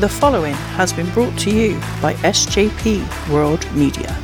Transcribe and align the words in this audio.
The 0.00 0.08
following 0.08 0.54
has 0.78 0.94
been 0.94 1.10
brought 1.10 1.38
to 1.40 1.50
you 1.50 1.74
by 2.00 2.14
SJP 2.22 3.28
World 3.30 3.70
Media. 3.74 4.16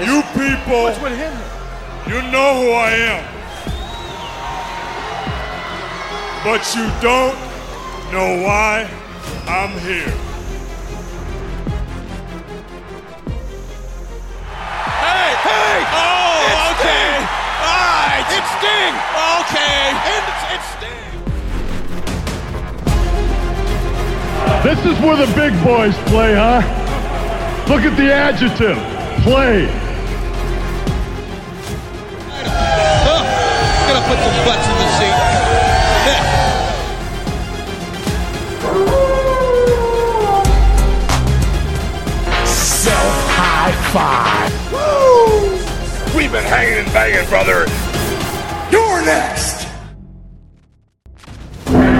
You 0.00 0.22
people, 0.34 0.82
What's 0.82 1.00
with 1.00 1.16
him? 1.16 1.32
you 2.08 2.20
know 2.32 2.50
who 2.58 2.70
I 2.72 2.90
am. 3.12 3.24
But 6.42 6.74
you 6.74 6.90
don't 7.00 7.38
know 8.10 8.44
why 8.44 8.90
I'm 9.46 9.78
here. 9.78 10.29
Sting. 18.60 18.92
Okay. 19.40 19.88
And 19.88 20.20
it's, 20.28 20.44
it's 20.52 20.68
Sting. 20.76 21.00
This 24.62 24.76
is 24.84 25.00
where 25.00 25.16
the 25.16 25.32
big 25.34 25.54
boys 25.64 25.96
play, 26.10 26.34
huh? 26.34 26.60
Look 27.70 27.84
at 27.84 27.96
the 27.96 28.12
adjective. 28.12 28.76
Play. 29.22 29.64
Gonna 33.88 34.06
put 34.06 34.18
some 34.18 34.44
butts 34.44 34.66
in 34.68 34.74
the 34.76 34.88
seat. 34.98 35.16
Self-high-fi. 42.44 44.50
Woo! 44.70 45.56
We've 46.14 46.30
been 46.30 46.44
hanging 46.44 46.80
and 46.84 46.92
banging, 46.92 47.26
brother. 47.30 47.66
You're 48.70 49.04
next. 49.04 49.66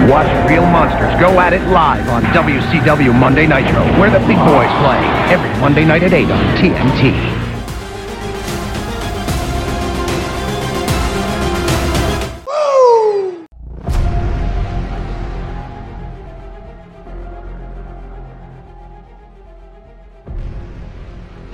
Watch 0.09 0.49
Real 0.49 0.65
Monsters 0.65 1.19
go 1.19 1.39
at 1.39 1.53
it 1.53 1.61
live 1.69 2.07
on 2.09 2.23
WCW 2.23 3.17
Monday 3.17 3.47
Nitro, 3.47 3.83
where 3.99 4.09
the 4.09 4.19
big 4.27 4.37
boys 4.37 4.71
play, 4.83 4.99
every 5.31 5.49
Monday 5.61 5.85
night 5.85 6.03
at 6.03 6.13
8 6.13 6.29
on 6.29 6.57
TNT. 6.57 7.30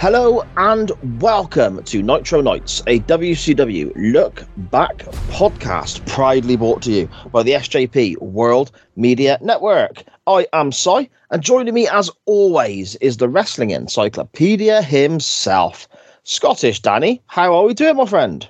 Hello 0.09 0.41
and 0.55 0.89
welcome 1.21 1.83
to 1.83 2.01
Nitro 2.01 2.39
Nights, 2.39 2.81
a 2.87 3.01
WCW 3.01 3.91
Look 4.13 4.45
Back 4.55 4.99
podcast, 5.27 6.07
proudly 6.07 6.55
brought 6.55 6.81
to 6.83 6.93
you 6.93 7.09
by 7.33 7.43
the 7.43 7.51
SJP 7.51 8.17
World 8.19 8.71
Media 8.95 9.37
Network. 9.41 10.03
I 10.25 10.47
am 10.53 10.71
Si, 10.71 11.09
and 11.29 11.43
joining 11.43 11.73
me 11.73 11.89
as 11.89 12.09
always 12.25 12.95
is 13.01 13.17
the 13.17 13.27
wrestling 13.27 13.71
encyclopedia 13.71 14.81
himself, 14.81 15.89
Scottish 16.23 16.79
Danny. 16.79 17.21
How 17.27 17.53
are 17.53 17.65
we 17.65 17.73
doing, 17.73 17.97
my 17.97 18.05
friend? 18.05 18.47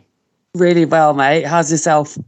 Really 0.54 0.86
well, 0.86 1.16
mate. 1.16 1.48
How's 1.48 1.72
yourself? 1.72 2.20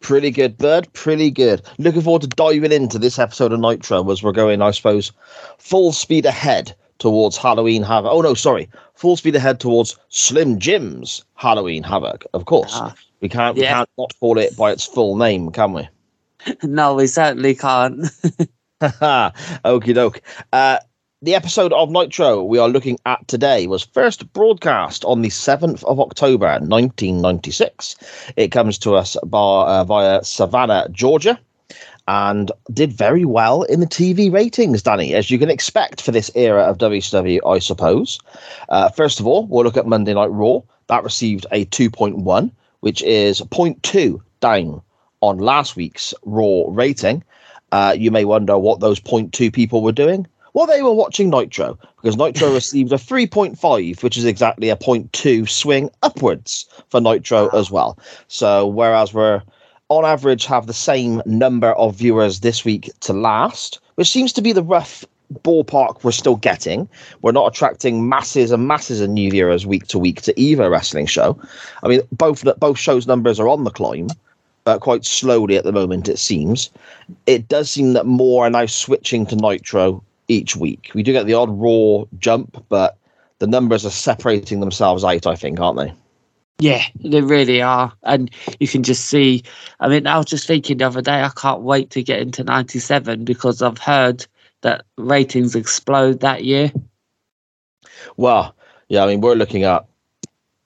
Pretty 0.00 0.30
good, 0.30 0.56
Bird. 0.56 0.90
Pretty 0.94 1.30
good. 1.30 1.60
Looking 1.76 2.00
forward 2.00 2.22
to 2.22 2.28
diving 2.28 2.72
into 2.72 2.98
this 2.98 3.18
episode 3.18 3.52
of 3.52 3.60
Nitro 3.60 4.10
as 4.10 4.22
we're 4.22 4.32
going, 4.32 4.62
I 4.62 4.70
suppose, 4.70 5.12
full 5.58 5.92
speed 5.92 6.24
ahead 6.24 6.74
towards 7.02 7.36
Halloween 7.36 7.82
Havoc. 7.82 8.12
Oh, 8.12 8.20
no, 8.22 8.32
sorry. 8.32 8.70
Full 8.94 9.16
speed 9.16 9.34
ahead 9.34 9.58
towards 9.58 9.98
Slim 10.08 10.60
Jim's 10.60 11.24
Halloween 11.34 11.82
Havoc, 11.82 12.24
of 12.32 12.44
course. 12.44 12.72
Ah, 12.74 12.94
we 13.20 13.28
can't, 13.28 13.56
we 13.56 13.62
yeah. 13.62 13.74
can't 13.74 13.90
not 13.98 14.14
call 14.20 14.38
it 14.38 14.56
by 14.56 14.70
its 14.70 14.86
full 14.86 15.16
name, 15.16 15.50
can 15.50 15.72
we? 15.74 15.88
No, 16.64 16.94
we 16.94 17.06
certainly 17.06 17.54
can't. 17.54 18.06
Okie 18.82 19.94
doke. 19.94 20.22
Uh, 20.52 20.78
the 21.22 21.36
episode 21.36 21.72
of 21.72 21.88
Nitro 21.88 22.42
we 22.42 22.58
are 22.58 22.68
looking 22.68 22.98
at 23.06 23.26
today 23.28 23.68
was 23.68 23.84
first 23.84 24.32
broadcast 24.32 25.04
on 25.04 25.22
the 25.22 25.28
7th 25.28 25.84
of 25.84 26.00
October 26.00 26.58
1996. 26.58 28.32
It 28.36 28.48
comes 28.48 28.76
to 28.78 28.94
us 28.94 29.16
by, 29.24 29.38
uh, 29.38 29.84
via 29.84 30.24
Savannah, 30.24 30.88
Georgia, 30.90 31.38
and 32.08 32.50
did 32.72 32.92
very 32.92 33.24
well 33.24 33.62
in 33.62 33.80
the 33.80 33.86
TV 33.86 34.32
ratings, 34.32 34.82
Danny, 34.82 35.14
as 35.14 35.30
you 35.30 35.38
can 35.38 35.50
expect 35.50 36.00
for 36.00 36.10
this 36.10 36.30
era 36.34 36.62
of 36.62 36.78
WCW, 36.78 37.40
I 37.46 37.58
suppose. 37.58 38.18
Uh, 38.68 38.88
first 38.90 39.20
of 39.20 39.26
all, 39.26 39.46
we'll 39.46 39.64
look 39.64 39.76
at 39.76 39.86
Monday 39.86 40.14
Night 40.14 40.30
Raw. 40.30 40.60
That 40.88 41.04
received 41.04 41.46
a 41.52 41.64
2.1, 41.66 42.50
which 42.80 43.02
is 43.02 43.40
0.2 43.40 44.20
down 44.40 44.82
on 45.20 45.38
last 45.38 45.76
week's 45.76 46.12
Raw 46.24 46.64
rating. 46.68 47.22
Uh, 47.70 47.94
you 47.96 48.10
may 48.10 48.24
wonder 48.24 48.58
what 48.58 48.80
those 48.80 49.00
0.2 49.00 49.52
people 49.52 49.82
were 49.82 49.92
doing. 49.92 50.26
Well, 50.54 50.66
they 50.66 50.82
were 50.82 50.92
watching 50.92 51.30
Nitro 51.30 51.78
because 51.96 52.18
Nitro 52.18 52.52
received 52.52 52.92
a 52.92 52.96
3.5, 52.96 54.02
which 54.02 54.18
is 54.18 54.26
exactly 54.26 54.68
a 54.68 54.76
0.2 54.76 55.48
swing 55.48 55.88
upwards 56.02 56.66
for 56.90 57.00
Nitro 57.00 57.48
as 57.48 57.70
well. 57.70 57.98
So, 58.28 58.66
whereas 58.66 59.14
we're 59.14 59.42
on 59.98 60.04
average 60.04 60.46
have 60.46 60.66
the 60.66 60.72
same 60.72 61.22
number 61.26 61.72
of 61.72 61.96
viewers 61.96 62.40
this 62.40 62.64
week 62.64 62.90
to 63.00 63.12
last, 63.12 63.80
which 63.96 64.10
seems 64.10 64.32
to 64.32 64.42
be 64.42 64.52
the 64.52 64.62
rough 64.62 65.04
ballpark 65.42 66.02
we're 66.02 66.12
still 66.12 66.36
getting. 66.36 66.88
We're 67.22 67.32
not 67.32 67.52
attracting 67.52 68.08
masses 68.08 68.50
and 68.50 68.66
masses 68.66 69.00
of 69.00 69.10
new 69.10 69.30
viewers 69.30 69.66
week 69.66 69.86
to 69.88 69.98
week 69.98 70.22
to 70.22 70.40
either 70.40 70.68
wrestling 70.70 71.06
show. 71.06 71.38
I 71.82 71.88
mean, 71.88 72.00
both 72.12 72.44
both 72.58 72.78
shows' 72.78 73.06
numbers 73.06 73.40
are 73.40 73.48
on 73.48 73.64
the 73.64 73.70
climb, 73.70 74.08
but 74.64 74.80
quite 74.80 75.04
slowly 75.04 75.56
at 75.56 75.64
the 75.64 75.72
moment 75.72 76.08
it 76.08 76.18
seems. 76.18 76.70
It 77.26 77.48
does 77.48 77.70
seem 77.70 77.92
that 77.94 78.06
more 78.06 78.46
are 78.46 78.50
now 78.50 78.66
switching 78.66 79.26
to 79.26 79.36
Nitro 79.36 80.02
each 80.28 80.56
week. 80.56 80.90
We 80.94 81.02
do 81.02 81.12
get 81.12 81.26
the 81.26 81.34
odd 81.34 81.50
Raw 81.50 82.04
jump, 82.18 82.64
but 82.68 82.96
the 83.38 83.46
numbers 83.46 83.84
are 83.84 83.90
separating 83.90 84.60
themselves 84.60 85.04
out. 85.04 85.26
I 85.26 85.34
think, 85.34 85.60
aren't 85.60 85.78
they? 85.78 85.92
Yeah, 86.58 86.84
they 87.02 87.20
really 87.20 87.60
are. 87.60 87.92
And 88.04 88.30
you 88.60 88.68
can 88.68 88.82
just 88.82 89.06
see. 89.06 89.42
I 89.80 89.88
mean, 89.88 90.06
I 90.06 90.16
was 90.16 90.26
just 90.26 90.46
thinking 90.46 90.78
the 90.78 90.86
other 90.86 91.02
day, 91.02 91.22
I 91.22 91.30
can't 91.30 91.62
wait 91.62 91.90
to 91.90 92.02
get 92.02 92.20
into 92.20 92.44
97 92.44 93.24
because 93.24 93.62
I've 93.62 93.78
heard 93.78 94.26
that 94.60 94.84
ratings 94.96 95.56
explode 95.56 96.20
that 96.20 96.44
year. 96.44 96.72
Well, 98.16 98.54
yeah, 98.88 99.04
I 99.04 99.06
mean, 99.08 99.20
we're 99.20 99.34
looking 99.34 99.64
at 99.64 99.86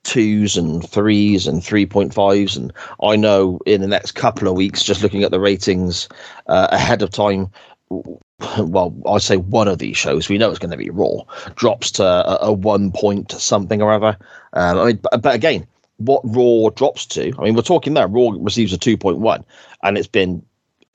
twos 0.06 0.56
and 0.56 0.88
threes 0.88 1.46
and 1.46 1.62
3.5s. 1.62 2.56
And 2.56 2.72
I 3.02 3.16
know 3.16 3.58
in 3.66 3.80
the 3.80 3.88
next 3.88 4.12
couple 4.12 4.48
of 4.48 4.54
weeks, 4.54 4.84
just 4.84 5.02
looking 5.02 5.24
at 5.24 5.30
the 5.30 5.40
ratings 5.40 6.08
uh, 6.46 6.68
ahead 6.70 7.02
of 7.02 7.10
time, 7.10 7.50
well, 7.90 8.94
I 9.08 9.18
say 9.18 9.36
one 9.36 9.68
of 9.68 9.78
these 9.78 9.96
shows, 9.96 10.28
we 10.28 10.38
know 10.38 10.50
it's 10.50 10.58
going 10.58 10.70
to 10.70 10.76
be 10.76 10.90
Raw, 10.90 11.22
drops 11.54 11.90
to 11.92 12.04
a, 12.04 12.38
a 12.42 12.52
one 12.52 12.92
point 12.92 13.32
something 13.32 13.82
or 13.82 13.92
other. 13.92 14.16
Um, 14.52 14.78
I 14.78 14.84
mean, 14.86 15.00
but, 15.02 15.22
but 15.22 15.34
again, 15.34 15.66
what 15.98 16.22
Raw 16.24 16.70
drops 16.70 17.06
to, 17.06 17.32
I 17.38 17.42
mean, 17.42 17.54
we're 17.54 17.62
talking 17.62 17.94
there, 17.94 18.08
Raw 18.08 18.30
receives 18.38 18.72
a 18.72 18.78
2.1, 18.78 19.44
and 19.82 19.98
it's 19.98 20.08
been 20.08 20.42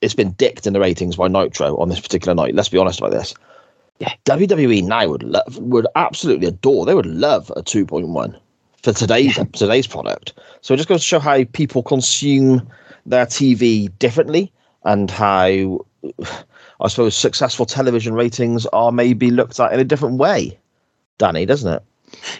it's 0.02 0.14
been 0.14 0.32
dicked 0.32 0.66
in 0.66 0.72
the 0.72 0.80
ratings 0.80 1.16
by 1.16 1.28
Nitro 1.28 1.76
on 1.78 1.88
this 1.88 2.00
particular 2.00 2.34
night. 2.34 2.54
Let's 2.54 2.68
be 2.68 2.78
honest 2.78 2.98
about 2.98 3.12
this. 3.12 3.34
Yeah. 4.00 4.12
WWE 4.24 4.82
now 4.84 5.08
would 5.08 5.22
love, 5.22 5.58
would 5.58 5.86
absolutely 5.94 6.48
adore. 6.48 6.84
They 6.84 6.94
would 6.94 7.06
love 7.06 7.52
a 7.56 7.62
2.1 7.62 8.38
for 8.82 8.92
today's 8.92 9.38
today's 9.52 9.86
product. 9.86 10.34
So 10.60 10.74
it 10.74 10.78
just 10.78 10.88
goes 10.88 11.00
to 11.00 11.06
show 11.06 11.20
how 11.20 11.44
people 11.44 11.84
consume 11.84 12.68
their 13.06 13.26
TV 13.26 13.96
differently 13.98 14.52
and 14.84 15.08
how 15.08 15.86
I 16.80 16.88
suppose 16.88 17.16
successful 17.16 17.64
television 17.64 18.12
ratings 18.12 18.66
are 18.66 18.90
maybe 18.90 19.30
looked 19.30 19.60
at 19.60 19.72
in 19.72 19.78
a 19.78 19.84
different 19.84 20.18
way. 20.18 20.58
Danny, 21.18 21.46
doesn't 21.46 21.72
it? 21.72 21.82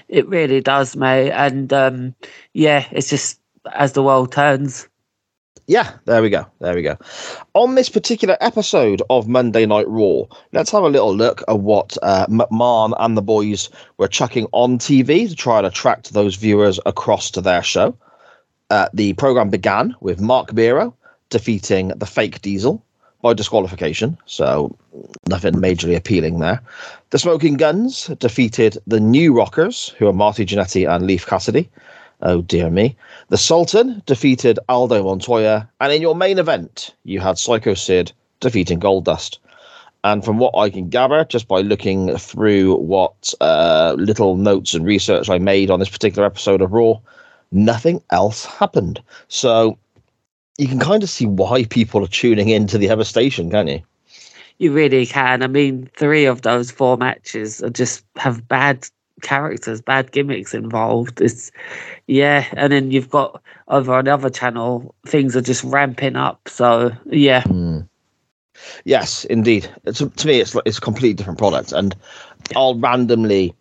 It 0.09 0.29
really 0.29 0.61
does, 0.61 0.97
mate. 0.97 1.31
And 1.31 1.73
um, 1.73 2.15
yeah, 2.53 2.87
it's 2.91 3.11
just 3.11 3.41
as 3.75 3.93
the 3.93 4.03
world 4.03 4.33
turns. 4.33 4.89
Yeah, 5.69 5.93
there 6.07 6.23
we 6.23 6.29
go. 6.29 6.45
There 6.61 6.75
we 6.75 6.83
go. 6.83 6.99
On 7.55 7.77
this 7.77 7.89
particular 7.89 8.37
episode 8.41 9.01
of 9.11 9.29
Monday 9.29 9.65
Night 9.65 9.89
Raw, 9.89 10.25
let's 10.53 10.73
have 10.73 10.83
a 10.83 10.89
little 10.89 11.15
look 11.15 11.43
at 11.47 11.61
what 11.61 11.97
uh, 12.03 12.27
McMahon 12.27 12.95
and 12.99 13.17
the 13.17 13.23
boys 13.23 13.71
were 13.97 14.09
chucking 14.09 14.49
on 14.53 14.79
TV 14.79 15.29
to 15.29 15.37
try 15.37 15.59
and 15.59 15.67
attract 15.67 16.13
those 16.13 16.35
viewers 16.35 16.81
across 16.85 17.31
to 17.31 17.41
their 17.41 17.63
show. 17.63 17.97
Uh, 18.71 18.89
the 18.93 19.13
program 19.15 19.51
began 19.51 19.95
with 20.01 20.21
Marc 20.21 20.53
Mero 20.53 20.95
defeating 21.31 21.89
the 21.89 22.07
fake 22.07 22.43
Diesel 22.43 22.85
by 23.23 23.33
disqualification, 23.33 24.19
so 24.27 24.77
nothing 25.29 25.55
majorly 25.55 25.97
appealing 25.97 26.41
there. 26.41 26.61
The 27.11 27.19
Smoking 27.19 27.55
Guns 27.55 28.09
defeated 28.19 28.79
the 28.87 29.01
New 29.01 29.33
Rockers, 29.33 29.95
who 29.99 30.09
are 30.09 30.13
Marty 30.13 30.45
Jannetty 30.45 30.89
and 30.89 31.07
Leif 31.07 31.25
Cassidy. 31.25 31.71
Oh 32.23 32.43
dear 32.43 32.69
me. 32.69 32.97
The 33.29 33.39
Sultan 33.39 34.03
defeated 34.07 34.59
Aldo 34.69 35.05
Montoya, 35.05 35.69
and 35.81 35.93
in 35.93 36.03
your 36.03 36.15
main 36.15 36.39
event, 36.39 36.95
you 37.05 37.21
had 37.21 37.39
Psycho 37.39 37.75
Sid 37.75 38.13
defeating 38.41 38.81
Goldust. 38.81 39.39
And 40.05 40.25
from 40.25 40.39
what 40.39 40.57
I 40.57 40.69
can 40.69 40.89
gather, 40.89 41.25
just 41.25 41.47
by 41.47 41.61
looking 41.61 42.17
through 42.17 42.75
what 42.77 43.33
uh, 43.41 43.95
little 43.97 44.37
notes 44.37 44.75
and 44.75 44.85
research 44.85 45.31
I 45.31 45.39
made 45.39 45.71
on 45.71 45.79
this 45.79 45.89
particular 45.89 46.27
episode 46.27 46.61
of 46.61 46.73
Raw, 46.73 46.95
nothing 47.53 48.03
else 48.11 48.45
happened. 48.45 49.01
So 49.29 49.79
you 50.63 50.69
can 50.69 50.79
kind 50.79 51.03
of 51.03 51.11
see 51.11 51.27
why 51.27 51.65
people 51.65 52.05
are 52.05 52.09
tuning 52.09 52.49
into 52.49 52.79
the 52.79 52.89
other 52.89 53.03
station, 53.03 53.51
can't 53.51 53.69
you? 53.69 53.83
You 54.59 54.73
really 54.73 55.07
can. 55.07 55.43
I 55.43 55.49
mean, 55.49 55.91
three 55.97 56.25
of 56.25 56.43
those 56.43 56.71
four 56.71 56.97
matches 56.97 57.61
are 57.65 57.71
just 57.71 58.05
have 58.17 58.47
bad 58.47 58.87
characters, 59.23 59.81
bad 59.81 60.13
gimmicks 60.13 60.55
involved. 60.55 61.21
It's 61.21 61.51
yeah, 62.07 62.47
and 62.53 62.73
then 62.73 62.93
you've 62.93 63.11
got 63.11 63.43
over 63.67 63.93
on 63.93 64.05
the 64.05 64.15
other 64.15 64.31
channel, 64.31 64.95
things 65.05 65.35
are 65.35 65.41
just 65.41 65.65
ramping 65.65 66.15
up. 66.15 66.49
So 66.49 66.93
yeah, 67.07 67.43
Mm. 67.43 67.89
Yes, 68.85 69.25
indeed. 69.25 69.69
It's, 69.85 69.99
to 69.99 70.27
me, 70.27 70.41
it's 70.41 70.57
it's 70.65 70.79
a 70.79 70.81
completely 70.81 71.15
different 71.15 71.39
product, 71.39 71.73
and 71.73 71.97
I'll 72.55 72.79
randomly, 72.79 73.57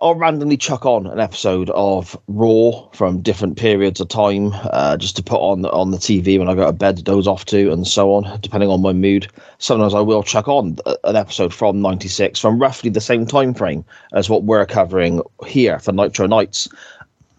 I'll 0.00 0.14
randomly 0.14 0.58
chuck 0.58 0.84
on 0.84 1.06
an 1.06 1.18
episode 1.18 1.70
of 1.70 2.18
Raw 2.28 2.86
from 2.92 3.22
different 3.22 3.56
periods 3.56 3.98
of 3.98 4.08
time, 4.08 4.50
uh, 4.52 4.98
just 4.98 5.16
to 5.16 5.22
put 5.22 5.38
on 5.38 5.64
on 5.64 5.90
the 5.90 5.96
TV 5.96 6.38
when 6.38 6.50
I 6.50 6.54
go 6.54 6.66
to 6.66 6.72
bed, 6.72 7.02
doze 7.02 7.26
off 7.26 7.46
to, 7.46 7.72
and 7.72 7.86
so 7.86 8.12
on, 8.12 8.38
depending 8.42 8.68
on 8.68 8.82
my 8.82 8.92
mood. 8.92 9.26
Sometimes 9.56 9.94
I 9.94 10.00
will 10.00 10.22
chuck 10.22 10.48
on 10.48 10.76
an 11.04 11.16
episode 11.16 11.54
from 11.54 11.80
'96 11.80 12.38
from 12.38 12.58
roughly 12.58 12.90
the 12.90 13.00
same 13.00 13.24
time 13.24 13.54
frame 13.54 13.86
as 14.12 14.28
what 14.28 14.44
we're 14.44 14.66
covering 14.66 15.22
here 15.46 15.78
for 15.78 15.92
Nitro 15.92 16.26
Nights, 16.26 16.68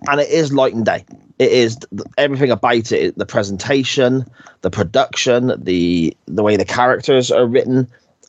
and 0.07 0.19
it 0.19 0.29
is 0.29 0.51
light 0.51 0.73
and 0.73 0.85
day. 0.85 1.05
It 1.37 1.51
is 1.51 1.77
everything 2.17 2.49
about 2.49 2.91
it, 2.91 3.15
the 3.19 3.25
presentation, 3.27 4.25
the 4.61 4.71
production, 4.71 5.53
the 5.63 6.17
the 6.25 6.41
way 6.41 6.57
the 6.57 6.65
characters 6.65 7.29
are 7.29 7.45
written. 7.45 7.87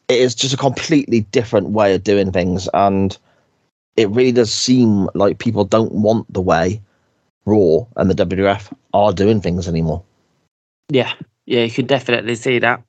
It 0.08 0.20
is 0.20 0.34
just 0.34 0.52
a 0.52 0.58
completely 0.58 1.20
different 1.20 1.70
way 1.70 1.94
of 1.94 2.04
doing 2.04 2.30
things, 2.30 2.69
and 2.75 3.16
it 3.99 4.09
really 4.11 4.31
does 4.31 4.53
seem 4.53 5.09
like 5.15 5.39
people 5.39 5.65
don't 5.65 5.93
want 5.93 6.33
the 6.33 6.41
way 6.41 6.81
Raw 7.45 7.87
and 7.97 8.09
the 8.09 8.15
WWF 8.15 8.73
are 8.95 9.12
doing 9.12 9.41
things 9.41 9.67
anymore. 9.67 10.05
yeah, 10.89 11.12
yeah. 11.47 11.65
You 11.65 11.71
can 11.71 11.87
definitely 11.87 12.37
see 12.37 12.61
that. 12.61 12.83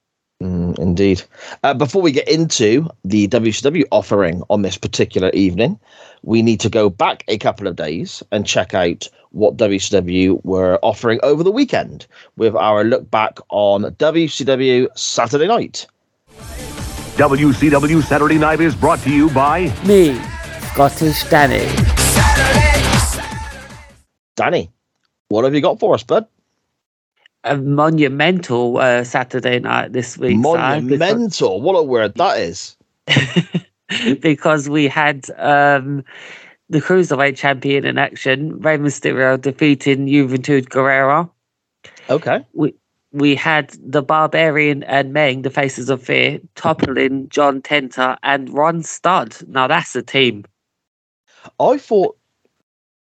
Mm, 0.43 0.77
indeed. 0.77 1.23
Uh, 1.63 1.73
before 1.73 2.01
we 2.01 2.11
get 2.11 2.29
into 2.29 2.87
the 3.03 3.27
WCW 3.27 3.83
offering 3.91 4.43
on 4.49 4.61
this 4.61 4.77
particular 4.77 5.31
evening, 5.31 5.79
we 6.21 6.41
need 6.41 6.59
to 6.61 6.69
go 6.69 6.89
back 6.89 7.23
a 7.27 7.37
couple 7.37 7.67
of 7.67 7.75
days 7.75 8.23
and 8.31 8.45
check 8.45 8.73
out 8.73 9.09
what 9.31 9.57
WCW 9.57 10.43
were 10.45 10.79
offering 10.83 11.19
over 11.23 11.43
the 11.43 11.51
weekend 11.51 12.05
with 12.37 12.55
our 12.55 12.83
look 12.83 13.09
back 13.09 13.39
on 13.49 13.83
WCW 13.95 14.87
Saturday 14.97 15.47
night. 15.47 15.87
WCW 17.19 18.01
Saturday 18.01 18.37
Night 18.37 18.61
is 18.61 18.73
brought 18.73 18.99
to 18.99 19.11
you 19.11 19.29
by 19.31 19.73
Me, 19.85 20.17
Scottish 20.73 21.23
Danny. 21.25 21.65
Danny, 24.35 24.71
what 25.29 25.43
have 25.43 25.53
you 25.53 25.61
got 25.61 25.79
for 25.79 25.93
us, 25.93 26.03
bud? 26.03 26.25
A 27.43 27.57
monumental 27.57 28.77
uh, 28.77 29.03
Saturday 29.03 29.59
night 29.59 29.91
this 29.93 30.17
week. 30.17 30.31
Si, 30.31 30.37
because- 30.37 30.57
Monumental. 30.81 31.61
What 31.61 31.73
a 31.73 31.83
word 31.83 32.13
that 32.15 32.39
is. 32.39 32.77
because 34.21 34.69
we 34.69 34.87
had 34.87 35.25
um, 35.37 36.03
the 36.69 36.79
cruiserweight 36.79 37.35
champion 37.35 37.83
in 37.85 37.97
action, 37.97 38.59
Rey 38.59 38.77
Mysterio 38.77 39.41
defeating 39.41 40.05
Juventud 40.07 40.69
Guerrero. 40.69 41.31
Okay. 42.09 42.45
We 42.53 42.73
we 43.11 43.33
had 43.33 43.75
the 43.83 44.03
Barbarian 44.03 44.83
and 44.83 45.11
Meng, 45.13 45.41
the 45.41 45.49
Faces 45.49 45.89
of 45.89 46.03
Fear, 46.03 46.39
toppling 46.55 47.27
John 47.29 47.59
Tenta 47.61 48.17
and 48.21 48.53
Ron 48.53 48.83
Studd. 48.83 49.35
Now 49.47 49.67
that's 49.67 49.95
a 49.95 50.03
team. 50.03 50.45
I 51.59 51.77
thought 51.77 52.17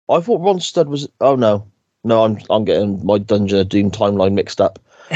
I 0.09 0.19
thought 0.21 0.41
Ron 0.41 0.59
Studd 0.59 0.89
was 0.89 1.07
oh 1.21 1.35
no. 1.35 1.65
No, 2.03 2.23
I'm 2.23 2.39
I'm 2.49 2.65
getting 2.65 3.05
my 3.05 3.17
Dungeon 3.17 3.59
of 3.59 3.69
Doom 3.69 3.91
timeline 3.91 4.33
mixed 4.33 4.61
up. 4.61 4.79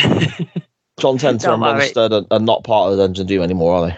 John 0.99 1.17
Tenta 1.17 1.53
and 1.53 1.61
Ron. 1.61 1.81
Studd 1.81 2.13
are, 2.13 2.25
are 2.31 2.39
not 2.39 2.63
part 2.63 2.91
of 2.91 2.97
the 2.97 3.03
Dungeon 3.03 3.23
of 3.23 3.27
Doom 3.27 3.43
anymore, 3.43 3.75
are 3.75 3.87
they? 3.87 3.97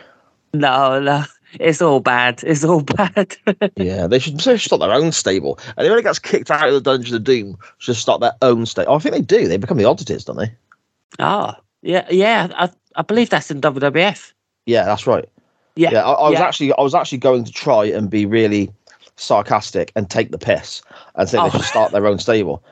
no, 0.53 0.99
no, 0.99 1.25
it's 1.59 1.81
all 1.81 1.99
bad. 1.99 2.41
It's 2.43 2.63
all 2.63 2.81
bad. 2.81 3.35
Yeah, 3.75 4.07
they 4.07 4.19
should, 4.19 4.39
they 4.39 4.57
should 4.57 4.69
start 4.69 4.81
their 4.81 4.93
own 4.93 5.11
stable. 5.11 5.59
Anyone 5.77 6.03
gets 6.03 6.19
kicked 6.19 6.51
out 6.51 6.67
of 6.67 6.73
the 6.73 6.81
Dungeon 6.81 7.15
of 7.15 7.23
Doom, 7.23 7.57
should 7.77 7.95
start 7.95 8.21
their 8.21 8.35
own 8.41 8.65
stable. 8.65 8.93
Oh, 8.93 8.95
I 8.95 8.99
think 8.99 9.15
they 9.15 9.21
do. 9.21 9.47
They 9.47 9.57
become 9.57 9.77
the 9.77 9.85
oddities, 9.85 10.25
don't 10.25 10.37
they? 10.37 10.51
oh, 11.19 11.53
yeah, 11.81 12.07
yeah. 12.09 12.47
I, 12.55 12.69
I 12.95 13.01
believe 13.03 13.29
that's 13.29 13.51
in 13.51 13.61
WWF. 13.61 14.33
Yeah, 14.65 14.85
that's 14.85 15.05
right. 15.05 15.29
Yeah, 15.75 15.91
Yeah, 15.91 16.05
I, 16.05 16.11
I 16.13 16.29
was 16.29 16.39
yeah. 16.39 16.45
actually 16.45 16.73
I 16.73 16.81
was 16.81 16.95
actually 16.95 17.17
going 17.17 17.43
to 17.43 17.51
try 17.51 17.85
and 17.85 18.09
be 18.09 18.25
really 18.25 18.71
sarcastic 19.17 19.91
and 19.95 20.09
take 20.09 20.31
the 20.31 20.37
piss 20.37 20.81
and 21.15 21.29
say 21.29 21.37
Oh. 21.37 21.45
they 21.45 21.57
should 21.57 21.65
start 21.67 21.91
their 21.91 22.05
own 22.07 22.19
stable. 22.19 22.63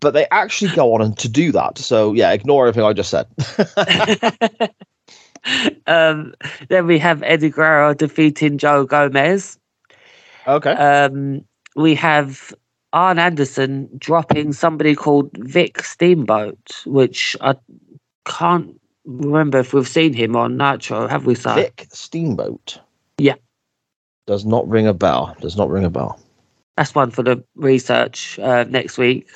But 0.00 0.14
they 0.14 0.26
actually 0.30 0.70
go 0.74 0.94
on 0.94 1.02
and 1.02 1.16
to 1.18 1.28
do 1.28 1.52
that. 1.52 1.78
So 1.78 2.12
yeah, 2.14 2.32
ignore 2.32 2.66
everything 2.66 2.84
I 2.88 2.92
just 2.92 3.10
said. 3.10 3.26
um, 5.86 6.34
then 6.68 6.86
we 6.86 6.98
have 6.98 7.22
Eddie 7.22 7.50
Guerrero 7.50 7.94
defeating 7.94 8.58
Joe 8.58 8.84
Gomez. 8.84 9.58
okay. 10.46 10.72
Um, 10.72 11.44
we 11.76 11.94
have 11.94 12.52
Arn 12.92 13.18
Anderson 13.18 13.88
dropping 13.98 14.52
somebody 14.52 14.94
called 14.94 15.30
Vic 15.36 15.82
Steamboat, 15.84 16.82
which 16.86 17.36
I 17.40 17.54
can't 18.26 18.78
remember 19.04 19.58
if 19.58 19.72
we've 19.72 19.88
seen 19.88 20.12
him 20.12 20.36
on 20.36 20.56
Nitro, 20.56 21.06
have 21.06 21.26
we, 21.26 21.34
Si? 21.34 21.52
Vic 21.54 21.86
Steamboat. 21.92 22.80
Yeah. 23.18 23.34
Does 24.30 24.46
not 24.46 24.68
ring 24.68 24.86
a 24.86 24.94
bell. 24.94 25.36
Does 25.40 25.56
not 25.56 25.70
ring 25.70 25.84
a 25.84 25.90
bell. 25.90 26.16
That's 26.76 26.94
one 26.94 27.10
for 27.10 27.24
the 27.24 27.42
research 27.56 28.38
uh, 28.38 28.64
next 28.68 28.96
week. 28.96 29.28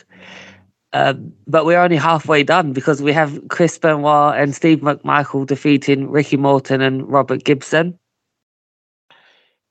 Um, 0.92 1.32
but 1.48 1.66
we're 1.66 1.80
only 1.80 1.96
halfway 1.96 2.44
done 2.44 2.72
because 2.72 3.02
we 3.02 3.12
have 3.12 3.42
Chris 3.48 3.76
Benoit 3.76 4.38
and 4.38 4.54
Steve 4.54 4.82
McMichael 4.82 5.46
defeating 5.48 6.08
Ricky 6.08 6.36
Morton 6.36 6.80
and 6.80 7.10
Robert 7.10 7.42
Gibson. 7.42 7.98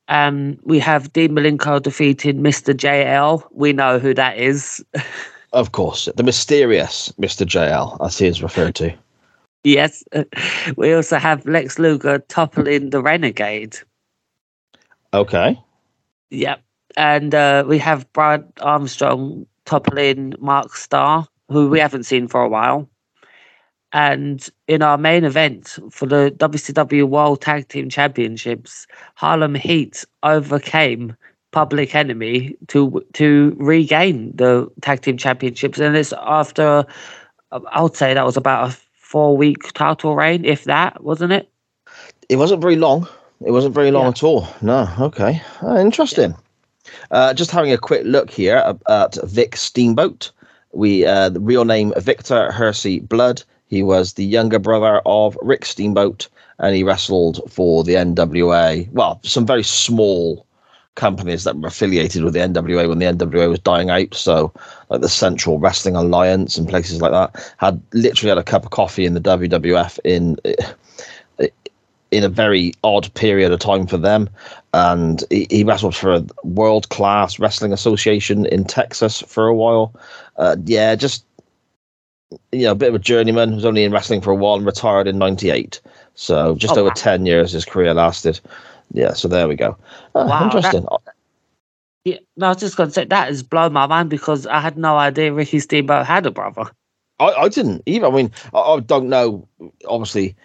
Um, 0.10 0.60
we 0.64 0.78
have 0.80 1.14
Dean 1.14 1.32
Malenko 1.32 1.82
defeating 1.82 2.42
Mr. 2.42 2.74
JL. 2.74 3.48
We 3.54 3.72
know 3.72 4.00
who 4.00 4.14
that 4.16 4.38
is. 4.38 4.84
Of 5.54 5.72
course, 5.72 6.10
the 6.18 6.24
mysterious 6.24 7.14
Mr. 7.22 7.46
JL, 7.46 8.04
as 8.04 8.18
he 8.18 8.26
is 8.26 8.44
referred 8.44 8.76
to. 8.76 8.94
yes. 9.64 10.04
We 10.76 10.92
also 10.92 11.18
have 11.18 11.46
Lex 11.46 11.80
Luger 11.80 12.20
toppling 12.28 12.90
the 12.90 13.02
Renegade. 13.02 13.78
Okay. 15.14 15.60
Yep. 16.32 16.62
And 16.98 17.36
uh, 17.36 17.64
we 17.68 17.78
have 17.80 18.12
Brad 18.14 18.52
Armstrong 18.62 19.46
toppling 19.66 20.34
Mark 20.40 20.76
Starr, 20.76 21.28
who 21.50 21.70
we 21.70 21.80
haven't 21.80 22.04
seen 22.04 22.28
for 22.28 22.42
a 22.42 22.50
while. 22.50 22.90
And 23.94 24.48
in 24.68 24.82
our 24.82 24.98
main 24.98 25.24
event 25.24 25.78
for 25.92 26.08
the 26.08 26.34
WCW 26.38 27.08
World 27.08 27.42
Tag 27.42 27.68
Team 27.68 27.90
Championships, 27.90 28.88
Harlem 29.16 29.54
Heat 29.54 30.04
overcame 30.24 31.16
Public 31.52 31.94
Enemy 31.94 32.58
to 32.70 33.06
to 33.14 33.56
regain 33.60 34.36
the 34.36 34.68
Tag 34.82 35.02
Team 35.02 35.18
Championships, 35.18 35.78
and 35.78 35.96
it's 35.96 36.12
after 36.14 36.84
I 37.52 37.84
would 37.84 37.96
say 37.96 38.16
that 38.16 38.26
was 38.26 38.38
about 38.38 38.70
a 38.70 38.78
four 38.96 39.38
week 39.38 39.72
title 39.74 40.16
reign, 40.16 40.44
if 40.44 40.64
that 40.64 41.04
wasn't 41.04 41.34
it. 41.34 41.48
It 42.30 42.38
wasn't 42.38 42.64
very 42.64 42.76
long. 42.76 43.08
It 43.46 43.52
wasn't 43.52 43.76
very 43.76 43.92
long 43.92 44.04
Yeah. 44.06 44.10
at 44.10 44.24
all. 44.24 44.48
No. 44.62 44.90
Okay. 45.00 45.42
Uh, 45.62 45.78
interesting. 45.78 46.36
Uh, 47.12 47.34
just 47.34 47.52
having 47.52 47.72
a 47.72 47.78
quick 47.78 48.04
look 48.06 48.30
here 48.30 48.58
at, 48.58 48.78
at 48.88 49.18
Vic 49.30 49.56
Steamboat. 49.56 50.32
We 50.72 51.06
uh, 51.06 51.30
the 51.30 51.40
real 51.40 51.66
name 51.66 51.94
Victor 51.98 52.52
Hersey 52.52 53.00
Blood. 53.00 53.44
He 53.68 53.84
was 53.84 54.14
the 54.14 54.26
younger 54.26 54.60
brother 54.60 55.02
of 55.06 55.38
Rick 55.42 55.66
Steamboat, 55.66 56.28
and 56.60 56.76
he 56.76 56.84
wrestled 56.84 57.42
for 57.50 57.84
the 57.84 57.94
NWA. 57.96 58.90
Well, 58.92 59.20
some 59.24 59.46
very 59.46 59.64
small 59.64 60.46
companies 60.96 61.44
that 61.44 61.58
were 61.58 61.68
affiliated 61.68 62.24
with 62.24 62.34
the 62.34 62.40
NWA 62.40 62.88
when 62.88 63.00
the 63.00 63.06
NWA 63.06 63.50
was 63.50 63.60
dying 63.60 63.90
out. 63.90 64.14
So, 64.14 64.54
like 64.90 65.02
the 65.02 65.10
Central 65.10 65.58
Wrestling 65.60 65.96
Alliance 65.96 66.58
and 66.58 66.70
places 66.70 67.02
like 67.02 67.12
that, 67.12 67.54
had 67.58 67.82
literally 67.94 68.30
had 68.30 68.38
a 68.38 68.44
cup 68.44 68.64
of 68.66 68.72
coffee 68.72 69.06
in 69.06 69.14
the 69.16 69.22
WWF 69.22 70.00
in 70.04 70.38
in 72.14 72.24
a 72.24 72.30
very 72.30 72.74
odd 72.84 73.14
period 73.16 73.52
of 73.52 73.60
time 73.60 73.88
for 73.88 73.98
them. 73.98 74.30
And 74.74 75.24
he, 75.30 75.48
he 75.50 75.64
wrestled 75.64 75.96
for 75.96 76.14
a 76.14 76.26
world 76.44 76.90
class 76.90 77.40
wrestling 77.40 77.74
association 77.74 78.46
in 78.48 78.66
Texas 78.66 79.22
for 79.28 79.48
a 79.48 79.54
while. 79.56 79.94
Uh, 80.38 80.56
yeah, 80.66 80.96
just 80.96 81.26
you 82.52 82.64
know, 82.64 82.72
a 82.72 82.76
bit 82.76 82.90
of 82.90 82.96
a 82.96 83.00
journeyman. 83.00 83.56
Was 83.56 83.66
only 83.66 83.84
in 83.84 83.92
wrestling 83.92 84.22
for 84.22 84.32
a 84.32 84.36
while 84.36 84.56
and 84.56 84.66
retired 84.66 85.08
in 85.08 85.18
'98. 85.18 85.80
So 86.16 86.56
just 86.56 86.76
Oh, 86.78 86.82
over 86.82 86.90
wow. 86.90 86.94
ten 86.96 87.26
years 87.26 87.52
his 87.52 87.66
career 87.66 87.94
lasted. 87.94 88.40
Yeah, 88.92 89.14
so 89.14 89.28
there 89.28 89.48
we 89.48 89.56
go. 89.56 89.76
Ah, 90.16 90.28
Wow, 90.28 90.44
interesting. 90.46 90.88
Yeah, 92.06 92.18
no, 92.36 92.48
I 92.48 92.50
was 92.50 92.58
just 92.58 92.76
going 92.76 92.90
to 92.90 92.94
say 92.94 93.06
that 93.06 93.28
has 93.30 93.44
blown 93.44 93.74
my 93.74 93.88
mind 93.88 94.10
because 94.10 94.46
I 94.46 94.60
had 94.60 94.78
no 94.78 94.98
idea 94.98 95.32
Ricky 95.34 95.60
Steamboat 95.60 96.06
had 96.06 96.26
a 96.26 96.32
brother. 96.32 96.66
I, 97.20 97.28
I 97.28 97.50
didn't 97.50 97.82
either. 97.86 98.08
I 98.08 98.12
mean, 98.12 98.32
I, 98.54 98.60
I 98.60 98.80
don't 98.82 99.08
know. 99.10 99.48
Obviously, 99.88 100.36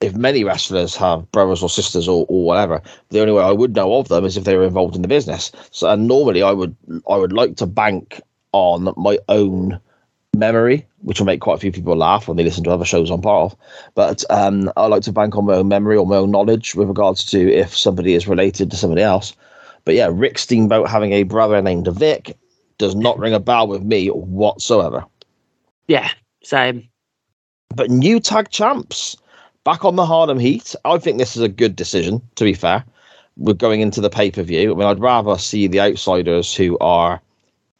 if 0.00 0.14
many 0.14 0.44
wrestlers 0.44 0.94
have 0.96 1.30
brothers 1.32 1.62
or 1.62 1.68
sisters 1.68 2.08
or, 2.08 2.26
or 2.28 2.44
whatever, 2.44 2.82
the 3.10 3.20
only 3.20 3.32
way 3.32 3.42
I 3.42 3.52
would 3.52 3.74
know 3.74 3.94
of 3.94 4.08
them 4.08 4.24
is 4.24 4.36
if 4.36 4.44
they 4.44 4.56
were 4.56 4.64
involved 4.64 4.96
in 4.96 5.02
the 5.02 5.08
business. 5.08 5.50
So 5.70 5.88
and 5.88 6.06
normally 6.06 6.42
I 6.42 6.52
would 6.52 6.76
I 7.08 7.16
would 7.16 7.32
like 7.32 7.56
to 7.56 7.66
bank 7.66 8.20
on 8.52 8.92
my 8.96 9.18
own 9.28 9.80
memory, 10.36 10.86
which 10.98 11.18
will 11.18 11.26
make 11.26 11.40
quite 11.40 11.54
a 11.54 11.60
few 11.60 11.72
people 11.72 11.96
laugh 11.96 12.28
when 12.28 12.36
they 12.36 12.44
listen 12.44 12.64
to 12.64 12.70
other 12.70 12.84
shows 12.84 13.10
I'm 13.10 13.22
part 13.22 13.52
of. 13.52 13.58
But 13.94 14.24
um, 14.30 14.70
I 14.76 14.86
like 14.86 15.02
to 15.02 15.12
bank 15.12 15.36
on 15.36 15.46
my 15.46 15.54
own 15.54 15.68
memory 15.68 15.96
or 15.96 16.06
my 16.06 16.16
own 16.16 16.30
knowledge 16.30 16.74
with 16.74 16.88
regards 16.88 17.24
to 17.26 17.52
if 17.52 17.76
somebody 17.76 18.14
is 18.14 18.28
related 18.28 18.70
to 18.70 18.76
somebody 18.76 19.02
else. 19.02 19.34
But 19.84 19.94
yeah, 19.94 20.10
Rick 20.12 20.38
Steamboat 20.38 20.88
having 20.88 21.12
a 21.12 21.22
brother 21.24 21.60
named 21.62 21.88
Vic 21.88 22.36
does 22.78 22.94
not 22.94 23.18
ring 23.18 23.34
a 23.34 23.40
bell 23.40 23.68
with 23.68 23.82
me 23.82 24.08
whatsoever. 24.08 25.04
Yeah, 25.86 26.10
same. 26.42 26.88
But 27.74 27.90
new 27.90 28.20
tag 28.20 28.50
champs 28.50 29.16
back 29.64 29.84
on 29.84 29.96
the 29.96 30.06
Harlem 30.06 30.38
Heat. 30.38 30.74
I 30.84 30.98
think 30.98 31.18
this 31.18 31.36
is 31.36 31.42
a 31.42 31.48
good 31.48 31.74
decision, 31.74 32.22
to 32.36 32.44
be 32.44 32.54
fair. 32.54 32.84
We're 33.36 33.54
going 33.54 33.80
into 33.80 34.00
the 34.00 34.10
pay 34.10 34.30
per 34.30 34.42
view. 34.42 34.72
I 34.72 34.74
mean, 34.76 34.86
I'd 34.86 35.00
rather 35.00 35.36
see 35.38 35.66
the 35.66 35.80
outsiders 35.80 36.54
who 36.54 36.78
are 36.78 37.20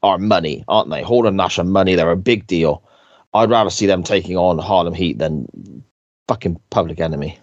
are 0.03 0.19
money, 0.19 0.65
aren't 0.69 0.91
they? 0.91 1.03
Hall 1.03 1.27
and 1.27 1.37
Nash 1.37 1.59
are 1.59 1.65
money. 1.65 1.95
They're 1.95 2.11
a 2.11 2.17
big 2.17 2.47
deal. 2.47 2.83
I'd 3.33 3.51
rather 3.51 3.71
see 3.71 3.87
them 3.87 4.03
taking 4.03 4.37
on 4.37 4.59
Harlem 4.59 4.95
Heat 4.95 5.19
than 5.19 5.47
fucking 6.29 6.61
Public 6.71 7.01
Enemy. 7.01 7.39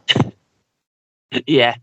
yeah, 1.48 1.76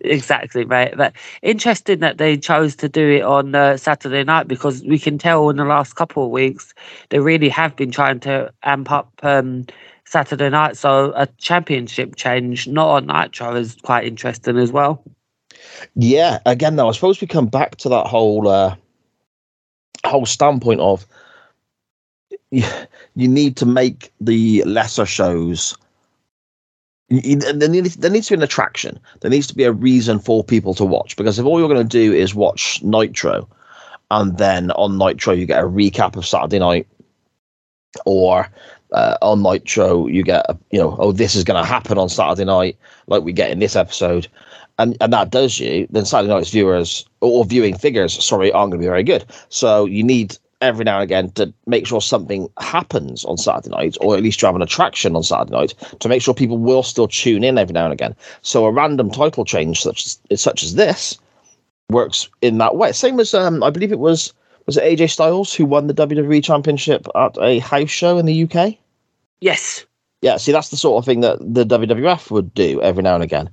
exactly, 0.00 0.64
right. 0.64 0.94
But 0.96 1.14
interesting 1.42 2.00
that 2.00 2.18
they 2.18 2.36
chose 2.36 2.76
to 2.76 2.88
do 2.88 3.08
it 3.08 3.22
on 3.22 3.54
uh, 3.54 3.76
Saturday 3.76 4.24
night 4.24 4.48
because 4.48 4.82
we 4.82 4.98
can 4.98 5.18
tell 5.18 5.48
in 5.48 5.56
the 5.56 5.64
last 5.64 5.94
couple 5.94 6.24
of 6.24 6.30
weeks 6.30 6.74
they 7.10 7.18
really 7.18 7.48
have 7.48 7.74
been 7.76 7.90
trying 7.90 8.20
to 8.20 8.52
amp 8.62 8.90
up 8.90 9.10
um, 9.22 9.64
Saturday 10.06 10.48
night. 10.48 10.76
So 10.76 11.12
a 11.14 11.26
championship 11.38 12.16
change, 12.16 12.66
not 12.66 12.88
on 12.88 13.06
Nitro, 13.06 13.54
is 13.54 13.76
quite 13.82 14.06
interesting 14.06 14.56
as 14.56 14.72
well. 14.72 15.02
Yeah, 15.94 16.38
again, 16.46 16.76
though, 16.76 16.88
I 16.88 16.92
suppose 16.92 17.20
we 17.20 17.26
come 17.26 17.46
back 17.46 17.76
to 17.76 17.88
that 17.88 18.06
whole 18.06 18.48
uh, 18.48 18.76
whole 20.04 20.26
standpoint 20.26 20.80
of 20.80 21.06
you, 22.50 22.64
need 23.14 23.56
to 23.56 23.66
make 23.66 24.12
the 24.20 24.62
lesser 24.64 25.06
shows 25.06 25.76
there 27.08 27.68
needs, 27.68 27.96
there 27.96 28.10
needs 28.10 28.26
to 28.26 28.32
be 28.32 28.38
an 28.38 28.42
attraction. 28.42 28.98
There 29.20 29.30
needs 29.30 29.46
to 29.46 29.54
be 29.54 29.62
a 29.62 29.72
reason 29.72 30.18
for 30.18 30.42
people 30.42 30.74
to 30.74 30.84
watch 30.84 31.16
because 31.16 31.38
if 31.38 31.46
all 31.46 31.60
you're 31.60 31.68
going 31.68 31.86
to 31.86 31.88
do 31.88 32.12
is 32.12 32.34
watch 32.34 32.82
Nitro, 32.82 33.48
and 34.10 34.36
then 34.38 34.72
on 34.72 34.98
Nitro 34.98 35.32
you 35.32 35.46
get 35.46 35.62
a 35.62 35.68
recap 35.68 36.16
of 36.16 36.26
Saturday 36.26 36.58
night, 36.58 36.88
or 38.04 38.48
uh, 38.92 39.16
on 39.22 39.42
Nitro 39.42 40.06
you 40.06 40.22
get 40.22 40.44
a, 40.48 40.56
you 40.70 40.78
know 40.78 40.96
oh 40.98 41.12
this 41.12 41.34
is 41.34 41.44
going 41.44 41.60
to 41.60 41.68
happen 41.68 41.98
on 41.98 42.08
Saturday 42.08 42.44
night 42.44 42.76
like 43.06 43.22
we 43.22 43.32
get 43.32 43.50
in 43.50 43.58
this 43.58 43.76
episode, 43.76 44.28
and 44.78 44.96
and 45.00 45.12
that 45.12 45.30
does 45.30 45.58
you 45.58 45.86
then 45.90 46.04
Saturday 46.04 46.32
night's 46.32 46.50
viewers 46.50 47.06
or 47.20 47.44
viewing 47.44 47.76
figures 47.76 48.22
sorry 48.22 48.52
aren't 48.52 48.70
going 48.70 48.80
to 48.80 48.84
be 48.84 48.88
very 48.88 49.04
good. 49.04 49.24
So 49.48 49.84
you 49.84 50.02
need 50.02 50.36
every 50.62 50.84
now 50.84 50.96
and 50.96 51.04
again 51.04 51.30
to 51.32 51.52
make 51.66 51.86
sure 51.86 52.00
something 52.00 52.48
happens 52.58 53.24
on 53.24 53.36
Saturday 53.36 53.70
night, 53.70 53.96
or 54.00 54.16
at 54.16 54.22
least 54.22 54.40
you 54.40 54.46
have 54.46 54.56
an 54.56 54.62
attraction 54.62 55.14
on 55.14 55.22
Saturday 55.22 55.52
night 55.52 55.74
to 56.00 56.08
make 56.08 56.22
sure 56.22 56.34
people 56.34 56.58
will 56.58 56.82
still 56.82 57.08
tune 57.08 57.44
in 57.44 57.58
every 57.58 57.72
now 57.72 57.84
and 57.84 57.92
again. 57.92 58.14
So 58.42 58.64
a 58.64 58.72
random 58.72 59.10
title 59.10 59.44
change 59.44 59.82
such 59.82 60.18
as, 60.30 60.40
such 60.40 60.62
as 60.62 60.74
this 60.74 61.18
works 61.90 62.28
in 62.40 62.58
that 62.58 62.76
way. 62.76 62.92
Same 62.92 63.20
as 63.20 63.34
um, 63.34 63.62
I 63.62 63.70
believe 63.70 63.92
it 63.92 63.98
was 63.98 64.32
was 64.66 64.76
it 64.76 64.98
AJ 64.98 65.10
Styles 65.10 65.54
who 65.54 65.64
won 65.64 65.86
the 65.86 65.94
WWE 65.94 66.42
Championship 66.42 67.06
at 67.14 67.36
a 67.40 67.60
house 67.60 67.90
show 67.90 68.18
in 68.18 68.26
the 68.26 68.42
UK. 68.44 68.76
Yes. 69.40 69.86
Yeah. 70.22 70.36
See, 70.36 70.52
that's 70.52 70.70
the 70.70 70.76
sort 70.76 71.00
of 71.00 71.06
thing 71.06 71.20
that 71.20 71.38
the 71.40 71.64
WWF 71.64 72.30
would 72.30 72.52
do 72.54 72.82
every 72.82 73.02
now 73.02 73.14
and 73.14 73.22
again, 73.22 73.48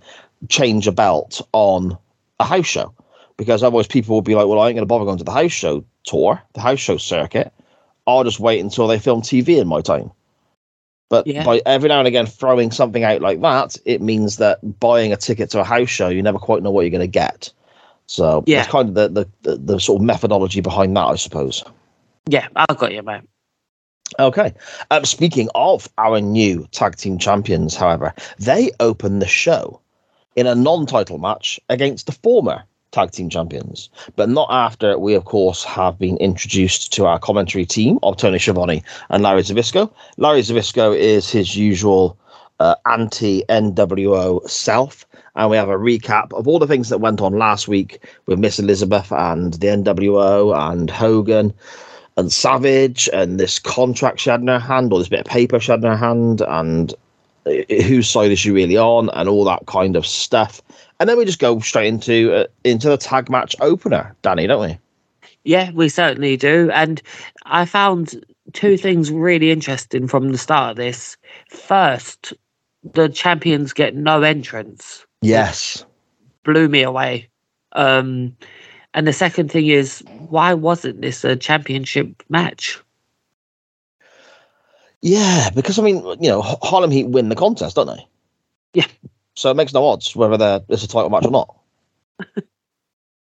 change 0.50 0.88
a 0.88 0.92
belt 0.92 1.42
on 1.54 1.98
a 2.40 2.46
house 2.46 2.66
show 2.66 2.94
because 3.38 3.64
otherwise 3.64 3.88
people 3.88 4.16
would 4.16 4.26
be 4.26 4.36
like, 4.36 4.48
well, 4.48 4.60
I 4.60 4.68
ain't 4.68 4.76
going 4.76 4.84
to 4.84 4.88
bother 4.88 5.06
going 5.06 5.18
to 5.20 5.24
the 5.24 5.32
house 5.32 5.52
show 5.52 5.84
tour, 6.04 6.42
the 6.54 6.62
house 6.62 6.80
show 6.80 6.98
circuit. 6.98 7.54
I'll 8.08 8.24
just 8.24 8.40
wait 8.40 8.60
until 8.60 8.88
they 8.88 9.00
film 9.00 9.22
TV 9.22 9.60
in 9.60 9.68
my 9.68 9.82
time. 9.82 10.12
But 11.10 11.28
yeah. 11.28 11.44
by 11.44 11.62
every 11.66 11.90
now 11.90 12.00
and 12.00 12.08
again 12.08 12.26
throwing 12.26 12.72
something 12.72 13.04
out 13.04 13.22
like 13.22 13.40
that, 13.42 13.78
it 13.86 14.02
means 14.02 14.38
that 14.38 14.80
buying 14.80 15.14
a 15.14 15.18
ticket 15.18 15.52
to 15.52 15.60
a 15.60 15.64
house 15.64 15.90
show, 15.90 16.10
you 16.10 16.24
never 16.24 16.40
quite 16.40 16.64
know 16.64 16.72
what 16.72 16.82
you're 16.82 16.90
going 16.90 17.02
to 17.02 17.08
get. 17.08 17.52
So 18.08 18.44
yeah, 18.46 18.60
that's 18.60 18.72
kind 18.72 18.90
of 18.90 18.96
the, 18.96 19.08
the, 19.10 19.30
the, 19.50 19.58
the 19.58 19.80
sort 19.80 20.02
of 20.02 20.06
methodology 20.06 20.62
behind 20.62 20.96
that, 20.98 21.06
I 21.06 21.16
suppose. 21.16 21.64
Yeah, 22.28 22.48
I've 22.56 22.78
got 22.78 22.94
you, 22.94 23.04
mate. 23.04 23.22
Okay. 24.20 24.54
Um, 24.92 25.06
speaking 25.06 25.50
of 25.56 25.90
our 25.98 26.22
new 26.22 26.68
tag 26.72 26.96
team 26.96 27.18
champions, 27.18 27.76
however, 27.76 28.14
they 28.40 28.72
open 28.80 29.20
the 29.20 29.28
show 29.28 29.80
in 30.36 30.48
a 30.48 30.56
non-title 30.56 31.18
match 31.18 31.60
against 31.70 32.06
the 32.06 32.12
former 32.12 32.64
tag 32.92 33.12
team 33.12 33.30
champions, 33.30 33.90
but 34.16 34.30
not 34.30 34.48
after 34.52 34.98
we, 35.00 35.16
of 35.16 35.26
course, 35.26 35.64
have 35.64 35.98
been 35.98 36.18
introduced 36.18 36.94
to 36.94 37.06
our 37.06 37.18
commentary 37.18 37.66
team 37.66 37.98
of 38.04 38.18
Tony 38.18 38.38
Schiavone 38.38 38.84
and 39.10 39.24
Larry 39.24 39.42
Zbyszko. 39.42 39.92
Larry 40.18 40.42
Zbyszko 40.42 40.96
is 40.96 41.30
his 41.30 41.56
usual 41.56 42.18
uh, 42.64 42.76
anti 42.86 43.44
NWO 43.50 44.50
self, 44.50 45.06
and 45.36 45.50
we 45.50 45.58
have 45.58 45.70
a 45.70 45.78
recap 45.78 46.34
of 46.34 46.48
all 46.48 46.60
the 46.60 46.68
things 46.68 46.90
that 46.90 47.00
went 47.00 47.22
on 47.22 47.38
last 47.38 47.68
week 47.68 48.04
with 48.26 48.40
Miss 48.40 48.60
Elizabeth 48.60 49.12
and 49.12 49.54
the 49.56 49.68
NWO 49.68 50.56
and 50.72 50.90
Hogan 50.90 51.54
and 52.18 52.32
Savage 52.32 53.10
and 53.12 53.40
this 53.40 53.60
contract 53.60 54.20
she 54.20 54.30
had 54.30 54.42
in 54.42 54.48
her 54.48 54.60
hand 54.60 54.94
or 54.94 55.00
this 55.00 55.10
bit 55.10 55.22
of 55.22 55.26
paper 55.26 55.60
she 55.60 55.72
had 55.72 55.84
in 55.84 55.90
her 55.90 55.98
hand 55.98 56.42
and 56.42 56.94
whose 57.46 58.10
side 58.10 58.32
is 58.32 58.40
she 58.40 58.52
really 58.52 58.78
on 58.78 59.10
and 59.10 59.28
all 59.28 59.44
that 59.44 59.66
kind 59.66 59.98
of 59.98 60.06
stuff 60.06 60.62
and 61.04 61.10
then 61.10 61.18
we 61.18 61.26
just 61.26 61.40
go 61.40 61.60
straight 61.60 61.88
into 61.88 62.34
uh, 62.34 62.46
into 62.64 62.88
the 62.88 62.96
tag 62.96 63.30
match 63.30 63.58
opener, 63.60 64.16
Danny, 64.22 64.48
don't 64.48 64.62
we? 64.62 64.80
Yeah, 65.44 65.70
we 65.72 65.90
certainly 65.90 66.38
do. 66.38 66.72
And 66.72 67.02
I 67.46 67.66
found 67.66 68.24
two 68.54 68.78
things 68.78 69.12
really 69.12 69.52
interesting 69.52 70.08
from 70.08 70.32
the 70.32 70.38
start 70.38 70.72
of 70.72 70.78
this. 70.78 71.18
First, 71.50 72.34
the 72.84 73.10
champions 73.10 73.74
get 73.74 73.96
no 73.96 74.22
entrance. 74.22 75.06
Yes. 75.22 75.86
Blew 76.44 76.68
me 76.68 76.84
away. 76.84 77.30
Um, 77.74 78.36
and 78.94 79.08
the 79.08 79.14
second 79.14 79.52
thing 79.52 79.68
is, 79.68 80.04
why 80.30 80.54
wasn't 80.54 81.02
this 81.02 81.24
a 81.24 81.36
championship 81.36 82.24
match? 82.30 82.80
Yeah, 85.02 85.50
because 85.50 85.80
I 85.80 85.84
mean, 85.84 85.98
you 86.22 86.30
know, 86.30 86.42
Harlem 86.42 86.92
Heat 86.92 87.10
win 87.10 87.30
the 87.30 87.36
contest, 87.36 87.76
don't 87.76 87.88
they? 87.88 88.08
Yeah. 88.74 88.88
So 89.36 89.50
it 89.50 89.56
makes 89.56 89.74
no 89.74 89.86
odds 89.86 90.16
whether 90.16 90.60
there's 90.60 90.84
a 90.84 90.88
title 90.88 91.10
match 91.10 91.26
or 91.26 91.32
not. 91.32 91.56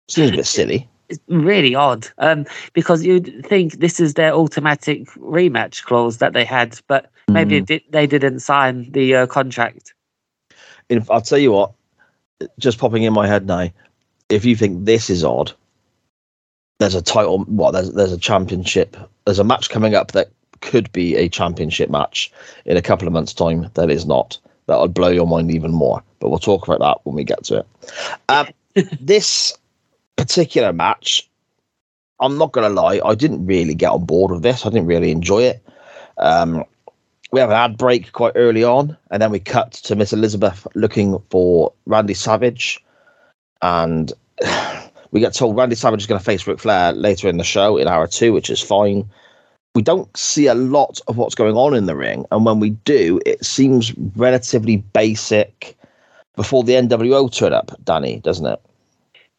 Seems 0.08 0.32
a 0.32 0.38
bit 0.38 0.46
silly. 0.46 0.90
It's 1.10 1.20
really 1.28 1.76
odd 1.76 2.08
um, 2.20 2.46
because 2.74 3.04
you'd 3.04 3.46
think 3.46 3.80
this 3.80 4.00
is 4.00 4.14
their 4.14 4.34
automatic 4.34 5.08
rematch 5.12 5.84
clause 5.84 6.18
that 6.18 6.34
they 6.34 6.46
had, 6.46 6.80
but 6.88 7.12
maybe 7.32 7.62
mm. 7.62 7.82
they 7.90 8.08
didn't 8.08 8.40
sign 8.40 8.92
the 8.92 9.16
uh, 9.16 9.28
contract. 9.28 9.94
If, 10.90 11.10
I'll 11.12 11.22
tell 11.22 11.38
you 11.38 11.52
what, 11.52 11.74
just 12.58 12.80
popping 12.80 13.04
in 13.04 13.14
my 13.14 13.28
head 13.28 13.46
now, 13.46 13.70
if 14.30 14.46
you 14.46 14.56
think 14.56 14.86
this 14.86 15.10
is 15.10 15.24
odd, 15.24 15.52
there's 16.80 16.96
a 16.96 17.02
title, 17.02 17.40
what, 17.46 17.72
there's, 17.72 17.92
there's 17.94 18.12
a 18.12 18.18
championship, 18.18 18.96
there's 19.26 19.40
a 19.40 19.44
match 19.44 19.70
coming 19.70 19.96
up 19.96 20.14
that 20.14 20.30
could 20.62 20.92
be 20.92 21.16
a 21.16 21.30
championship 21.30 21.90
match 21.90 22.32
in 22.66 22.78
a 22.78 22.82
couple 22.82 23.08
of 23.08 23.14
months' 23.14 23.34
time 23.34 23.70
that 23.76 23.90
is 23.90 24.06
not 24.06 24.38
that'll 24.70 24.88
blow 24.88 25.10
your 25.10 25.28
mind 25.28 25.52
even 25.52 25.72
more. 25.72 26.02
But 26.20 26.30
we'll 26.30 26.40
talk 26.40 26.68
about 26.68 26.80
that 26.80 27.06
when 27.06 27.16
we 27.16 27.24
get 27.24 27.44
to 27.46 27.60
it. 27.60 27.68
Um, 28.30 28.48
this 29.00 29.58
particular 30.16 30.72
match, 30.72 31.28
I'm 32.20 32.38
not 32.38 32.52
going 32.52 32.68
to 32.68 32.82
lie, 32.82 33.02
I 33.04 33.16
didn't 33.16 33.46
really 33.46 33.74
get 33.74 33.92
on 33.92 34.06
board 34.06 34.32
with 34.32 34.44
this. 34.44 34.66
I 34.66 34.70
didn't 34.70 34.88
really 34.88 35.12
enjoy 35.12 35.44
it. 35.44 35.66
Um, 36.18 36.64
we 37.32 37.40
have 37.40 37.50
an 37.50 37.56
ad 37.56 37.78
break 37.78 38.12
quite 38.12 38.34
early 38.36 38.64
on, 38.64 38.98
and 39.12 39.22
then 39.22 39.32
we 39.32 39.40
cut 39.40 39.72
to 39.74 39.96
Miss 39.96 40.14
Elizabeth 40.14 40.68
looking 40.76 41.20
for 41.30 41.72
Randy 41.86 42.14
Savage, 42.14 42.84
and 43.62 44.12
we 45.12 45.20
get 45.20 45.34
told 45.34 45.56
Randy 45.56 45.76
Savage 45.76 46.02
is 46.02 46.08
going 46.08 46.20
to 46.20 46.26
face 46.26 46.46
Ric 46.48 46.60
Flair 46.60 46.92
later 46.94 47.28
in 47.28 47.38
the 47.38 47.44
show 47.44 47.78
in 47.78 47.88
hour 47.88 48.08
two, 48.08 48.34
which 48.34 48.50
is 48.50 48.62
fine 48.62 49.10
we 49.76 49.82
don't 49.82 50.16
see 50.18 50.48
a 50.48 50.56
lot 50.56 51.00
of 51.08 51.18
what's 51.18 51.36
going 51.36 51.56
on 51.56 51.74
in 51.74 51.86
the 51.86 51.96
ring. 51.96 52.26
And 52.32 52.46
when 52.46 52.60
we 52.60 52.72
do, 52.72 53.20
it 53.26 53.46
seems 53.46 53.96
relatively 54.16 54.78
basic 54.78 55.78
before 56.36 56.64
the 56.64 56.74
NWO 56.74 57.32
turn 57.34 57.54
up, 57.54 57.72
Danny, 57.84 58.20
doesn't 58.20 58.46
it? 58.46 58.60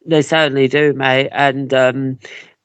They 0.05 0.21
certainly 0.21 0.67
do, 0.67 0.93
mate. 0.93 1.29
And 1.31 1.73
um, 1.73 2.19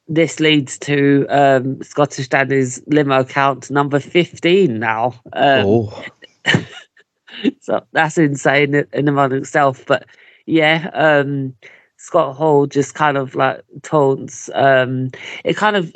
this 0.08 0.40
leads 0.40 0.78
to 0.78 1.26
um, 1.28 1.82
Scottish 1.82 2.28
Danny's 2.28 2.82
limo 2.86 3.24
count 3.24 3.70
number 3.70 3.98
15 3.98 4.78
now. 4.78 5.06
Um, 5.32 5.64
oh. 5.66 6.04
so 7.60 7.84
that's 7.92 8.18
insane 8.18 8.74
in 8.74 8.86
and 8.92 9.18
of 9.18 9.32
itself. 9.32 9.84
But 9.86 10.06
yeah, 10.46 10.90
um, 10.94 11.54
Scott 11.96 12.36
Hall 12.36 12.66
just 12.66 12.94
kind 12.94 13.16
of 13.16 13.34
like 13.34 13.62
taunts. 13.82 14.48
Um, 14.54 15.10
it 15.44 15.56
kind 15.56 15.76
of 15.76 15.92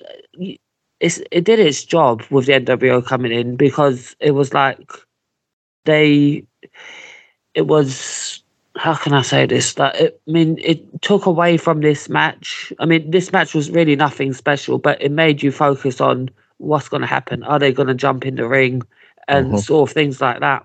it's 1.00 1.20
it 1.30 1.44
did 1.44 1.60
its 1.60 1.84
job 1.84 2.22
with 2.30 2.46
the 2.46 2.52
NWO 2.52 3.04
coming 3.04 3.32
in 3.32 3.56
because 3.56 4.16
it 4.20 4.32
was 4.32 4.52
like 4.52 4.90
they 5.84 6.44
it 7.54 7.66
was 7.66 8.42
how 8.80 8.94
can 8.94 9.12
I 9.12 9.20
say 9.20 9.44
this? 9.44 9.74
That 9.74 9.94
it, 10.00 10.22
I 10.26 10.30
mean, 10.30 10.58
it 10.58 11.02
took 11.02 11.26
away 11.26 11.58
from 11.58 11.82
this 11.82 12.08
match. 12.08 12.72
I 12.78 12.86
mean, 12.86 13.10
this 13.10 13.30
match 13.30 13.52
was 13.54 13.70
really 13.70 13.94
nothing 13.94 14.32
special, 14.32 14.78
but 14.78 15.02
it 15.02 15.12
made 15.12 15.42
you 15.42 15.52
focus 15.52 16.00
on 16.00 16.30
what's 16.56 16.88
going 16.88 17.02
to 17.02 17.06
happen. 17.06 17.42
Are 17.42 17.58
they 17.58 17.74
going 17.74 17.88
to 17.88 17.94
jump 17.94 18.24
in 18.24 18.36
the 18.36 18.48
ring 18.48 18.80
and 19.28 19.52
Mhm. 19.52 19.60
sort 19.60 19.90
of 19.90 19.92
things 19.92 20.22
like 20.22 20.40
that? 20.40 20.64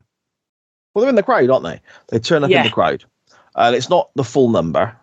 Well, 0.93 1.01
they're 1.01 1.09
in 1.09 1.17
the 1.17 1.23
crowd, 1.23 1.49
aren't 1.49 1.65
they? 1.65 1.81
They 2.07 2.19
turn 2.19 2.45
up 2.45 2.49
Yeah. 2.49 2.59
in 2.59 2.67
the 2.67 2.71
crowd. 2.73 3.03
And 3.57 3.75
it's 3.75 3.89
not 3.89 4.11
the 4.15 4.23
full 4.23 4.47
number, 4.47 4.95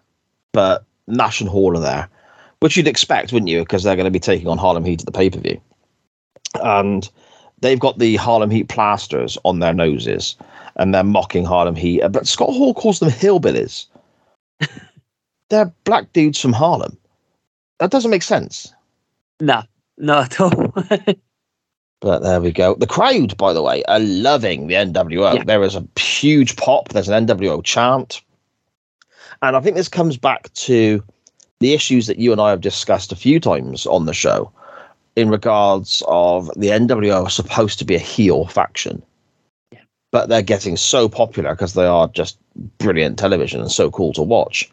but 0.52 0.84
Nash 1.06 1.42
and 1.42 1.50
Hall 1.50 1.76
are 1.76 1.80
there, 1.80 2.08
which 2.60 2.78
you'd 2.78 2.88
expect, 2.88 3.30
wouldn't 3.30 3.50
you? 3.50 3.60
Because 3.60 3.82
they're 3.82 3.94
going 3.96 4.06
to 4.06 4.10
be 4.10 4.20
taking 4.20 4.48
on 4.48 4.56
Harlem 4.56 4.86
Heat 4.86 5.00
at 5.00 5.06
the 5.06 5.12
pay 5.12 5.28
per 5.28 5.38
view. 5.38 5.60
And 6.64 7.10
they've 7.60 7.78
got 7.78 7.98
the 7.98 8.16
Harlem 8.16 8.50
Heat 8.50 8.70
plasters 8.70 9.36
on 9.44 9.58
their 9.58 9.74
noses 9.74 10.34
and 10.76 10.94
they're 10.94 11.04
mocking 11.04 11.44
Harlem 11.44 11.76
Heat. 11.76 12.02
Uh, 12.02 12.08
but 12.08 12.26
Scott 12.26 12.50
Hall 12.50 12.74
calls 12.74 13.00
them 13.00 13.10
hillbillies. 13.10 13.86
they're 15.48 15.72
black 15.84 16.12
dudes 16.12 16.40
from 16.40 16.52
Harlem. 16.52 16.96
That 17.78 17.90
doesn't 17.90 18.10
make 18.10 18.22
sense. 18.22 18.72
No, 19.40 19.62
not 19.98 20.32
at 20.32 20.40
all. 20.40 20.74
But 22.02 22.22
there 22.22 22.40
we 22.40 22.50
go. 22.50 22.74
The 22.74 22.86
crowd, 22.88 23.36
by 23.36 23.52
the 23.52 23.62
way, 23.62 23.84
are 23.84 24.00
loving 24.00 24.66
the 24.66 24.74
NWO. 24.74 25.36
Yeah. 25.36 25.44
There 25.44 25.62
is 25.62 25.76
a 25.76 25.86
huge 25.96 26.56
pop. 26.56 26.88
There's 26.88 27.08
an 27.08 27.26
NWO 27.26 27.62
chant. 27.62 28.20
And 29.40 29.56
I 29.56 29.60
think 29.60 29.76
this 29.76 29.88
comes 29.88 30.16
back 30.16 30.52
to 30.54 31.02
the 31.60 31.74
issues 31.74 32.08
that 32.08 32.18
you 32.18 32.32
and 32.32 32.40
I 32.40 32.50
have 32.50 32.60
discussed 32.60 33.12
a 33.12 33.16
few 33.16 33.38
times 33.38 33.86
on 33.86 34.06
the 34.06 34.12
show 34.12 34.50
in 35.14 35.30
regards 35.30 36.02
of 36.08 36.50
the 36.56 36.68
NWO 36.68 37.24
are 37.24 37.30
supposed 37.30 37.78
to 37.78 37.84
be 37.84 37.94
a 37.94 38.00
heel 38.00 38.46
faction. 38.46 39.00
But 40.12 40.28
they're 40.28 40.42
getting 40.42 40.76
so 40.76 41.08
popular 41.08 41.54
because 41.54 41.74
they 41.74 41.86
are 41.86 42.06
just 42.08 42.38
brilliant 42.78 43.18
television 43.18 43.60
and 43.60 43.72
so 43.72 43.90
cool 43.90 44.12
to 44.12 44.22
watch. 44.22 44.70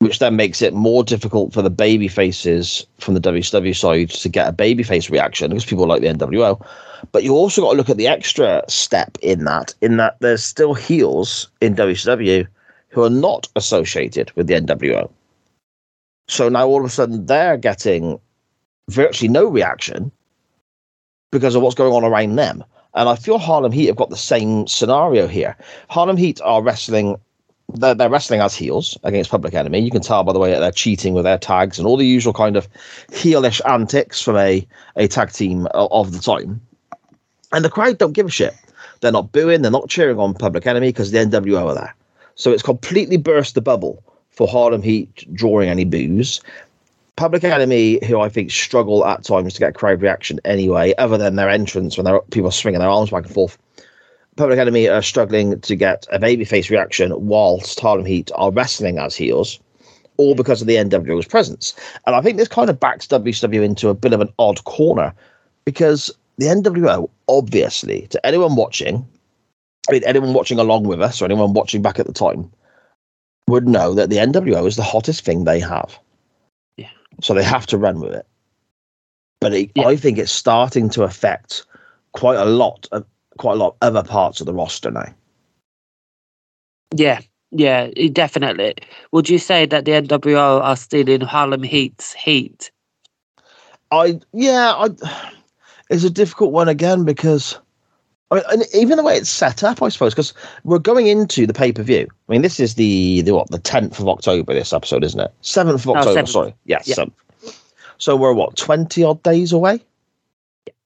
Which 0.00 0.18
then 0.18 0.36
makes 0.36 0.60
it 0.60 0.74
more 0.74 1.04
difficult 1.04 1.52
for 1.52 1.62
the 1.62 1.70
baby 1.70 2.08
faces 2.08 2.86
from 2.98 3.14
the 3.14 3.20
WCW 3.20 3.76
side 3.76 4.10
to 4.10 4.28
get 4.28 4.48
a 4.48 4.52
babyface 4.52 5.10
reaction 5.10 5.50
because 5.50 5.64
people 5.64 5.86
like 5.86 6.02
the 6.02 6.08
NWO. 6.08 6.64
But 7.12 7.22
you 7.22 7.34
also 7.34 7.62
got 7.62 7.72
to 7.72 7.76
look 7.76 7.90
at 7.90 7.96
the 7.96 8.08
extra 8.08 8.62
step 8.68 9.16
in 9.22 9.44
that, 9.44 9.74
in 9.80 9.98
that 9.98 10.16
there's 10.20 10.42
still 10.42 10.74
heels 10.74 11.48
in 11.60 11.76
WCW 11.76 12.46
who 12.88 13.04
are 13.04 13.10
not 13.10 13.48
associated 13.56 14.32
with 14.32 14.46
the 14.46 14.54
NWO. 14.54 15.10
So 16.28 16.48
now 16.48 16.66
all 16.66 16.80
of 16.80 16.86
a 16.86 16.90
sudden 16.90 17.26
they're 17.26 17.56
getting 17.56 18.20
virtually 18.88 19.28
no 19.28 19.46
reaction 19.46 20.10
because 21.30 21.54
of 21.54 21.62
what's 21.62 21.74
going 21.74 21.92
on 21.92 22.04
around 22.04 22.36
them. 22.36 22.64
And 22.94 23.08
I 23.08 23.14
feel 23.14 23.38
Harlem 23.38 23.72
Heat 23.72 23.86
have 23.86 23.96
got 23.96 24.10
the 24.10 24.16
same 24.16 24.66
scenario 24.66 25.26
here. 25.26 25.56
Harlem 25.88 26.16
Heat 26.16 26.40
are 26.42 26.62
wrestling, 26.62 27.16
they're, 27.74 27.94
they're 27.94 28.10
wrestling 28.10 28.40
as 28.40 28.54
heels 28.54 28.98
against 29.04 29.30
Public 29.30 29.54
Enemy. 29.54 29.80
You 29.80 29.90
can 29.90 30.02
tell 30.02 30.24
by 30.24 30.32
the 30.32 30.38
way 30.38 30.50
that 30.50 30.60
they're 30.60 30.72
cheating 30.72 31.14
with 31.14 31.24
their 31.24 31.38
tags 31.38 31.78
and 31.78 31.86
all 31.86 31.96
the 31.96 32.06
usual 32.06 32.32
kind 32.32 32.56
of 32.56 32.68
heelish 33.10 33.60
antics 33.68 34.20
from 34.20 34.36
a, 34.36 34.66
a 34.96 35.06
tag 35.06 35.32
team 35.32 35.66
of 35.74 36.12
the 36.12 36.18
time. 36.18 36.60
And 37.52 37.64
the 37.64 37.70
crowd 37.70 37.98
don't 37.98 38.12
give 38.12 38.26
a 38.26 38.30
shit. 38.30 38.54
They're 39.00 39.12
not 39.12 39.32
booing, 39.32 39.62
they're 39.62 39.70
not 39.70 39.88
cheering 39.88 40.18
on 40.18 40.34
Public 40.34 40.66
Enemy 40.66 40.88
because 40.88 41.10
the 41.10 41.18
NWO 41.18 41.66
are 41.66 41.74
there. 41.74 41.94
So 42.34 42.52
it's 42.52 42.62
completely 42.62 43.16
burst 43.16 43.54
the 43.54 43.60
bubble 43.60 44.02
for 44.30 44.48
Harlem 44.48 44.82
Heat 44.82 45.26
drawing 45.34 45.68
any 45.68 45.84
boos. 45.84 46.40
Public 47.20 47.44
Enemy, 47.44 48.02
who 48.06 48.18
I 48.18 48.30
think 48.30 48.50
struggle 48.50 49.04
at 49.04 49.24
times 49.24 49.52
to 49.52 49.60
get 49.60 49.74
crowd 49.74 50.00
reaction 50.00 50.40
anyway, 50.46 50.94
other 50.96 51.18
than 51.18 51.36
their 51.36 51.50
entrance 51.50 51.98
when 51.98 52.18
people 52.30 52.50
swinging 52.50 52.80
their 52.80 52.88
arms 52.88 53.10
back 53.10 53.26
and 53.26 53.34
forth. 53.34 53.58
Public 54.36 54.58
Enemy 54.58 54.88
are 54.88 55.02
struggling 55.02 55.60
to 55.60 55.76
get 55.76 56.06
a 56.10 56.18
babyface 56.18 56.70
reaction 56.70 57.12
whilst 57.14 57.78
Harlem 57.78 58.06
Heat 58.06 58.30
are 58.36 58.50
wrestling 58.50 58.96
as 58.96 59.14
heels, 59.14 59.60
all 60.16 60.34
because 60.34 60.62
of 60.62 60.66
the 60.66 60.76
NWO's 60.76 61.26
presence. 61.26 61.74
And 62.06 62.16
I 62.16 62.22
think 62.22 62.38
this 62.38 62.48
kind 62.48 62.70
of 62.70 62.80
backs 62.80 63.06
WCW 63.08 63.62
into 63.62 63.90
a 63.90 63.94
bit 63.94 64.14
of 64.14 64.22
an 64.22 64.32
odd 64.38 64.64
corner 64.64 65.12
because 65.66 66.10
the 66.38 66.46
NWO, 66.46 67.10
obviously, 67.28 68.06
to 68.06 68.26
anyone 68.26 68.56
watching, 68.56 69.06
I 69.90 69.92
mean, 69.92 70.04
anyone 70.06 70.32
watching 70.32 70.58
along 70.58 70.84
with 70.84 71.02
us 71.02 71.20
or 71.20 71.26
anyone 71.26 71.52
watching 71.52 71.82
back 71.82 71.98
at 71.98 72.06
the 72.06 72.14
time, 72.14 72.50
would 73.46 73.68
know 73.68 73.92
that 73.92 74.08
the 74.08 74.16
NWO 74.16 74.66
is 74.66 74.76
the 74.76 74.82
hottest 74.82 75.22
thing 75.22 75.44
they 75.44 75.60
have. 75.60 75.98
So 77.22 77.34
they 77.34 77.44
have 77.44 77.66
to 77.66 77.78
run 77.78 78.00
with 78.00 78.12
it. 78.14 78.26
But 79.40 79.54
it, 79.54 79.70
Yeah. 79.74 79.86
I 79.86 79.96
think 79.96 80.18
it's 80.18 80.32
starting 80.32 80.90
to 80.90 81.02
affect 81.02 81.64
quite 82.12 82.38
a 82.38 82.44
lot 82.44 82.88
of 82.92 83.04
quite 83.38 83.54
a 83.54 83.56
lot 83.56 83.68
of 83.68 83.76
other 83.80 84.06
parts 84.06 84.40
of 84.40 84.46
the 84.46 84.54
roster 84.54 84.90
now. 84.90 85.14
yeah, 86.94 87.20
yeah, 87.50 87.88
definitely. 88.12 88.74
Would 89.12 89.28
you 89.28 89.38
say 89.38 89.66
that 89.66 89.84
the 89.84 89.92
NWO 89.92 90.60
are 90.60 90.76
stealing 90.76 91.20
Harlem 91.20 91.62
Heat's 91.62 92.12
heat? 92.12 92.70
I 93.90 94.20
yeah, 94.32 94.74
I 94.76 94.88
it's 95.90 96.04
a 96.04 96.10
difficult 96.10 96.52
one 96.52 96.68
again 96.68 97.04
because 97.04 97.58
I 98.30 98.36
mean, 98.36 98.44
and 98.50 98.64
even 98.72 98.96
the 98.96 99.02
way 99.02 99.16
it's 99.16 99.30
set 99.30 99.64
up, 99.64 99.82
I 99.82 99.88
suppose, 99.88 100.14
because 100.14 100.34
we're 100.62 100.78
going 100.78 101.08
into 101.08 101.46
the 101.46 101.52
pay 101.52 101.72
per 101.72 101.82
view. 101.82 102.06
I 102.28 102.32
mean, 102.32 102.42
this 102.42 102.60
is 102.60 102.74
the 102.74 103.22
the 103.22 103.34
what 103.34 103.50
the 103.50 103.58
tenth 103.58 103.98
of 103.98 104.08
October. 104.08 104.54
This 104.54 104.72
episode, 104.72 105.02
isn't 105.02 105.20
it? 105.20 105.32
Seventh 105.40 105.82
of 105.82 105.88
oh, 105.90 105.96
October. 105.96 106.22
7th. 106.22 106.28
Sorry, 106.28 106.54
yes, 106.64 106.86
Yeah. 106.86 106.96
7th. 106.96 107.12
So 107.98 108.16
we're 108.16 108.32
what 108.32 108.56
twenty 108.56 109.02
odd 109.02 109.22
days 109.22 109.52
away 109.52 109.80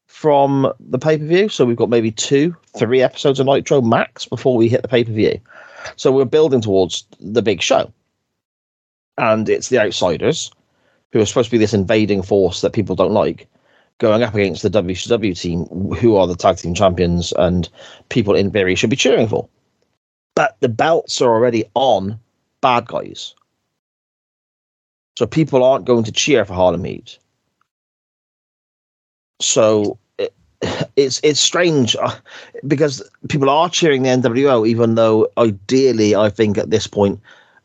from 0.06 0.72
the 0.80 0.98
pay 0.98 1.18
per 1.18 1.24
view. 1.24 1.48
So 1.48 1.64
we've 1.64 1.76
got 1.76 1.90
maybe 1.90 2.10
two, 2.10 2.56
three 2.78 3.02
episodes 3.02 3.40
of 3.40 3.46
Nitro 3.46 3.82
max 3.82 4.24
before 4.24 4.56
we 4.56 4.68
hit 4.68 4.82
the 4.82 4.88
pay 4.88 5.04
per 5.04 5.12
view. 5.12 5.38
So 5.96 6.10
we're 6.10 6.24
building 6.24 6.62
towards 6.62 7.04
the 7.20 7.42
big 7.42 7.60
show, 7.60 7.92
and 9.18 9.48
it's 9.50 9.68
the 9.68 9.78
outsiders 9.78 10.50
who 11.12 11.20
are 11.20 11.26
supposed 11.26 11.48
to 11.48 11.50
be 11.50 11.58
this 11.58 11.74
invading 11.74 12.22
force 12.22 12.62
that 12.62 12.72
people 12.72 12.96
don't 12.96 13.12
like 13.12 13.46
going 13.98 14.22
up 14.22 14.34
against 14.34 14.62
the 14.62 14.70
WCW 14.70 15.38
team, 15.38 15.66
who 15.94 16.16
are 16.16 16.26
the 16.26 16.36
tag 16.36 16.56
team 16.56 16.74
champions 16.74 17.32
and 17.32 17.68
people 18.08 18.34
in 18.34 18.50
theory 18.50 18.74
should 18.74 18.90
be 18.90 18.96
cheering 18.96 19.28
for. 19.28 19.48
But 20.34 20.56
the 20.60 20.68
belts 20.68 21.20
are 21.22 21.32
already 21.32 21.64
on 21.74 22.18
bad 22.60 22.86
guys. 22.86 23.34
So 25.16 25.26
people 25.26 25.62
aren't 25.62 25.84
going 25.84 26.04
to 26.04 26.12
cheer 26.12 26.44
for 26.44 26.54
Harlem 26.54 26.84
Heat. 26.84 27.18
So 29.40 29.98
it, 30.18 30.34
it's 30.96 31.20
it's 31.22 31.40
strange 31.40 31.94
uh, 31.96 32.16
because 32.66 33.02
people 33.28 33.48
are 33.48 33.68
cheering 33.68 34.02
the 34.02 34.08
NWO, 34.08 34.66
even 34.66 34.96
though 34.96 35.28
ideally, 35.38 36.16
I 36.16 36.30
think 36.30 36.58
at 36.58 36.70
this 36.70 36.88
point, 36.88 37.20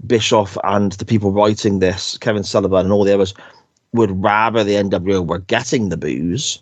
Bischoff 0.06 0.58
and 0.64 0.92
the 0.94 1.06
people 1.06 1.32
writing 1.32 1.80
this, 1.80 2.18
Kevin 2.20 2.44
Sullivan 2.44 2.86
and 2.86 2.94
all 2.94 3.04
the 3.04 3.14
others, 3.14 3.34
would 3.94 4.24
rather 4.24 4.64
the 4.64 4.74
NWO 4.74 5.26
were 5.26 5.40
getting 5.40 5.90
the 5.90 5.98
boos, 5.98 6.62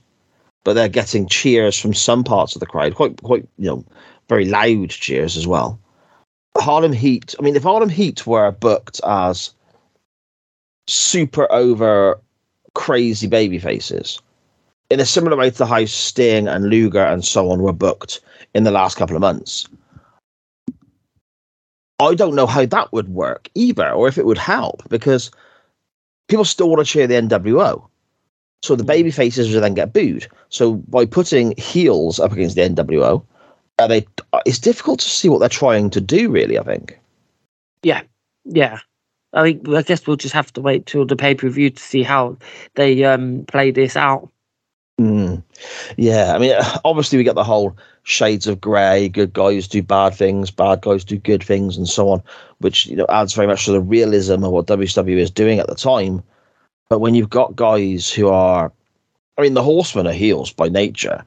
but 0.64 0.74
they're 0.74 0.88
getting 0.88 1.28
cheers 1.28 1.78
from 1.78 1.94
some 1.94 2.24
parts 2.24 2.56
of 2.56 2.60
the 2.60 2.66
crowd, 2.66 2.96
quite 2.96 3.22
quite 3.22 3.48
you 3.58 3.68
know, 3.68 3.86
very 4.30 4.46
loud 4.46 4.90
cheers 4.90 5.38
as 5.38 5.48
well. 5.48 5.80
Harlem 6.58 6.94
Heat. 6.94 7.36
I 7.40 7.44
mean, 7.44 7.56
if 7.56 7.64
Harlem 7.64 7.90
Heat 7.90 8.26
were 8.26 8.52
booked 8.52 9.00
as 9.06 9.54
super 10.88 11.52
over 11.52 12.20
crazy 12.74 13.28
baby 13.28 13.60
faces, 13.60 14.20
in 14.90 15.00
a 15.00 15.06
similar 15.06 15.36
way 15.36 15.50
to 15.52 15.66
how 15.66 15.86
Sting 15.86 16.48
and 16.48 16.70
Luger 16.70 17.04
and 17.04 17.24
so 17.24 17.52
on 17.52 17.62
were 17.62 17.74
booked 17.74 18.22
in 18.54 18.64
the 18.64 18.72
last 18.72 18.98
couple 18.98 19.16
of 19.16 19.22
months, 19.22 19.68
I 22.00 22.14
don't 22.14 22.36
know 22.36 22.46
how 22.46 22.66
that 22.66 22.94
would 22.94 23.10
work 23.10 23.50
either, 23.56 23.90
or 23.90 24.08
if 24.08 24.18
it 24.18 24.26
would 24.26 24.38
help 24.38 24.88
because 24.90 25.32
people 26.28 26.46
still 26.46 26.70
want 26.70 26.86
to 26.86 26.92
cheer 26.92 27.08
the 27.08 27.16
NWO. 27.16 27.88
So 28.64 28.76
the 28.76 28.84
baby 28.84 29.12
faces 29.12 29.54
will 29.54 29.62
then 29.62 29.76
get 29.76 29.94
booed. 29.94 30.28
So 30.50 30.76
by 30.76 31.06
putting 31.06 31.56
heels 31.58 32.20
up 32.20 32.32
against 32.32 32.56
the 32.56 32.62
NWO, 32.62 33.24
are 33.80 33.88
they? 33.88 34.06
It's 34.46 34.60
difficult 34.60 35.00
to 35.00 35.10
see 35.10 35.30
what 35.30 35.40
they're 35.40 35.50
trying 35.50 35.90
to 35.92 36.02
do. 36.02 36.30
Really, 36.30 36.58
I 36.58 36.64
think. 36.64 37.00
Yeah, 37.84 38.02
yeah. 38.46 38.80
I 39.34 39.44
think 39.44 39.70
I 39.70 39.82
guess 39.84 40.08
we'll 40.08 40.16
just 40.16 40.34
have 40.34 40.52
to 40.54 40.62
wait 40.62 40.86
till 40.88 41.06
the 41.06 41.16
pay 41.16 41.36
per 41.36 41.50
view 41.50 41.70
to 41.70 41.82
see 41.82 42.02
how 42.02 42.38
they 42.76 43.04
um 43.04 43.46
play 43.48 43.72
this 43.72 43.96
out. 43.96 44.30
Mm. 45.00 45.44
Yeah, 45.96 46.34
I 46.34 46.40
mean, 46.40 46.56
obviously 46.86 47.18
we 47.18 47.24
get 47.24 47.36
the 47.36 47.44
whole 47.44 47.78
shades 48.04 48.48
of 48.48 48.62
grey. 48.62 49.10
Good 49.10 49.34
guys 49.34 49.68
do 49.68 49.84
bad 49.84 50.16
things, 50.16 50.50
bad 50.50 50.82
guys 50.82 51.04
do 51.04 51.18
good 51.18 51.44
things, 51.44 51.78
and 51.78 51.88
so 51.88 52.10
on, 52.10 52.24
which 52.60 52.88
you 52.88 52.96
know 52.96 53.06
adds 53.10 53.34
very 53.34 53.48
much 53.48 53.66
to 53.66 53.72
the 53.72 53.82
realism 53.82 54.44
of 54.44 54.52
what 54.52 54.68
WCW 54.68 55.18
is 55.18 55.32
doing 55.32 55.60
at 55.60 55.68
the 55.68 55.76
time. 55.76 56.24
But 56.90 57.00
when 57.00 57.16
you've 57.16 57.30
got 57.30 57.56
guys 57.56 58.10
who 58.10 58.30
are, 58.30 58.72
I 59.38 59.42
mean, 59.42 59.54
the 59.54 59.64
Horsemen 59.64 60.08
are 60.08 60.14
heels 60.14 60.52
by 60.52 60.70
nature, 60.70 61.24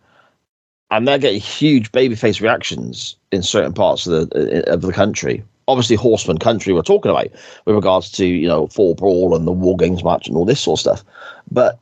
and 0.91 1.07
they're 1.07 1.19
getting 1.19 1.41
huge 1.41 1.93
babyface 1.93 2.41
reactions 2.41 3.17
in 3.31 3.43
certain 3.43 3.73
parts 3.73 4.07
of 4.07 4.31
the 4.31 4.65
of 4.73 4.81
the 4.81 4.93
country. 4.93 5.45
Obviously, 5.69 5.95
Horseman 5.95 6.39
country 6.39 6.73
we're 6.73 6.83
talking 6.83 7.13
about 7.13 7.29
with 7.67 7.77
regards 7.77 8.11
to 8.13 8.27
you 8.27 8.49
know 8.49 8.67
Fall 8.67 8.97
Brawl 8.97 9.37
and 9.37 9.47
the 9.47 9.53
War 9.53 9.77
Games 9.77 10.03
match 10.03 10.27
and 10.27 10.37
all 10.37 10.45
this 10.45 10.61
sort 10.61 10.79
of 10.79 10.81
stuff, 10.81 11.05
but 11.53 11.79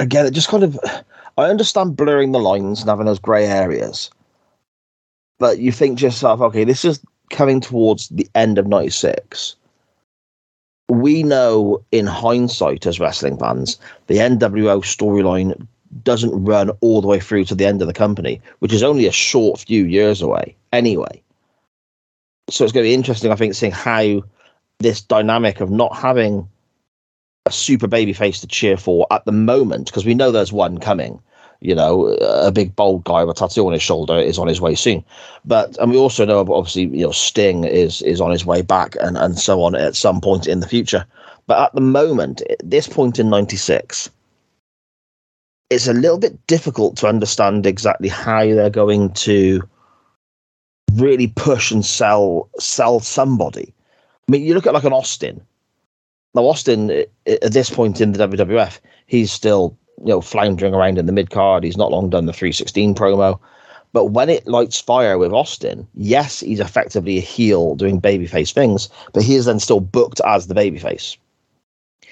again, 0.00 0.26
it 0.26 0.32
just 0.32 0.48
kind 0.48 0.64
of 0.64 0.78
I 1.38 1.44
understand 1.44 1.96
blurring 1.96 2.32
the 2.32 2.40
lines 2.40 2.80
and 2.80 2.88
having 2.88 3.06
those 3.06 3.20
grey 3.20 3.46
areas. 3.46 4.10
but 5.38 5.58
you 5.58 5.72
think 5.72 5.98
to 5.98 6.04
yourself, 6.04 6.40
okay, 6.40 6.64
this 6.64 6.84
is 6.84 7.00
coming 7.30 7.60
towards 7.60 8.08
the 8.08 8.28
end 8.34 8.58
of 8.58 8.66
'96. 8.66 9.56
We 10.88 11.22
know 11.22 11.82
in 11.92 12.06
hindsight, 12.06 12.84
as 12.84 12.98
wrestling 12.98 13.38
fans, 13.38 13.78
the 14.08 14.16
NWO 14.16 14.82
storyline 14.82 15.66
doesn't 16.02 16.44
run 16.44 16.70
all 16.80 17.00
the 17.00 17.06
way 17.06 17.20
through 17.20 17.44
to 17.44 17.54
the 17.54 17.66
end 17.66 17.80
of 17.80 17.86
the 17.86 17.94
company, 17.94 18.40
which 18.58 18.72
is 18.72 18.82
only 18.82 19.06
a 19.06 19.12
short 19.12 19.60
few 19.60 19.84
years 19.86 20.20
away 20.20 20.56
anyway. 20.72 21.22
So 22.48 22.64
it's 22.64 22.72
going 22.72 22.84
to 22.84 22.88
be 22.88 22.94
interesting, 22.94 23.30
I 23.30 23.36
think, 23.36 23.54
seeing 23.54 23.72
how 23.72 24.22
this 24.80 25.00
dynamic 25.00 25.60
of 25.60 25.70
not 25.70 25.94
having 25.96 26.48
a 27.46 27.52
super 27.52 27.86
baby 27.86 28.12
face 28.12 28.40
to 28.40 28.46
cheer 28.46 28.76
for 28.76 29.06
at 29.10 29.24
the 29.24 29.32
moment, 29.32 29.86
because 29.86 30.04
we 30.04 30.14
know 30.14 30.30
there's 30.30 30.52
one 30.52 30.78
coming. 30.78 31.20
You 31.62 31.74
know, 31.74 32.06
a 32.22 32.50
big 32.50 32.74
bold 32.74 33.04
guy 33.04 33.22
with 33.22 33.36
a 33.36 33.38
tattoo 33.38 33.66
on 33.66 33.74
his 33.74 33.82
shoulder 33.82 34.16
is 34.16 34.38
on 34.38 34.48
his 34.48 34.62
way 34.62 34.74
soon. 34.74 35.04
But 35.44 35.76
and 35.78 35.90
we 35.90 35.98
also 35.98 36.24
know 36.24 36.40
obviously, 36.40 36.84
you 36.84 37.04
know, 37.04 37.12
Sting 37.12 37.64
is 37.64 38.00
is 38.00 38.18
on 38.18 38.30
his 38.30 38.46
way 38.46 38.62
back 38.62 38.96
and, 38.98 39.18
and 39.18 39.38
so 39.38 39.62
on 39.62 39.74
at 39.74 39.94
some 39.94 40.22
point 40.22 40.46
in 40.46 40.60
the 40.60 40.68
future. 40.68 41.04
But 41.46 41.58
at 41.58 41.74
the 41.74 41.82
moment, 41.82 42.40
at 42.48 42.62
this 42.64 42.88
point 42.88 43.18
in 43.18 43.28
ninety 43.28 43.58
six, 43.58 44.08
it's 45.68 45.86
a 45.86 45.92
little 45.92 46.18
bit 46.18 46.46
difficult 46.46 46.96
to 46.96 47.08
understand 47.08 47.66
exactly 47.66 48.08
how 48.08 48.46
they're 48.46 48.70
going 48.70 49.12
to 49.14 49.60
really 50.94 51.26
push 51.26 51.70
and 51.70 51.84
sell 51.84 52.48
sell 52.58 53.00
somebody. 53.00 53.74
I 54.26 54.32
mean, 54.32 54.44
you 54.44 54.54
look 54.54 54.66
at 54.66 54.72
like 54.72 54.84
an 54.84 54.94
Austin. 54.94 55.44
Now, 56.34 56.46
Austin 56.46 56.90
at 57.26 57.52
this 57.52 57.70
point 57.70 58.00
in 58.00 58.12
the 58.12 58.28
WWF, 58.28 58.78
he's 59.06 59.32
still 59.32 59.76
you 59.98 60.06
know 60.06 60.20
floundering 60.20 60.74
around 60.74 60.98
in 60.98 61.06
the 61.06 61.12
mid 61.12 61.30
card. 61.30 61.64
He's 61.64 61.76
not 61.76 61.90
long 61.90 62.10
done 62.10 62.26
the 62.26 62.32
316 62.32 62.94
promo. 62.94 63.38
But 63.92 64.06
when 64.06 64.28
it 64.28 64.46
lights 64.46 64.80
fire 64.80 65.18
with 65.18 65.32
Austin, 65.32 65.88
yes, 65.94 66.40
he's 66.40 66.60
effectively 66.60 67.18
a 67.18 67.22
heel 67.22 67.74
doing 67.74 68.00
babyface 68.00 68.52
things, 68.52 68.88
but 69.12 69.24
he 69.24 69.34
is 69.34 69.46
then 69.46 69.58
still 69.58 69.80
booked 69.80 70.20
as 70.24 70.46
the 70.46 70.54
babyface. 70.54 71.16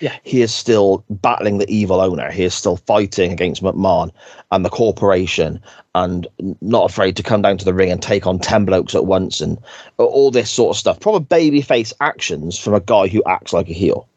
Yeah. 0.01 0.17
He 0.23 0.43
is 0.43 0.55
still 0.55 1.05
battling 1.11 1.59
the 1.59 1.69
evil 1.69 2.01
owner. 2.01 2.31
He 2.31 2.45
is 2.45 2.55
still 2.55 2.77
fighting 2.77 3.33
against 3.33 3.63
McMahon 3.63 4.13
and 4.53 4.65
the 4.65 4.71
corporation 4.71 5.61
and 5.95 6.27
not 6.61 6.89
afraid 6.89 7.17
to 7.17 7.23
come 7.23 7.43
down 7.43 7.59
to 7.59 7.65
the 7.65 7.75
ring 7.75 7.91
and 7.91 8.01
take 8.01 8.27
on 8.27 8.39
10 8.39 8.65
blokes 8.65 8.95
at 8.95 9.07
once 9.07 9.41
and 9.41 9.59
all 9.97 10.31
this 10.31 10.51
sort 10.51 10.77
of 10.77 10.79
stuff. 10.79 11.01
Proper 11.01 11.25
babyface 11.25 11.93
actions 12.01 12.59
from 12.59 12.75
a 12.75 12.81
guy 12.81 13.09
who 13.09 13.23
acts 13.27 13.53
like 13.53 13.69
a 13.69 13.73
heel. 13.73 14.09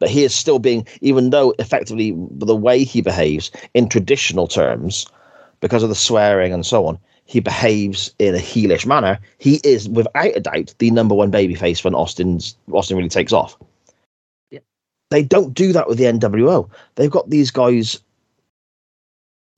But 0.00 0.10
he 0.10 0.24
is 0.24 0.34
still 0.34 0.58
being, 0.58 0.86
even 1.00 1.30
though 1.30 1.54
effectively 1.60 2.12
the 2.30 2.56
way 2.56 2.82
he 2.82 3.00
behaves 3.00 3.52
in 3.74 3.88
traditional 3.88 4.48
terms, 4.48 5.06
because 5.60 5.84
of 5.84 5.88
the 5.88 5.94
swearing 5.94 6.52
and 6.52 6.66
so 6.66 6.86
on, 6.86 6.98
he 7.24 7.38
behaves 7.38 8.12
in 8.18 8.34
a 8.34 8.38
heelish 8.38 8.84
manner. 8.84 9.20
He 9.38 9.60
is, 9.62 9.88
without 9.88 10.36
a 10.36 10.40
doubt, 10.40 10.74
the 10.78 10.90
number 10.90 11.14
one 11.14 11.30
babyface 11.30 11.84
when 11.84 11.94
Austin's 11.94 12.56
Austin 12.72 12.96
really 12.96 13.08
takes 13.08 13.32
off. 13.32 13.56
They 15.12 15.22
don't 15.22 15.52
do 15.52 15.74
that 15.74 15.88
with 15.88 15.98
the 15.98 16.04
NWO. 16.04 16.70
They've 16.94 17.10
got 17.10 17.28
these 17.28 17.50
guys. 17.50 18.00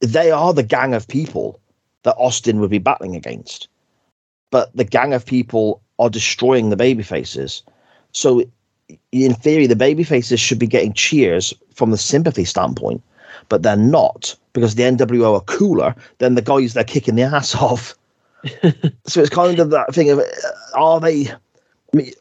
They 0.00 0.32
are 0.32 0.52
the 0.52 0.64
gang 0.64 0.94
of 0.94 1.06
people 1.06 1.60
that 2.02 2.16
Austin 2.18 2.58
would 2.58 2.70
be 2.70 2.78
battling 2.78 3.14
against, 3.14 3.68
but 4.50 4.74
the 4.76 4.82
gang 4.82 5.14
of 5.14 5.24
people 5.24 5.80
are 6.00 6.10
destroying 6.10 6.70
the 6.70 6.76
baby 6.76 7.04
faces. 7.04 7.62
So, 8.10 8.42
in 9.12 9.34
theory, 9.34 9.68
the 9.68 9.76
baby 9.76 10.02
faces 10.02 10.40
should 10.40 10.58
be 10.58 10.66
getting 10.66 10.92
cheers 10.92 11.54
from 11.72 11.92
the 11.92 11.98
sympathy 11.98 12.44
standpoint, 12.44 13.00
but 13.48 13.62
they're 13.62 13.76
not 13.76 14.34
because 14.54 14.74
the 14.74 14.82
NWO 14.82 15.36
are 15.36 15.40
cooler 15.42 15.94
than 16.18 16.34
the 16.34 16.42
guys 16.42 16.74
they're 16.74 16.82
kicking 16.82 17.14
the 17.14 17.22
ass 17.22 17.54
off. 17.54 17.94
so 19.06 19.20
it's 19.20 19.30
kind 19.30 19.60
of 19.60 19.70
that 19.70 19.94
thing 19.94 20.10
of 20.10 20.18
uh, 20.18 20.24
are 20.74 20.98
they 20.98 21.30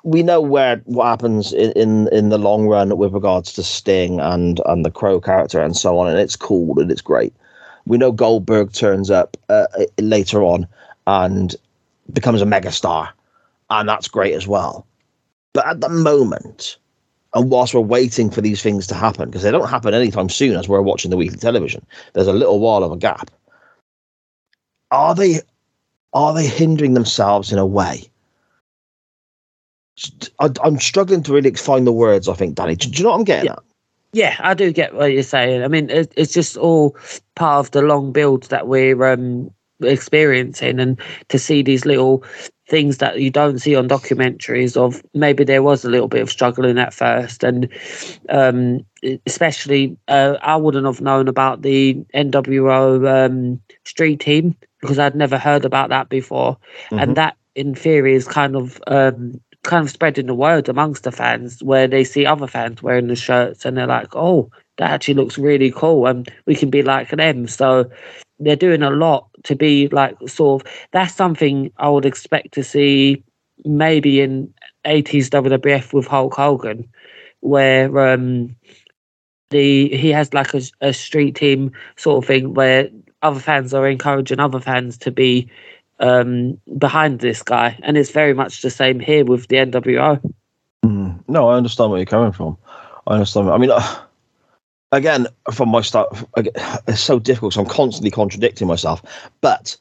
we 0.04 0.24
know 0.24 0.42
where 0.42 0.78
what 0.86 1.06
happens 1.06 1.54
in, 1.54 1.72
in, 1.72 2.08
in 2.10 2.30
the 2.30 2.38
long 2.38 2.68
run 2.68 2.96
with 2.98 3.14
regards 3.14 3.54
to 3.54 3.64
Sting 3.64 4.20
and 4.20 4.62
and 4.66 4.86
the 4.86 4.92
Crow 4.92 5.20
character 5.20 5.62
and 5.62 5.76
so 5.76 5.98
on, 6.00 6.08
and 6.08 6.20
it's 6.20 6.36
cool 6.36 6.80
and 6.80 6.92
it's 6.92 7.02
great. 7.02 7.34
We 7.86 7.98
know 7.98 8.12
Goldberg 8.12 8.72
turns 8.72 9.10
up 9.10 9.36
uh, 9.50 9.66
later 10.00 10.44
on 10.44 10.68
and 11.08 11.56
becomes 12.12 12.42
a 12.42 12.46
megastar, 12.46 13.10
and 13.70 13.90
that's 13.90 14.08
great 14.08 14.34
as 14.34 14.48
well. 14.48 14.86
But 15.54 15.68
at 15.68 15.82
the 15.82 15.90
moment, 15.90 16.78
and 17.34 17.50
whilst 17.50 17.74
we're 17.74 17.82
waiting 17.82 18.30
for 18.30 18.42
these 18.42 18.62
things 18.62 18.88
to 18.88 18.96
happen, 18.96 19.30
because 19.30 19.44
they 19.44 19.52
don't 19.52 19.70
happen 19.70 19.94
anytime 19.94 20.30
soon, 20.30 20.56
as 20.56 20.70
we're 20.70 20.82
watching 20.82 21.12
the 21.12 21.18
weekly 21.18 21.38
television, 21.38 21.86
there's 22.14 22.28
a 22.28 22.34
little 22.34 22.60
while 22.60 22.84
of 22.84 22.92
a 22.92 22.98
gap. 22.98 23.30
Are 24.92 25.16
they 25.16 25.42
are 26.14 26.34
they 26.34 26.48
hindering 26.48 26.94
themselves 26.94 27.52
in 27.52 27.58
a 27.58 27.66
way? 27.66 28.10
I, 30.40 30.50
am 30.64 30.80
struggling 30.80 31.24
to 31.24 31.34
really 31.34 31.54
find 31.54 31.86
the 31.86 31.94
words. 31.94 32.28
I 32.28 32.34
think, 32.34 32.56
Danny. 32.56 32.76
Do, 32.76 32.90
do 32.90 32.98
you 32.98 33.04
know 33.04 33.12
what 33.12 33.18
I'm 33.18 33.24
getting 33.24 33.46
yeah. 33.46 33.54
at? 33.54 33.64
Yeah, 34.14 34.36
I 34.40 34.54
do 34.54 34.72
get 34.72 34.94
what 34.94 35.12
you're 35.12 35.24
saying. 35.24 35.64
I 35.64 35.68
mean, 35.68 35.90
it, 35.90 36.14
it's 36.16 36.34
just 36.34 36.56
all 36.56 36.96
part 37.36 37.66
of 37.66 37.72
the 37.72 37.82
long 37.82 38.12
build 38.12 38.44
that 38.44 38.68
we're 38.68 39.04
um, 39.06 39.52
experiencing, 39.82 40.80
and 40.80 41.00
to 41.30 41.40
see 41.40 41.64
these 41.64 41.86
little 41.86 42.24
things 42.70 43.00
that 43.00 43.20
you 43.20 43.30
don't 43.30 43.60
see 43.60 43.76
on 43.76 43.90
documentaries 43.90 44.78
of 44.78 45.04
maybe 45.14 45.44
there 45.44 45.64
was 45.64 45.84
a 45.84 45.90
little 45.90 46.08
bit 46.08 46.22
of 46.22 46.30
struggling 46.30 46.80
at 46.80 46.94
first 46.94 47.44
and 47.44 47.68
um, 48.30 48.86
especially 49.26 49.98
uh, 50.08 50.38
i 50.42 50.56
wouldn't 50.56 50.86
have 50.86 51.02
known 51.02 51.28
about 51.28 51.62
the 51.62 51.94
nwo 52.16 53.26
um, 53.26 53.62
street 53.84 54.22
team 54.22 54.56
because 54.80 54.98
i'd 54.98 55.14
never 55.14 55.38
heard 55.38 55.66
about 55.66 55.90
that 55.90 56.08
before 56.08 56.56
mm-hmm. 56.86 57.00
and 57.00 57.18
that 57.18 57.36
in 57.56 57.76
theory 57.76 58.16
is 58.16 58.28
kind 58.28 58.56
of 58.56 58.82
um, 58.88 59.40
kind 59.64 59.86
of 59.86 59.92
spreading 59.92 60.28
the 60.28 60.36
word 60.36 60.70
amongst 60.70 61.04
the 61.04 61.12
fans 61.12 61.64
where 61.64 61.88
they 61.88 62.04
see 62.04 62.26
other 62.26 62.48
fans 62.48 62.84
wearing 62.84 63.08
the 63.08 63.16
shirts 63.16 63.66
and 63.66 63.78
they're 63.78 63.88
like, 63.88 64.16
oh, 64.16 64.52
that 64.78 64.92
actually 64.92 65.14
looks 65.14 65.38
really 65.38 65.72
cool 65.72 66.06
and 66.06 66.30
we 66.46 66.56
can 66.56 66.70
be 66.70 66.84
like 66.84 67.10
them. 67.10 67.48
So 67.48 67.90
they're 68.40 68.56
doing 68.56 68.84
a 68.84 68.90
lot 68.90 69.30
to 69.44 69.56
be 69.56 69.88
like 69.90 70.18
sort 70.28 70.62
of 70.62 70.72
that's 70.92 71.16
something 71.16 71.72
I 71.78 71.90
would 71.90 72.06
expect 72.06 72.54
to 72.56 72.64
see 72.64 73.24
maybe 73.66 74.22
in 74.22 74.54
80s 74.86 75.30
WWF 75.30 75.94
with 75.94 76.08
Hulk 76.08 76.34
Hogan, 76.34 76.90
where 77.40 77.98
um, 78.00 78.56
the 79.50 79.90
he 79.96 80.10
has 80.10 80.34
like 80.34 80.54
a, 80.54 80.62
a 80.82 80.94
street 80.94 81.36
team 81.36 81.72
sort 81.96 82.24
of 82.24 82.28
thing 82.28 82.54
where 82.54 82.90
other 83.22 83.40
fans 83.40 83.74
are 83.74 83.88
encouraging 83.88 84.40
other 84.40 84.60
fans 84.60 84.98
to 84.98 85.12
be 85.12 85.50
um, 86.00 86.60
behind 86.78 87.20
this 87.20 87.44
guy, 87.44 87.78
and 87.84 87.98
it's 87.98 88.12
very 88.12 88.34
much 88.34 88.62
the 88.62 88.70
same 88.70 89.00
here 89.00 89.26
with 89.26 89.48
the 89.48 89.58
NWO. 89.58 90.34
Mm, 90.84 91.24
no, 91.28 91.50
I 91.50 91.56
understand 91.56 91.92
where 91.92 92.00
you're 92.00 92.06
coming 92.06 92.32
from. 92.32 92.58
I 93.08 93.14
understand. 93.14 93.50
I 93.50 93.58
mean, 93.58 93.72
uh, 93.72 94.00
again, 94.92 95.28
from 95.52 95.70
my 95.70 95.82
start, 95.82 96.16
it's 96.88 97.02
so 97.02 97.20
difficult. 97.20 97.54
So 97.54 97.62
I'm 97.62 97.68
constantly 97.68 98.12
contradicting 98.12 98.68
myself, 98.68 99.02
but 99.42 99.78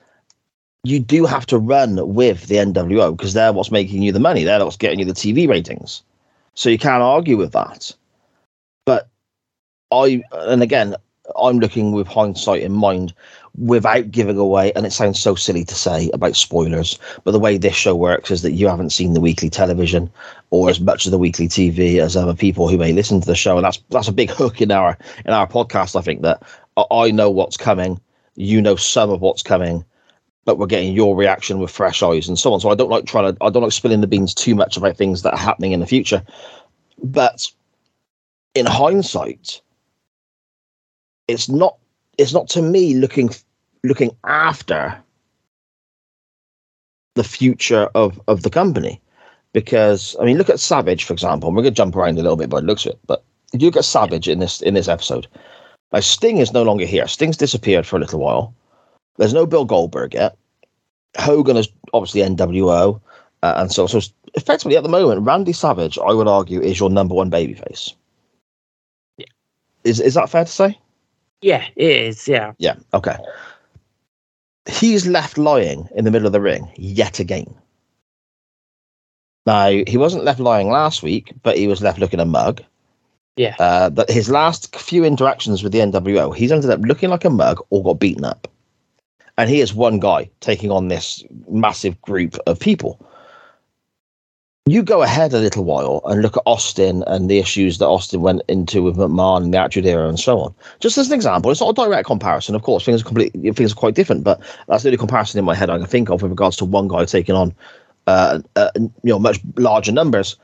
you 0.84 0.98
do 0.98 1.26
have 1.26 1.46
to 1.46 1.58
run 1.58 2.14
with 2.14 2.46
the 2.48 2.56
NWO 2.56 3.16
because 3.16 3.34
they're 3.34 3.52
what's 3.52 3.70
making 3.70 4.02
you 4.02 4.12
the 4.12 4.20
money. 4.20 4.44
They're 4.44 4.64
what's 4.64 4.76
getting 4.76 4.98
you 4.98 5.04
the 5.04 5.12
TV 5.12 5.48
ratings. 5.48 6.02
So 6.54 6.70
you 6.70 6.78
can't 6.78 7.02
argue 7.02 7.36
with 7.36 7.52
that. 7.52 7.94
But 8.84 9.08
I, 9.92 10.22
and 10.32 10.62
again, 10.62 10.96
I'm 11.36 11.60
looking 11.60 11.92
with 11.92 12.08
hindsight 12.08 12.62
in 12.62 12.72
mind 12.72 13.14
without 13.58 14.10
giving 14.10 14.38
away, 14.38 14.72
and 14.72 14.86
it 14.86 14.92
sounds 14.92 15.20
so 15.20 15.34
silly 15.34 15.64
to 15.64 15.74
say 15.74 16.10
about 16.14 16.36
spoilers, 16.36 16.98
but 17.24 17.32
the 17.32 17.38
way 17.38 17.58
this 17.58 17.74
show 17.74 17.94
works 17.94 18.30
is 18.30 18.42
that 18.42 18.52
you 18.52 18.66
haven't 18.66 18.90
seen 18.90 19.12
the 19.12 19.20
weekly 19.20 19.50
television 19.50 20.10
or 20.50 20.70
as 20.70 20.80
much 20.80 21.04
of 21.04 21.12
the 21.12 21.18
weekly 21.18 21.48
TV 21.48 21.98
as 21.98 22.16
other 22.16 22.34
people 22.34 22.68
who 22.68 22.78
may 22.78 22.92
listen 22.92 23.20
to 23.20 23.26
the 23.26 23.34
show, 23.34 23.56
and 23.56 23.64
that's 23.64 23.82
that's 23.90 24.08
a 24.08 24.12
big 24.12 24.30
hook 24.38 24.60
in 24.60 24.70
our 24.70 24.96
in 25.24 25.32
our 25.32 25.46
podcast. 25.46 25.96
I 25.96 26.02
think 26.02 26.22
that 26.22 26.42
I 26.90 27.10
know 27.10 27.30
what's 27.30 27.56
coming, 27.56 28.00
you 28.36 28.62
know 28.62 28.76
some 28.76 29.10
of 29.10 29.20
what's 29.20 29.42
coming, 29.42 29.84
but 30.44 30.58
we're 30.58 30.66
getting 30.66 30.94
your 30.94 31.14
reaction 31.14 31.58
with 31.58 31.70
fresh 31.70 32.02
eyes 32.02 32.28
and 32.28 32.38
so 32.38 32.54
on. 32.54 32.60
So 32.60 32.70
I 32.70 32.74
don't 32.74 32.90
like 32.90 33.04
trying 33.04 33.34
to 33.34 33.44
I 33.44 33.50
don't 33.50 33.62
like 33.62 33.72
spilling 33.72 34.00
the 34.00 34.06
beans 34.06 34.34
too 34.34 34.54
much 34.54 34.76
about 34.76 34.96
things 34.96 35.22
that 35.22 35.34
are 35.34 35.38
happening 35.38 35.72
in 35.72 35.80
the 35.80 35.86
future, 35.86 36.22
but 37.02 37.50
in 38.54 38.66
hindsight, 38.66 39.60
it's 41.28 41.48
not 41.48 41.76
it's 42.18 42.32
not 42.32 42.48
to 42.50 42.62
me 42.62 42.94
looking 42.94 43.30
looking 43.84 44.10
after 44.24 44.96
the 47.14 47.24
future 47.24 47.88
of 47.94 48.20
of 48.28 48.42
the 48.42 48.50
company 48.50 49.00
because 49.52 50.16
I 50.20 50.24
mean 50.24 50.38
look 50.38 50.50
at 50.50 50.60
Savage 50.60 51.04
for 51.04 51.12
example. 51.12 51.50
We're 51.50 51.62
gonna 51.62 51.72
jump 51.72 51.96
around 51.96 52.18
a 52.18 52.22
little 52.22 52.36
bit, 52.36 52.50
but 52.50 52.62
it 52.62 52.66
looks 52.66 52.86
it. 52.86 52.98
But 53.06 53.22
you 53.52 53.66
look 53.66 53.76
at 53.76 53.84
Savage 53.84 54.28
in 54.28 54.38
this 54.38 54.62
in 54.62 54.74
this 54.74 54.88
episode. 54.88 55.26
Now 55.92 56.00
Sting 56.00 56.38
is 56.38 56.52
no 56.52 56.62
longer 56.62 56.86
here. 56.86 57.06
Sting's 57.06 57.36
disappeared 57.36 57.86
for 57.86 57.96
a 57.96 58.00
little 58.00 58.20
while. 58.20 58.54
There's 59.16 59.34
no 59.34 59.46
Bill 59.46 59.64
Goldberg 59.64 60.14
yet. 60.14 60.36
Hogan 61.18 61.58
is 61.58 61.68
obviously 61.92 62.22
NWO, 62.22 62.98
uh, 63.42 63.54
and 63.56 63.70
so 63.70 63.86
so 63.86 64.00
effectively 64.34 64.76
at 64.76 64.82
the 64.82 64.88
moment, 64.88 65.20
Randy 65.20 65.52
Savage, 65.52 65.98
I 65.98 66.12
would 66.14 66.28
argue, 66.28 66.60
is 66.60 66.80
your 66.80 66.88
number 66.88 67.14
one 67.14 67.30
babyface. 67.30 67.94
Yeah. 69.18 69.26
Is 69.84 70.00
is 70.00 70.14
that 70.14 70.30
fair 70.30 70.46
to 70.46 70.50
say? 70.50 70.78
Yeah, 71.42 71.66
it 71.76 71.90
is. 71.90 72.28
Yeah. 72.28 72.52
Yeah. 72.58 72.76
Okay. 72.94 73.16
he's 74.68 75.06
left 75.06 75.38
lying 75.38 75.88
in 75.94 76.04
the 76.04 76.10
middle 76.10 76.26
of 76.26 76.32
the 76.32 76.40
ring 76.40 76.70
yet 76.76 77.18
again. 77.18 77.52
Now, 79.44 79.70
he 79.70 79.96
wasn't 79.96 80.24
left 80.24 80.38
lying 80.38 80.70
last 80.70 81.02
week, 81.02 81.32
but 81.42 81.58
he 81.58 81.66
was 81.66 81.82
left 81.82 81.98
looking 81.98 82.20
a 82.20 82.24
mug. 82.24 82.62
Yeah. 83.36 83.56
Uh, 83.58 83.90
but 83.90 84.08
his 84.10 84.30
last 84.30 84.76
few 84.76 85.04
interactions 85.04 85.62
with 85.62 85.72
the 85.72 85.80
NWO, 85.80 86.34
he's 86.34 86.52
ended 86.52 86.70
up 86.70 86.80
looking 86.80 87.10
like 87.10 87.24
a 87.24 87.30
mug 87.30 87.60
or 87.70 87.82
got 87.82 87.98
beaten 87.98 88.24
up. 88.24 88.46
And 89.38 89.50
he 89.50 89.60
is 89.60 89.74
one 89.74 89.98
guy 89.98 90.30
taking 90.40 90.70
on 90.70 90.88
this 90.88 91.24
massive 91.48 92.00
group 92.02 92.36
of 92.46 92.60
people. 92.60 93.04
You 94.66 94.84
go 94.84 95.02
ahead 95.02 95.32
a 95.32 95.40
little 95.40 95.64
while 95.64 96.02
and 96.04 96.22
look 96.22 96.36
at 96.36 96.44
Austin 96.46 97.02
and 97.08 97.28
the 97.28 97.38
issues 97.38 97.78
that 97.78 97.86
Austin 97.86 98.20
went 98.20 98.42
into 98.46 98.80
with 98.80 98.96
McMahon 98.96 99.42
and 99.42 99.52
the 99.52 99.58
Attitude 99.58 99.86
Era 99.86 100.08
and 100.08 100.20
so 100.20 100.38
on. 100.38 100.54
Just 100.78 100.96
as 100.96 101.08
an 101.08 101.14
example, 101.14 101.50
it's 101.50 101.60
not 101.60 101.70
a 101.70 101.74
direct 101.74 102.06
comparison, 102.06 102.54
of 102.54 102.62
course. 102.62 102.84
Things 102.84 103.00
are 103.00 103.04
completely 103.04 103.50
things 103.50 103.72
are 103.72 103.76
quite 103.76 103.96
different, 103.96 104.22
but 104.22 104.40
that's 104.68 104.84
the 104.84 104.90
only 104.90 104.98
comparison 104.98 105.40
in 105.40 105.44
my 105.44 105.56
head 105.56 105.68
I 105.68 105.78
can 105.78 105.88
think 105.88 106.10
of 106.10 106.22
with 106.22 106.30
regards 106.30 106.56
to 106.58 106.64
one 106.64 106.86
guy 106.86 107.04
taking 107.06 107.34
on, 107.34 107.52
uh, 108.06 108.38
uh, 108.54 108.70
you 108.76 108.92
know, 109.02 109.18
much 109.18 109.40
larger 109.56 109.90
numbers. 109.90 110.36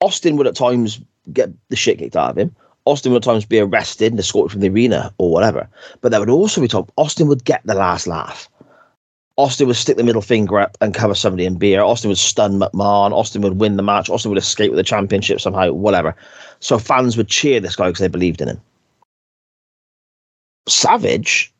Austin 0.00 0.36
would 0.36 0.48
at 0.48 0.56
times 0.56 1.00
get 1.32 1.48
the 1.68 1.76
shit 1.76 1.98
kicked 1.98 2.16
out 2.16 2.30
of 2.30 2.38
him. 2.38 2.56
Austin 2.86 3.12
would 3.12 3.22
at 3.22 3.30
times 3.30 3.44
be 3.44 3.60
arrested 3.60 4.12
and 4.12 4.18
escorted 4.18 4.50
from 4.50 4.62
the 4.62 4.68
arena 4.68 5.14
or 5.18 5.30
whatever. 5.30 5.68
But 6.00 6.10
there 6.10 6.18
would 6.18 6.28
also 6.28 6.60
be 6.60 6.66
times 6.66 6.90
Austin 6.96 7.28
would 7.28 7.44
get 7.44 7.60
the 7.64 7.74
last 7.74 8.08
laugh. 8.08 8.48
Austin 9.40 9.66
would 9.66 9.76
stick 9.76 9.96
the 9.96 10.04
middle 10.04 10.20
finger 10.20 10.60
up 10.60 10.76
and 10.82 10.92
cover 10.94 11.14
somebody 11.14 11.46
in 11.46 11.56
beer. 11.56 11.80
Austin 11.82 12.08
would 12.10 12.18
stun 12.18 12.60
McMahon. 12.60 13.12
Austin 13.12 13.40
would 13.40 13.58
win 13.58 13.76
the 13.78 13.82
match. 13.82 14.10
Austin 14.10 14.30
would 14.30 14.36
escape 14.38 14.70
with 14.70 14.76
the 14.76 14.82
championship 14.84 15.40
somehow, 15.40 15.72
whatever. 15.72 16.14
So 16.60 16.78
fans 16.78 17.16
would 17.16 17.28
cheer 17.28 17.58
this 17.58 17.74
guy 17.74 17.88
because 17.88 18.00
they 18.00 18.08
believed 18.08 18.42
in 18.42 18.48
him. 18.48 18.60
Savage, 20.68 21.52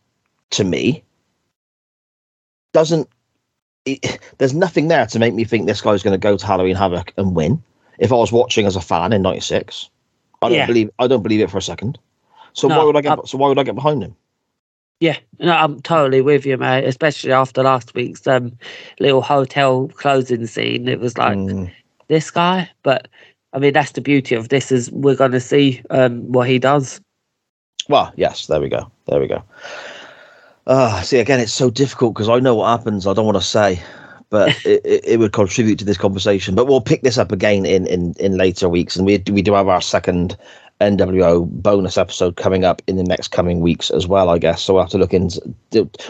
to 0.50 0.62
me, 0.64 1.02
doesn't. 2.74 3.08
It, 3.86 4.20
there's 4.36 4.52
nothing 4.54 4.88
there 4.88 5.06
to 5.06 5.18
make 5.18 5.32
me 5.32 5.44
think 5.44 5.66
this 5.66 5.80
guy's 5.80 6.02
going 6.02 6.12
to 6.12 6.18
go 6.18 6.36
to 6.36 6.46
Halloween 6.46 6.76
Havoc 6.76 7.14
and 7.16 7.34
win. 7.34 7.62
If 7.98 8.12
I 8.12 8.16
was 8.16 8.30
watching 8.30 8.66
as 8.66 8.76
a 8.76 8.80
fan 8.80 9.14
in 9.14 9.22
'96, 9.22 9.88
I 10.42 10.48
don't 10.48 10.58
Yeah. 10.58 10.66
believe. 10.66 10.90
I 10.98 11.06
don't 11.06 11.22
believe 11.22 11.40
it 11.40 11.50
for 11.50 11.58
a 11.58 11.62
second. 11.62 11.98
So 12.52 12.68
No, 12.68 12.78
why 12.78 12.84
would 12.84 12.96
I 12.96 13.00
get? 13.00 13.18
Uh, 13.18 13.22
I- 13.22 13.26
so 13.26 13.38
why 13.38 13.48
would 13.48 13.58
I 13.58 13.62
get 13.62 13.74
behind 13.74 14.02
him? 14.02 14.14
Yeah, 15.00 15.16
no, 15.38 15.52
I'm 15.52 15.80
totally 15.80 16.20
with 16.20 16.44
you, 16.44 16.58
mate. 16.58 16.84
Especially 16.84 17.32
after 17.32 17.62
last 17.62 17.94
week's 17.94 18.26
um, 18.26 18.52
little 19.00 19.22
hotel 19.22 19.88
closing 19.94 20.46
scene, 20.46 20.88
it 20.88 21.00
was 21.00 21.16
like 21.16 21.38
Mm. 21.38 21.72
this 22.08 22.30
guy. 22.30 22.68
But 22.82 23.08
I 23.54 23.58
mean, 23.58 23.72
that's 23.72 23.92
the 23.92 24.02
beauty 24.02 24.34
of 24.34 24.50
this 24.50 24.70
is 24.70 24.90
we're 24.92 25.16
going 25.16 25.32
to 25.32 25.40
see 25.40 25.80
um, 25.90 26.30
what 26.30 26.48
he 26.48 26.58
does. 26.58 27.00
Well, 27.88 28.12
yes, 28.16 28.46
there 28.46 28.60
we 28.60 28.68
go. 28.68 28.90
There 29.06 29.18
we 29.18 29.26
go. 29.26 29.42
Uh, 30.66 31.00
see, 31.02 31.18
again, 31.18 31.40
it's 31.40 31.52
so 31.52 31.70
difficult 31.70 32.14
because 32.14 32.28
I 32.28 32.38
know 32.38 32.54
what 32.54 32.68
happens. 32.78 33.06
I 33.06 33.14
don't 33.14 33.24
want 33.24 33.38
to 33.38 33.42
say, 33.42 33.82
but 34.28 34.50
it, 34.66 34.82
it, 34.84 35.04
it 35.04 35.18
would 35.18 35.32
contribute 35.32 35.78
to 35.78 35.84
this 35.86 35.96
conversation. 35.96 36.54
But 36.54 36.66
we'll 36.66 36.82
pick 36.82 37.02
this 37.02 37.16
up 37.16 37.32
again 37.32 37.64
in, 37.64 37.86
in, 37.86 38.14
in 38.20 38.36
later 38.36 38.68
weeks. 38.68 38.96
And 38.96 39.06
we, 39.06 39.22
we 39.32 39.40
do 39.40 39.54
have 39.54 39.66
our 39.66 39.80
second 39.80 40.36
NWO 40.80 41.46
bonus 41.48 41.98
episode 41.98 42.36
coming 42.36 42.64
up 42.64 42.80
in 42.86 42.96
the 42.96 43.04
next 43.04 43.28
coming 43.28 43.60
weeks 43.60 43.90
as 43.90 44.06
well, 44.06 44.30
I 44.30 44.38
guess. 44.38 44.62
So 44.62 44.74
we'll 44.74 44.82
have 44.82 44.90
to 44.90 44.98
look 44.98 45.14
into 45.14 45.40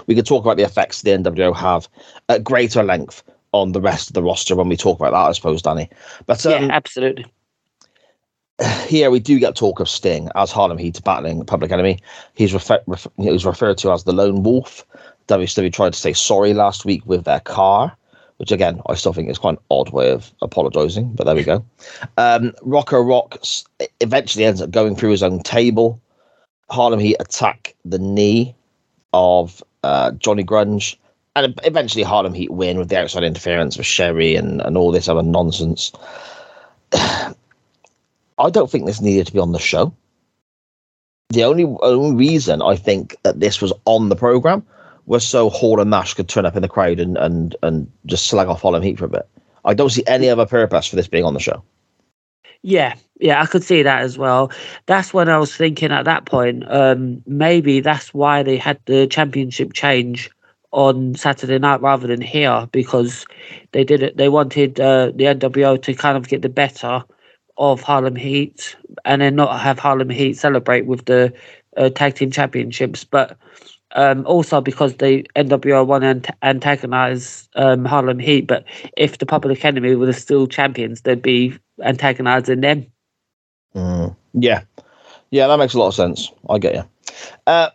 We 0.07 0.15
could 0.15 0.27
talk 0.27 0.45
about 0.45 0.57
the 0.57 0.63
effects 0.63 1.03
the 1.03 1.11
NWO 1.11 1.55
have 1.57 1.89
at 2.29 2.45
greater 2.45 2.83
length 2.83 3.23
on 3.53 3.73
the 3.73 3.81
rest 3.81 4.09
of 4.09 4.15
the 4.15 4.23
roster 4.23 4.55
when 4.55 4.69
we 4.69 4.77
talk 4.77 4.99
about 5.01 5.11
that, 5.11 5.29
I 5.29 5.33
suppose, 5.33 5.63
Danny. 5.63 5.91
But 6.27 6.45
um, 6.47 6.53
yeah, 6.65 6.69
absolutely. 6.71 7.27
here 8.87 9.11
we 9.11 9.21
do 9.21 9.39
get 9.39 9.57
talk 9.57 9.81
of 9.81 9.89
Sting 9.89 10.29
as 10.35 10.51
Harlem 10.51 10.79
Heat 10.79 11.03
battling 11.05 11.45
Public 11.45 11.73
Enemy. 11.73 11.99
He's 12.35 12.55
refer- 12.55 12.83
ref- 12.87 13.07
he 13.17 13.31
was 13.31 13.47
referred 13.47 13.79
to 13.79 13.93
as 13.93 14.05
the 14.05 14.13
Lone 14.13 14.43
Wolf. 14.43 14.87
WCW 15.29 15.73
tried 15.73 15.93
to 15.93 15.99
say 15.99 16.13
sorry 16.13 16.55
last 16.55 16.85
week 16.85 17.05
with 17.07 17.25
their 17.25 17.41
car, 17.41 17.97
which 18.41 18.51
again 18.51 18.81
I 18.87 18.95
still 18.95 19.13
think 19.13 19.29
is 19.29 19.39
quite 19.39 19.59
an 19.59 19.65
odd 19.71 19.91
way 19.93 20.11
of 20.11 20.33
apologising, 20.41 21.13
but 21.13 21.25
there 21.25 21.35
we 21.35 21.45
go. 21.45 21.63
Um, 22.17 22.55
Rocco 22.63 22.99
Rock 22.99 23.37
eventually 24.01 24.47
ends 24.47 24.63
up 24.63 24.71
going 24.71 24.97
through 24.97 25.11
his 25.11 25.23
own 25.23 25.43
table. 25.43 26.01
Harlem 26.71 27.01
Heat 27.01 27.17
attack 27.21 27.75
the 27.85 27.99
knee 27.99 28.55
of 29.13 29.63
uh, 29.83 30.13
Johnny 30.13 30.43
Grunge. 30.43 30.97
And 31.37 31.55
eventually 31.65 32.03
Harlem 32.03 32.33
Heat 32.33 32.51
win 32.51 32.79
with 32.79 32.89
the 32.89 32.99
outside 32.99 33.25
interference 33.25 33.77
with 33.77 33.87
Sherri 33.87 34.37
and, 34.37 34.63
and 34.63 34.75
all 34.75 34.91
this 34.91 35.09
other 35.09 35.23
nonsense. 35.23 35.93
I 36.93 37.35
don't 38.51 38.71
think 38.71 38.87
this 38.87 39.03
needed 39.03 39.27
to 39.27 39.35
be 39.35 39.39
on 39.39 39.53
the 39.53 39.59
show. 39.59 39.93
The 41.29 41.45
only 41.45 41.65
only 41.83 42.17
reason 42.17 42.63
I 42.63 42.75
think 42.75 43.17
that 43.23 43.39
this 43.39 43.61
was 43.61 43.75
on 43.85 44.09
the 44.09 44.17
program 44.17 44.65
was 45.11 45.27
so 45.27 45.51
Hall 45.51 45.81
and 45.81 45.91
Nash 45.91 46.15
could 46.15 46.29
turn 46.29 46.47
up 46.47 46.55
in 46.55 46.63
the 46.63 46.69
crowd 46.69 47.01
and 47.01 47.19
and 47.19 47.57
and 47.63 47.91
just 48.07 48.27
slag 48.27 48.47
off 48.47 48.63
Harlem 48.63 48.83
Heat 48.83 48.99
for 48.99 49.07
a 49.07 49.09
bit. 49.09 49.29
I 49.65 49.75
don't 49.75 49.91
see 49.91 50.05
any 50.07 50.31
other 50.31 50.47
purpose 50.47 50.87
for 50.87 50.97
this 50.97 51.09
being 51.09 51.25
on 51.25 51.35
the 51.35 51.41
show. 51.41 51.63
Yeah, 52.63 52.95
yeah, 53.19 53.43
I 53.43 53.47
could 53.47 53.65
see 53.65 53.83
that 53.83 54.03
as 54.03 54.17
well. 54.17 54.53
That's 54.87 55.13
when 55.13 55.29
I 55.29 55.39
was 55.39 55.55
thinking 55.55 55.91
at 55.91 56.05
that 56.05 56.27
point, 56.27 56.65
um, 56.71 57.23
maybe 57.27 57.81
that's 57.81 58.15
why 58.15 58.43
they 58.43 58.57
had 58.57 58.79
the 58.85 59.07
championship 59.07 59.73
change 59.73 60.31
on 60.71 61.15
Saturday 61.17 61.59
night 61.59 61.81
rather 61.81 62.07
than 62.07 62.21
here 62.21 62.69
because 62.71 63.27
they 63.73 63.83
did 63.83 64.03
it. 64.03 64.17
They 64.17 64.29
wanted 64.29 64.79
uh, 64.79 65.07
the 65.07 65.25
NWO 65.25 65.83
to 65.83 65.95
kind 65.95 66.17
of 66.17 66.29
get 66.29 66.43
the 66.43 66.49
better 66.49 67.03
of 67.57 67.81
Harlem 67.81 68.17
Heat 68.17 68.77
and 69.05 69.21
then 69.23 69.37
not 69.37 69.59
have 69.61 69.79
Harlem 69.79 70.11
Heat 70.11 70.37
celebrate 70.37 70.87
with 70.87 71.07
the 71.07 71.33
uh, 71.77 71.89
tag 71.91 72.15
team 72.15 72.31
championships, 72.31 73.05
but 73.05 73.37
um, 73.93 74.27
also 74.27 74.61
because 74.61 74.97
the 74.97 75.27
NWO 75.37 75.87
want 75.87 76.03
to 76.03 76.09
ant- 76.09 76.31
antagonize 76.43 77.49
um, 77.57 77.85
Harlem 77.85 78.19
Heat. 78.19 78.47
But 78.47 78.65
if 78.97 79.19
the 79.19 79.27
Public 79.27 79.65
Enemy 79.65 79.97
were 79.97 80.13
still 80.13 80.47
champions, 80.47 81.03
they'd 81.03 81.23
be 81.23 81.59
antagonizing 81.83 82.61
them. 82.61 82.87
Mm, 83.75 84.17
yeah, 84.35 84.63
yeah, 85.31 85.47
that 85.47 85.59
makes 85.59 85.75
a 85.75 85.79
lot 85.79 85.89
of 85.89 85.95
sense. 85.95 86.31
I 86.49 86.59
get 86.59 86.75
you. 86.75 86.85
Uh, 87.47 87.71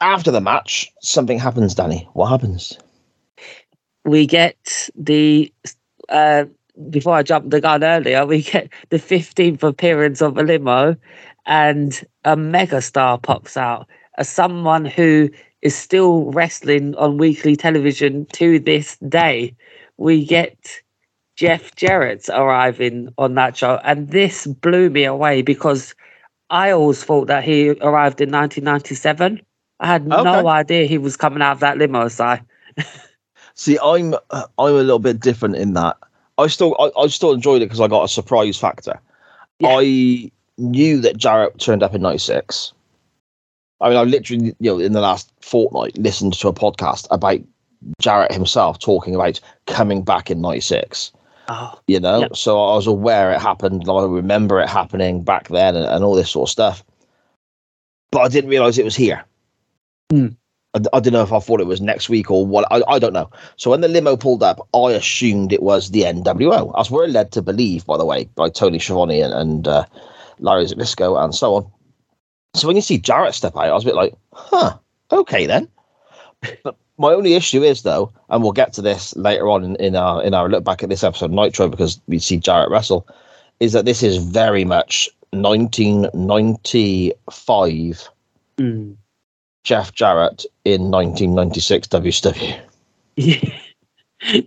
after 0.00 0.30
the 0.30 0.40
match, 0.40 0.92
something 1.00 1.38
happens, 1.38 1.74
Danny. 1.74 2.08
What 2.12 2.26
happens? 2.26 2.78
we 4.04 4.26
get 4.26 4.88
the 4.94 5.52
uh 6.08 6.44
before 6.90 7.14
I 7.14 7.22
jumped 7.22 7.50
the 7.50 7.60
gun 7.60 7.84
earlier, 7.84 8.26
we 8.26 8.42
get 8.42 8.68
the 8.90 8.98
15th 8.98 9.62
appearance 9.62 10.20
of 10.20 10.36
a 10.36 10.42
limo 10.42 10.96
and 11.46 12.04
a 12.24 12.36
megastar 12.36 13.22
pops 13.22 13.56
out 13.56 13.88
as 14.18 14.28
someone 14.28 14.84
who 14.84 15.28
is 15.62 15.74
still 15.74 16.30
wrestling 16.30 16.94
on 16.96 17.18
weekly 17.18 17.56
television 17.56 18.26
to 18.34 18.58
this 18.60 18.96
day. 19.08 19.56
We 19.96 20.24
get 20.24 20.82
Jeff 21.36 21.74
Jarrett 21.74 22.28
arriving 22.28 23.08
on 23.18 23.34
that 23.34 23.56
show, 23.56 23.80
and 23.82 24.10
this 24.10 24.46
blew 24.46 24.90
me 24.90 25.04
away 25.04 25.42
because 25.42 25.94
I 26.50 26.70
always 26.70 27.02
thought 27.02 27.26
that 27.26 27.42
he 27.44 27.70
arrived 27.70 28.20
in 28.20 28.30
1997. 28.30 29.40
I 29.80 29.86
had 29.86 30.06
no 30.06 30.48
idea 30.48 30.86
he 30.86 30.98
was 30.98 31.16
coming 31.16 31.42
out 31.42 31.52
of 31.52 31.60
that 31.60 31.78
limo, 31.78 32.08
Si. 32.08 32.34
See, 33.54 33.78
I'm 33.82 34.14
uh, 34.30 34.46
I'm 34.58 34.74
a 34.74 34.82
little 34.82 34.98
bit 34.98 35.20
different 35.20 35.56
in 35.56 35.72
that. 35.74 35.96
I 36.38 36.46
still 36.48 36.76
I, 36.78 36.90
I 37.00 37.06
still 37.06 37.32
enjoyed 37.32 37.62
it 37.62 37.66
because 37.66 37.80
I 37.80 37.88
got 37.88 38.04
a 38.04 38.08
surprise 38.08 38.58
factor. 38.58 39.00
Yeah. 39.60 39.76
I 39.78 40.30
knew 40.58 41.00
that 41.00 41.16
Jarrett 41.16 41.58
turned 41.58 41.82
up 41.82 41.94
in 41.94 42.02
'96. 42.02 42.72
I 43.84 43.90
mean, 43.90 43.98
I 43.98 44.02
literally, 44.04 44.56
you 44.58 44.70
know, 44.70 44.78
in 44.78 44.94
the 44.94 45.02
last 45.02 45.30
fortnight, 45.42 45.98
listened 45.98 46.32
to 46.32 46.48
a 46.48 46.54
podcast 46.54 47.06
about 47.10 47.40
Jarrett 48.00 48.32
himself 48.32 48.78
talking 48.78 49.14
about 49.14 49.38
coming 49.66 50.02
back 50.02 50.30
in 50.30 50.40
'96. 50.40 51.12
Oh, 51.48 51.78
You 51.86 52.00
know, 52.00 52.28
so 52.32 52.58
I 52.58 52.74
was 52.76 52.86
aware 52.86 53.30
it 53.30 53.42
happened. 53.42 53.84
I 53.86 54.04
remember 54.04 54.58
it 54.58 54.70
happening 54.70 55.22
back 55.22 55.48
then, 55.48 55.76
and, 55.76 55.84
and 55.84 56.02
all 56.02 56.14
this 56.14 56.30
sort 56.30 56.48
of 56.48 56.52
stuff. 56.52 56.82
But 58.10 58.20
I 58.20 58.28
didn't 58.28 58.48
realize 58.48 58.78
it 58.78 58.86
was 58.86 58.96
here. 58.96 59.22
Hmm. 60.10 60.28
I, 60.72 60.80
I 60.94 61.00
don't 61.00 61.12
know 61.12 61.22
if 61.22 61.34
I 61.34 61.40
thought 61.40 61.60
it 61.60 61.66
was 61.66 61.82
next 61.82 62.08
week 62.08 62.30
or 62.30 62.46
what. 62.46 62.66
I, 62.70 62.82
I 62.88 62.98
don't 62.98 63.12
know. 63.12 63.30
So 63.56 63.70
when 63.70 63.82
the 63.82 63.88
limo 63.88 64.16
pulled 64.16 64.42
up, 64.42 64.66
I 64.74 64.92
assumed 64.92 65.52
it 65.52 65.62
was 65.62 65.90
the 65.90 66.04
NWO, 66.04 66.72
as 66.80 66.90
we're 66.90 67.06
led 67.06 67.32
to 67.32 67.42
believe, 67.42 67.84
by 67.84 67.98
the 67.98 68.06
way, 68.06 68.30
by 68.34 68.48
Tony 68.48 68.78
Schiavone 68.78 69.20
and, 69.20 69.34
and 69.34 69.68
uh, 69.68 69.84
Larry 70.38 70.64
Zbyszko 70.64 71.22
and 71.22 71.34
so 71.34 71.56
on. 71.56 71.70
So 72.54 72.68
when 72.68 72.76
you 72.76 72.82
see 72.82 72.98
Jarrett 72.98 73.34
step 73.34 73.56
out, 73.56 73.64
I 73.64 73.72
was 73.72 73.84
a 73.84 73.86
bit 73.86 73.96
like, 73.96 74.14
huh, 74.32 74.76
okay 75.10 75.46
then. 75.46 75.68
But 76.62 76.76
my 76.98 77.12
only 77.12 77.34
issue 77.34 77.62
is 77.62 77.82
though, 77.82 78.12
and 78.28 78.42
we'll 78.42 78.52
get 78.52 78.72
to 78.74 78.82
this 78.82 79.16
later 79.16 79.48
on 79.48 79.64
in, 79.64 79.76
in 79.76 79.96
our 79.96 80.22
in 80.22 80.34
our 80.34 80.48
look 80.48 80.64
back 80.64 80.82
at 80.82 80.88
this 80.88 81.02
episode 81.02 81.26
of 81.26 81.30
Nitro 81.32 81.68
because 81.68 82.00
we 82.06 82.18
see 82.18 82.36
Jarrett 82.36 82.70
wrestle, 82.70 83.06
is 83.60 83.72
that 83.72 83.84
this 83.84 84.02
is 84.02 84.18
very 84.18 84.64
much 84.64 85.08
1995 85.30 88.08
mm. 88.58 88.96
Jeff 89.64 89.94
Jarrett 89.94 90.44
in 90.64 90.90
1996 90.90 91.88
WCW. 91.88 92.60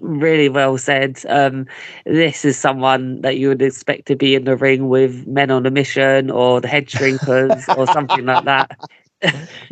really 0.02 0.50
well 0.50 0.78
said. 0.78 1.20
Um, 1.30 1.66
this 2.06 2.46
is 2.46 2.58
someone 2.58 3.22
that 3.22 3.38
you 3.38 3.50
would 3.50 3.62
expect 3.62 4.08
to 4.08 4.16
be 4.16 4.36
in 4.36 4.46
the 4.46 4.56
ring 4.56 4.90
with 4.90 5.28
Men 5.28 5.52
on 5.52 5.66
a 5.66 5.72
Mission 5.72 6.32
or 6.32 6.62
the 6.62 6.68
Head 6.68 6.88
Shrinkers 6.88 7.78
or 7.78 7.88
something 7.88 8.26
like 8.26 8.46
that. 8.46 8.78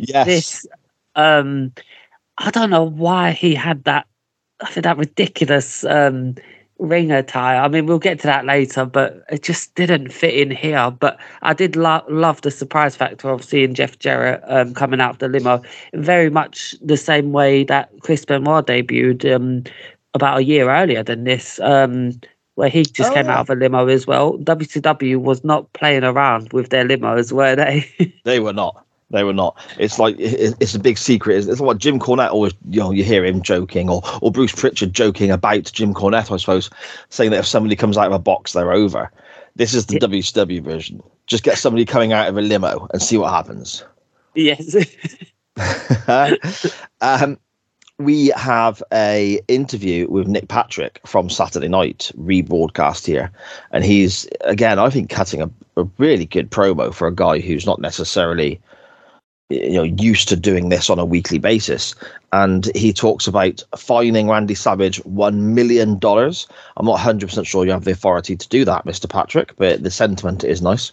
Yes. 0.00 0.26
This, 0.26 0.66
um, 1.14 1.72
I 2.38 2.50
don't 2.50 2.68
know 2.68 2.82
why 2.82 3.30
he 3.30 3.54
had 3.54 3.84
that. 3.84 4.08
I 4.60 4.66
think 4.66 4.82
that 4.82 4.98
ridiculous 4.98 5.84
um, 5.84 6.34
ring 6.78 7.10
attire. 7.10 7.60
I 7.60 7.68
mean, 7.68 7.86
we'll 7.86 7.98
get 7.98 8.20
to 8.20 8.26
that 8.26 8.44
later, 8.44 8.84
but 8.84 9.22
it 9.30 9.42
just 9.42 9.74
didn't 9.74 10.12
fit 10.12 10.34
in 10.34 10.50
here. 10.50 10.90
But 10.90 11.18
I 11.42 11.54
did 11.54 11.76
lo- 11.76 12.04
love 12.08 12.42
the 12.42 12.50
surprise 12.50 12.96
factor 12.96 13.30
of 13.30 13.44
seeing 13.44 13.74
Jeff 13.74 13.98
Jarrett 13.98 14.42
um, 14.46 14.74
coming 14.74 15.00
out 15.00 15.12
of 15.12 15.18
the 15.18 15.28
limo, 15.28 15.62
very 15.94 16.30
much 16.30 16.74
the 16.82 16.96
same 16.96 17.32
way 17.32 17.64
that 17.64 17.90
Chris 18.00 18.24
Benoit 18.24 18.66
debuted 18.66 19.34
um, 19.34 19.64
about 20.16 20.38
a 20.38 20.44
year 20.44 20.68
earlier 20.70 21.02
than 21.04 21.24
this. 21.24 21.60
Um, 21.60 22.12
where 22.56 22.70
he 22.70 22.84
just 22.84 23.10
Oh, 23.10 23.14
came 23.14 23.26
yeah. 23.26 23.34
out 23.34 23.40
of 23.40 23.50
a 23.50 23.54
limo 23.54 23.86
as 23.86 24.06
well. 24.06 24.38
WCW 24.38 25.18
was 25.18 25.44
not 25.44 25.70
playing 25.74 26.04
around 26.04 26.52
with 26.54 26.70
their 26.70 26.86
limos, 26.86 27.30
were 27.30 27.54
they? 27.54 27.86
They 28.24 28.40
were 28.40 28.54
not. 28.54 28.82
They 29.10 29.22
were 29.24 29.34
not. 29.34 29.56
It's 29.78 29.98
like 30.00 30.16
it's 30.18 30.74
a 30.74 30.78
big 30.80 30.98
secret. 30.98 31.46
It's, 31.46 31.60
like 31.60 31.78
Jim 31.78 32.00
Cornette 32.00 32.30
always, 32.32 32.54
you 32.70 32.80
know, 32.80 32.90
you 32.90 33.04
hear 33.04 33.24
him 33.24 33.40
joking, 33.42 33.88
or 33.90 34.00
or 34.20 34.32
Bruce 34.32 34.52
Pritchard 34.52 34.92
joking 34.94 35.30
about 35.30 35.70
Jim 35.72 35.94
Cornette, 35.94 36.32
I 36.32 36.38
suppose, 36.38 36.70
saying 37.10 37.30
that 37.30 37.38
if 37.40 37.46
somebody 37.46 37.76
comes 37.76 37.96
out 37.98 38.06
of 38.08 38.12
a 38.14 38.18
box, 38.18 38.52
they're 38.54 38.72
over. 38.72 39.12
This 39.54 39.74
is 39.74 39.86
the 39.86 39.94
Yeah. 39.94 40.08
WCW 40.08 40.60
version. 40.62 41.02
Just 41.26 41.44
get 41.44 41.58
somebody 41.58 41.84
coming 41.84 42.12
out 42.14 42.28
of 42.28 42.36
a 42.36 42.42
limo 42.42 42.88
and 42.92 43.00
see 43.02 43.16
what 43.18 43.30
happens. 43.32 43.84
yes. 44.34 44.74
um, 47.00 47.38
we 47.98 48.28
have 48.36 48.82
a 48.92 49.40
interview 49.48 50.06
with 50.08 50.28
Nick 50.28 50.48
Patrick 50.48 51.00
from 51.06 51.30
Saturday 51.30 51.68
Night 51.68 52.10
rebroadcast 52.18 53.06
here, 53.06 53.30
and 53.70 53.84
he's 53.84 54.28
again, 54.42 54.78
I 54.78 54.90
think, 54.90 55.08
cutting 55.10 55.40
a, 55.42 55.50
a 55.76 55.84
really 55.98 56.26
good 56.26 56.50
promo 56.50 56.92
for 56.92 57.08
a 57.08 57.14
guy 57.14 57.38
who's 57.38 57.66
not 57.66 57.80
necessarily 57.80 58.60
you 59.48 59.74
know 59.74 59.84
used 59.84 60.28
to 60.28 60.36
doing 60.36 60.68
this 60.68 60.90
on 60.90 60.98
a 60.98 61.04
weekly 61.04 61.38
basis. 61.38 61.94
And 62.32 62.70
he 62.74 62.92
talks 62.92 63.26
about 63.26 63.62
fining 63.78 64.28
randy 64.28 64.54
savage 64.54 64.98
one 65.04 65.54
million 65.54 65.98
dollars. 65.98 66.46
I'm 66.76 66.86
not 66.86 66.98
100% 66.98 67.46
sure 67.46 67.64
you 67.64 67.70
have 67.70 67.84
the 67.84 67.92
authority 67.92 68.36
to 68.36 68.48
do 68.48 68.64
that 68.64 68.84
mr 68.84 69.08
patrick 69.08 69.54
but 69.56 69.82
the 69.82 69.90
sentiment 69.90 70.44
is 70.44 70.60
nice 70.60 70.92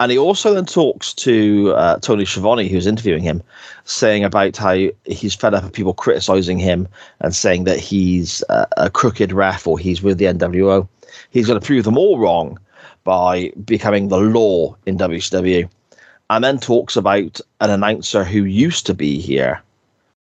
and 0.00 0.10
he 0.10 0.18
also 0.18 0.54
then 0.54 0.66
talks 0.66 1.12
to 1.14 1.72
uh, 1.76 1.98
Tony 1.98 2.24
Schiavone, 2.24 2.68
who's 2.68 2.86
interviewing 2.86 3.22
him, 3.22 3.42
saying 3.84 4.24
about 4.24 4.56
how 4.56 4.88
he's 5.04 5.34
fed 5.34 5.54
up 5.54 5.64
of 5.64 5.72
people 5.72 5.94
criticizing 5.94 6.58
him 6.58 6.88
and 7.20 7.34
saying 7.34 7.64
that 7.64 7.78
he's 7.78 8.42
uh, 8.48 8.66
a 8.76 8.90
crooked 8.90 9.32
ref 9.32 9.66
or 9.66 9.78
he's 9.78 10.02
with 10.02 10.18
the 10.18 10.26
NWO. 10.26 10.88
He's 11.30 11.46
going 11.46 11.60
to 11.60 11.66
prove 11.66 11.84
them 11.84 11.98
all 11.98 12.18
wrong 12.18 12.58
by 13.04 13.52
becoming 13.64 14.08
the 14.08 14.18
law 14.18 14.76
in 14.86 14.96
WCW. 14.96 15.68
And 16.30 16.42
then 16.42 16.58
talks 16.58 16.96
about 16.96 17.40
an 17.60 17.70
announcer 17.70 18.24
who 18.24 18.44
used 18.44 18.86
to 18.86 18.94
be 18.94 19.20
here, 19.20 19.62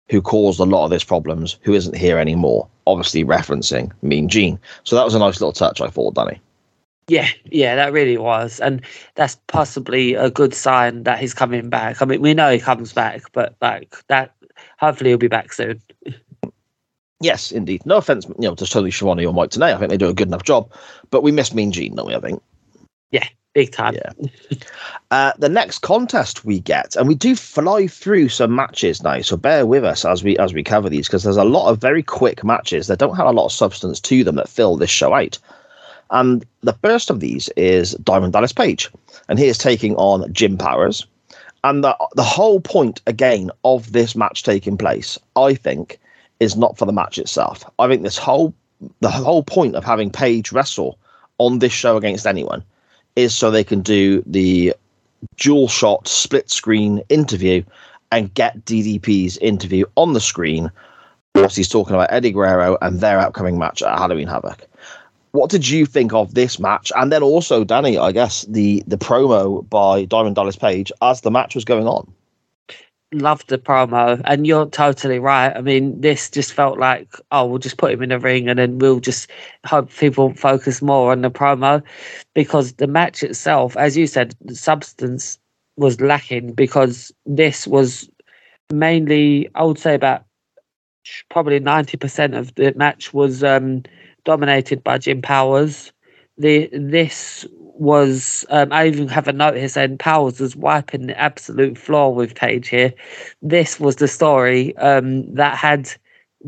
who 0.10 0.22
caused 0.22 0.60
a 0.60 0.66
lot 0.66 0.84
of 0.84 0.92
these 0.92 1.06
problems, 1.06 1.58
who 1.62 1.74
isn't 1.74 1.96
here 1.96 2.18
anymore. 2.18 2.68
Obviously, 2.86 3.24
referencing 3.24 3.92
Mean 4.02 4.28
Gene. 4.28 4.60
So 4.84 4.96
that 4.96 5.06
was 5.06 5.16
a 5.16 5.20
nice 5.20 5.40
little 5.40 5.54
touch, 5.54 5.80
I 5.80 5.88
thought, 5.88 6.16
Danny. 6.16 6.42
Yeah, 7.08 7.28
yeah, 7.46 7.76
that 7.76 7.94
really 7.94 8.18
was. 8.18 8.60
And 8.60 8.82
that's 9.16 9.38
possibly 9.48 10.14
a 10.14 10.30
good 10.30 10.54
sign 10.54 11.04
that 11.04 11.20
he's 11.20 11.34
coming 11.34 11.70
back. 11.70 12.02
I 12.02 12.06
mean, 12.06 12.22
we 12.22 12.34
know 12.34 12.52
he 12.52 12.60
comes 12.60 12.94
back, 12.94 13.24
but 13.34 13.56
like 13.62 13.96
that, 14.08 14.34
hopefully 14.80 15.10
he'll 15.10 15.18
be 15.18 15.28
back 15.28 15.52
soon. 15.52 15.82
Yes, 17.22 17.52
indeed. 17.52 17.86
No 17.86 17.98
offense, 17.98 18.26
you 18.28 18.48
know, 18.48 18.56
to 18.56 18.66
Tony 18.66 18.90
Schiavone 18.90 19.26
or 19.26 19.34
Mike 19.34 19.52
Tenay. 19.52 19.74
I 19.74 19.78
think 19.78 19.92
they 19.92 19.98
do 19.98 20.10
a 20.10 20.14
good 20.14 20.28
enough 20.28 20.44
job, 20.44 20.72
but 21.12 21.22
we 21.22 21.32
miss 21.32 21.54
Mean 21.54 21.72
Gene, 21.72 21.96
don't 21.96 22.08
we? 22.08 22.16
I 22.16 22.20
think. 22.20 22.42
Yeah, 23.12 23.28
big 23.54 23.72
time. 23.72 23.96
Yeah. 23.96 24.12
Uh, 25.12 25.34
the 25.40 25.50
next 25.50 25.80
contest 25.80 26.46
we 26.46 26.62
get, 26.62 26.96
and 26.96 27.06
we 27.06 27.14
do 27.14 27.36
fly 27.36 27.86
through 27.86 28.30
some 28.30 28.56
matches 28.56 29.04
now, 29.04 29.20
so 29.20 29.36
bear 29.36 29.66
with 29.66 29.84
us 29.84 30.06
as 30.06 30.24
we 30.24 30.38
as 30.38 30.54
we 30.54 30.64
cover 30.64 30.90
these 30.90 31.06
because 31.06 31.24
there's 31.24 31.36
a 31.36 31.44
lot 31.44 31.70
of 31.70 31.82
very 31.82 32.02
quick 32.02 32.46
matches 32.46 32.88
that 32.88 32.98
don't 32.98 33.18
have 33.18 33.28
a 33.28 33.34
lot 33.34 33.48
of 33.48 33.52
substance 33.52 34.00
to 34.00 34.24
them 34.24 34.36
that 34.36 34.48
fill 34.48 34.78
this 34.78 34.90
show 34.90 35.14
out. 35.14 35.38
And 36.12 36.46
the 36.62 36.74
first 36.74 37.10
of 37.10 37.22
these 37.22 37.50
is 37.56 37.94
Diamond 38.04 38.34
Dallas 38.34 38.52
Page, 38.52 38.90
and 39.30 39.40
he 39.40 39.48
is 39.48 39.58
taking 39.58 39.96
on 39.96 40.32
Jim 40.34 40.58
Powers. 40.58 41.06
And 41.64 41.84
the 41.84 41.96
the 42.16 42.24
whole 42.24 42.60
point 42.60 43.02
again 43.08 43.50
of 43.64 43.92
this 43.92 44.16
match 44.16 44.44
taking 44.44 44.78
place, 44.78 45.18
I 45.36 45.54
think, 45.54 46.00
is 46.40 46.58
not 46.58 46.78
for 46.78 46.86
the 46.86 46.94
match 46.94 47.18
itself. 47.18 47.64
I 47.80 47.88
think 47.88 48.04
this 48.04 48.18
whole 48.18 48.54
the 49.00 49.10
whole 49.10 49.44
point 49.44 49.76
of 49.76 49.84
having 49.84 50.12
Page 50.12 50.52
wrestle 50.52 50.98
on 51.38 51.60
this 51.60 51.72
show 51.74 51.98
against 51.98 52.28
anyone 52.28 52.64
is 53.16 53.34
so 53.34 53.50
they 53.50 53.64
can 53.64 53.82
do 53.82 54.24
the 54.26 54.74
dual 55.38 55.68
shot 55.68 56.08
split 56.08 56.50
screen 56.50 57.04
interview 57.10 57.64
and 58.12 58.34
get 58.34 58.66
DDP's 58.66 59.38
interview 59.38 59.86
on 59.96 60.14
the 60.14 60.20
screen 60.20 60.72
whilst 61.36 61.56
he's 61.56 61.70
talking 61.70 61.96
about 61.96 62.12
Eddie 62.12 62.32
Guerrero 62.32 62.78
and 62.82 63.00
their 63.00 63.20
upcoming 63.20 63.58
match 63.58 63.82
at 63.82 63.98
Halloween 63.98 64.28
Havoc. 64.28 64.68
What 65.32 65.50
did 65.50 65.68
you 65.70 65.86
think 65.86 66.14
of 66.14 66.34
this 66.34 66.60
match? 66.60 66.92
And 66.96 67.12
then 67.12 67.24
also, 67.24 67.64
Danny, 67.64 67.98
I 67.98 68.12
guess 68.12 68.44
the 68.44 68.84
the 68.86 68.98
promo 68.98 69.68
by 69.70 70.06
Diamond 70.06 70.36
Dallas 70.36 70.58
Page 70.58 70.92
as 71.02 71.22
the 71.22 71.32
match 71.32 71.56
was 71.56 71.66
going 71.66 71.88
on. 71.88 72.12
Loved 73.14 73.50
the 73.50 73.58
promo, 73.58 74.22
and 74.24 74.48
you're 74.48 74.68
totally 74.68 75.20
right. 75.20 75.54
I 75.54 75.60
mean, 75.60 76.00
this 76.00 76.30
just 76.30 76.54
felt 76.54 76.80
like, 76.80 77.14
oh, 77.32 77.46
we'll 77.46 77.60
just 77.60 77.78
put 77.78 77.92
him 77.92 78.02
in 78.04 78.10
the 78.10 78.20
ring, 78.20 78.48
and 78.48 78.58
then 78.58 78.78
we'll 78.78 79.02
just 79.02 79.30
hope 79.66 79.94
people 79.94 80.34
focus 80.34 80.82
more 80.82 81.12
on 81.12 81.22
the 81.22 81.30
promo, 81.30 81.84
because 82.34 82.74
the 82.74 82.88
match 82.88 83.22
itself, 83.22 83.76
as 83.76 83.98
you 83.98 84.08
said, 84.08 84.34
the 84.40 84.56
substance 84.56 85.38
was 85.76 86.00
lacking 86.00 86.54
because 86.54 87.12
this 87.26 87.68
was 87.68 88.10
mainly, 88.72 89.50
I 89.56 89.64
would 89.64 89.80
say, 89.80 89.94
about 89.94 90.24
probably 91.30 91.60
ninety 91.60 91.98
percent 91.98 92.34
of 92.34 92.56
the 92.56 92.74
match 92.78 93.14
was 93.14 93.44
um, 93.44 93.84
dominated 94.24 94.84
by 94.84 94.98
Jim 94.98 95.22
Powers. 95.22 95.92
The 96.38 96.70
this 96.74 97.46
was 97.82 98.46
um, 98.50 98.72
I 98.72 98.88
even 98.88 99.08
have 99.08 99.28
a 99.28 99.34
note 99.34 99.56
here 99.56 99.68
saying 99.68 99.98
Powers 99.98 100.40
was 100.40 100.56
wiping 100.56 101.08
the 101.08 101.20
absolute 101.20 101.78
floor 101.78 102.14
with 102.14 102.36
Page 102.36 102.70
here. 102.70 102.94
This 103.42 103.80
was 103.80 103.98
the 103.98 104.08
story 104.08 104.76
um, 104.78 105.34
that 105.34 105.58
had 105.58 105.92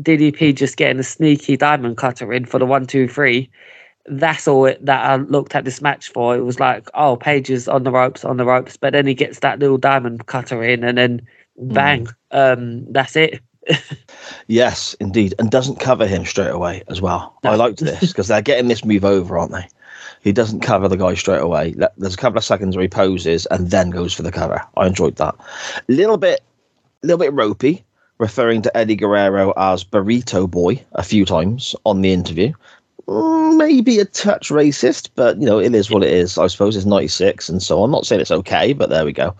DDP 0.00 0.54
just 0.54 0.76
getting 0.76 1.00
a 1.00 1.04
sneaky 1.04 1.56
diamond 1.56 1.96
cutter 1.96 2.32
in 2.32 2.44
for 2.44 2.58
the 2.58 2.66
one 2.66 2.86
two 2.86 3.08
three. 3.08 3.50
That's 4.06 4.46
all 4.46 4.66
it, 4.66 4.84
that 4.84 5.04
I 5.04 5.16
looked 5.16 5.54
at 5.54 5.64
this 5.64 5.80
match 5.80 6.10
for. 6.10 6.36
It 6.36 6.42
was 6.42 6.60
like, 6.60 6.88
oh, 6.94 7.16
Page 7.16 7.50
is 7.50 7.68
on 7.68 7.84
the 7.84 7.90
ropes, 7.90 8.24
on 8.24 8.36
the 8.36 8.44
ropes, 8.44 8.76
but 8.76 8.92
then 8.92 9.06
he 9.06 9.14
gets 9.14 9.40
that 9.40 9.58
little 9.58 9.78
diamond 9.78 10.26
cutter 10.26 10.62
in, 10.62 10.84
and 10.84 10.98
then 10.98 11.26
bang, 11.56 12.06
um, 12.30 12.92
that's 12.92 13.16
it. 13.16 13.40
Yes, 14.46 14.94
indeed, 15.00 15.34
and 15.38 15.50
doesn't 15.50 15.80
cover 15.80 16.06
him 16.06 16.24
straight 16.24 16.50
away 16.50 16.82
as 16.88 17.00
well. 17.00 17.34
I 17.44 17.54
liked 17.56 17.80
this 17.80 18.12
because 18.12 18.28
they're 18.28 18.42
getting 18.42 18.68
this 18.68 18.84
move 18.84 19.04
over, 19.04 19.38
aren't 19.38 19.52
they? 19.52 19.66
He 20.22 20.32
doesn't 20.32 20.60
cover 20.60 20.88
the 20.88 20.96
guy 20.96 21.14
straight 21.14 21.40
away. 21.40 21.74
There's 21.96 22.14
a 22.14 22.18
couple 22.18 22.38
of 22.38 22.44
seconds 22.44 22.76
where 22.76 22.82
he 22.82 22.88
poses 22.88 23.46
and 23.46 23.70
then 23.70 23.90
goes 23.90 24.12
for 24.14 24.22
the 24.22 24.32
cover. 24.32 24.62
I 24.76 24.86
enjoyed 24.86 25.16
that. 25.16 25.34
A 25.88 25.92
little 25.92 26.16
bit, 26.16 26.40
little 27.02 27.18
bit 27.18 27.32
ropey, 27.32 27.84
referring 28.18 28.62
to 28.62 28.76
Eddie 28.76 28.96
Guerrero 28.96 29.52
as 29.56 29.84
Burrito 29.84 30.50
Boy 30.50 30.82
a 30.92 31.02
few 31.02 31.24
times 31.24 31.74
on 31.84 32.00
the 32.02 32.12
interview. 32.12 32.52
Mm, 33.06 33.56
Maybe 33.56 33.98
a 33.98 34.04
touch 34.04 34.48
racist, 34.48 35.10
but 35.14 35.38
you 35.38 35.46
know 35.46 35.58
it 35.58 35.74
is 35.74 35.90
what 35.90 36.02
it 36.02 36.10
is. 36.10 36.38
I 36.38 36.46
suppose 36.48 36.76
it's 36.76 36.86
'96 36.86 37.48
and 37.48 37.62
so 37.62 37.82
I'm 37.82 37.90
Not 37.90 38.06
saying 38.06 38.20
it's 38.20 38.30
okay, 38.30 38.72
but 38.72 38.88
there 38.90 39.04
we 39.04 39.12
go. 39.12 39.34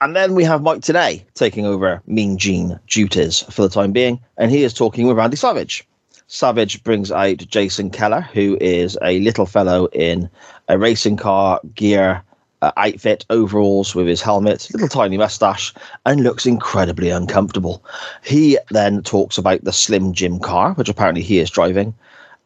And 0.00 0.16
then 0.16 0.34
we 0.34 0.44
have 0.44 0.62
Mike 0.62 0.80
Tenay 0.80 1.22
taking 1.34 1.64
over 1.64 2.02
Mean 2.06 2.36
Gene 2.36 2.78
duties 2.88 3.40
for 3.50 3.62
the 3.62 3.68
time 3.68 3.92
being, 3.92 4.20
and 4.36 4.50
he 4.50 4.64
is 4.64 4.74
talking 4.74 5.06
with 5.06 5.16
Randy 5.16 5.36
Savage. 5.36 5.86
Savage 6.26 6.82
brings 6.82 7.12
out 7.12 7.36
Jason 7.36 7.90
Keller, 7.90 8.22
who 8.22 8.56
is 8.60 8.98
a 9.02 9.20
little 9.20 9.46
fellow 9.46 9.86
in 9.92 10.28
a 10.68 10.78
racing 10.78 11.16
car 11.16 11.60
gear 11.74 12.22
uh, 12.62 12.72
outfit, 12.76 13.26
overalls 13.28 13.94
with 13.94 14.06
his 14.06 14.22
helmet, 14.22 14.68
little 14.72 14.88
tiny 14.88 15.18
mustache, 15.18 15.74
and 16.06 16.22
looks 16.22 16.46
incredibly 16.46 17.10
uncomfortable. 17.10 17.84
He 18.24 18.58
then 18.70 19.02
talks 19.02 19.36
about 19.36 19.64
the 19.64 19.72
Slim 19.72 20.12
Jim 20.12 20.38
car, 20.38 20.72
which 20.74 20.88
apparently 20.88 21.22
he 21.22 21.38
is 21.38 21.50
driving, 21.50 21.94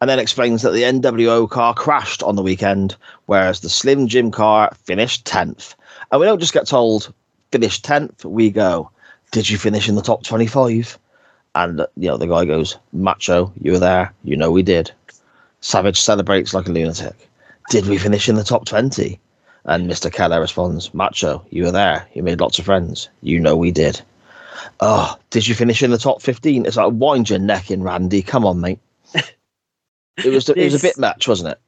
and 0.01 0.09
then 0.09 0.19
explains 0.19 0.63
that 0.63 0.71
the 0.71 0.83
NWO 0.83 1.49
car 1.49 1.73
crashed 1.73 2.21
on 2.23 2.35
the 2.35 2.43
weekend, 2.43 2.95
whereas 3.27 3.61
the 3.61 3.69
Slim 3.69 4.07
Jim 4.07 4.31
car 4.31 4.71
finished 4.83 5.25
10th. 5.25 5.75
And 6.11 6.19
we 6.21 6.25
don't 6.25 6.39
just 6.39 6.53
get 6.53 6.67
told 6.67 7.13
finish 7.51 7.81
10th, 7.81 8.25
we 8.25 8.49
go, 8.49 8.89
Did 9.31 9.49
you 9.49 9.57
finish 9.57 9.89
in 9.89 9.95
the 9.95 10.01
top 10.01 10.23
25? 10.23 10.97
And, 11.55 11.85
you 11.95 12.07
know, 12.07 12.17
the 12.17 12.27
guy 12.27 12.45
goes, 12.45 12.77
Macho, 12.93 13.51
you 13.61 13.71
were 13.71 13.79
there. 13.79 14.13
You 14.23 14.37
know 14.37 14.51
we 14.51 14.63
did. 14.63 14.91
Savage 15.61 15.99
celebrates 15.99 16.53
like 16.53 16.67
a 16.67 16.71
lunatic. 16.71 17.29
Did 17.69 17.87
we 17.87 17.97
finish 17.97 18.29
in 18.29 18.35
the 18.35 18.43
top 18.43 18.65
20? 18.65 19.19
And 19.65 19.89
Mr. 19.89 20.11
Keller 20.11 20.39
responds, 20.39 20.93
Macho, 20.93 21.43
you 21.49 21.63
were 21.63 21.71
there. 21.71 22.07
You 22.13 22.23
made 22.23 22.39
lots 22.39 22.59
of 22.59 22.65
friends. 22.65 23.09
You 23.21 23.39
know 23.39 23.57
we 23.57 23.71
did. 23.71 23.99
Oh, 24.79 25.17
did 25.31 25.47
you 25.47 25.55
finish 25.55 25.81
in 25.81 25.91
the 25.91 25.97
top 25.97 26.21
15? 26.21 26.65
It's 26.65 26.77
like, 26.77 26.93
wind 26.93 27.29
your 27.29 27.39
neck 27.39 27.71
in, 27.71 27.83
Randy. 27.83 28.21
Come 28.21 28.45
on, 28.45 28.61
mate. 28.61 28.79
It 30.25 30.33
was, 30.33 30.49
it 30.49 30.57
was 30.57 30.73
a 30.73 30.87
bit 30.87 30.97
much, 30.97 31.27
wasn't 31.27 31.51
it? 31.51 31.59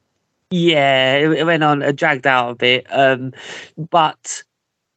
Yeah, 0.50 1.14
it, 1.16 1.30
it 1.32 1.44
went 1.46 1.62
on, 1.62 1.82
it 1.82 1.96
dragged 1.96 2.26
out 2.26 2.50
a 2.50 2.54
bit. 2.54 2.86
Um, 2.90 3.32
but 3.76 4.42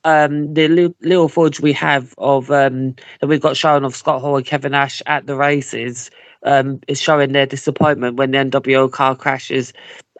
um, 0.05 0.53
the 0.53 0.67
li- 0.67 0.95
little 1.01 1.29
footage 1.29 1.61
we 1.61 1.73
have 1.73 2.15
of 2.19 2.51
um, 2.51 2.95
that 3.21 3.27
we've 3.27 3.41
got 3.41 3.57
shown 3.57 3.85
of 3.85 3.95
Scott 3.95 4.21
Hall 4.21 4.37
and 4.37 4.45
Kevin 4.45 4.73
Nash 4.73 5.01
at 5.07 5.27
the 5.27 5.35
races 5.35 6.11
um, 6.43 6.81
is 6.87 7.01
showing 7.01 7.33
their 7.33 7.45
disappointment 7.45 8.17
when 8.17 8.31
the 8.31 8.39
NWO 8.39 8.91
car 8.91 9.15
crashes. 9.15 9.73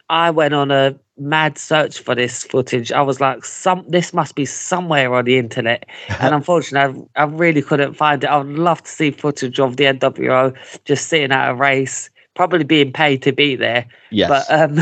I 0.10 0.32
went 0.32 0.54
on 0.54 0.72
a 0.72 0.96
mad 1.18 1.58
search 1.58 2.00
for 2.00 2.16
this 2.16 2.44
footage. 2.44 2.92
I 2.92 3.02
was 3.02 3.22
like, 3.22 3.46
"Some 3.46 3.86
this 3.90 4.14
must 4.14 4.36
be 4.36 4.46
somewhere 4.46 5.14
on 5.16 5.26
the 5.26 5.38
internet," 5.38 5.88
and 6.20 6.36
unfortunately, 6.36 7.08
I, 7.16 7.24
I 7.24 7.26
really 7.26 7.62
couldn't 7.62 7.94
find 7.96 8.24
it. 8.24 8.28
I 8.28 8.38
would 8.38 8.60
love 8.60 8.84
to 8.84 8.92
see 8.92 9.12
footage 9.12 9.60
of 9.60 9.78
the 9.78 9.86
NWO 9.86 10.56
just 10.86 11.08
sitting 11.10 11.32
at 11.32 11.52
a 11.52 11.56
race, 11.56 12.10
probably 12.36 12.64
being 12.64 12.92
paid 12.92 13.22
to 13.24 13.32
be 13.32 13.56
there. 13.56 13.86
Yes. 14.12 14.30
But 14.30 14.62
um, 14.62 14.80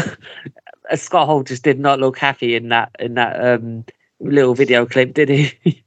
Scott 0.96 1.28
Hall 1.28 1.44
just 1.44 1.64
did 1.64 1.80
not 1.80 2.00
look 2.00 2.18
happy 2.18 2.56
in 2.56 2.70
that 2.70 2.96
in 3.00 3.16
that 3.16 3.44
um, 3.44 3.86
little 4.20 4.54
video 4.54 4.86
clip, 4.86 5.14
did 5.14 5.30
he? 5.30 5.54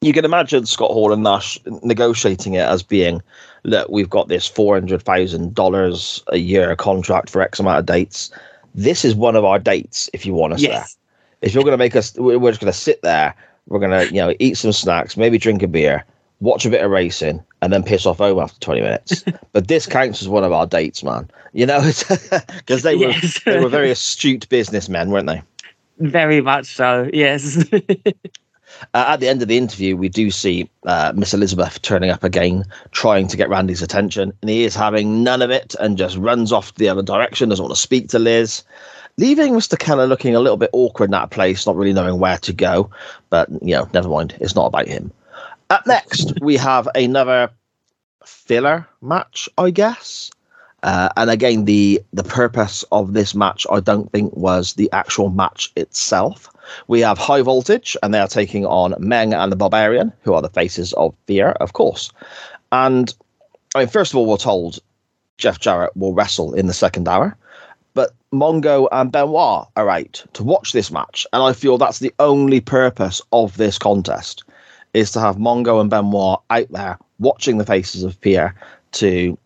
you 0.00 0.12
can 0.12 0.24
imagine 0.24 0.66
Scott 0.66 0.90
Hall 0.90 1.12
and 1.12 1.22
Nash 1.22 1.58
negotiating 1.82 2.54
it 2.54 2.66
as 2.68 2.82
being, 2.82 3.22
look, 3.64 3.88
we've 3.88 4.10
got 4.10 4.28
this 4.28 4.46
four 4.46 4.74
hundred 4.74 5.02
thousand 5.02 5.54
dollars 5.54 6.22
a 6.28 6.36
year 6.36 6.74
contract 6.76 7.30
for 7.30 7.40
X 7.40 7.58
amount 7.58 7.78
of 7.78 7.86
dates. 7.86 8.30
This 8.74 9.04
is 9.04 9.14
one 9.14 9.36
of 9.36 9.44
our 9.44 9.58
dates. 9.58 10.10
If 10.12 10.26
you 10.26 10.34
want 10.34 10.54
us 10.54 10.62
there, 10.62 10.84
if 11.42 11.54
you're 11.54 11.62
going 11.62 11.74
to 11.74 11.78
make 11.78 11.96
us, 11.96 12.14
we're 12.16 12.38
we're 12.38 12.50
just 12.50 12.60
going 12.60 12.72
to 12.72 12.78
sit 12.78 13.02
there. 13.02 13.34
We're 13.66 13.78
going 13.78 13.92
to, 13.92 14.14
you 14.14 14.20
know, 14.20 14.34
eat 14.40 14.58
some 14.58 14.72
snacks, 14.72 15.16
maybe 15.16 15.38
drink 15.38 15.62
a 15.62 15.68
beer, 15.68 16.04
watch 16.40 16.66
a 16.66 16.70
bit 16.70 16.84
of 16.84 16.90
racing, 16.90 17.42
and 17.64 17.72
then 17.72 17.82
piss 17.82 18.06
off 18.06 18.18
home 18.18 18.38
after 18.38 18.60
twenty 18.60 18.80
minutes. 18.82 19.24
but 19.52 19.68
this 19.68 19.86
counts 19.86 20.22
as 20.22 20.28
one 20.28 20.44
of 20.44 20.52
our 20.52 20.66
dates, 20.66 21.02
man. 21.02 21.28
You 21.52 21.66
know, 21.66 21.80
because 22.58 22.82
they 22.82 22.94
were 22.96 23.08
Yes. 23.10 23.40
they 23.44 23.60
were 23.60 23.68
very 23.68 23.90
astute 23.90 24.48
businessmen, 24.48 25.10
weren't 25.10 25.26
they? 25.26 25.42
Very 25.98 26.40
much 26.40 26.66
so. 26.66 27.08
Yes. 27.12 27.64
Uh, 28.92 29.04
at 29.08 29.20
the 29.20 29.28
end 29.28 29.40
of 29.40 29.46
the 29.46 29.56
interview, 29.56 29.96
we 29.96 30.08
do 30.08 30.32
see 30.32 30.68
uh, 30.84 31.12
Miss 31.14 31.32
Elizabeth 31.32 31.80
turning 31.82 32.10
up 32.10 32.24
again, 32.24 32.64
trying 32.90 33.28
to 33.28 33.36
get 33.36 33.48
Randy's 33.48 33.82
attention, 33.82 34.32
and 34.42 34.50
he 34.50 34.64
is 34.64 34.74
having 34.74 35.22
none 35.22 35.42
of 35.42 35.50
it 35.50 35.76
and 35.78 35.96
just 35.96 36.16
runs 36.16 36.50
off 36.52 36.74
the 36.74 36.88
other 36.88 37.02
direction, 37.02 37.48
doesn't 37.48 37.62
want 37.62 37.74
to 37.74 37.80
speak 37.80 38.08
to 38.08 38.18
Liz, 38.18 38.64
leaving 39.16 39.52
Mr. 39.54 39.78
Keller 39.78 40.08
looking 40.08 40.34
a 40.34 40.40
little 40.40 40.56
bit 40.56 40.70
awkward 40.72 41.06
in 41.06 41.10
that 41.12 41.30
place, 41.30 41.66
not 41.66 41.76
really 41.76 41.92
knowing 41.92 42.18
where 42.18 42.38
to 42.38 42.52
go. 42.52 42.90
But, 43.30 43.48
you 43.62 43.76
know, 43.76 43.88
never 43.94 44.08
mind, 44.08 44.36
it's 44.40 44.56
not 44.56 44.66
about 44.66 44.88
him. 44.88 45.12
Up 45.70 45.86
next, 45.86 46.34
we 46.40 46.56
have 46.56 46.88
another 46.94 47.50
filler 48.24 48.86
match, 49.00 49.48
I 49.56 49.70
guess. 49.70 50.30
Uh, 50.82 51.08
and 51.16 51.30
again, 51.30 51.64
the 51.64 52.02
the 52.12 52.22
purpose 52.22 52.84
of 52.92 53.14
this 53.14 53.34
match, 53.34 53.66
I 53.70 53.80
don't 53.80 54.12
think, 54.12 54.36
was 54.36 54.74
the 54.74 54.92
actual 54.92 55.30
match 55.30 55.72
itself. 55.76 56.50
We 56.88 57.00
have 57.00 57.16
High 57.16 57.40
Voltage, 57.40 57.96
and 58.02 58.12
they 58.12 58.18
are 58.18 58.28
taking 58.28 58.66
on 58.66 58.94
Meng 58.98 59.32
and 59.32 59.50
the 59.50 59.56
Barbarian, 59.56 60.12
who 60.22 60.34
are 60.34 60.42
the 60.42 60.50
faces 60.50 60.92
of 60.94 61.14
Fear, 61.26 61.52
of 61.52 61.72
course. 61.72 62.12
And 62.70 63.14
I 63.74 63.80
mean, 63.80 63.88
first 63.88 64.12
of 64.12 64.16
all, 64.18 64.26
we're 64.26 64.36
told 64.36 64.80
Jeff 65.38 65.58
Jarrett 65.58 65.96
will 65.96 66.12
wrestle 66.12 66.52
in 66.52 66.66
the 66.66 66.74
second 66.74 67.08
hour, 67.08 67.34
but 67.94 68.12
Mongo 68.34 68.86
and 68.92 69.10
Benoit 69.10 69.66
are 69.76 69.88
out 69.88 70.24
to 70.34 70.44
watch 70.44 70.72
this 70.72 70.90
match, 70.90 71.26
and 71.32 71.42
I 71.42 71.54
feel 71.54 71.78
that's 71.78 72.00
the 72.00 72.12
only 72.18 72.60
purpose 72.60 73.22
of 73.32 73.56
this 73.56 73.78
contest 73.78 74.44
is 74.94 75.10
to 75.12 75.20
have 75.20 75.36
Mongo 75.36 75.80
and 75.80 75.90
Benoit 75.90 76.40
out 76.50 76.70
there 76.70 76.98
watching 77.18 77.58
the 77.58 77.66
faces 77.66 78.02
of 78.04 78.14
Fear 78.16 78.54
to 78.92 79.36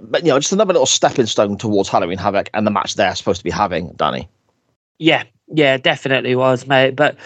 but 0.00 0.24
you 0.24 0.28
know, 0.28 0.38
just 0.38 0.52
another 0.52 0.72
little 0.72 0.86
stepping 0.86 1.26
stone 1.26 1.56
towards 1.56 1.88
Halloween 1.88 2.18
Havoc 2.18 2.48
and 2.54 2.66
the 2.66 2.70
match 2.70 2.94
they're 2.94 3.14
supposed 3.14 3.38
to 3.38 3.44
be 3.44 3.50
having, 3.50 3.92
Danny. 3.96 4.28
Yeah, 4.98 5.24
yeah, 5.48 5.76
definitely 5.76 6.34
was, 6.34 6.66
mate. 6.66 6.96
But 6.96 7.16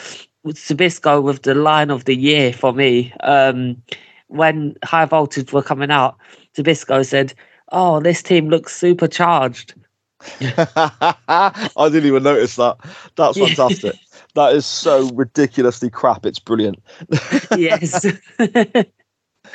Zbyszko 0.46 1.22
with 1.22 1.42
the 1.42 1.54
line 1.54 1.90
of 1.90 2.04
the 2.04 2.16
year 2.16 2.52
for 2.52 2.72
me, 2.72 3.12
um, 3.20 3.80
when 4.28 4.76
high 4.84 5.04
voltage 5.04 5.52
were 5.52 5.62
coming 5.62 5.90
out, 5.90 6.16
Zbyszko 6.56 7.06
said, 7.06 7.34
"Oh, 7.72 8.00
this 8.00 8.22
team 8.22 8.48
looks 8.48 8.74
supercharged." 8.74 9.74
I 10.40 11.68
didn't 11.78 12.06
even 12.06 12.22
notice 12.22 12.56
that. 12.56 12.78
That's 13.16 13.38
fantastic. 13.56 13.94
That 14.36 14.54
is 14.54 14.66
so 14.66 15.10
ridiculously 15.14 15.90
crap. 15.90 16.24
It's 16.24 16.38
brilliant. 16.38 16.82
yes. 17.56 18.06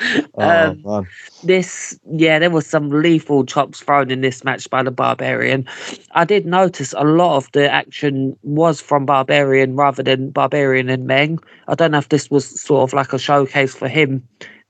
Oh, 0.34 0.74
Um, 0.74 0.82
man. 0.84 1.08
this 1.42 1.98
yeah 2.10 2.38
there 2.38 2.50
was 2.50 2.66
some 2.66 2.88
lethal 2.90 3.44
chops 3.44 3.80
thrown 3.80 4.10
in 4.10 4.22
this 4.22 4.42
match 4.44 4.68
by 4.70 4.82
the 4.82 4.90
barbarian 4.90 5.66
i 6.12 6.24
did 6.24 6.46
notice 6.46 6.94
a 6.96 7.04
lot 7.04 7.36
of 7.36 7.50
the 7.52 7.70
action 7.70 8.36
was 8.42 8.80
from 8.80 9.04
barbarian 9.04 9.76
rather 9.76 10.02
than 10.02 10.30
barbarian 10.30 10.88
and 10.88 11.06
meng 11.06 11.38
i 11.68 11.74
don't 11.74 11.90
know 11.90 11.98
if 11.98 12.08
this 12.08 12.30
was 12.30 12.60
sort 12.60 12.88
of 12.88 12.94
like 12.94 13.12
a 13.12 13.18
showcase 13.18 13.74
for 13.74 13.88
him 13.88 14.26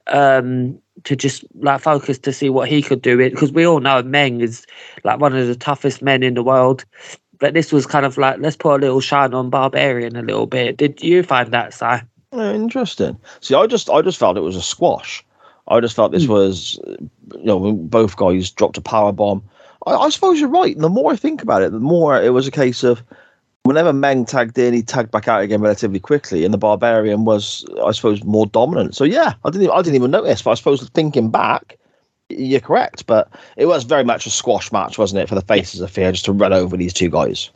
um 0.09 0.77
to 1.05 1.15
just 1.17 1.45
like 1.61 1.81
focus 1.81 2.19
to 2.19 2.33
see 2.33 2.51
what 2.51 2.69
he 2.69 2.83
could 2.83 3.01
do 3.01 3.21
it 3.21 3.31
because 3.31 3.53
we 3.53 3.67
all 3.67 3.81
know 3.81 4.03
meng 4.03 4.41
is 4.41 4.67
like 5.05 5.21
one 5.21 5.37
of 5.37 5.47
the 5.47 5.55
toughest 5.57 6.03
men 6.03 6.23
in 6.23 6.35
the 6.35 6.43
world 6.43 6.85
but 7.43 7.53
this 7.53 7.73
was 7.73 7.85
kind 7.85 8.07
of 8.07 8.17
like 8.17 8.39
let's 8.39 8.57
put 8.57 8.77
a 8.77 8.79
little 8.79 9.01
shine 9.01 9.35
on 9.35 9.51
barbarian 9.51 10.17
a 10.17 10.23
little 10.23 10.47
bit 10.47 10.79
did 10.79 11.03
you 11.03 11.23
find 11.23 11.53
that 11.53 11.75
Si? 11.75 12.07
Oh, 12.33 12.55
interesting. 12.55 13.19
See, 13.41 13.55
I 13.55 13.67
just, 13.67 13.91
I 13.91 14.01
just 14.01 14.19
felt 14.19 14.39
it 14.39 14.41
was 14.41 14.57
a 14.57 14.63
squash. 14.63 15.25
I 15.69 15.81
just 15.81 15.95
felt 15.95 16.13
this 16.13 16.27
was, 16.27 16.81
uh, 16.87 16.97
you 17.35 17.45
know, 17.45 17.59
when 17.59 17.87
both 17.87 18.17
guys 18.17 18.51
dropped 18.51 18.79
a 18.79 18.81
power 18.81 19.13
bomb. 19.13 19.43
I, 19.87 19.93
I 19.93 20.09
suppose 20.09 20.41
you're 20.41 20.49
right. 20.49 20.75
And 20.75 20.83
the 20.83 20.89
more 20.89 21.13
I 21.13 21.17
think 21.17 21.43
about 21.43 21.63
it, 21.63 21.73
the 21.73 21.79
more 21.79 22.21
it 22.21 22.31
was 22.31 22.49
a 22.49 22.51
case 22.51 22.83
of 22.83 23.03
whenever 23.65 23.93
Meng 23.93 24.25
tagged 24.25 24.59
in, 24.59 24.73
he 24.73 24.83
tagged 24.83 25.11
back 25.11 25.29
out 25.29 25.43
again 25.43 25.61
relatively 25.61 26.01
quickly, 26.01 26.45
and 26.45 26.55
the 26.55 26.59
Barbarian 26.59 27.25
was, 27.25 27.67
I 27.85 27.93
suppose, 27.93 28.25
more 28.25 28.47
dominant. 28.47 28.97
So 28.97 29.05
yeah, 29.05 29.35
I 29.45 29.51
didn't, 29.51 29.65
even, 29.65 29.77
I 29.77 29.83
didn't 29.83 29.97
even 29.97 30.11
notice. 30.11 30.41
But 30.43 30.53
I 30.53 30.55
suppose 30.55 30.89
thinking 30.91 31.31
back, 31.31 31.79
you're 32.39 32.61
correct. 32.61 33.07
But 33.07 33.29
it 33.57 33.67
was 33.67 33.85
very 33.85 34.05
much 34.05 34.27
a 34.27 34.31
squash 34.31 34.73
match, 34.73 34.99
wasn't 34.99 35.23
it, 35.23 35.29
for 35.29 35.35
the 35.35 35.43
faces 35.43 35.81
of 35.81 35.91
fear, 35.91 36.13
just 36.13 36.25
to 36.27 36.33
run 36.33 36.53
over 36.53 36.77
these 36.77 36.93
two 36.93 37.09
guys. 37.09 37.51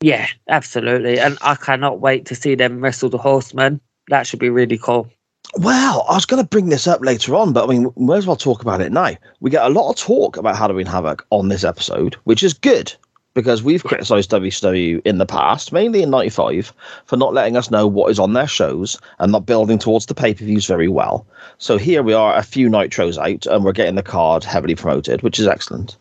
Yeah, 0.00 0.26
absolutely. 0.48 1.18
And 1.18 1.38
I 1.40 1.54
cannot 1.54 2.00
wait 2.00 2.26
to 2.26 2.34
see 2.34 2.54
them 2.54 2.80
wrestle 2.80 3.08
the 3.08 3.18
horsemen. 3.18 3.80
That 4.08 4.26
should 4.26 4.40
be 4.40 4.50
really 4.50 4.78
cool. 4.78 5.08
Well, 5.56 6.04
I 6.08 6.14
was 6.14 6.26
going 6.26 6.42
to 6.42 6.48
bring 6.48 6.68
this 6.68 6.86
up 6.86 7.00
later 7.00 7.34
on, 7.36 7.52
but 7.52 7.64
I 7.64 7.72
mean, 7.72 7.92
we 7.94 8.06
may 8.06 8.16
as 8.16 8.26
well 8.26 8.36
talk 8.36 8.62
about 8.62 8.80
it 8.80 8.92
now. 8.92 9.10
We 9.40 9.50
get 9.50 9.64
a 9.64 9.68
lot 9.68 9.90
of 9.90 9.96
talk 9.96 10.36
about 10.36 10.56
Halloween 10.56 10.86
Havoc 10.86 11.24
on 11.30 11.48
this 11.48 11.64
episode, 11.64 12.14
which 12.24 12.42
is 12.42 12.54
good 12.54 12.92
because 13.34 13.62
we've 13.62 13.84
criticised 13.84 14.30
WCW 14.30 15.02
in 15.04 15.18
the 15.18 15.26
past, 15.26 15.72
mainly 15.72 16.02
in 16.02 16.10
'95, 16.10 16.72
for 17.04 17.16
not 17.16 17.34
letting 17.34 17.56
us 17.56 17.70
know 17.70 17.86
what 17.86 18.10
is 18.10 18.18
on 18.18 18.32
their 18.32 18.46
shows 18.46 18.98
and 19.18 19.32
not 19.32 19.46
building 19.46 19.78
towards 19.78 20.06
the 20.06 20.14
pay 20.14 20.32
per 20.32 20.44
views 20.44 20.66
very 20.66 20.88
well. 20.88 21.26
So 21.58 21.76
here 21.76 22.02
we 22.02 22.14
are, 22.14 22.36
a 22.36 22.42
few 22.42 22.68
nitros 22.70 23.18
out, 23.18 23.46
and 23.46 23.64
we're 23.64 23.72
getting 23.72 23.96
the 23.96 24.02
card 24.02 24.44
heavily 24.44 24.74
promoted, 24.74 25.22
which 25.22 25.38
is 25.38 25.46
excellent. 25.46 25.96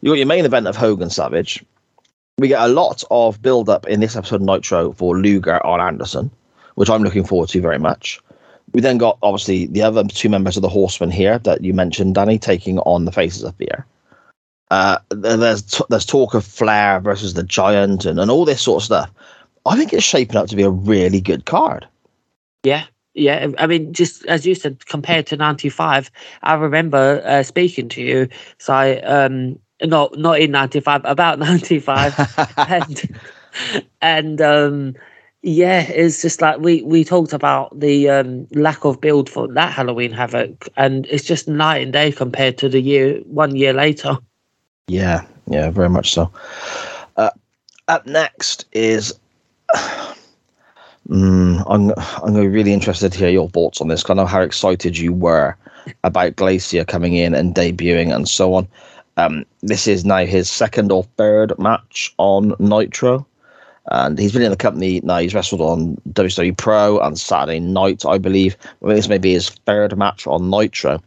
You 0.00 0.12
got 0.12 0.18
your 0.18 0.26
main 0.26 0.44
event 0.44 0.68
of 0.68 0.76
Hogan 0.76 1.10
Savage. 1.10 1.64
We 2.38 2.46
get 2.46 2.62
a 2.62 2.72
lot 2.72 3.02
of 3.10 3.42
build 3.42 3.68
up 3.68 3.86
in 3.88 3.98
this 3.98 4.14
episode 4.14 4.36
of 4.36 4.42
Nitro 4.42 4.92
for 4.92 5.18
Luger 5.18 5.64
on 5.66 5.80
Anderson, 5.80 6.30
which 6.76 6.88
I'm 6.88 7.02
looking 7.02 7.24
forward 7.24 7.48
to 7.48 7.60
very 7.60 7.80
much. 7.80 8.20
We 8.72 8.80
then 8.80 8.98
got 8.98 9.18
obviously 9.22 9.66
the 9.66 9.82
other 9.82 10.04
two 10.04 10.28
members 10.28 10.56
of 10.56 10.62
the 10.62 10.68
Horsemen 10.68 11.10
here 11.10 11.38
that 11.40 11.64
you 11.64 11.74
mentioned, 11.74 12.14
Danny, 12.14 12.38
taking 12.38 12.78
on 12.80 13.06
the 13.06 13.12
Faces 13.12 13.42
of 13.42 13.56
Fear. 13.56 13.84
Uh, 14.70 14.98
there's 15.10 15.62
t- 15.62 15.84
there's 15.88 16.04
talk 16.04 16.34
of 16.34 16.44
Flair 16.44 17.00
versus 17.00 17.34
the 17.34 17.42
Giant 17.42 18.04
and, 18.04 18.20
and 18.20 18.30
all 18.30 18.44
this 18.44 18.62
sort 18.62 18.82
of 18.82 18.84
stuff. 18.84 19.10
I 19.66 19.76
think 19.76 19.92
it's 19.92 20.04
shaping 20.04 20.36
up 20.36 20.48
to 20.48 20.56
be 20.56 20.62
a 20.62 20.70
really 20.70 21.20
good 21.20 21.44
card. 21.44 21.86
Yeah. 22.62 22.84
Yeah, 23.14 23.48
I 23.58 23.66
mean, 23.66 23.92
just 23.92 24.24
as 24.26 24.46
you 24.46 24.54
said, 24.54 24.86
compared 24.86 25.26
to 25.28 25.36
'95, 25.36 26.08
I 26.42 26.54
remember 26.54 27.20
uh, 27.24 27.42
speaking 27.42 27.88
to 27.88 28.02
you. 28.02 28.28
So, 28.58 28.72
I, 28.72 28.98
um, 29.00 29.58
not 29.82 30.16
not 30.16 30.38
in 30.38 30.52
'95, 30.52 31.00
about 31.04 31.38
'95, 31.40 32.54
and 32.68 33.18
and 34.00 34.40
um, 34.40 34.94
yeah, 35.42 35.80
it's 35.80 36.22
just 36.22 36.40
like 36.40 36.60
we 36.60 36.82
we 36.82 37.02
talked 37.02 37.32
about 37.32 37.78
the 37.78 38.08
um, 38.08 38.46
lack 38.52 38.84
of 38.84 39.00
build 39.00 39.28
for 39.28 39.48
that 39.54 39.72
Halloween 39.72 40.12
Havoc, 40.12 40.68
and 40.76 41.04
it's 41.06 41.24
just 41.24 41.48
night 41.48 41.82
and 41.82 41.92
day 41.92 42.12
compared 42.12 42.56
to 42.58 42.68
the 42.68 42.80
year 42.80 43.18
one 43.24 43.56
year 43.56 43.72
later. 43.72 44.16
Yeah, 44.88 45.24
yeah, 45.46 45.70
very 45.70 45.88
much 45.88 46.12
so. 46.12 46.30
Uh, 47.16 47.30
up 47.86 48.06
next 48.06 48.66
is. 48.72 49.14
Mm, 51.08 51.64
I'm 51.66 51.92
I'm 52.22 52.34
really 52.34 52.74
interested 52.74 53.12
to 53.12 53.18
hear 53.18 53.30
your 53.30 53.48
thoughts 53.48 53.80
on 53.80 53.88
this. 53.88 54.04
I 54.10 54.12
know 54.12 54.26
how 54.26 54.42
excited 54.42 54.98
you 54.98 55.14
were 55.14 55.56
about 56.04 56.36
Glacier 56.36 56.84
coming 56.84 57.14
in 57.14 57.34
and 57.34 57.54
debuting 57.54 58.14
and 58.14 58.28
so 58.28 58.52
on. 58.52 58.68
Um, 59.16 59.46
this 59.62 59.88
is 59.88 60.04
now 60.04 60.26
his 60.26 60.50
second 60.50 60.92
or 60.92 61.04
third 61.16 61.58
match 61.58 62.14
on 62.18 62.54
Nitro, 62.58 63.26
and 63.90 64.18
he's 64.18 64.32
been 64.32 64.42
in 64.42 64.50
the 64.50 64.56
company 64.56 65.00
now. 65.02 65.16
He's 65.18 65.34
wrestled 65.34 65.62
on 65.62 65.96
WCW 66.10 66.56
Pro 66.56 67.00
and 67.00 67.18
Saturday 67.18 67.58
night, 67.58 68.04
I 68.04 68.18
believe. 68.18 68.54
I 68.82 68.86
mean, 68.86 68.96
this 68.96 69.08
may 69.08 69.18
be 69.18 69.32
his 69.32 69.48
third 69.48 69.96
match 69.96 70.26
on 70.26 70.50
Nitro, 70.50 71.02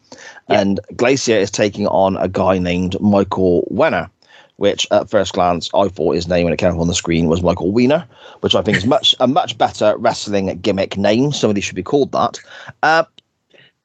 and 0.51 0.79
Glacier 0.95 1.35
is 1.37 1.51
taking 1.51 1.87
on 1.87 2.17
a 2.17 2.27
guy 2.27 2.57
named 2.57 2.99
Michael 2.99 3.67
Wenner. 3.71 4.09
which 4.57 4.85
at 4.91 5.09
first 5.09 5.33
glance 5.33 5.69
I 5.73 5.87
thought 5.87 6.13
his 6.13 6.27
name 6.27 6.43
when 6.43 6.53
it 6.53 6.57
came 6.57 6.73
up 6.73 6.79
on 6.79 6.87
the 6.87 6.93
screen 6.93 7.27
was 7.27 7.41
Michael 7.41 7.71
Wiener, 7.71 8.05
which 8.41 8.53
I 8.53 8.61
think 8.61 8.77
is 8.77 8.85
much 8.95 9.15
a 9.19 9.27
much 9.27 9.57
better 9.57 9.95
wrestling 9.97 10.55
gimmick 10.59 10.97
name. 10.97 11.31
Somebody 11.31 11.61
should 11.61 11.75
be 11.75 11.83
called 11.83 12.11
that. 12.11 12.39
Uh, 12.83 13.05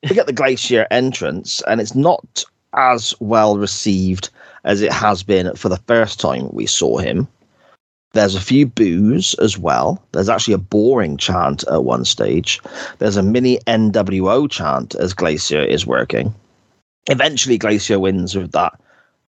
we 0.03 0.15
get 0.15 0.27
the 0.27 0.33
Glacier 0.33 0.87
entrance, 0.91 1.63
and 1.67 1.81
it's 1.81 1.95
not 1.95 2.45
as 2.75 3.15
well 3.21 3.57
received 3.57 4.29
as 4.65 4.83
it 4.83 4.93
has 4.93 5.23
been 5.23 5.55
for 5.57 5.69
the 5.69 5.79
first 5.87 6.21
time 6.21 6.49
we 6.53 6.67
saw 6.67 6.99
him. 6.99 7.27
There's 8.13 8.35
a 8.35 8.41
few 8.41 8.67
boos 8.67 9.35
as 9.35 9.59
well. 9.59 10.03
There's 10.13 10.29
actually 10.29 10.55
a 10.55 10.59
boring 10.59 11.17
chant 11.17 11.65
at 11.71 11.85
one 11.85 12.05
stage. 12.05 12.61
There's 12.99 13.17
a 13.17 13.23
mini 13.23 13.59
NWO 13.67 14.51
chant 14.51 14.95
as 14.95 15.13
Glacier 15.13 15.61
is 15.61 15.87
working. 15.87 16.35
Eventually, 17.09 17.59
Glacier 17.59 17.99
wins 17.99 18.35
with 18.35 18.53
that. 18.53 18.79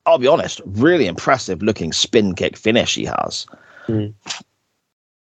I'll 0.06 0.18
be 0.18 0.28
honest, 0.28 0.62
really 0.66 1.06
impressive 1.06 1.62
looking 1.62 1.92
spin 1.92 2.34
kick 2.34 2.56
finish 2.56 2.96
he 2.96 3.06
has. 3.06 3.46
Mm. 3.88 4.14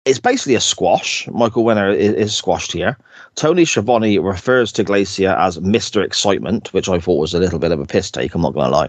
It's 0.05 0.21
basically 0.21 0.55
a 0.55 0.61
squash. 0.61 1.27
Michael 1.29 1.65
Winner 1.65 1.91
is, 1.91 2.15
is 2.15 2.37
squashed 2.37 2.73
here. 2.73 2.97
Tony 3.35 3.65
Schiavone 3.65 4.19
refers 4.19 4.73
to 4.73 4.85
Glacier 4.85 5.31
as 5.31 5.59
Mr. 5.59 6.05
Excitement, 6.05 6.73
which 6.73 6.89
I 6.89 6.99
thought 6.99 7.21
was 7.21 7.35
a 7.35 7.39
little 7.39 7.59
bit 7.59 7.73
of 7.73 7.81
a 7.81 7.87
piss 7.87 8.11
take, 8.11 8.35
I'm 8.35 8.43
not 8.43 8.55
going 8.55 8.67
to 8.67 8.77
lie. 8.77 8.89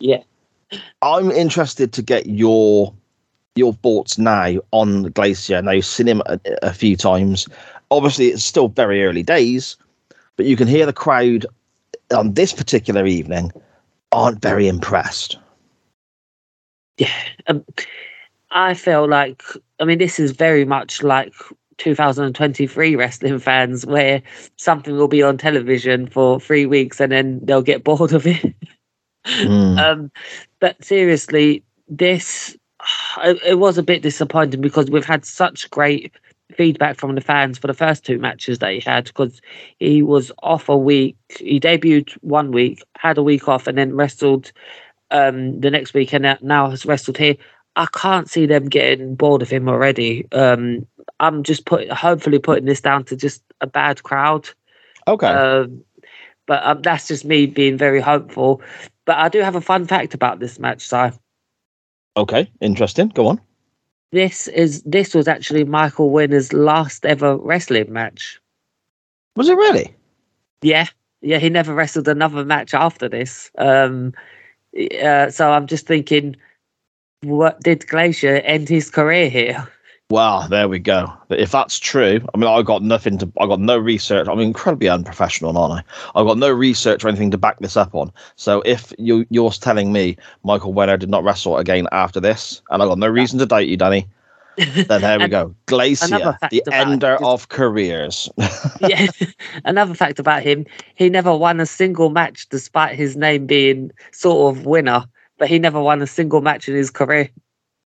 Yeah. 0.00 0.22
I'm 1.02 1.30
interested 1.30 1.92
to 1.92 2.02
get 2.02 2.26
your 2.26 2.92
your 3.54 3.74
thoughts 3.74 4.16
now 4.16 4.56
on 4.70 5.04
Glacier. 5.10 5.60
Now 5.60 5.72
you've 5.72 5.84
seen 5.84 6.08
him 6.08 6.22
a, 6.24 6.40
a, 6.62 6.72
few 6.72 6.96
times. 6.96 7.46
Obviously, 7.90 8.28
it's 8.28 8.44
still 8.44 8.68
very 8.68 9.04
early 9.04 9.22
days, 9.22 9.76
but 10.36 10.46
you 10.46 10.56
can 10.56 10.66
hear 10.66 10.86
the 10.86 10.92
crowd 10.94 11.44
on 12.14 12.34
this 12.34 12.52
particular 12.52 13.06
evening 13.06 13.52
aren't 14.12 14.40
very 14.40 14.68
impressed. 14.68 15.38
Yeah, 16.98 17.08
um, 17.46 17.64
I 18.50 18.74
feel 18.74 19.08
like 19.08 19.42
I 19.80 19.84
mean 19.84 19.98
this 19.98 20.20
is 20.20 20.32
very 20.32 20.64
much 20.64 21.02
like 21.02 21.32
2023 21.78 22.96
wrestling 22.96 23.38
fans, 23.38 23.86
where 23.86 24.22
something 24.56 24.96
will 24.96 25.08
be 25.08 25.22
on 25.22 25.38
television 25.38 26.06
for 26.06 26.38
three 26.38 26.66
weeks 26.66 27.00
and 27.00 27.10
then 27.10 27.40
they'll 27.42 27.62
get 27.62 27.84
bored 27.84 28.12
of 28.12 28.26
it. 28.26 28.54
Mm. 29.26 29.78
um, 29.84 30.10
but 30.60 30.82
seriously, 30.84 31.64
this 31.88 32.56
it 33.24 33.58
was 33.58 33.78
a 33.78 33.82
bit 33.82 34.02
disappointing 34.02 34.60
because 34.60 34.90
we've 34.90 35.04
had 35.04 35.24
such 35.24 35.70
great 35.70 36.12
feedback 36.56 36.96
from 36.96 37.14
the 37.14 37.20
fans 37.20 37.58
for 37.58 37.66
the 37.66 37.74
first 37.74 38.04
two 38.04 38.18
matches 38.18 38.58
that 38.58 38.72
he 38.72 38.80
had 38.80 39.04
because 39.04 39.40
he 39.78 40.02
was 40.02 40.32
off 40.42 40.68
a 40.68 40.76
week. 40.76 41.16
He 41.38 41.60
debuted 41.60 42.12
one 42.22 42.52
week, 42.52 42.82
had 42.96 43.18
a 43.18 43.22
week 43.22 43.48
off, 43.48 43.66
and 43.66 43.76
then 43.78 43.94
wrestled 43.94 44.52
um, 45.10 45.60
the 45.60 45.70
next 45.70 45.94
week, 45.94 46.12
and 46.12 46.38
now 46.42 46.70
has 46.70 46.86
wrestled 46.86 47.18
here. 47.18 47.36
I 47.76 47.86
can't 47.94 48.28
see 48.28 48.46
them 48.46 48.68
getting 48.68 49.14
bored 49.14 49.42
of 49.42 49.50
him 49.50 49.68
already. 49.68 50.30
Um, 50.32 50.86
I'm 51.20 51.42
just 51.42 51.64
put, 51.64 51.90
hopefully 51.90 52.38
putting 52.38 52.66
this 52.66 52.80
down 52.80 53.04
to 53.04 53.16
just 53.16 53.42
a 53.60 53.66
bad 53.66 54.02
crowd. 54.02 54.48
Okay. 55.08 55.26
Um, 55.26 55.84
but 56.46 56.64
um, 56.64 56.82
that's 56.82 57.08
just 57.08 57.24
me 57.24 57.46
being 57.46 57.78
very 57.78 58.00
hopeful. 58.00 58.60
But 59.04 59.16
I 59.16 59.28
do 59.28 59.40
have 59.40 59.56
a 59.56 59.60
fun 59.60 59.86
fact 59.86 60.14
about 60.14 60.38
this 60.38 60.58
match, 60.58 60.86
Si. 60.86 61.10
Okay, 62.16 62.50
interesting. 62.60 63.08
Go 63.08 63.28
on. 63.28 63.40
This 64.12 64.46
is 64.48 64.82
this 64.82 65.14
was 65.14 65.26
actually 65.26 65.64
Michael 65.64 66.10
Winner's 66.10 66.52
last 66.52 67.06
ever 67.06 67.36
wrestling 67.38 67.92
match. 67.92 68.40
Was 69.36 69.48
it 69.48 69.56
really? 69.56 69.94
Yeah, 70.60 70.86
yeah. 71.22 71.38
He 71.38 71.48
never 71.48 71.74
wrestled 71.74 72.06
another 72.08 72.44
match 72.44 72.74
after 72.74 73.08
this. 73.08 73.50
Um, 73.56 74.12
uh, 75.02 75.30
so 75.30 75.50
I'm 75.50 75.66
just 75.66 75.86
thinking, 75.86 76.36
what 77.22 77.60
did 77.60 77.86
Glacier 77.88 78.36
end 78.36 78.68
his 78.68 78.90
career 78.90 79.30
here? 79.30 79.66
Wow, 80.12 80.46
there 80.46 80.68
we 80.68 80.78
go. 80.78 81.10
If 81.30 81.52
that's 81.52 81.78
true, 81.78 82.20
I 82.34 82.36
mean, 82.36 82.46
I've 82.46 82.66
got 82.66 82.82
nothing 82.82 83.16
to, 83.16 83.32
I 83.40 83.46
got 83.46 83.60
no 83.60 83.78
research. 83.78 84.28
I'm 84.28 84.40
incredibly 84.40 84.90
unprofessional, 84.90 85.56
aren't 85.56 85.72
I? 85.72 86.20
I've 86.20 86.26
got 86.26 86.36
no 86.36 86.50
research 86.50 87.02
or 87.02 87.08
anything 87.08 87.30
to 87.30 87.38
back 87.38 87.60
this 87.60 87.78
up 87.78 87.94
on. 87.94 88.12
So 88.36 88.60
if 88.66 88.92
you, 88.98 89.24
you're 89.30 89.50
telling 89.52 89.90
me 89.90 90.18
Michael 90.44 90.74
Wenner 90.74 90.98
did 90.98 91.08
not 91.08 91.24
wrestle 91.24 91.56
again 91.56 91.88
after 91.92 92.20
this, 92.20 92.60
and 92.68 92.82
I've 92.82 92.90
got 92.90 92.98
no 92.98 93.08
reason 93.08 93.38
to 93.38 93.46
doubt 93.46 93.68
you, 93.68 93.78
Danny, 93.78 94.06
then 94.58 95.00
there 95.00 95.18
we 95.18 95.28
go. 95.28 95.54
Glacier, 95.64 96.36
the 96.50 96.62
ender 96.70 97.16
just, 97.18 97.24
of 97.24 97.48
careers. 97.48 98.28
yeah. 98.82 99.06
Another 99.64 99.94
fact 99.94 100.18
about 100.18 100.42
him, 100.42 100.66
he 100.94 101.08
never 101.08 101.34
won 101.34 101.58
a 101.58 101.64
single 101.64 102.10
match 102.10 102.50
despite 102.50 102.96
his 102.96 103.16
name 103.16 103.46
being 103.46 103.90
sort 104.10 104.54
of 104.54 104.66
winner, 104.66 105.06
but 105.38 105.48
he 105.48 105.58
never 105.58 105.80
won 105.80 106.02
a 106.02 106.06
single 106.06 106.42
match 106.42 106.68
in 106.68 106.74
his 106.74 106.90
career 106.90 107.30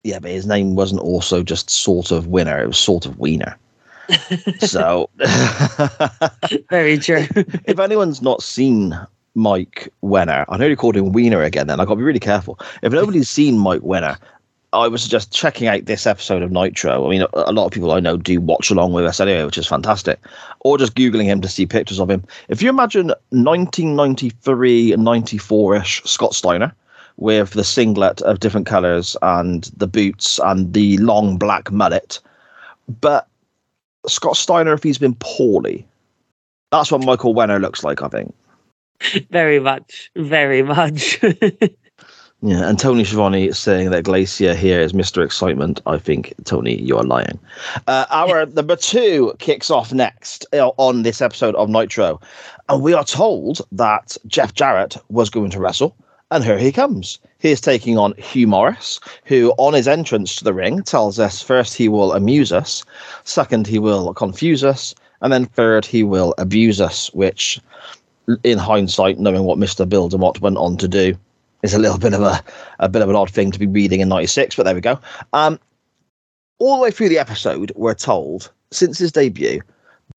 yeah, 0.04 0.18
but 0.18 0.30
his 0.30 0.46
name 0.46 0.74
wasn't 0.74 1.00
also 1.00 1.42
just 1.42 1.70
sort 1.70 2.10
of 2.10 2.28
winner; 2.28 2.62
it 2.62 2.66
was 2.66 2.78
sort 2.78 3.06
of 3.06 3.18
wiener. 3.18 3.56
so, 4.60 5.10
very 6.70 6.98
true. 6.98 7.26
if 7.64 7.78
anyone's 7.78 8.22
not 8.22 8.42
seen 8.42 8.98
Mike 9.34 9.92
Wenner, 10.02 10.44
I 10.48 10.56
know 10.56 10.66
you 10.66 10.76
called 10.76 10.96
him 10.96 11.12
Wiener 11.12 11.42
again. 11.42 11.66
Then 11.66 11.80
I 11.80 11.84
got 11.84 11.92
to 11.92 11.96
be 11.96 12.02
really 12.02 12.20
careful. 12.20 12.58
If 12.82 12.92
nobody's 12.92 13.28
seen 13.28 13.58
Mike 13.58 13.82
Wenner, 13.82 14.16
I 14.72 14.88
was 14.88 15.06
just 15.08 15.32
checking 15.32 15.66
out 15.66 15.86
this 15.86 16.06
episode 16.06 16.42
of 16.42 16.52
Nitro. 16.52 17.06
I 17.06 17.10
mean, 17.10 17.26
a 17.32 17.52
lot 17.52 17.66
of 17.66 17.72
people 17.72 17.92
I 17.92 18.00
know 18.00 18.16
do 18.16 18.40
watch 18.40 18.70
along 18.70 18.92
with 18.92 19.06
us 19.06 19.20
anyway, 19.20 19.44
which 19.44 19.58
is 19.58 19.66
fantastic. 19.66 20.20
Or 20.60 20.76
just 20.76 20.94
Googling 20.94 21.24
him 21.24 21.40
to 21.40 21.48
see 21.48 21.66
pictures 21.66 22.00
of 22.00 22.10
him. 22.10 22.24
If 22.48 22.62
you 22.62 22.68
imagine 22.68 23.08
1993 23.30 24.96
94 24.96 25.76
ish 25.76 26.02
Scott 26.04 26.34
Steiner, 26.34 26.74
with 27.18 27.50
the 27.50 27.64
singlet 27.64 28.22
of 28.22 28.40
different 28.40 28.66
colors 28.66 29.16
and 29.22 29.64
the 29.76 29.88
boots 29.88 30.38
and 30.44 30.72
the 30.72 30.96
long 30.98 31.36
black 31.36 31.70
mullet. 31.70 32.20
But 33.00 33.28
Scott 34.06 34.36
Steiner, 34.36 34.72
if 34.72 34.82
he's 34.82 34.98
been 34.98 35.16
poorly, 35.18 35.86
that's 36.70 36.90
what 36.92 37.04
Michael 37.04 37.34
Wenner 37.34 37.60
looks 37.60 37.82
like, 37.84 38.02
I 38.02 38.08
think. 38.08 38.34
Very 39.30 39.58
much, 39.58 40.10
very 40.16 40.62
much. 40.62 41.22
yeah, 42.42 42.68
and 42.68 42.78
Tony 42.78 43.04
Schiavone 43.04 43.52
saying 43.52 43.90
that 43.90 44.04
Glacier 44.04 44.54
here 44.54 44.80
is 44.80 44.92
Mr. 44.92 45.24
Excitement. 45.24 45.80
I 45.86 45.98
think, 45.98 46.34
Tony, 46.44 46.80
you're 46.80 47.02
lying. 47.02 47.38
Uh, 47.88 48.06
our 48.10 48.46
number 48.46 48.76
two 48.76 49.34
kicks 49.38 49.70
off 49.70 49.92
next 49.92 50.46
uh, 50.52 50.70
on 50.76 51.02
this 51.02 51.20
episode 51.20 51.54
of 51.56 51.68
Nitro. 51.68 52.20
And 52.68 52.82
we 52.82 52.92
are 52.92 53.04
told 53.04 53.60
that 53.72 54.16
Jeff 54.26 54.54
Jarrett 54.54 54.96
was 55.08 55.30
going 55.30 55.50
to 55.50 55.60
wrestle 55.60 55.96
and 56.30 56.44
here 56.44 56.58
he 56.58 56.72
comes. 56.72 57.18
He 57.38 57.50
is 57.50 57.60
taking 57.60 57.96
on 57.96 58.14
Hugh 58.18 58.46
Morris, 58.46 59.00
who, 59.24 59.52
on 59.58 59.74
his 59.74 59.88
entrance 59.88 60.36
to 60.36 60.44
the 60.44 60.52
ring, 60.52 60.82
tells 60.82 61.18
us 61.18 61.42
first 61.42 61.74
he 61.74 61.88
will 61.88 62.12
amuse 62.12 62.52
us, 62.52 62.84
second, 63.24 63.66
he 63.66 63.78
will 63.78 64.12
confuse 64.14 64.64
us, 64.64 64.94
and 65.22 65.32
then 65.32 65.46
third, 65.46 65.84
he 65.84 66.02
will 66.02 66.34
abuse 66.38 66.80
us, 66.80 67.12
which, 67.14 67.60
in 68.44 68.58
hindsight, 68.58 69.18
knowing 69.18 69.44
what 69.44 69.58
Mr. 69.58 69.88
Bill 69.88 70.08
DeMott 70.08 70.40
went 70.40 70.58
on 70.58 70.76
to 70.76 70.88
do, 70.88 71.16
is 71.62 71.74
a 71.74 71.78
little 71.78 71.98
bit 71.98 72.14
of 72.14 72.22
a, 72.22 72.42
a 72.78 72.88
bit 72.88 73.02
of 73.02 73.08
an 73.08 73.16
odd 73.16 73.30
thing 73.30 73.50
to 73.50 73.58
be 73.58 73.66
reading 73.66 74.00
in 74.00 74.08
96, 74.08 74.56
but 74.56 74.64
there 74.64 74.74
we 74.74 74.80
go. 74.80 74.98
Um, 75.32 75.58
all 76.58 76.76
the 76.76 76.82
way 76.82 76.90
through 76.90 77.08
the 77.08 77.18
episode, 77.18 77.72
we're 77.74 77.94
told, 77.94 78.50
since 78.70 78.98
his 78.98 79.12
debut, 79.12 79.60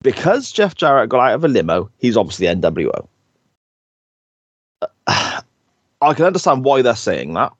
because 0.02 0.52
Jeff 0.52 0.74
Jarrett 0.74 1.08
got 1.08 1.20
out 1.20 1.34
of 1.34 1.44
a 1.44 1.48
limo, 1.48 1.90
he's 1.98 2.16
obviously 2.16 2.46
NWO. 2.46 3.06
I 6.02 6.14
can 6.14 6.24
understand 6.24 6.64
why 6.64 6.82
they're 6.82 6.96
saying 6.96 7.34
that. 7.34 7.52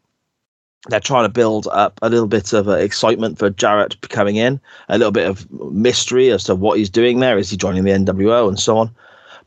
They're 0.88 1.01
trying 1.01 1.24
to 1.24 1.28
build 1.28 1.68
up 1.68 1.99
a 2.03 2.11
little 2.11 2.26
bit 2.26 2.53
of 2.53 2.68
uh, 2.68 2.72
excitement 2.72 3.38
for 3.38 3.51
Jarrett 3.51 4.01
coming 4.09 4.34
in, 4.34 4.61
a 4.88 4.99
little 4.99 5.12
bit 5.12 5.28
of 5.28 5.49
mystery 5.72 6.30
as 6.30 6.45
to 6.45 6.57
what 6.57 6.76
he's 6.76 6.90
doing 6.90 7.20
there. 7.20 7.38
Is 7.38 7.51
he 7.51 7.57
joining 7.57 7.84
the 7.84 7.93
NWO 7.93 8.49
and 8.49 8.59
so 8.59 8.78
on? 8.78 8.90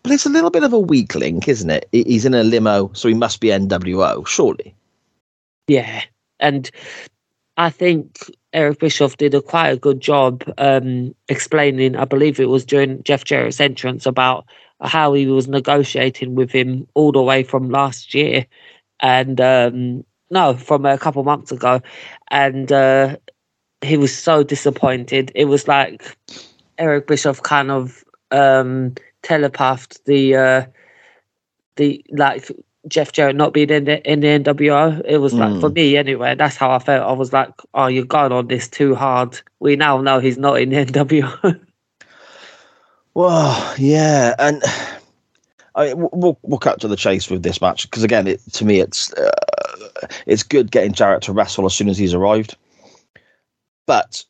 But 0.01 0.13
it's 0.13 0.25
a 0.25 0.29
little 0.29 0.49
bit 0.51 0.63
of 0.63 0.71
a 0.71 0.79
weak 0.79 1.13
link, 1.13 1.47
isn't 1.49 1.69
it? 1.69 1.89
He's 1.91 2.25
in 2.25 2.33
a 2.33 2.43
limo, 2.43 2.89
so 2.93 3.09
he 3.09 3.13
must 3.13 3.41
be 3.41 3.49
NWO, 3.49 4.25
surely. 4.25 4.73
Yeah, 5.67 6.03
and 6.39 6.71
I 7.57 7.69
think 7.69 8.31
Eric 8.53 8.79
Bischoff 8.79 9.17
did 9.17 9.33
a 9.33 9.41
quite 9.41 9.69
a 9.69 9.77
good 9.77 9.99
job 9.99 10.43
um, 10.57 11.13
explaining. 11.27 11.97
I 11.97 12.05
believe 12.05 12.39
it 12.39 12.49
was 12.49 12.63
during 12.63 13.03
Jeff 13.03 13.25
Jarrett's 13.25 13.59
entrance 13.59 14.05
about 14.05 14.45
how 14.81 15.13
he 15.13 15.25
was 15.25 15.47
negotiating 15.47 16.35
with 16.35 16.51
him 16.51 16.87
all 16.93 17.11
the 17.11 17.21
way 17.21 17.43
from 17.43 17.69
last 17.69 18.13
year 18.13 18.45
and 18.99 19.39
um, 19.41 20.03
no, 20.29 20.55
from 20.55 20.85
a 20.85 20.97
couple 20.97 21.23
months 21.23 21.51
ago, 21.51 21.81
and 22.29 22.71
uh, 22.71 23.17
he 23.81 23.97
was 23.97 24.15
so 24.15 24.43
disappointed. 24.43 25.31
It 25.35 25.45
was 25.45 25.67
like 25.67 26.17
Eric 26.77 27.07
Bischoff 27.07 27.41
kind 27.43 27.71
of 27.71 28.03
um, 28.31 28.95
telepathed 29.21 29.99
the 30.05 30.35
uh, 30.35 30.65
the 31.75 32.03
like 32.11 32.51
Jeff 32.87 33.11
Jarrett 33.11 33.35
not 33.35 33.53
being 33.53 33.69
in 33.69 33.85
the 33.85 34.11
in 34.11 34.19
the 34.21 34.27
NWO. 34.27 35.01
It 35.05 35.17
was 35.17 35.33
like 35.33 35.51
mm. 35.51 35.61
for 35.61 35.69
hmm. 35.69 35.73
me 35.73 35.97
anyway. 35.97 36.35
That's 36.35 36.55
how 36.55 36.71
I 36.71 36.79
felt. 36.79 37.07
I 37.07 37.13
was 37.13 37.33
like, 37.33 37.51
"Oh, 37.73 37.87
you're 37.87 38.05
going 38.05 38.31
on 38.31 38.47
this 38.47 38.67
too 38.67 38.95
hard." 38.95 39.41
We 39.59 39.75
now 39.75 40.01
know 40.01 40.19
he's 40.19 40.37
not 40.37 40.61
in 40.61 40.69
the 40.69 40.85
NWO. 40.85 41.59
well, 43.13 43.75
yeah, 43.77 44.35
and 44.39 44.61
I 45.75 45.93
we'll 45.93 46.39
we'll 46.41 46.59
cut 46.59 46.79
to 46.81 46.87
the 46.87 46.95
chase 46.95 47.29
with 47.29 47.43
this 47.43 47.61
match 47.61 47.89
because 47.89 48.03
again, 48.03 48.27
it, 48.27 48.41
to 48.53 48.65
me, 48.65 48.79
it's 48.79 49.13
uh, 49.13 49.31
it's 50.25 50.43
good 50.43 50.71
getting 50.71 50.93
Jarrett 50.93 51.23
to 51.23 51.33
wrestle 51.33 51.65
as 51.65 51.75
soon 51.75 51.89
as 51.89 51.97
he's 51.97 52.13
arrived. 52.13 52.55
But 53.85 54.23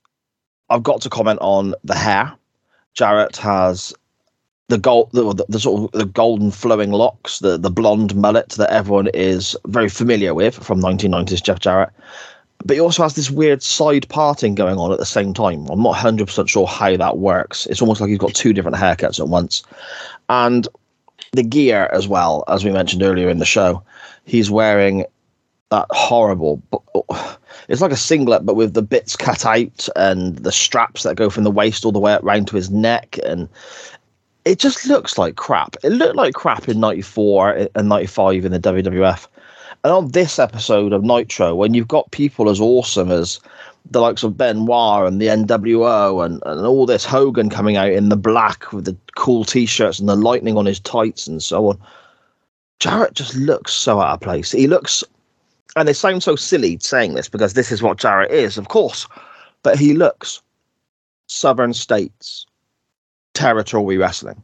I've 0.70 0.84
got 0.84 1.02
to 1.02 1.10
comment 1.10 1.40
on 1.42 1.76
the 1.84 1.96
hair. 1.96 2.34
Jarrett 2.94 3.38
has 3.38 3.94
the 4.68 4.78
gold, 4.78 5.12
the, 5.12 5.34
the, 5.34 5.46
the 5.48 5.60
sort 5.60 5.94
of 5.94 6.00
the 6.00 6.06
golden 6.06 6.50
flowing 6.50 6.92
locks, 6.92 7.40
the 7.40 7.58
the 7.58 7.70
blonde 7.70 8.16
mullet 8.16 8.50
that 8.52 8.72
everyone 8.72 9.08
is 9.14 9.56
very 9.68 9.90
familiar 9.90 10.34
with 10.34 10.56
from 10.56 10.82
1990s 10.82 11.44
Jeff 11.44 11.60
Jarrett. 11.60 11.92
But 12.66 12.76
he 12.76 12.82
also 12.82 13.04
has 13.04 13.14
this 13.14 13.30
weird 13.30 13.62
side 13.62 14.10
parting 14.10 14.56
going 14.56 14.78
on 14.78 14.92
at 14.92 14.98
the 14.98 15.06
same 15.06 15.34
time. 15.34 15.68
I'm 15.70 15.84
not 15.84 15.96
100% 15.96 16.50
sure 16.50 16.66
how 16.66 16.98
that 16.98 17.18
works. 17.18 17.68
It's 17.68 17.82
almost 17.82 18.02
like 18.02 18.10
he's 18.10 18.18
got 18.18 18.34
two 18.34 18.54
different 18.54 18.78
haircuts 18.78 19.20
at 19.20 19.28
once. 19.28 19.62
And 20.30 20.68
the 21.32 21.44
gear 21.44 21.90
as 21.92 22.08
well, 22.08 22.44
as 22.48 22.64
we 22.64 22.72
mentioned 22.72 23.04
earlier 23.04 23.30
in 23.30 23.40
the 23.40 23.46
show, 23.46 23.84
he's 24.26 24.52
wearing 24.52 25.06
that 25.72 25.88
horrible. 25.90 26.62
It's 27.68 27.82
like 27.82 27.92
a 27.92 27.98
singlet, 27.98 28.46
but 28.46 28.56
with 28.56 28.74
the 28.74 28.82
bits 28.82 29.16
cut 29.16 29.46
out 29.46 29.90
and 29.96 30.38
the 30.38 30.52
straps 30.52 31.04
that 31.04 31.16
go 31.16 31.30
from 31.30 31.44
the 31.44 31.52
waist 31.52 31.86
all 31.86 31.92
the 31.92 32.00
way 32.00 32.14
up 32.14 32.24
round 32.24 32.48
to 32.50 32.56
his 32.56 32.70
neck, 32.70 33.18
and 33.26 33.50
it 34.46 34.60
just 34.60 34.86
looks 34.86 35.18
like 35.18 35.36
crap. 35.36 35.76
It 35.84 35.90
looked 35.90 36.16
like 36.16 36.36
crap 36.36 36.70
in 36.70 36.80
'94 36.80 37.70
and 37.76 37.90
'95 37.90 38.46
in 38.46 38.52
the 38.52 38.60
WWF. 38.60 39.28
And 39.84 39.92
on 39.94 40.12
this 40.12 40.40
episode 40.40 40.94
of 40.94 41.04
Nitro, 41.04 41.56
when 41.56 41.74
you've 41.74 41.88
got 41.88 42.12
people 42.12 42.50
as 42.50 42.60
awesome 42.60 43.12
as 43.12 43.40
the 43.90 44.02
likes 44.02 44.24
of 44.24 44.38
Benoit 44.38 45.08
and 45.08 45.22
the 45.22 45.28
NWO 45.28 46.26
and, 46.26 46.42
and 46.46 46.66
all 46.66 46.86
this 46.86 47.06
Hogan 47.06 47.50
coming 47.50 47.78
out 47.78 47.92
in 47.92 48.10
the 48.10 48.18
black 48.18 48.72
with 48.74 48.86
the 48.86 48.98
cool 49.16 49.46
t-shirts 49.46 50.00
and 50.00 50.10
the 50.10 50.16
lightning 50.16 50.58
on 50.58 50.66
his 50.66 50.80
tights 50.80 51.28
and 51.28 51.42
so 51.42 51.70
on. 51.70 51.80
Jarrett 52.80 53.14
just 53.14 53.36
looks 53.36 53.74
so 53.74 54.02
out 54.02 54.16
of 54.16 54.22
place. 54.22 54.52
He 54.52 54.68
looks, 54.68 55.04
and 55.76 55.88
it 55.88 55.94
sounds 55.96 56.26
so 56.26 56.36
silly 56.36 56.78
saying 56.82 57.14
this 57.14 57.30
because 57.30 57.54
this 57.54 57.72
is 57.72 57.82
what 57.82 57.98
Jarrett 57.98 58.32
is, 58.32 58.58
of 58.58 58.68
course, 58.68 59.08
but 59.64 59.80
he 59.80 59.94
looks 59.94 60.42
Southern 61.28 61.74
States 61.74 62.46
territory 63.34 63.98
wrestling. 63.98 64.42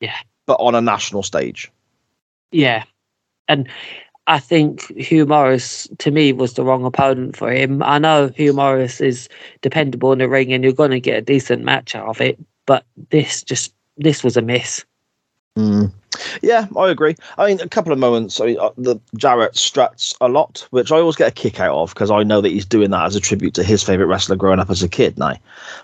Yeah. 0.00 0.16
But 0.46 0.60
on 0.60 0.74
a 0.74 0.80
national 0.80 1.22
stage. 1.22 1.72
Yeah. 2.52 2.84
And 3.48 3.68
I 4.26 4.38
think 4.38 4.90
Hugh 4.96 5.26
Morris 5.26 5.86
to 5.98 6.10
me 6.10 6.32
was 6.32 6.54
the 6.54 6.64
wrong 6.64 6.84
opponent 6.84 7.36
for 7.36 7.52
him. 7.52 7.82
I 7.82 7.98
know 7.98 8.28
Hugh 8.34 8.54
Morris 8.54 9.00
is 9.00 9.28
dependable 9.60 10.12
in 10.12 10.18
the 10.18 10.28
ring 10.28 10.52
and 10.52 10.64
you're 10.64 10.72
going 10.72 10.92
to 10.92 11.00
get 11.00 11.18
a 11.18 11.22
decent 11.22 11.62
match 11.62 11.94
out 11.94 12.08
of 12.08 12.20
it, 12.20 12.38
but 12.66 12.86
this 13.10 13.42
just 13.42 13.74
this 13.98 14.24
was 14.24 14.36
a 14.36 14.42
miss. 14.42 14.84
Mm. 15.58 15.92
Yeah, 16.42 16.66
I 16.76 16.88
agree. 16.88 17.16
I 17.38 17.46
mean, 17.46 17.60
a 17.60 17.68
couple 17.68 17.92
of 17.92 17.98
moments. 17.98 18.40
I 18.40 18.46
mean, 18.46 18.58
uh, 18.58 18.70
the 18.76 18.96
Jarrett 19.16 19.56
struts 19.56 20.14
a 20.20 20.28
lot, 20.28 20.66
which 20.70 20.90
I 20.90 20.96
always 20.96 21.16
get 21.16 21.28
a 21.28 21.32
kick 21.32 21.60
out 21.60 21.76
of 21.76 21.90
because 21.90 22.10
I 22.10 22.22
know 22.22 22.40
that 22.40 22.50
he's 22.50 22.64
doing 22.64 22.90
that 22.90 23.06
as 23.06 23.16
a 23.16 23.20
tribute 23.20 23.54
to 23.54 23.64
his 23.64 23.82
favorite 23.82 24.06
wrestler 24.06 24.36
growing 24.36 24.60
up 24.60 24.70
as 24.70 24.82
a 24.82 24.88
kid. 24.88 25.18
Now, 25.18 25.36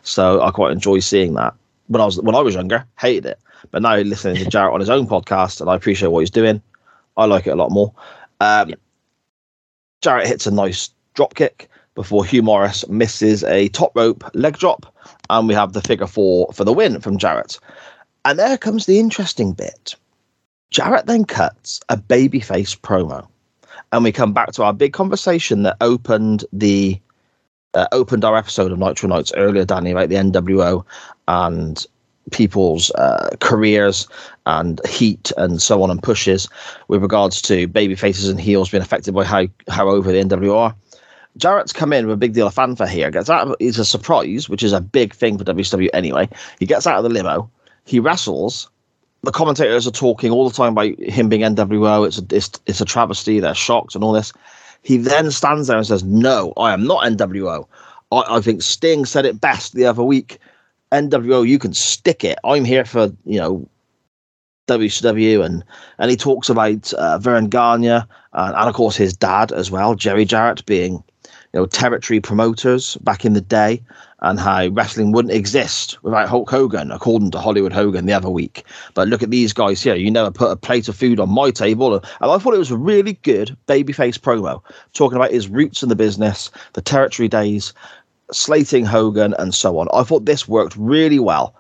so 0.03 0.43
I 0.43 0.51
quite 0.51 0.73
enjoy 0.73 1.01
seeing 1.01 1.35
that. 1.35 1.55
When 1.89 2.01
I 2.01 2.05
was 2.05 2.21
when 2.21 2.37
I 2.37 2.41
was 2.41 2.55
younger, 2.55 2.85
hated 2.99 3.27
it, 3.27 3.41
but 3.71 3.83
now 3.83 3.97
listening 3.97 4.37
to 4.37 4.49
Jarrett 4.49 4.75
on 4.75 4.81
his 4.81 4.91
own 4.91 5.07
podcast, 5.07 5.61
and 5.61 5.69
I 5.69 5.75
appreciate 5.75 6.09
what 6.09 6.21
he's 6.21 6.31
doing. 6.31 6.63
I 7.17 7.25
like 7.27 7.47
it 7.47 7.51
a 7.51 7.57
lot 7.57 7.71
more. 7.71 7.93
Um, 8.41 8.75
Jarrett 10.03 10.27
hits 10.27 10.47
a 10.47 10.51
nice 10.51 10.91
drop 11.15 11.35
kick 11.35 11.69
before 11.95 12.25
Hugh 12.25 12.43
Morris 12.43 12.89
misses 12.89 13.45
a 13.45 13.69
top 13.69 13.93
rope 13.95 14.25
leg 14.35 14.57
drop, 14.59 14.95
and 15.29 15.47
we 15.47 15.55
have 15.55 15.73
the 15.73 15.83
figure 15.83 16.07
four 16.07 16.53
for 16.53 16.65
the 16.65 16.73
win 16.73 17.01
from 17.01 17.19
Jarrett. 17.19 17.59
And 18.25 18.39
there 18.39 18.59
comes 18.59 18.87
the 18.87 18.99
interesting 18.99 19.53
bit. 19.53 19.95
Jarrett 20.71 21.07
then 21.07 21.25
cuts 21.25 21.81
a 21.89 21.97
babyface 21.97 22.79
promo, 22.79 23.27
and 23.93 24.05
we 24.05 24.13
come 24.13 24.33
back 24.33 24.53
to 24.53 24.63
our 24.63 24.73
big 24.73 24.93
conversation 24.93 25.63
that 25.65 25.77
opened 25.81 26.45
the 26.53 27.01
uh, 27.75 27.87
opened 27.93 28.25
our 28.25 28.37
episode 28.37 28.73
of 28.73 28.79
Nitro 28.79 29.09
Nights 29.09 29.33
earlier, 29.37 29.65
Danny, 29.65 29.93
about 29.93 30.09
the 30.09 30.17
NWO 30.17 30.85
and 31.29 31.87
people's 32.31 32.91
uh, 32.93 33.31
careers 33.41 34.09
and 34.47 34.81
heat 34.87 35.33
and 35.37 35.61
so 35.61 35.83
on 35.83 35.91
and 35.91 36.03
pushes 36.03 36.49
with 36.89 37.03
regards 37.03 37.43
to 37.43 37.67
baby 37.67 37.95
faces 37.95 38.29
and 38.29 38.41
heels 38.41 38.71
being 38.71 38.83
affected 38.83 39.15
by 39.15 39.25
how 39.25 39.47
how 39.69 39.89
over 39.89 40.11
the 40.13 40.23
NWO 40.23 40.57
are. 40.57 40.75
Jarrett's 41.37 41.73
come 41.73 41.93
in 41.93 42.07
with 42.07 42.15
a 42.15 42.19
big 42.19 42.33
deal 42.33 42.47
of 42.47 42.55
fanfare 42.55 42.89
here. 42.89 43.11
Gets 43.11 43.31
out. 43.31 43.49
Of, 43.49 43.57
it's 43.61 43.79
a 43.79 43.85
surprise, 43.85 44.49
which 44.49 44.63
is 44.63 44.73
a 44.73 44.81
big 44.81 45.15
thing 45.15 45.39
for 45.39 45.45
WCW 45.45 45.89
anyway. 45.95 46.29
He 46.59 46.67
gets 46.67 46.87
out 46.87 46.97
of 46.97 47.05
the 47.05 47.09
limo. 47.09 47.51
He 47.85 48.01
wrestles. 48.01 48.69
The 49.23 49.31
commentators 49.31 49.87
are 49.87 49.93
talking 49.93 50.31
all 50.31 50.49
the 50.49 50.57
time 50.57 50.73
about 50.73 50.99
him 50.99 51.29
being 51.29 51.43
NWO. 51.43 52.07
It's 52.07 52.19
a 52.19 52.37
it's, 52.37 52.51
it's 52.67 52.81
a 52.81 52.85
travesty. 52.85 53.39
They're 53.39 53.55
shocked 53.55 53.95
and 53.95 54.03
all 54.03 54.13
this. 54.13 54.33
He 54.83 54.97
then 54.97 55.31
stands 55.31 55.69
there 55.69 55.77
and 55.77 55.87
says, 55.87 56.03
"No, 56.03 56.53
I 56.57 56.73
am 56.73 56.87
not 56.87 57.05
NWO. 57.05 57.67
I, 58.11 58.25
I 58.29 58.41
think 58.41 58.63
Sting 58.63 59.05
said 59.05 59.27
it 59.27 59.41
best 59.41 59.75
the 59.75 59.87
other 59.87 60.03
week 60.03 60.39
NWO, 60.93 61.47
you 61.47 61.59
can 61.59 61.73
stick 61.73 62.25
it. 62.25 62.39
I'm 62.45 62.65
here 62.65 62.85
for 62.85 63.13
you 63.25 63.39
know 63.39 63.69
WCW, 64.69 65.45
and 65.45 65.65
and 65.99 66.11
he 66.11 66.17
talks 66.17 66.49
about 66.49 66.93
uh, 66.95 67.19
Verne 67.19 67.49
Gagne 67.49 68.03
and, 68.33 68.55
and 68.55 68.69
of 68.69 68.75
course 68.75 68.97
his 68.97 69.17
dad 69.17 69.53
as 69.53 69.71
well, 69.71 69.95
Jerry 69.95 70.25
Jarrett, 70.25 70.65
being 70.67 71.03
you 71.53 71.61
know 71.61 71.67
territory 71.67 72.21
promoters 72.21 72.97
back 72.99 73.25
in 73.25 73.33
the 73.33 73.41
day, 73.41 73.83
and 74.21 74.39
how 74.39 74.69
wrestling 74.69 75.13
wouldn't 75.13 75.35
exist 75.35 76.03
without 76.03 76.29
Hulk 76.29 76.51
Hogan, 76.51 76.93
according 76.93 77.31
to 77.33 77.41
Hollywood 77.41 77.73
Hogan 77.73 78.07
the 78.07 78.13
other 78.13 78.31
week. 78.31 78.65
But 78.95 79.09
look 79.09 79.23
at 79.23 79.31
these 79.31 79.53
guys 79.53 79.83
here. 79.83 79.97
You 79.97 80.11
never 80.11 80.31
put 80.31 80.53
a 80.53 80.57
plate 80.57 80.89
of 80.89 80.97
food 80.97 81.19
on 81.19 81.31
my 81.31 81.51
table, 81.51 81.95
and 81.95 82.05
I 82.21 82.39
thought 82.39 82.55
it 82.55 82.59
was 82.59 82.71
a 82.71 82.77
really 82.77 83.15
good 83.15 83.57
babyface 83.67 84.19
promo, 84.19 84.63
talking 84.93 85.17
about 85.17 85.33
his 85.33 85.49
roots 85.49 85.83
in 85.83 85.89
the 85.89 85.97
business, 85.97 86.51
the 86.75 86.83
territory 86.83 87.29
days, 87.29 87.73
slating 88.33 88.85
Hogan 88.85 89.35
and 89.39 89.55
so 89.55 89.79
on. 89.79 89.89
I 89.93 90.03
thought 90.03 90.27
this 90.27 90.49
worked 90.49 90.77
really 90.77 91.19
well, 91.19 91.55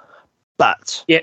but 0.59 1.05
yeah, 1.09 1.21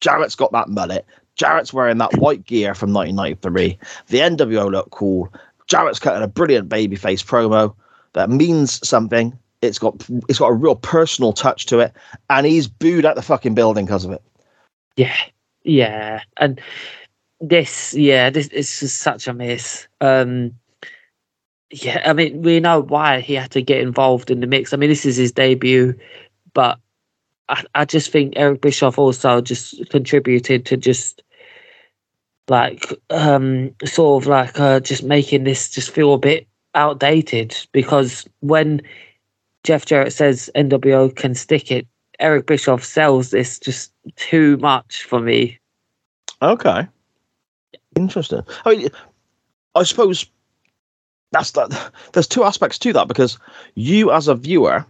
Jarrett's 0.00 0.36
got 0.36 0.52
that 0.52 0.68
mullet. 0.68 1.06
Jarrett's 1.36 1.72
wearing 1.72 1.98
that 1.98 2.16
white 2.18 2.44
gear 2.44 2.74
from 2.74 2.92
1993. 2.92 3.78
The 4.08 4.18
NWO 4.18 4.70
look 4.70 4.90
cool. 4.90 5.32
Jarrett's 5.66 5.98
cutting 5.98 6.22
a 6.22 6.28
brilliant 6.28 6.68
babyface 6.68 7.24
promo 7.24 7.74
that 8.12 8.30
means 8.30 8.86
something. 8.86 9.38
It's 9.62 9.78
got 9.78 10.06
it's 10.28 10.38
got 10.38 10.48
a 10.48 10.54
real 10.54 10.76
personal 10.76 11.32
touch 11.32 11.66
to 11.66 11.78
it, 11.78 11.92
and 12.30 12.46
he's 12.46 12.66
booed 12.66 13.04
at 13.04 13.14
the 13.14 13.22
fucking 13.22 13.54
building 13.54 13.86
because 13.86 14.04
of 14.04 14.10
it. 14.10 14.22
Yeah, 14.96 15.16
yeah, 15.62 16.22
and 16.38 16.60
this, 17.40 17.94
yeah, 17.94 18.30
this 18.30 18.48
is 18.48 18.80
just 18.80 19.00
such 19.00 19.28
a 19.28 19.34
miss. 19.34 19.86
Um, 20.00 20.52
yeah, 21.72 22.02
I 22.04 22.12
mean, 22.12 22.42
we 22.42 22.60
know 22.60 22.80
why 22.80 23.20
he 23.20 23.34
had 23.34 23.50
to 23.52 23.62
get 23.62 23.80
involved 23.80 24.30
in 24.30 24.40
the 24.40 24.46
mix. 24.46 24.72
I 24.72 24.76
mean, 24.76 24.90
this 24.90 25.06
is 25.06 25.16
his 25.16 25.32
debut, 25.32 25.98
but 26.52 26.78
I, 27.48 27.64
I 27.74 27.84
just 27.86 28.10
think 28.10 28.34
Eric 28.36 28.60
Bischoff 28.60 28.98
also 28.98 29.40
just 29.40 29.88
contributed 29.88 30.66
to 30.66 30.76
just 30.76 31.22
like 32.48 32.92
um 33.10 33.74
sort 33.84 34.22
of 34.22 34.28
like 34.28 34.58
uh, 34.60 34.80
just 34.80 35.02
making 35.02 35.44
this 35.44 35.70
just 35.70 35.90
feel 35.90 36.12
a 36.12 36.18
bit 36.18 36.46
outdated 36.74 37.56
because 37.72 38.26
when 38.40 38.82
Jeff 39.64 39.86
Jarrett 39.86 40.12
says 40.12 40.50
NWO 40.54 41.14
can 41.14 41.34
stick 41.34 41.70
it, 41.70 41.86
Eric 42.18 42.46
Bischoff 42.46 42.84
sells 42.84 43.30
this 43.30 43.58
just 43.58 43.92
too 44.16 44.56
much 44.58 45.04
for 45.04 45.20
me. 45.20 45.58
Okay. 46.42 46.86
Interesting. 47.96 48.42
I 48.64 48.76
mean, 48.76 48.88
I 49.74 49.84
suppose 49.84 50.26
that's 51.32 51.52
that. 51.52 51.92
There's 52.12 52.28
two 52.28 52.44
aspects 52.44 52.78
to 52.78 52.92
that 52.92 53.08
because 53.08 53.38
you, 53.74 54.12
as 54.12 54.28
a 54.28 54.34
viewer, 54.34 54.86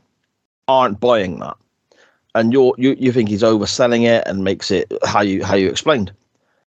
aren't 0.68 1.00
buying 1.00 1.38
that, 1.38 1.56
and 2.34 2.52
you're 2.52 2.74
you 2.76 2.96
you 2.98 3.12
think 3.12 3.28
he's 3.28 3.42
overselling 3.42 4.04
it 4.04 4.26
and 4.26 4.44
makes 4.44 4.70
it 4.70 4.92
how 5.04 5.22
you 5.22 5.44
how 5.44 5.54
you 5.54 5.68
explained. 5.68 6.12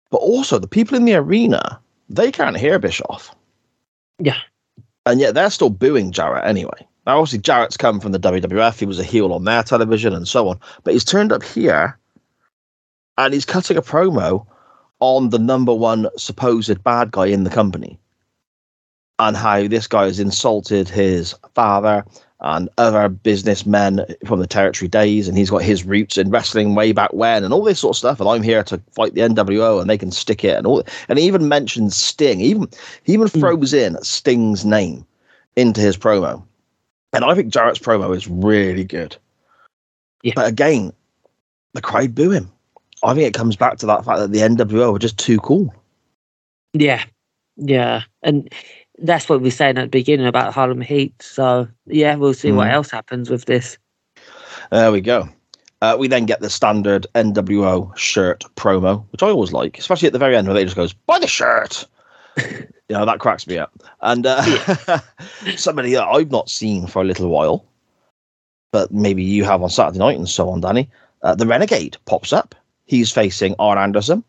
But 0.09 0.17
also, 0.17 0.57
the 0.57 0.67
people 0.67 0.97
in 0.97 1.05
the 1.05 1.15
arena 1.15 1.79
they 2.09 2.31
can't 2.31 2.57
hear 2.57 2.79
Bischoff. 2.79 3.35
Yeah, 4.19 4.37
and 5.05 5.19
yet 5.19 5.35
they're 5.35 5.51
still 5.51 5.69
booing 5.69 6.11
Jarrett 6.11 6.45
anyway. 6.45 6.87
Now, 7.05 7.19
obviously, 7.19 7.39
Jarrett's 7.39 7.77
come 7.77 7.99
from 8.01 8.11
the 8.11 8.19
WWF. 8.19 8.79
He 8.79 8.85
was 8.85 8.99
a 8.99 9.03
heel 9.03 9.31
on 9.31 9.45
their 9.45 9.63
television 9.63 10.13
and 10.13 10.27
so 10.27 10.49
on. 10.49 10.59
But 10.83 10.93
he's 10.93 11.05
turned 11.05 11.31
up 11.31 11.41
here 11.41 11.97
and 13.17 13.33
he's 13.33 13.45
cutting 13.45 13.77
a 13.77 13.81
promo 13.81 14.45
on 14.99 15.29
the 15.29 15.39
number 15.39 15.73
one 15.73 16.09
supposed 16.17 16.83
bad 16.83 17.11
guy 17.11 17.27
in 17.27 17.45
the 17.45 17.49
company 17.49 17.97
and 19.19 19.35
how 19.35 19.67
this 19.67 19.87
guy 19.87 20.05
has 20.05 20.19
insulted 20.19 20.87
his 20.87 21.33
father 21.55 22.05
and 22.39 22.69
other 22.77 23.09
businessmen 23.09 24.05
from 24.25 24.39
the 24.39 24.47
territory 24.47 24.87
days, 24.87 25.27
and 25.27 25.37
he's 25.37 25.49
got 25.49 25.63
his 25.63 25.85
roots 25.85 26.17
in 26.17 26.29
wrestling 26.29 26.75
way 26.75 26.91
back 26.91 27.11
when, 27.13 27.43
and 27.43 27.53
all 27.53 27.63
this 27.63 27.79
sort 27.79 27.95
of 27.95 27.97
stuff. 27.97 28.19
And 28.19 28.29
I'm 28.29 28.43
here 28.43 28.63
to 28.65 28.79
fight 28.91 29.15
the 29.15 29.21
NWO, 29.21 29.81
and 29.81 29.89
they 29.89 29.97
can 29.97 30.11
stick 30.11 30.43
it, 30.43 30.55
and 30.55 30.67
all. 30.67 30.83
And 31.09 31.17
he 31.17 31.25
even 31.25 31.47
mentions 31.47 31.95
Sting. 31.95 32.39
He 32.39 32.47
even 32.47 32.67
he 33.03 33.13
even 33.13 33.27
mm. 33.27 33.39
throws 33.39 33.73
in 33.73 34.01
Sting's 34.03 34.65
name 34.65 35.05
into 35.55 35.81
his 35.81 35.97
promo, 35.97 36.43
and 37.13 37.25
I 37.25 37.33
think 37.33 37.51
Jarrett's 37.51 37.79
promo 37.79 38.15
is 38.15 38.27
really 38.27 38.83
good. 38.83 39.17
Yeah. 40.21 40.33
But 40.35 40.47
again, 40.47 40.93
the 41.73 41.81
crowd 41.81 42.13
boo 42.13 42.31
him. 42.31 42.51
I 43.03 43.13
think 43.13 43.27
it 43.27 43.33
comes 43.33 43.55
back 43.55 43.77
to 43.77 43.85
that 43.87 44.05
fact 44.05 44.19
that 44.19 44.31
the 44.31 44.39
NWO 44.39 44.95
are 44.95 44.99
just 44.99 45.17
too 45.17 45.39
cool. 45.39 45.73
Yeah, 46.73 47.03
Yeah, 47.57 48.03
and 48.21 48.53
that's 48.99 49.29
what 49.29 49.39
we 49.39 49.47
were 49.47 49.51
saying 49.51 49.77
at 49.77 49.83
the 49.83 49.87
beginning 49.99 50.27
about 50.27 50.53
Harlem 50.53 50.81
Heat. 50.81 51.13
So 51.21 51.67
yeah, 51.85 52.15
we'll 52.15 52.33
see 52.33 52.51
what 52.51 52.67
Mm. 52.67 52.73
else 52.73 52.91
happens 52.91 53.29
with 53.29 53.45
this. 53.45 53.77
There 54.71 54.91
we 54.91 55.01
go. 55.01 55.29
Uh, 55.81 55.95
we 55.99 56.07
then 56.07 56.25
get 56.25 56.39
the 56.41 56.49
standard 56.49 57.05
NWO 57.13 57.95
shirt 57.95 58.43
promo, 58.55 59.05
which 59.11 59.21
I 59.21 59.27
always 59.27 59.53
like, 59.53 59.77
especially 59.77 60.07
at 60.07 60.13
the 60.13 60.19
very 60.19 60.35
end 60.35 60.47
where 60.47 60.55
they 60.55 60.63
just 60.63 60.75
goes, 60.75 60.93
"Buy 60.93 61.19
the 61.19 61.27
shirt." 61.27 61.85
you 62.37 62.67
know 62.89 63.05
that 63.05 63.19
cracks 63.19 63.45
me 63.45 63.57
up. 63.59 63.71
And 64.01 64.25
uh, 64.25 64.41
somebody 65.55 65.93
that 65.93 66.05
I've 66.07 66.31
not 66.31 66.49
seen 66.49 66.87
for 66.87 67.01
a 67.01 67.05
little 67.05 67.29
while, 67.29 67.63
but 68.71 68.91
maybe 68.91 69.23
you 69.23 69.43
have 69.43 69.61
on 69.61 69.69
Saturday 69.69 69.99
night 69.99 70.17
and 70.17 70.27
so 70.27 70.49
on, 70.49 70.61
Danny. 70.61 70.89
Uh, 71.21 71.35
the 71.35 71.45
Renegade 71.47 71.97
pops 72.05 72.33
up. 72.33 72.55
He's 72.85 73.11
facing 73.11 73.53
Arn 73.59 73.77
Anderson. 73.77 74.23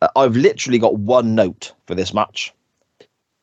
Uh, 0.00 0.08
I've 0.16 0.36
literally 0.36 0.78
got 0.78 0.96
one 0.96 1.34
note 1.34 1.72
for 1.86 1.94
this 1.94 2.14
match. 2.14 2.52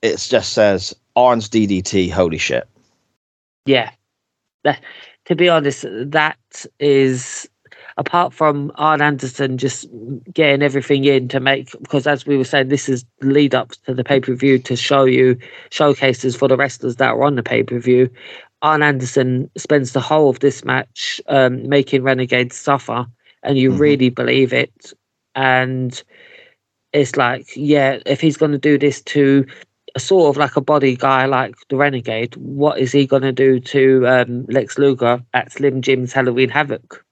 It 0.05 0.19
just 0.19 0.53
says 0.53 0.95
Arn's 1.15 1.49
DDT. 1.49 2.11
Holy 2.11 2.37
shit! 2.37 2.67
Yeah, 3.65 3.89
that, 4.63 4.79
to 5.25 5.35
be 5.35 5.49
honest, 5.49 5.83
that 5.89 6.65
is 6.79 7.49
apart 7.97 8.31
from 8.31 8.71
Arn 8.75 9.01
Anderson 9.01 9.57
just 9.57 9.87
getting 10.31 10.61
everything 10.61 11.05
in 11.05 11.27
to 11.29 11.39
make 11.39 11.71
because 11.81 12.05
as 12.05 12.27
we 12.27 12.37
were 12.37 12.43
saying, 12.43 12.67
this 12.67 12.87
is 12.87 13.03
lead 13.21 13.55
up 13.55 13.71
to 13.87 13.95
the 13.95 14.03
pay 14.03 14.19
per 14.19 14.35
view 14.35 14.59
to 14.59 14.75
show 14.75 15.05
you 15.05 15.39
showcases 15.71 16.35
for 16.35 16.47
the 16.47 16.55
wrestlers 16.57 16.97
that 16.97 17.09
are 17.09 17.23
on 17.23 17.33
the 17.35 17.41
pay 17.41 17.63
per 17.63 17.79
view. 17.79 18.07
Arn 18.61 18.83
Anderson 18.83 19.49
spends 19.57 19.93
the 19.93 20.01
whole 20.01 20.29
of 20.29 20.39
this 20.39 20.63
match 20.63 21.19
um, 21.29 21.67
making 21.67 22.03
Renegades 22.03 22.55
suffer, 22.55 23.07
and 23.41 23.57
you 23.57 23.71
Mhm. 23.71 23.79
really 23.79 24.09
believe 24.09 24.53
it. 24.53 24.93
And 25.33 25.99
it's 26.93 27.15
like, 27.15 27.47
yeah, 27.55 27.99
if 28.05 28.21
he's 28.21 28.37
going 28.37 28.51
to 28.51 28.59
do 28.59 28.77
this 28.77 29.01
to 29.01 29.45
sort 29.97 30.29
of 30.29 30.37
like 30.37 30.55
a 30.55 30.61
body 30.61 30.95
guy 30.95 31.25
like 31.25 31.55
the 31.69 31.77
Renegade, 31.77 32.35
what 32.37 32.79
is 32.79 32.91
he 32.91 33.05
going 33.07 33.21
to 33.23 33.31
do 33.31 33.59
to 33.59 34.07
um, 34.07 34.45
Lex 34.47 34.77
Luger 34.77 35.23
at 35.33 35.51
Slim 35.51 35.81
Jim's 35.81 36.13
Halloween 36.13 36.49
Havoc? 36.49 37.03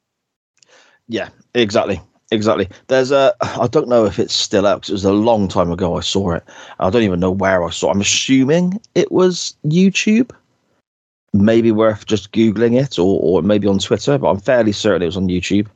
Yeah, 1.08 1.30
exactly. 1.54 2.02
Exactly. 2.32 2.68
There's 2.88 3.12
a. 3.12 3.34
I 3.42 3.68
don't 3.68 3.90
know 3.90 4.06
if 4.06 4.18
it's 4.18 4.34
still 4.34 4.66
out 4.66 4.82
'cause 4.82 4.90
it 4.90 4.94
was 4.94 5.06
a 5.06 5.14
long 5.14 5.48
time 5.48 5.72
ago 5.72 5.98
I 5.98 6.02
saw 6.02 6.32
it. 6.32 6.44
I 6.80 6.90
don't 6.90 7.04
even 7.04 7.20
know 7.20 7.32
where 7.32 7.64
I 7.64 7.70
saw. 7.70 7.90
it. 7.90 7.92
I'm 7.92 8.02
assuming 8.02 8.80
it 8.96 9.12
was 9.12 9.56
YouTube. 9.66 10.32
Maybe 11.36 11.72
worth 11.72 12.06
just 12.06 12.32
googling 12.32 12.80
it, 12.82 12.98
or 12.98 13.20
or 13.22 13.42
maybe 13.44 13.68
on 13.68 13.80
Twitter. 13.80 14.18
But 14.18 14.30
I'm 14.30 14.40
fairly 14.40 14.72
certain 14.72 15.04
it 15.04 15.08
was 15.08 15.18
on 15.18 15.28
YouTube, 15.28 15.68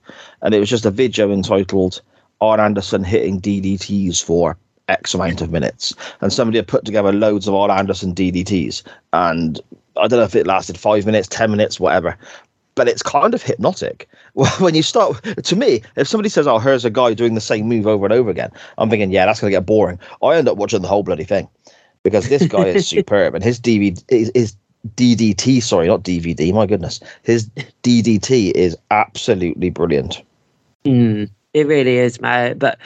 and 0.41 0.53
it 0.53 0.59
was 0.59 0.69
just 0.69 0.85
a 0.85 0.91
video 0.91 1.31
entitled 1.31 2.01
"Arn 2.41 2.59
Anderson 2.59 3.03
hitting 3.03 3.39
DDTs 3.39 4.23
for 4.23 4.57
X 4.87 5.13
amount 5.13 5.41
of 5.41 5.51
minutes," 5.51 5.93
and 6.21 6.31
somebody 6.31 6.57
had 6.57 6.67
put 6.67 6.85
together 6.85 7.11
loads 7.11 7.47
of 7.47 7.53
Arn 7.55 7.71
Anderson 7.71 8.13
DDTs, 8.13 8.83
and 9.13 9.59
I 9.97 10.07
don't 10.07 10.19
know 10.19 10.25
if 10.25 10.35
it 10.35 10.47
lasted 10.47 10.77
five 10.77 11.05
minutes, 11.05 11.27
ten 11.27 11.51
minutes, 11.51 11.79
whatever. 11.79 12.17
But 12.75 12.87
it's 12.87 13.01
kind 13.01 13.33
of 13.33 13.41
hypnotic 13.41 14.07
well, 14.37 14.51
when 14.59 14.75
you 14.75 14.83
start 14.83 15.21
to 15.23 15.55
me, 15.55 15.81
if 15.95 16.07
somebody 16.07 16.29
says, 16.29 16.47
"Oh, 16.47 16.59
here's 16.59 16.85
a 16.85 16.89
guy 16.89 17.13
doing 17.13 17.33
the 17.33 17.41
same 17.41 17.67
move 17.67 17.87
over 17.87 18.05
and 18.05 18.13
over 18.13 18.29
again," 18.29 18.51
I'm 18.77 18.89
thinking, 18.89 19.11
"Yeah, 19.11 19.25
that's 19.25 19.41
going 19.41 19.51
to 19.51 19.57
get 19.57 19.65
boring." 19.65 19.99
I 20.23 20.35
end 20.35 20.47
up 20.47 20.57
watching 20.57 20.81
the 20.81 20.87
whole 20.87 21.03
bloody 21.03 21.23
thing 21.23 21.49
because 22.03 22.29
this 22.29 22.47
guy 22.47 22.67
is 22.67 22.87
superb, 22.89 23.35
and 23.35 23.43
his 23.43 23.59
DVD, 23.59 24.01
his, 24.09 24.31
his 24.33 24.55
DDT, 24.95 25.61
sorry, 25.61 25.87
not 25.87 26.03
DVD. 26.03 26.53
My 26.53 26.65
goodness, 26.65 26.99
his 27.23 27.49
DDT 27.83 28.51
is 28.51 28.77
absolutely 28.91 29.71
brilliant. 29.71 30.21
Mm, 30.85 31.29
it 31.53 31.67
really 31.67 31.97
is, 31.97 32.21
mate. 32.21 32.59
But 32.59 32.77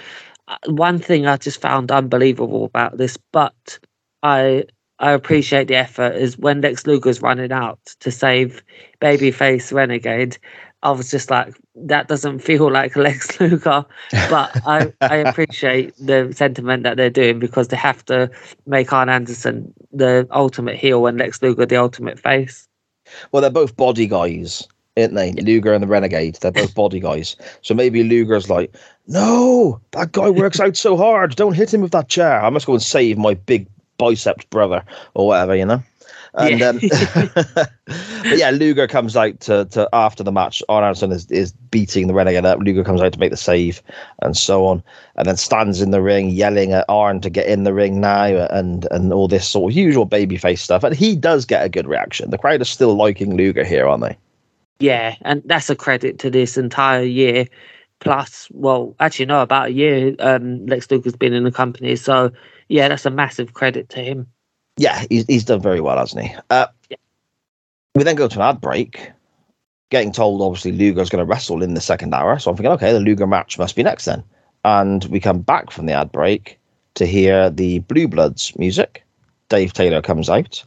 one 0.66 1.00
thing 1.00 1.28
I 1.28 1.38
just 1.38 1.62
found 1.62 1.92
unbelievable 1.92 2.66
about 2.66 2.98
this, 2.98 3.18
but 3.32 3.80
I 4.24 4.66
I 5.02 5.12
appreciate 5.12 5.68
the 5.68 5.76
effort, 5.76 6.14
is 6.16 6.38
when 6.38 6.62
Lex 6.62 6.86
Luger's 6.86 7.24
running 7.24 7.52
out 7.52 7.80
to 8.02 8.12
save 8.12 8.64
babyface 9.02 9.74
Renegade. 9.74 10.38
I 10.84 10.92
was 10.92 11.10
just 11.10 11.32
like, 11.32 11.56
that 11.76 12.08
doesn't 12.08 12.40
feel 12.40 12.72
like 12.72 12.96
Lex 12.96 13.40
Luger, 13.40 13.84
but 14.12 14.68
I, 14.68 14.94
I 15.02 15.16
appreciate 15.18 15.96
the 15.98 16.32
sentiment 16.36 16.84
that 16.84 16.98
they're 16.98 17.10
doing 17.10 17.40
because 17.40 17.70
they 17.70 17.78
have 17.78 18.06
to 18.06 18.30
make 18.68 18.94
Arn 18.94 19.10
Anderson 19.10 19.74
the 19.92 20.28
ultimate 20.32 20.76
heel 20.76 21.08
and 21.08 21.18
Lex 21.18 21.42
Luger 21.42 21.66
the 21.66 21.78
ultimate 21.78 22.20
face. 22.20 22.68
Well, 23.32 23.42
they're 23.42 23.50
both 23.50 23.76
body 23.76 24.06
guys, 24.06 24.68
aren't 24.98 25.16
they? 25.16 25.32
Luger 25.34 25.74
and 25.74 25.84
the 25.84 25.88
Renegade. 25.88 26.36
They're 26.36 26.52
both 26.52 26.76
body 26.76 27.00
guys. 27.00 27.36
So 27.62 27.74
maybe 27.74 28.04
Luger's 28.04 28.50
like, 28.50 28.74
no, 29.08 29.80
that 29.92 30.12
guy 30.12 30.30
works 30.30 30.60
out 30.60 30.76
so 30.78 30.98
hard. 30.98 31.36
Don't 31.36 31.56
hit 31.56 31.74
him 31.74 31.82
with 31.82 31.92
that 31.92 32.10
chair. 32.10 32.44
I 32.44 32.50
must 32.50 32.66
go 32.66 32.74
and 32.74 32.82
save 32.82 33.18
my 33.18 33.34
big 33.34 33.68
biceps 33.98 34.46
brother 34.46 34.84
or 35.14 35.28
whatever, 35.28 35.56
you 35.56 35.66
know? 35.66 35.84
And 36.34 36.60
Yeah. 36.60 36.70
um, 36.70 36.80
yeah, 38.26 38.52
Luger 38.52 38.88
comes 38.88 39.18
out 39.18 39.40
to, 39.42 39.66
to 39.66 39.90
after 39.92 40.24
the 40.24 40.32
match. 40.32 40.64
Arn 40.70 40.84
Anderson 40.84 41.12
is, 41.12 41.30
is 41.30 41.52
beating 41.52 42.08
the 42.08 42.14
Renegade 42.14 42.46
up. 42.46 42.60
Luger 42.60 42.86
comes 42.86 43.02
out 43.02 43.12
to 43.14 43.20
make 43.20 43.32
the 43.32 43.38
save 43.38 43.82
and 44.22 44.38
so 44.38 44.66
on, 44.66 44.82
and 45.18 45.28
then 45.28 45.36
stands 45.36 45.82
in 45.82 45.92
the 45.92 46.02
ring 46.02 46.30
yelling 46.30 46.72
at 46.72 46.86
Arn 46.88 47.20
to 47.22 47.30
get 47.30 47.48
in 47.48 47.64
the 47.66 47.74
ring 47.74 48.00
now 48.00 48.24
and 48.50 48.88
and 48.92 49.12
all 49.12 49.28
this 49.28 49.48
sort 49.48 49.74
of 49.74 49.78
usual 49.78 50.08
babyface 50.08 50.60
stuff. 50.60 50.86
And 50.86 50.96
he 50.96 51.18
does 51.18 51.46
get 51.46 51.66
a 51.66 51.70
good 51.70 51.88
reaction. 51.88 52.30
The 52.30 52.38
crowd 52.38 52.62
is 52.62 52.70
still 52.70 52.96
liking 52.96 53.36
Luger 53.36 53.66
here, 53.66 53.86
aren't 53.88 54.04
they? 54.04 54.18
Yeah, 54.82 55.16
and 55.22 55.42
that's 55.46 55.70
a 55.70 55.76
credit 55.76 56.20
to 56.20 56.30
this 56.30 56.58
entire 56.58 57.04
year. 57.04 57.48
Plus, 58.00 58.48
well, 58.52 58.96
actually, 59.00 59.28
no, 59.28 59.42
about 59.42 59.68
a 59.68 59.72
year. 59.74 60.16
Um, 60.20 60.66
Lex 60.66 60.90
Luger's 60.90 61.16
been 61.16 61.34
in 61.34 61.44
the 61.44 61.52
company, 61.52 61.96
so 61.96 62.32
yeah, 62.68 62.88
that's 62.88 63.06
a 63.06 63.12
massive 63.12 63.54
credit 63.54 63.90
to 63.90 64.00
him. 64.00 64.28
Yeah, 64.78 65.06
he's, 65.10 65.26
he's 65.26 65.44
done 65.46 65.62
very 65.62 65.82
well, 65.82 65.98
hasn't 65.98 66.26
he? 66.26 66.36
Uh, 66.50 66.68
Yeah. 66.90 66.98
We 67.94 68.04
then 68.04 68.16
go 68.16 68.28
to 68.28 68.36
an 68.38 68.42
ad 68.56 68.62
break, 68.62 69.12
getting 69.90 70.12
told 70.12 70.42
obviously 70.42 70.72
Luger's 70.72 71.10
going 71.10 71.24
to 71.24 71.30
wrestle 71.30 71.62
in 71.62 71.74
the 71.74 71.82
second 71.82 72.14
hour. 72.14 72.40
So 72.40 72.50
I'm 72.50 72.58
thinking, 72.58 72.72
okay, 72.72 72.94
the 72.94 73.00
Luger 73.02 73.28
match 73.28 73.60
must 73.60 73.76
be 73.76 73.84
next 73.84 74.06
then. 74.06 74.24
And 74.64 75.04
we 75.06 75.20
come 75.20 75.42
back 75.42 75.72
from 75.72 75.86
the 75.86 75.94
ad 75.94 76.12
break 76.12 76.58
to 76.96 77.06
hear 77.06 77.50
the 77.50 77.80
Blue 77.80 78.08
Bloods 78.08 78.58
music. 78.58 79.04
Dave 79.50 79.74
Taylor 79.74 80.02
comes 80.02 80.30
out, 80.30 80.64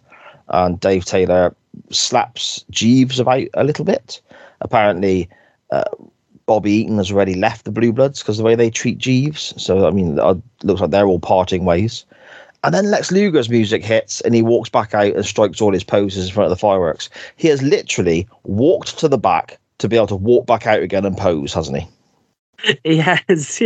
and 0.49 0.79
Dave 0.81 1.05
Taylor 1.05 1.55
slaps 1.91 2.65
Jeeves 2.71 3.19
about 3.19 3.47
a 3.55 3.65
little 3.65 3.85
bit. 3.85 4.21
Apparently, 4.61 5.29
uh, 5.71 5.85
Bobby 6.47 6.73
Eaton 6.73 6.99
has 6.99 7.11
already 7.11 7.35
left 7.35 7.65
the 7.65 7.71
Blue 7.71 7.93
Bloods 7.93 8.21
because 8.21 8.39
of 8.39 8.43
the 8.43 8.47
way 8.47 8.55
they 8.55 8.71
treat 8.71 8.99
Jeeves. 8.99 9.55
So 9.63 9.87
I 9.87 9.91
mean, 9.91 10.19
it 10.19 10.43
looks 10.63 10.81
like 10.81 10.91
they're 10.91 11.07
all 11.07 11.21
parting 11.21 11.65
ways. 11.65 12.05
And 12.63 12.73
then 12.73 12.91
Lex 12.91 13.13
Luger's 13.13 13.51
music 13.51 13.85
hits 13.85 14.23
and 14.23 14.35
he 14.35 14.41
walks 14.41 14.71
back 14.71 14.95
out 14.95 15.15
and 15.15 15.27
strikes 15.27 15.61
all 15.61 15.75
his 15.75 15.85
poses 15.85 16.29
in 16.29 16.35
front 16.35 16.47
of 16.47 16.51
the 16.51 16.61
fireworks. 16.61 17.11
He 17.37 17.49
has 17.49 17.63
literally 17.63 18.27
walked 18.45 18.99
to 18.99 19.09
the 19.09 19.19
back 19.19 19.59
to 19.79 19.89
be 19.89 19.97
able 19.97 20.07
to 20.07 20.17
walk 20.17 20.47
back 20.47 20.67
out 20.67 20.81
again 20.81 21.05
and 21.05 21.17
pose, 21.17 21.53
hasn't 21.53 21.79
he? 21.79 21.89
Yes, 22.85 23.61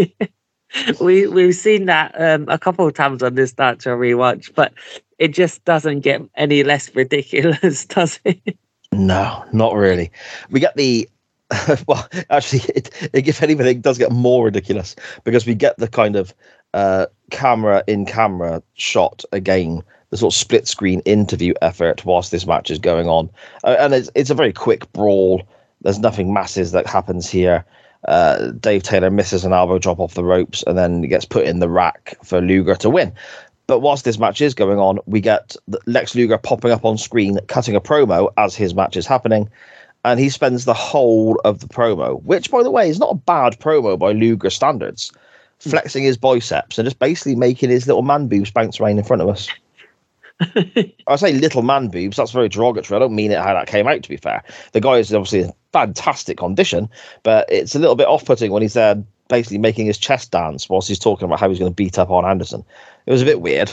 we 1.01 1.27
we've 1.27 1.55
seen 1.55 1.87
that 1.87 2.15
um, 2.21 2.47
a 2.49 2.59
couple 2.59 2.87
of 2.87 2.95
times 2.95 3.23
on 3.23 3.35
this 3.35 3.57
Nitro 3.59 3.97
rewatch, 3.97 4.55
but 4.55 4.73
it 5.19 5.29
just 5.29 5.65
doesn't 5.65 6.01
get 6.01 6.23
any 6.37 6.63
less 6.63 6.95
ridiculous, 6.95 7.85
does 7.87 8.21
it? 8.25 8.57
No, 8.93 9.45
not 9.53 9.75
really. 9.75 10.11
We 10.51 10.61
get 10.61 10.77
the 10.77 11.09
well, 11.87 12.07
actually, 12.31 12.61
it, 12.75 12.91
it, 13.15 13.27
if 13.27 13.43
anything, 13.43 13.67
it 13.67 13.83
does 13.83 13.97
get 13.99 14.13
more 14.13 14.45
ridiculous 14.45 14.95
because 15.25 15.47
we 15.47 15.55
get 15.55 15.79
the 15.79 15.89
kind 15.89 16.15
of 16.15 16.35
uh, 16.75 17.07
camera 17.31 17.83
in 17.87 18.05
camera 18.05 18.63
shot 18.75 19.25
again, 19.33 19.83
the 20.11 20.19
sort 20.19 20.35
of 20.35 20.39
split 20.39 20.69
screen 20.69 21.01
interview 21.01 21.55
effort 21.63 22.05
whilst 22.05 22.31
this 22.31 22.47
match 22.47 22.71
is 22.71 22.79
going 22.79 23.09
on, 23.09 23.31
uh, 23.65 23.77
and 23.79 23.95
it's 23.95 24.11
it's 24.15 24.31
a 24.31 24.35
very 24.35 24.53
quick 24.53 24.91
brawl. 24.93 25.43
There's 25.81 25.99
nothing 25.99 26.33
massive 26.33 26.73
that 26.73 26.87
happens 26.87 27.31
here. 27.31 27.65
Uh, 28.07 28.53
Dave 28.53 28.83
Taylor 28.83 29.11
misses 29.11 29.45
an 29.45 29.53
elbow 29.53 29.79
drop 29.79 29.99
off 29.99 30.15
the 30.15 30.25
ropes 30.25 30.63
and 30.67 30.79
then 30.79 31.03
gets 31.03 31.25
put 31.25 31.47
in 31.47 31.59
the 31.59 31.69
rack 31.69 32.17
for 32.23 32.41
Luger 32.41 32.77
to 32.77 32.91
win. 32.91 33.13
But 33.67 33.81
whilst 33.81 34.05
this 34.05 34.19
match 34.19 34.41
is 34.41 34.55
going 34.55 34.79
on, 34.79 34.99
we 35.07 35.21
get 35.21 35.55
Lex 35.87 36.15
Luger 36.15 36.39
popping 36.39 36.71
up 36.71 36.85
on 36.85 36.97
screen, 36.97 37.39
cutting 37.49 37.77
a 37.77 37.81
promo 37.81 38.33
as 38.39 38.55
his 38.55 38.75
match 38.75 38.97
is 38.97 39.07
happening. 39.07 39.51
And 40.05 40.19
he 40.19 40.31
spends 40.31 40.65
the 40.65 40.75
whole 40.75 41.39
of 41.45 41.59
the 41.61 41.67
promo, 41.67 42.23
which, 42.23 42.51
by 42.51 42.63
the 42.63 42.71
way, 42.71 42.89
is 42.89 42.99
not 42.99 43.13
a 43.13 43.17
bad 43.17 43.59
promo 43.59 43.99
by 43.99 44.13
Luger 44.13 44.49
standards, 44.49 45.13
flexing 45.59 46.05
his 46.05 46.17
biceps 46.17 46.79
and 46.79 46.87
just 46.87 46.99
basically 46.99 47.35
making 47.35 47.69
his 47.69 47.87
little 47.87 48.03
man 48.03 48.29
boobs 48.29 48.51
bounce 48.51 48.81
around 48.81 48.97
in 48.97 49.05
front 49.05 49.23
of 49.23 49.29
us. 49.29 49.49
I 51.07 51.17
say 51.17 51.33
little 51.33 51.63
man 51.63 51.89
boobs, 51.89 52.17
that's 52.17 52.31
very 52.31 52.49
derogatory. 52.49 52.97
I 52.97 53.01
don't 53.01 53.15
mean 53.15 53.33
it 53.33 53.39
how 53.39 53.53
that 53.53 53.67
came 53.67 53.89
out, 53.89 54.03
to 54.03 54.09
be 54.09 54.17
fair. 54.17 54.45
The 54.73 54.81
guy 54.81 54.99
is 54.99 55.13
obviously 55.13 55.53
fantastic 55.73 56.39
condition, 56.39 56.89
but 57.23 57.51
it's 57.51 57.75
a 57.75 57.79
little 57.79 57.97
bit 57.97 58.07
off 58.07 58.25
putting 58.25 58.53
when 58.53 58.63
he's 58.63 58.75
there 58.75 59.03
basically 59.29 59.59
making 59.59 59.87
his 59.87 59.99
chest 59.99 60.31
dance 60.31 60.69
whilst 60.69 60.89
he's 60.89 60.99
talking 60.99 61.27
about 61.27 61.39
how 61.39 61.49
he's 61.49 61.59
going 61.59 61.71
to 61.71 61.75
beat 61.75 61.99
up 61.99 62.11
on 62.11 62.25
Anderson. 62.25 62.65
It 63.07 63.13
was 63.13 63.23
a 63.23 63.27
bit 63.27 63.41
weird. 63.41 63.73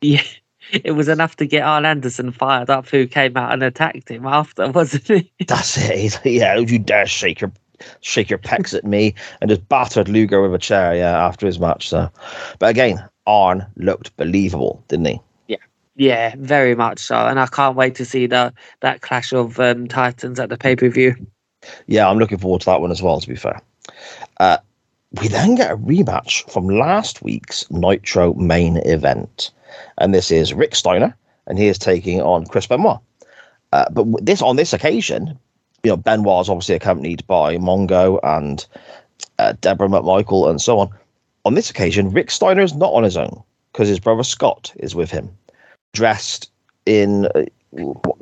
Yeah, 0.00 0.22
it 0.72 0.92
was 0.92 1.08
enough 1.08 1.36
to 1.36 1.46
get 1.46 1.62
Arn 1.62 1.84
Anderson 1.84 2.32
fired 2.32 2.70
up, 2.70 2.88
who 2.88 3.06
came 3.06 3.36
out 3.36 3.52
and 3.52 3.62
attacked 3.62 4.08
him 4.08 4.26
after, 4.26 4.70
wasn't 4.72 5.10
it? 5.10 5.30
That's 5.46 5.76
it. 5.76 5.98
He's 5.98 6.16
like, 6.16 6.26
yeah, 6.26 6.54
don't 6.54 6.70
you 6.70 6.78
dare 6.78 7.06
shake 7.06 7.40
your 7.40 7.52
shake 8.00 8.28
your 8.28 8.40
pecs 8.40 8.76
at 8.76 8.84
me 8.84 9.14
and 9.40 9.48
just 9.48 9.68
battered 9.68 10.08
Luger 10.08 10.42
with 10.42 10.54
a 10.54 10.58
chair, 10.58 10.96
yeah, 10.96 11.24
after 11.24 11.46
his 11.46 11.60
match. 11.60 11.88
So 11.88 12.10
but 12.58 12.70
again, 12.70 13.06
Arn 13.26 13.66
looked 13.76 14.16
believable, 14.16 14.82
didn't 14.88 15.06
he? 15.06 15.20
Yeah, 15.98 16.34
very 16.38 16.76
much 16.76 17.00
so. 17.00 17.16
And 17.16 17.40
I 17.40 17.46
can't 17.46 17.76
wait 17.76 17.96
to 17.96 18.04
see 18.04 18.26
the 18.26 18.54
that 18.80 19.02
clash 19.02 19.32
of 19.32 19.58
um, 19.58 19.88
Titans 19.88 20.38
at 20.38 20.48
the 20.48 20.56
pay 20.56 20.76
per 20.76 20.88
view. 20.88 21.14
Yeah, 21.88 22.08
I'm 22.08 22.18
looking 22.18 22.38
forward 22.38 22.60
to 22.62 22.66
that 22.66 22.80
one 22.80 22.92
as 22.92 23.02
well, 23.02 23.20
to 23.20 23.28
be 23.28 23.34
fair. 23.34 23.60
Uh, 24.38 24.58
we 25.20 25.26
then 25.26 25.56
get 25.56 25.72
a 25.72 25.76
rematch 25.76 26.48
from 26.50 26.68
last 26.68 27.22
week's 27.22 27.68
Nitro 27.70 28.34
main 28.34 28.76
event. 28.78 29.50
And 29.98 30.14
this 30.14 30.30
is 30.30 30.54
Rick 30.54 30.76
Steiner, 30.76 31.16
and 31.46 31.58
he 31.58 31.66
is 31.66 31.78
taking 31.78 32.20
on 32.22 32.46
Chris 32.46 32.66
Benoit. 32.66 33.00
Uh, 33.72 33.86
but 33.90 34.06
this 34.24 34.40
on 34.40 34.54
this 34.54 34.72
occasion, 34.72 35.38
you 35.82 35.90
know, 35.90 35.96
Benoit 35.96 36.42
is 36.42 36.48
obviously 36.48 36.76
accompanied 36.76 37.26
by 37.26 37.56
Mongo 37.56 38.20
and 38.22 38.64
uh, 39.38 39.54
Deborah 39.60 39.88
McMichael 39.88 40.48
and 40.48 40.60
so 40.60 40.78
on. 40.78 40.90
On 41.44 41.54
this 41.54 41.70
occasion, 41.70 42.10
Rick 42.10 42.30
Steiner 42.30 42.62
is 42.62 42.74
not 42.74 42.92
on 42.92 43.02
his 43.02 43.16
own 43.16 43.42
because 43.72 43.88
his 43.88 44.00
brother 44.00 44.22
Scott 44.22 44.72
is 44.76 44.94
with 44.94 45.10
him, 45.10 45.30
dressed 45.92 46.50
in, 46.86 47.26
uh, 47.26 47.44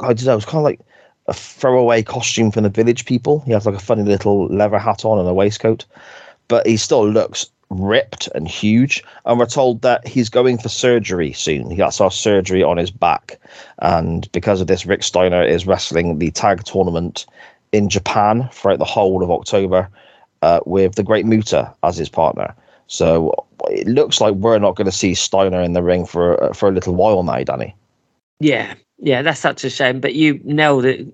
I 0.01 0.13
don't 0.13 0.25
know, 0.25 0.37
it's 0.37 0.45
kind 0.45 0.59
of 0.59 0.65
like 0.65 0.81
a 1.29 1.35
throwaway 1.35 2.03
costume 2.03 2.51
from 2.51 2.65
the 2.65 2.71
village 2.71 3.05
people. 3.05 3.41
He 3.41 3.53
has 3.53 3.67
like 3.67 3.75
a 3.75 3.81
funny 3.81 4.03
little 4.03 4.47
leather 4.47 4.79
hat 4.79 5.05
on 5.05 5.19
and 5.19 5.29
a 5.29 5.35
waistcoat, 5.35 5.85
but 6.49 6.67
he 6.67 6.77
still 6.77 7.09
looks 7.09 7.51
ripped 7.71 8.29
and 8.35 8.47
huge. 8.47 9.03
And 9.25 9.39
we're 9.39 9.47
told 9.47 9.83
that 9.83 10.07
he's 10.07 10.29
going 10.29 10.59
for 10.59 10.69
surgery 10.69 11.33
soon. 11.33 11.71
He 11.71 11.81
has 11.83 12.01
our 12.01 12.11
surgery 12.11 12.63
on 12.63 12.77
his 12.77 12.91
back. 12.91 13.41
And 13.81 14.31
because 14.33 14.61
of 14.61 14.67
this, 14.67 14.87
Rick 14.87 15.03
Steiner 15.03 15.43
is 15.43 15.67
wrestling 15.67 16.19
the 16.19 16.31
tag 16.31 16.65
tournament 16.65 17.27
in 17.73 17.89
Japan 17.89 18.49
throughout 18.53 18.79
the 18.79 18.85
whole 18.85 19.23
of 19.23 19.31
October 19.31 19.89
uh, 20.43 20.61
with 20.65 20.95
the 20.95 21.03
Great 21.03 21.27
Muta 21.27 21.75
as 21.83 21.97
his 21.97 22.09
partner. 22.09 22.55
So 22.89 23.47
it 23.69 23.87
looks 23.87 24.21
like 24.21 24.35
we're 24.35 24.59
not 24.59 24.77
going 24.77 24.87
to 24.87 24.93
see 24.93 25.15
Steiner 25.15 25.61
in 25.61 25.73
the 25.73 25.83
ring 25.83 26.07
for 26.07 26.43
uh, 26.43 26.53
for 26.53 26.69
a 26.69 26.73
little 26.73 26.95
while 26.95 27.23
now, 27.23 27.43
Danny. 27.43 27.75
Yeah, 28.39 28.75
yeah, 28.99 29.23
that's 29.23 29.41
such 29.41 29.65
a 29.65 29.71
shame. 29.71 30.01
But 30.01 30.15
you 30.15 30.41
nailed 30.45 30.85
it 30.85 31.07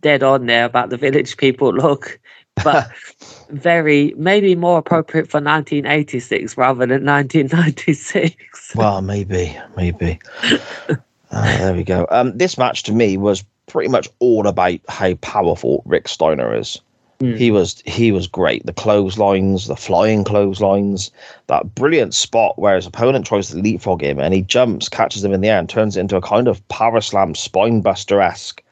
dead 0.00 0.22
on 0.22 0.46
there 0.46 0.64
about 0.64 0.90
the 0.90 0.96
village 0.96 1.36
people 1.36 1.72
look. 1.72 2.18
But 2.64 2.90
very, 3.50 4.14
maybe 4.16 4.54
more 4.54 4.78
appropriate 4.78 5.30
for 5.30 5.38
1986 5.38 6.56
rather 6.56 6.86
than 6.86 7.04
1996. 7.04 8.74
Well, 8.74 9.02
maybe, 9.02 9.56
maybe. 9.76 10.18
Uh, 11.30 11.58
there 11.58 11.74
we 11.74 11.84
go. 11.84 12.06
Um, 12.10 12.36
this 12.38 12.56
match 12.56 12.84
to 12.84 12.92
me 12.92 13.18
was 13.18 13.44
pretty 13.66 13.90
much 13.90 14.08
all 14.18 14.46
about 14.46 14.80
how 14.88 15.12
powerful 15.16 15.82
Rick 15.84 16.08
Steiner 16.08 16.54
is. 16.54 16.80
He 17.20 17.48
hmm. 17.48 17.54
was 17.54 17.82
he 17.84 18.12
was 18.12 18.28
great. 18.28 18.64
The 18.64 18.72
clotheslines, 18.72 19.66
the 19.66 19.74
flying 19.74 20.22
clotheslines, 20.22 21.10
that 21.48 21.74
brilliant 21.74 22.14
spot 22.14 22.56
where 22.58 22.76
his 22.76 22.86
opponent 22.86 23.26
tries 23.26 23.48
to 23.50 23.56
leapfrog 23.56 24.02
him 24.02 24.20
and 24.20 24.32
he 24.32 24.42
jumps, 24.42 24.88
catches 24.88 25.24
him 25.24 25.32
in 25.32 25.40
the 25.40 25.48
air, 25.48 25.58
and 25.58 25.68
turns 25.68 25.96
it 25.96 26.00
into 26.00 26.16
a 26.16 26.20
kind 26.20 26.46
of 26.46 26.66
power 26.68 27.00
slam 27.00 27.34
spine 27.34 27.80
buster 27.80 28.20
esque 28.20 28.62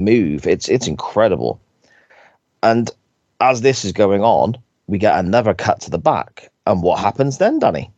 move. 0.00 0.46
It's 0.46 0.68
it's 0.68 0.86
incredible. 0.86 1.60
And 2.62 2.90
as 3.40 3.62
this 3.62 3.84
is 3.84 3.90
going 3.90 4.22
on, 4.22 4.56
we 4.86 4.98
get 4.98 5.18
another 5.18 5.54
cut 5.54 5.80
to 5.80 5.90
the 5.90 5.98
back. 5.98 6.50
And 6.66 6.82
what 6.82 7.00
happens 7.00 7.38
then, 7.38 7.58
Danny? 7.58 7.90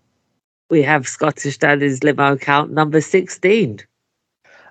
We 0.71 0.83
have 0.83 1.07
Scottish 1.07 1.59
Daddy's 1.59 2.03
limo 2.03 2.37
count 2.37 2.71
number 2.71 3.03
16. 3.03 3.81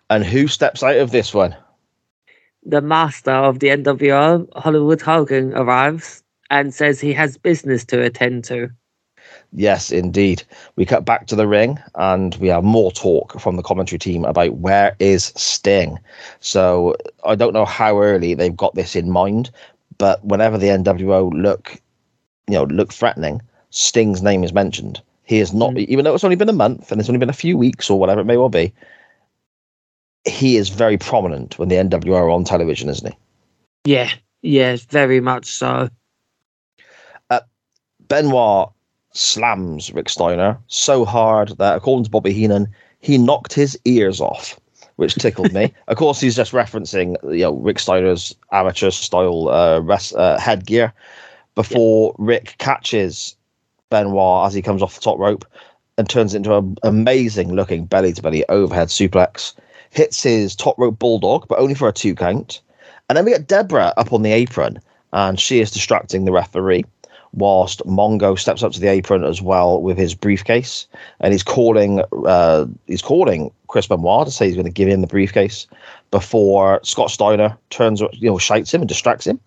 And 0.10 0.26
who 0.26 0.48
steps 0.48 0.82
out 0.82 0.98
of 0.98 1.12
this 1.12 1.32
one? 1.32 1.56
The 2.64 2.82
master 2.82 3.32
of 3.32 3.60
the 3.60 3.68
NWO, 3.70 4.48
Hollywood 4.56 5.02
Hogan, 5.02 5.54
arrives 5.54 6.24
and 6.50 6.74
says 6.74 7.00
he 7.00 7.14
has 7.14 7.38
business 7.38 7.84
to 7.86 8.02
attend 8.02 8.44
to. 8.46 8.70
Yes, 9.54 9.92
indeed. 9.92 10.44
We 10.76 10.86
cut 10.86 11.06
back 11.06 11.28
to 11.28 11.36
the 11.36 11.48
ring 11.48 11.80
and 11.96 12.36
we 12.36 12.48
have 12.48 12.64
more 12.64 12.92
talk 12.92 13.40
from 13.40 13.56
the 13.56 13.64
commentary 13.64 14.00
team 14.00 14.24
about 14.26 14.56
where 14.56 14.96
is 15.00 15.34
Sting. 15.36 15.98
So 16.40 16.96
I 17.26 17.36
don't 17.36 17.54
know 17.54 17.66
how 17.66 18.00
early 18.00 18.34
they've 18.34 18.56
got 18.56 18.76
this 18.76 18.96
in 18.96 19.10
mind, 19.10 19.52
but 19.98 20.24
whenever 20.24 20.58
the 20.58 20.68
NWO 20.68 21.32
look, 21.34 21.82
you 22.48 22.54
know, 22.54 22.64
look 22.64 22.94
threatening, 22.94 23.42
Sting's 23.72 24.22
name 24.22 24.44
is 24.44 24.54
mentioned. 24.54 25.02
He 25.24 25.40
is 25.40 25.54
not, 25.54 25.72
mm. 25.72 25.86
even 25.88 26.06
though 26.06 26.14
it's 26.14 26.24
only 26.24 26.36
been 26.36 26.50
a 26.50 26.54
month 26.54 26.92
and 26.92 27.00
it's 27.00 27.10
only 27.10 27.20
been 27.20 27.30
a 27.30 27.34
few 27.34 27.58
weeks 27.58 27.90
or 27.90 28.00
whatever 28.00 28.22
it 28.22 28.26
may 28.26 28.38
well 28.38 28.50
be, 28.50 28.74
he 30.26 30.58
is 30.58 30.70
very 30.70 30.98
prominent 30.98 31.58
when 31.58 31.70
the 31.70 31.76
NWO 31.76 32.16
are 32.16 32.30
on 32.30 32.44
television, 32.44 32.90
isn't 32.90 33.12
he? 33.12 33.18
Yeah, 33.92 34.10
yeah, 34.42 34.78
very 34.90 35.20
much 35.20 35.46
so. 35.46 35.90
Benoit 38.12 38.70
slams 39.14 39.94
Rick 39.94 40.10
Steiner 40.10 40.58
so 40.68 41.06
hard 41.06 41.58
that, 41.60 41.78
according 41.78 42.04
to 42.04 42.10
Bobby 42.10 42.34
Heenan, 42.34 42.68
he 43.00 43.18
knocked 43.18 43.54
his 43.54 43.80
ears 43.86 44.20
off, 44.20 44.60
which 44.98 45.16
tickled 45.16 45.54
me. 45.54 45.74
of 45.88 45.96
course, 45.96 46.20
he's 46.20 46.36
just 46.36 46.52
referencing 46.52 47.16
you 47.34 47.44
know 47.44 47.54
Rick 47.54 47.80
Steiner's 47.80 48.36
amateur 48.52 48.92
style 48.92 49.48
uh, 49.48 49.80
res- 49.80 50.14
uh, 50.14 50.38
headgear 50.38 50.92
before 51.56 52.14
Rick 52.18 52.56
catches 52.58 53.38
Benoit 53.90 54.46
as 54.46 54.54
he 54.54 54.62
comes 54.62 54.82
off 54.82 54.96
the 54.96 55.02
top 55.02 55.18
rope 55.18 55.46
and 55.98 56.10
turns 56.10 56.34
it 56.34 56.38
into 56.38 56.58
an 56.58 56.76
amazing 56.84 57.54
looking 57.54 57.86
belly 57.86 58.12
to 58.12 58.22
belly 58.22 58.44
overhead 58.50 58.90
suplex. 58.90 59.54
Hits 59.92 60.24
his 60.24 60.56
top 60.56 60.78
rope 60.78 61.00
bulldog, 61.00 61.48
but 61.48 61.60
only 61.60 61.76
for 61.76 61.88
a 61.88 61.94
two 61.94 62.16
count. 62.16 62.62
And 63.08 63.18
then 63.18 63.26
we 63.26 63.32
get 63.32 63.48
Deborah 63.48 63.94
up 63.98 64.12
on 64.14 64.24
the 64.24 64.32
apron, 64.32 64.80
and 65.14 65.40
she 65.40 65.60
is 65.60 65.70
distracting 65.72 66.26
the 66.26 66.32
referee 66.32 66.86
whilst 67.34 67.86
Mongo 67.86 68.38
steps 68.38 68.64
up 68.64 68.74
to 68.74 68.80
the 68.80 68.88
apron 68.88 69.24
as 69.24 69.42
well 69.42 69.82
with 69.82 69.98
his 69.98 70.16
briefcase, 70.16 70.88
and 71.20 71.34
he's 71.34 71.44
calling 71.44 72.04
uh, 72.26 72.66
he's 72.88 73.02
calling 73.02 73.52
Chris 73.68 73.88
Benoit 73.88 74.26
to 74.26 74.32
say 74.32 74.46
he's 74.48 74.56
going 74.56 74.66
to 74.66 74.72
give 74.72 74.88
him 74.88 75.02
the 75.02 75.08
briefcase 75.08 75.68
before 76.10 76.80
Scott 76.84 77.12
Steiner 77.12 77.58
turns 77.70 78.02
you 78.14 78.30
know 78.30 78.38
shouts 78.38 78.74
him 78.74 78.82
and 78.82 78.90
distracts 78.90 79.28
him. 79.28 79.40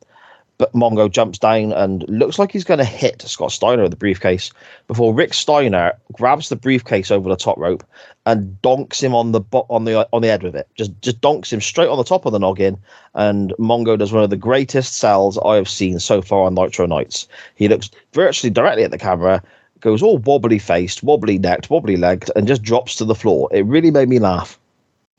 But 0.57 0.73
Mongo 0.73 1.11
jumps 1.11 1.39
down 1.39 1.73
and 1.73 2.09
looks 2.09 2.39
like 2.39 2.53
he's 2.53 2.65
going 2.65 2.79
to 2.79 2.85
hit 2.85 3.23
Scott 3.23 3.51
Steiner 3.51 3.83
with 3.83 3.91
the 3.91 3.97
briefcase 3.97 4.53
before 4.87 5.13
Rick 5.13 5.35
Steiner 5.35 5.93
grabs 6.13 6.49
the 6.49 6.57
briefcase 6.57 7.11
over 7.11 7.29
the 7.29 7.37
top 7.37 7.59
rope 7.59 7.83
and 8.25 8.61
donks 8.63 9.03
him 9.03 9.15
on 9.15 9.33
the 9.33 9.41
bo- 9.41 9.67
on 9.69 9.85
the 9.85 10.09
on 10.13 10.23
the 10.23 10.29
head 10.29 10.45
with 10.45 10.55
it. 10.55 10.69
Just 10.77 10.93
just 11.03 11.21
donks 11.21 11.53
him 11.53 11.61
straight 11.61 11.89
on 11.89 11.99
the 11.99 12.05
top 12.05 12.25
of 12.25 12.33
the 12.33 12.39
noggin. 12.39 12.79
And 13.15 13.53
Mongo 13.59 13.99
does 13.99 14.13
one 14.13 14.23
of 14.23 14.31
the 14.31 14.37
greatest 14.37 14.95
sells 14.95 15.39
I 15.45 15.57
have 15.57 15.69
seen 15.69 15.99
so 15.99 16.23
far 16.23 16.45
on 16.45 16.55
Nitro 16.55 16.87
Nights. 16.87 17.27
He 17.57 17.69
looks 17.69 17.91
virtually 18.13 18.51
directly 18.51 18.85
at 18.85 18.93
the 18.93 18.99
camera, 18.99 19.43
goes 19.81 20.03
all 20.03 20.19
wobbly 20.19 20.59
faced, 20.61 21.03
wobbly 21.03 21.39
necked, 21.39 21.69
wobbly 21.69 21.97
legged, 21.97 22.31
and 22.37 22.47
just 22.47 22.63
drops 22.63 22.95
to 22.97 23.05
the 23.05 23.15
floor. 23.15 23.49
It 23.53 23.67
really 23.67 23.91
made 23.91 24.09
me 24.09 24.19
laugh. 24.21 24.59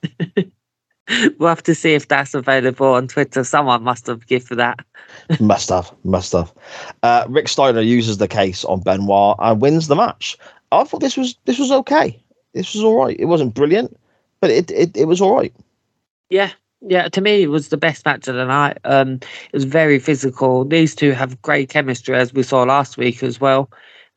We'll 1.38 1.50
have 1.50 1.64
to 1.64 1.76
see 1.76 1.94
if 1.94 2.08
that's 2.08 2.34
available 2.34 2.88
on 2.88 3.08
Twitter. 3.08 3.44
Someone 3.44 3.84
must 3.84 4.08
have 4.08 4.26
gifted 4.28 4.58
that. 4.58 4.84
must 5.40 5.70
have, 5.70 5.92
must 6.04 6.32
have. 6.32 6.52
Uh, 7.04 7.26
Rick 7.30 7.48
Steiner 7.48 7.82
uses 7.82 8.18
the 8.18 8.28
case 8.28 8.66
on 8.66 8.82
Benoit 8.82 9.36
and 9.40 9.62
wins 9.62 9.88
the 9.88 9.96
match. 9.96 10.38
I 10.72 10.84
thought 10.84 11.02
this 11.02 11.18
was 11.18 11.36
this 11.46 11.60
was 11.60 11.72
okay. 11.72 12.20
This 12.54 12.74
was 12.74 12.84
all 12.84 12.98
right. 12.98 13.16
It 13.20 13.26
wasn't 13.26 13.54
brilliant, 13.54 13.98
but 14.42 14.50
it 14.50 14.72
it, 14.72 14.98
it 14.98 15.06
was 15.06 15.22
all 15.22 15.36
right. 15.36 15.54
Yeah, 16.30 16.52
yeah. 16.82 17.08
To 17.10 17.22
me, 17.22 17.44
it 17.44 17.50
was 17.50 17.70
the 17.70 17.78
best 17.78 18.06
match 18.06 18.28
of 18.28 18.36
the 18.36 18.46
night. 18.46 18.78
Um, 18.84 19.16
it 19.16 19.54
was 19.54 19.64
very 19.64 20.00
physical. 20.00 20.66
These 20.66 20.96
two 20.96 21.12
have 21.12 21.42
great 21.42 21.70
chemistry, 21.70 22.16
as 22.16 22.34
we 22.34 22.44
saw 22.44 22.64
last 22.64 22.98
week 22.98 23.22
as 23.22 23.40
well. 23.40 23.70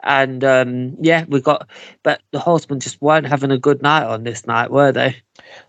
And 0.02 0.44
um, 0.44 0.96
yeah, 1.00 1.24
we 1.28 1.40
got, 1.40 1.68
but 2.02 2.22
the 2.30 2.38
Horsemen 2.38 2.80
just 2.80 3.00
weren't 3.02 3.26
having 3.26 3.50
a 3.50 3.58
good 3.58 3.82
night 3.82 4.04
on 4.04 4.24
this 4.24 4.46
night, 4.46 4.70
were 4.70 4.92
they? 4.92 5.16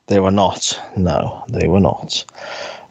They 0.08 0.20
were 0.20 0.32
not. 0.32 0.80
No, 0.96 1.44
they 1.50 1.68
were 1.68 1.80
not. 1.80 2.26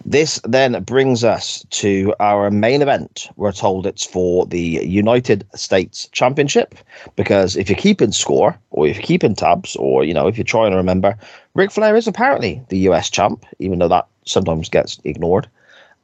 This 0.04 0.40
then 0.44 0.82
brings 0.84 1.22
us 1.22 1.66
to 1.70 2.14
our 2.18 2.50
main 2.50 2.82
event. 2.82 3.28
We're 3.36 3.52
told 3.52 3.86
it's 3.86 4.06
for 4.06 4.46
the 4.46 4.80
United 4.84 5.46
States 5.54 6.08
Championship 6.12 6.74
because 7.16 7.56
if 7.56 7.68
you're 7.68 7.76
keeping 7.76 8.12
score 8.12 8.58
or 8.70 8.86
if 8.86 8.96
you're 8.96 9.02
keeping 9.02 9.34
tabs 9.34 9.76
or, 9.76 10.04
you 10.04 10.14
know, 10.14 10.26
if 10.26 10.38
you're 10.38 10.44
trying 10.44 10.70
to 10.70 10.76
remember, 10.76 11.16
Ric 11.54 11.70
Flair 11.70 11.94
is 11.96 12.06
apparently 12.06 12.62
the 12.68 12.78
US 12.90 13.10
champ, 13.10 13.44
even 13.58 13.80
though 13.80 13.88
that 13.88 14.06
sometimes 14.24 14.68
gets 14.68 14.98
ignored. 15.04 15.48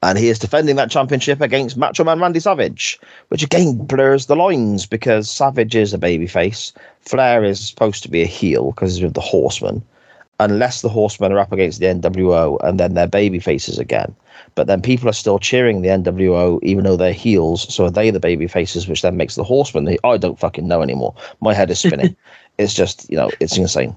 And 0.04 0.18
he 0.18 0.28
is 0.28 0.38
defending 0.38 0.76
that 0.76 0.90
championship 0.90 1.40
against 1.40 1.78
Macho 1.78 2.04
Man 2.04 2.20
Randy 2.20 2.38
Savage, 2.38 3.00
which 3.28 3.42
again 3.42 3.78
blurs 3.78 4.26
the 4.26 4.36
lines 4.36 4.84
because 4.84 5.30
Savage 5.30 5.74
is 5.74 5.94
a 5.94 5.98
babyface. 5.98 6.72
Flair 7.00 7.42
is 7.42 7.68
supposed 7.68 8.02
to 8.02 8.10
be 8.10 8.20
a 8.20 8.26
heel 8.26 8.72
because 8.72 8.94
he's 8.94 9.02
with 9.02 9.14
the 9.14 9.20
Horsemen 9.20 9.82
unless 10.40 10.82
the 10.82 10.88
horsemen 10.88 11.32
are 11.32 11.38
up 11.38 11.52
against 11.52 11.80
the 11.80 11.86
NWO 11.86 12.58
and 12.64 12.78
then 12.78 12.94
they're 12.94 13.06
baby 13.06 13.38
faces 13.38 13.78
again. 13.78 14.14
But 14.54 14.66
then 14.66 14.82
people 14.82 15.08
are 15.08 15.14
still 15.14 15.38
cheering 15.38 15.82
the 15.82 15.88
NWO 15.88 16.60
even 16.62 16.84
though 16.84 16.96
they're 16.96 17.12
heels. 17.12 17.72
So 17.72 17.84
are 17.84 17.90
they 17.90 18.10
the 18.10 18.20
baby 18.20 18.46
faces, 18.46 18.88
which 18.88 19.02
then 19.02 19.16
makes 19.16 19.36
the 19.36 19.44
horsemen 19.44 19.84
the 19.84 19.98
I 20.04 20.16
don't 20.16 20.38
fucking 20.38 20.66
know 20.66 20.82
anymore. 20.82 21.14
My 21.40 21.54
head 21.54 21.70
is 21.70 21.80
spinning. 21.80 22.16
it's 22.58 22.74
just, 22.74 23.08
you 23.10 23.16
know, 23.16 23.30
it's 23.40 23.56
insane. 23.56 23.94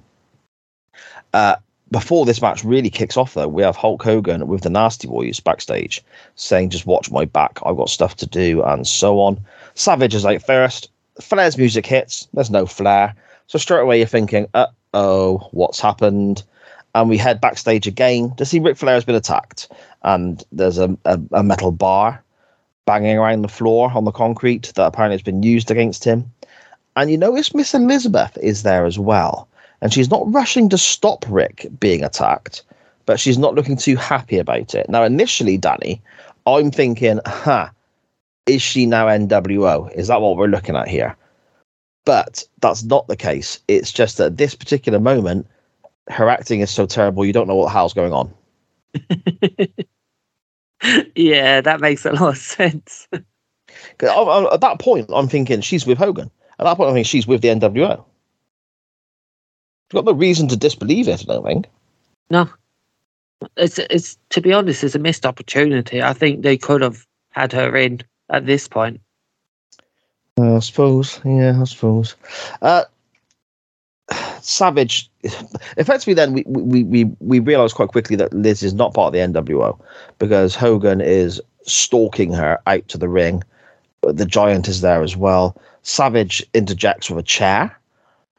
Uh, 1.34 1.56
before 1.92 2.26
this 2.26 2.42
match 2.42 2.64
really 2.64 2.90
kicks 2.90 3.18
off, 3.18 3.34
though, 3.34 3.48
we 3.48 3.64
have 3.64 3.76
Hulk 3.76 4.04
Hogan 4.04 4.48
with 4.48 4.62
the 4.62 4.70
Nasty 4.70 5.08
Boys 5.08 5.40
backstage 5.40 6.04
saying, 6.36 6.70
just 6.70 6.86
watch 6.86 7.12
my 7.12 7.26
back. 7.26 7.60
I've 7.66 7.78
got 7.78 7.90
stuff 7.90 8.16
to 8.18 8.28
do, 8.28 8.64
and 8.64 8.86
so 8.86 9.20
on. 9.20 9.40
Savage 9.76 10.16
is 10.16 10.26
out 10.26 10.42
first. 10.42 10.90
Flair's 11.22 11.58
music 11.58 11.86
hits. 11.86 12.28
There's 12.34 12.52
no 12.52 12.66
Flair. 12.66 13.16
So 13.48 13.58
straight 13.58 13.82
away 13.82 14.00
you're 14.00 14.08
thinking, 14.08 14.48
uh 14.54 14.68
oh, 14.94 15.48
what's 15.52 15.80
happened? 15.80 16.44
And 16.96 17.10
we 17.10 17.18
head 17.18 17.40
backstage 17.40 17.88
again 17.88 18.36
to 18.36 18.46
see 18.46 18.60
Ric 18.60 18.78
Flair 18.78 18.96
has 18.96 19.06
been 19.06 19.16
attacked. 19.16 19.72
And 20.04 20.44
there's 20.52 20.78
a, 20.78 20.98
a, 21.06 21.20
a 21.32 21.44
metal 21.44 21.72
bar 21.72 22.24
banging 22.86 23.18
around 23.18 23.42
the 23.42 23.48
floor 23.48 23.92
on 23.94 24.06
the 24.06 24.12
concrete 24.12 24.72
that 24.76 24.86
apparently 24.86 25.16
has 25.16 25.22
been 25.22 25.44
used 25.44 25.70
against 25.72 26.04
him. 26.04 26.32
And 26.96 27.12
you 27.12 27.18
notice 27.18 27.54
Miss 27.54 27.74
Elizabeth 27.74 28.38
is 28.42 28.64
there 28.64 28.86
as 28.86 28.98
well. 28.98 29.47
And 29.82 29.94
she's 29.94 30.10
not 30.10 30.32
rushing 30.34 30.70
to 30.70 30.78
stop 30.78 31.26
Rick 31.30 31.68
being 31.80 32.04
attacked, 32.04 32.64
but 33.06 33.20
she's 33.20 33.38
not 33.38 33.56
looking 33.56 33.78
too 33.78 33.96
happy 33.96 34.38
about 34.40 34.74
it. 34.76 34.90
Now, 34.90 35.04
initially, 35.04 35.58
Danny, 35.58 36.02
I'm 36.46 36.72
thinking, 36.72 37.20
huh, 37.26 37.70
is 38.48 38.62
she 38.62 38.86
now 38.86 39.08
NWO? 39.08 39.92
Is 39.94 40.08
that 40.08 40.22
what 40.22 40.38
we're 40.38 40.48
looking 40.48 40.76
at 40.76 40.88
here? 40.88 41.16
But 42.06 42.44
that's 42.62 42.84
not 42.84 43.08
the 43.08 43.18
case. 43.18 43.60
It's 43.68 43.92
just 43.92 44.18
that 44.18 44.26
at 44.28 44.38
this 44.38 44.56
particular 44.56 45.00
moment, 45.00 45.46
her 46.10 46.30
acting 46.30 46.62
is 46.62 46.72
so 46.72 46.86
terrible, 46.86 47.26
you 47.26 47.34
don't 47.34 47.48
know 47.48 47.56
what 47.56 47.66
the 47.66 47.72
hell's 47.72 47.94
going 47.94 48.14
on. 48.14 48.34
yeah, 51.16 51.62
that 51.62 51.82
makes 51.82 52.06
a 52.06 52.14
lot 52.14 52.30
of 52.30 52.38
sense. 52.38 53.08
I- 54.02 54.06
I- 54.06 54.54
At 54.54 54.62
that 54.62 54.80
point, 54.80 55.10
I'm 55.14 55.28
thinking 55.28 55.62
she's 55.62 55.86
with 55.86 55.98
Hogan. 55.98 56.32
At 56.60 56.64
that 56.64 56.78
point, 56.78 56.90
I 56.90 56.94
think 56.94 57.08
she's 57.08 57.28
with 57.28 57.42
the 57.42 57.50
NWO. 57.50 58.04
You've 59.92 60.04
got 60.04 60.12
no 60.12 60.18
reason 60.18 60.48
to 60.50 60.58
disbelieve 60.58 61.08
it, 61.08 61.22
I 61.22 61.34
don't 61.34 61.46
think. 61.46 61.68
No, 62.30 62.50
it's 63.56 63.80
it's 63.80 64.18
to 64.32 64.42
be 64.42 64.52
honest, 64.52 64.84
it's 64.84 64.96
a 64.96 65.00
missed 65.00 65.26
opportunity. 65.26 66.02
I 66.02 66.14
think 66.14 66.42
they 66.42 66.58
could 66.58 66.82
have 66.82 67.06
had 67.30 67.54
her 67.54 67.76
in 67.76 68.02
at 68.30 68.46
this 68.46 68.68
point. 68.68 69.00
I 70.40 70.60
suppose. 70.60 71.22
Yeah, 71.24 71.60
I 71.62 71.64
suppose. 71.64 72.16
Uh, 72.62 72.84
Savage, 74.42 75.10
effectively, 75.78 76.14
then 76.14 76.34
we 76.34 76.44
we 76.48 76.84
we 76.84 77.04
we 77.20 77.40
realize 77.40 77.74
quite 77.74 77.90
quickly 77.90 78.16
that 78.16 78.34
Liz 78.34 78.64
is 78.64 78.74
not 78.74 78.94
part 78.94 79.14
of 79.14 79.34
the 79.34 79.42
NWO 79.42 79.78
because 80.20 80.56
Hogan 80.56 81.02
is 81.02 81.42
stalking 81.64 82.32
her 82.34 82.60
out 82.68 82.88
to 82.88 82.98
the 82.98 83.10
ring. 83.10 83.44
The 84.02 84.26
Giant 84.26 84.68
is 84.68 84.82
there 84.82 85.04
as 85.04 85.18
well. 85.18 85.60
Savage 85.82 86.46
interjects 86.54 87.10
with 87.10 87.20
a 87.20 87.28
chair, 87.28 87.78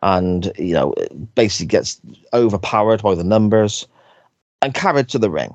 and 0.03 0.53
you 0.57 0.75
know 0.75 0.95
basically 1.35 1.67
gets 1.67 2.01
overpowered 2.33 3.03
by 3.03 3.15
the 3.15 3.25
numbers 3.25 3.87
and 4.63 4.75
carried 4.75 5.09
to 5.09 5.19
the 5.19 5.31
ring. 5.31 5.55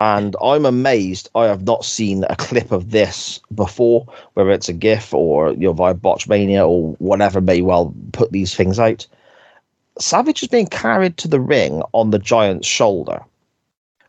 And 0.00 0.34
I'm 0.42 0.66
amazed 0.66 1.30
I 1.36 1.44
have 1.44 1.62
not 1.62 1.84
seen 1.84 2.24
a 2.24 2.34
clip 2.34 2.72
of 2.72 2.90
this 2.90 3.38
before, 3.54 4.04
whether 4.34 4.50
it's 4.50 4.68
a 4.68 4.72
GIF 4.72 5.14
or 5.14 5.52
you 5.52 5.68
know 5.68 5.72
via 5.72 5.94
Botchmania 5.94 6.68
or 6.68 6.92
whatever 6.94 7.40
may 7.40 7.62
well 7.62 7.94
put 8.12 8.32
these 8.32 8.54
things 8.54 8.78
out. 8.78 9.06
Savage 9.98 10.42
is 10.42 10.48
being 10.48 10.66
carried 10.66 11.18
to 11.18 11.28
the 11.28 11.40
ring 11.40 11.82
on 11.92 12.10
the 12.10 12.18
giant's 12.18 12.66
shoulder, 12.66 13.22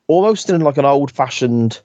almost 0.07 0.49
in 0.49 0.61
like 0.61 0.77
an 0.77 0.85
old-fashioned, 0.85 1.79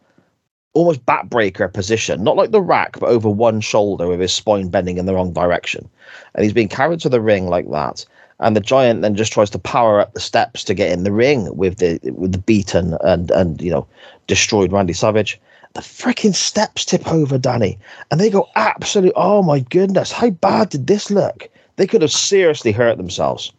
almost 0.75 1.05
backbreaker 1.07 1.73
position, 1.73 2.23
not 2.23 2.37
like 2.37 2.51
the 2.51 2.63
rack, 2.63 2.99
but 3.01 3.09
over 3.09 3.29
one 3.29 3.61
shoulder 3.61 4.07
with 4.07 4.21
his 4.21 4.33
spine 4.33 4.69
bending 4.69 4.99
in 4.99 5.07
the 5.07 5.15
wrong 5.15 5.33
direction. 5.33 5.89
And 6.35 6.45
he's 6.45 6.53
being 6.53 6.69
carried 6.69 7.01
to 7.01 7.09
the 7.09 7.21
ring 7.21 7.49
like 7.49 7.71
that 7.71 8.05
and 8.41 8.55
the 8.55 8.61
giant 8.61 9.03
then 9.03 9.15
just 9.15 9.33
tries 9.33 9.51
to 9.51 9.59
power 9.59 10.01
up 10.01 10.15
the 10.15 10.21
steps 10.21 10.63
to 10.65 10.75
get 10.75 10.93
in 10.93 11.05
the 11.05 11.13
ring 11.13 11.55
with 11.57 11.79
the 11.79 11.99
with 12.13 12.33
the 12.33 12.39
beaten 12.39 12.97
and 13.01 13.31
and 13.31 13.61
you 13.61 13.71
know 13.71 13.87
destroyed 14.27 14.73
Randy 14.73 14.93
Savage. 14.93 15.41
The 15.75 15.81
freaking 15.81 16.35
steps 16.35 16.85
tip 16.85 17.07
over 17.09 17.37
Danny, 17.37 17.79
and 18.11 18.21
they 18.21 18.31
go 18.31 18.49
absolutely. 18.57 19.13
Oh 19.17 19.43
my 19.43 19.61
goodness, 19.61 20.13
how 20.13 20.31
bad 20.31 20.71
did 20.71 20.87
this 20.87 21.11
look? 21.11 21.49
They 21.77 21.87
could 21.87 22.03
have 22.03 22.13
seriously 22.13 22.73
hurt 22.73 22.97
themselves. 22.97 23.53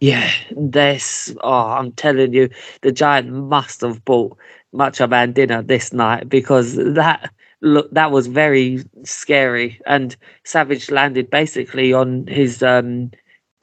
Yeah, 0.00 0.30
this. 0.50 1.32
Oh, 1.42 1.52
I'm 1.52 1.92
telling 1.92 2.32
you, 2.32 2.48
the 2.80 2.90
giant 2.90 3.30
must 3.30 3.82
have 3.82 4.04
bought 4.04 4.36
Macho 4.72 5.06
Man 5.06 5.32
dinner 5.32 5.62
this 5.62 5.92
night 5.92 6.28
because 6.28 6.76
that 6.76 7.30
look 7.60 7.90
that 7.92 8.10
was 8.10 8.26
very 8.26 8.84
scary. 9.04 9.80
And 9.86 10.16
Savage 10.44 10.90
landed 10.90 11.30
basically 11.30 11.92
on 11.92 12.26
his 12.26 12.62
um, 12.62 13.10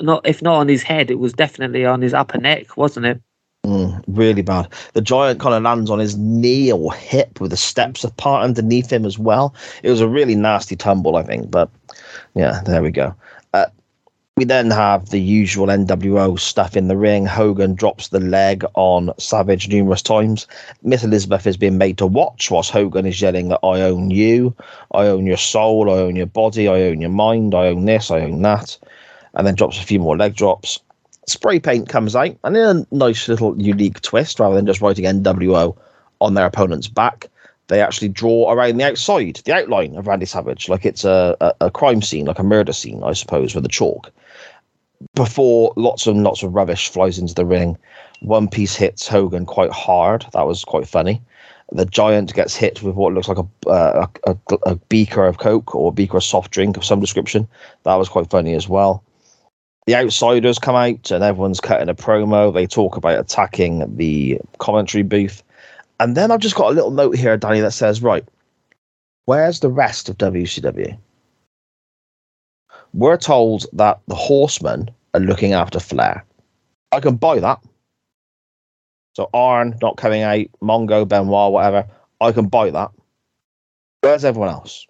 not 0.01 0.25
if 0.27 0.41
not 0.41 0.55
on 0.55 0.67
his 0.67 0.83
head, 0.83 1.11
it 1.11 1.19
was 1.19 1.33
definitely 1.33 1.85
on 1.85 2.01
his 2.01 2.13
upper 2.13 2.37
neck, 2.37 2.77
wasn't 2.77 3.05
it? 3.05 3.21
Mm, 3.65 4.03
really 4.07 4.41
bad. 4.41 4.69
The 4.93 5.01
giant 5.01 5.39
kind 5.39 5.53
of 5.53 5.63
lands 5.63 5.89
on 5.89 5.99
his 5.99 6.17
knee 6.17 6.71
or 6.71 6.93
hip 6.93 7.41
with 7.41 7.51
the 7.51 7.57
steps 7.57 8.03
apart 8.03 8.43
underneath 8.43 8.91
him 8.91 9.05
as 9.05 9.19
well. 9.19 9.53
It 9.83 9.89
was 9.89 10.01
a 10.01 10.07
really 10.07 10.35
nasty 10.35 10.75
tumble, 10.75 11.17
I 11.17 11.23
think. 11.23 11.51
But 11.51 11.69
yeah, 12.35 12.61
there 12.65 12.81
we 12.81 12.91
go. 12.91 13.13
Uh, 13.53 13.65
we 14.39 14.45
then 14.45 14.71
have 14.71 15.09
the 15.09 15.19
usual 15.19 15.67
NWO 15.67 16.39
stuff 16.39 16.77
in 16.77 16.87
the 16.87 16.95
ring. 16.95 17.25
Hogan 17.25 17.75
drops 17.75 18.07
the 18.07 18.21
leg 18.21 18.63
on 18.75 19.11
Savage 19.17 19.67
numerous 19.67 20.01
times. 20.01 20.47
Miss 20.81 21.03
Elizabeth 21.03 21.45
is 21.45 21.57
being 21.57 21.77
made 21.77 21.97
to 21.97 22.07
watch 22.07 22.49
whilst 22.49 22.71
Hogan 22.71 23.05
is 23.05 23.21
yelling 23.21 23.49
that 23.49 23.59
I 23.63 23.81
own 23.81 24.11
you, 24.11 24.55
I 24.93 25.07
own 25.07 25.25
your 25.25 25.35
soul, 25.35 25.91
I 25.91 25.97
own 25.97 26.15
your 26.15 26.25
body, 26.25 26.69
I 26.69 26.83
own 26.83 27.01
your 27.01 27.09
mind, 27.09 27.53
I 27.53 27.67
own 27.67 27.83
this, 27.83 28.11
I 28.11 28.21
own 28.21 28.41
that. 28.43 28.77
And 29.33 29.45
then 29.45 29.55
drops 29.55 29.77
a 29.77 29.83
few 29.83 29.99
more 29.99 30.15
leg 30.15 30.37
drops. 30.37 30.79
Spray 31.27 31.59
paint 31.59 31.89
comes 31.89 32.15
out, 32.15 32.37
and 32.45 32.55
in 32.55 32.63
a 32.63 32.95
nice 32.95 33.27
little 33.27 33.61
unique 33.61 33.99
twist, 33.99 34.39
rather 34.39 34.55
than 34.55 34.65
just 34.65 34.79
writing 34.79 35.03
NWO 35.03 35.75
on 36.21 36.35
their 36.35 36.45
opponent's 36.45 36.87
back, 36.87 37.27
they 37.67 37.81
actually 37.81 38.07
draw 38.07 38.53
around 38.53 38.77
the 38.77 38.85
outside, 38.85 39.41
the 39.43 39.53
outline 39.53 39.97
of 39.97 40.07
Randy 40.07 40.25
Savage, 40.25 40.69
like 40.69 40.85
it's 40.85 41.03
a, 41.03 41.35
a, 41.41 41.53
a 41.65 41.71
crime 41.71 42.01
scene, 42.01 42.25
like 42.25 42.39
a 42.39 42.43
murder 42.43 42.71
scene, 42.71 43.03
I 43.03 43.11
suppose, 43.11 43.53
with 43.53 43.65
the 43.65 43.69
chalk 43.69 44.13
before 45.15 45.73
lots 45.75 46.07
and 46.07 46.23
lots 46.23 46.43
of 46.43 46.53
rubbish 46.53 46.89
flies 46.89 47.17
into 47.17 47.33
the 47.33 47.45
ring. 47.45 47.77
One 48.21 48.47
piece 48.47 48.75
hits 48.75 49.07
Hogan 49.07 49.45
quite 49.45 49.71
hard. 49.71 50.25
That 50.33 50.45
was 50.45 50.63
quite 50.65 50.87
funny. 50.87 51.21
The 51.71 51.85
giant 51.85 52.33
gets 52.33 52.55
hit 52.55 52.81
with 52.81 52.95
what 52.95 53.13
looks 53.13 53.27
like 53.27 53.37
a, 53.37 53.69
uh, 53.69 54.07
a, 54.25 54.35
a, 54.65 54.75
beaker 54.75 55.25
of 55.25 55.37
Coke 55.37 55.75
or 55.75 55.89
a 55.89 55.93
beaker 55.93 56.17
of 56.17 56.23
soft 56.23 56.51
drink 56.51 56.77
of 56.77 56.83
some 56.83 56.99
description. 56.99 57.47
That 57.83 57.95
was 57.95 58.09
quite 58.09 58.29
funny 58.29 58.55
as 58.55 58.67
well. 58.67 59.03
The 59.85 59.95
outsiders 59.95 60.57
come 60.57 60.75
out 60.75 61.11
and 61.11 61.23
everyone's 61.23 61.59
cutting 61.59 61.89
a 61.89 61.95
promo. 61.95 62.53
They 62.53 62.65
talk 62.65 62.97
about 62.97 63.19
attacking 63.19 63.95
the 63.97 64.39
commentary 64.57 65.03
booth. 65.03 65.43
And 65.99 66.17
then 66.17 66.31
I've 66.31 66.39
just 66.39 66.55
got 66.55 66.71
a 66.71 66.75
little 66.75 66.91
note 66.91 67.15
here, 67.15 67.37
Danny, 67.37 67.59
that 67.59 67.71
says, 67.71 68.01
right, 68.01 68.25
where's 69.25 69.59
the 69.59 69.69
rest 69.69 70.09
of 70.09 70.17
WCW? 70.17 70.97
We're 72.93 73.17
told 73.17 73.65
that 73.73 73.99
the 74.07 74.15
horsemen 74.15 74.89
are 75.13 75.19
looking 75.19 75.53
after 75.53 75.79
Flair. 75.79 76.25
I 76.91 76.99
can 76.99 77.15
buy 77.15 77.39
that. 77.39 77.59
So 79.15 79.29
Arn 79.33 79.77
not 79.81 79.97
coming 79.97 80.21
out, 80.21 80.45
Mongo, 80.61 81.07
Benoit, 81.07 81.51
whatever. 81.51 81.87
I 82.21 82.31
can 82.31 82.47
buy 82.47 82.69
that. 82.71 82.91
Where's 84.01 84.25
everyone 84.25 84.49
else? 84.49 84.87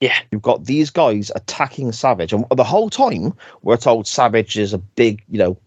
Yeah. 0.00 0.16
You've 0.30 0.42
got 0.42 0.64
these 0.64 0.90
guys 0.90 1.30
attacking 1.36 1.92
Savage, 1.92 2.32
and 2.32 2.44
the 2.50 2.64
whole 2.64 2.90
time 2.90 3.34
we're 3.62 3.76
told 3.76 4.06
Savage 4.06 4.58
is 4.58 4.72
a 4.72 4.78
big, 4.78 5.22
you 5.30 5.38
know, 5.38 5.58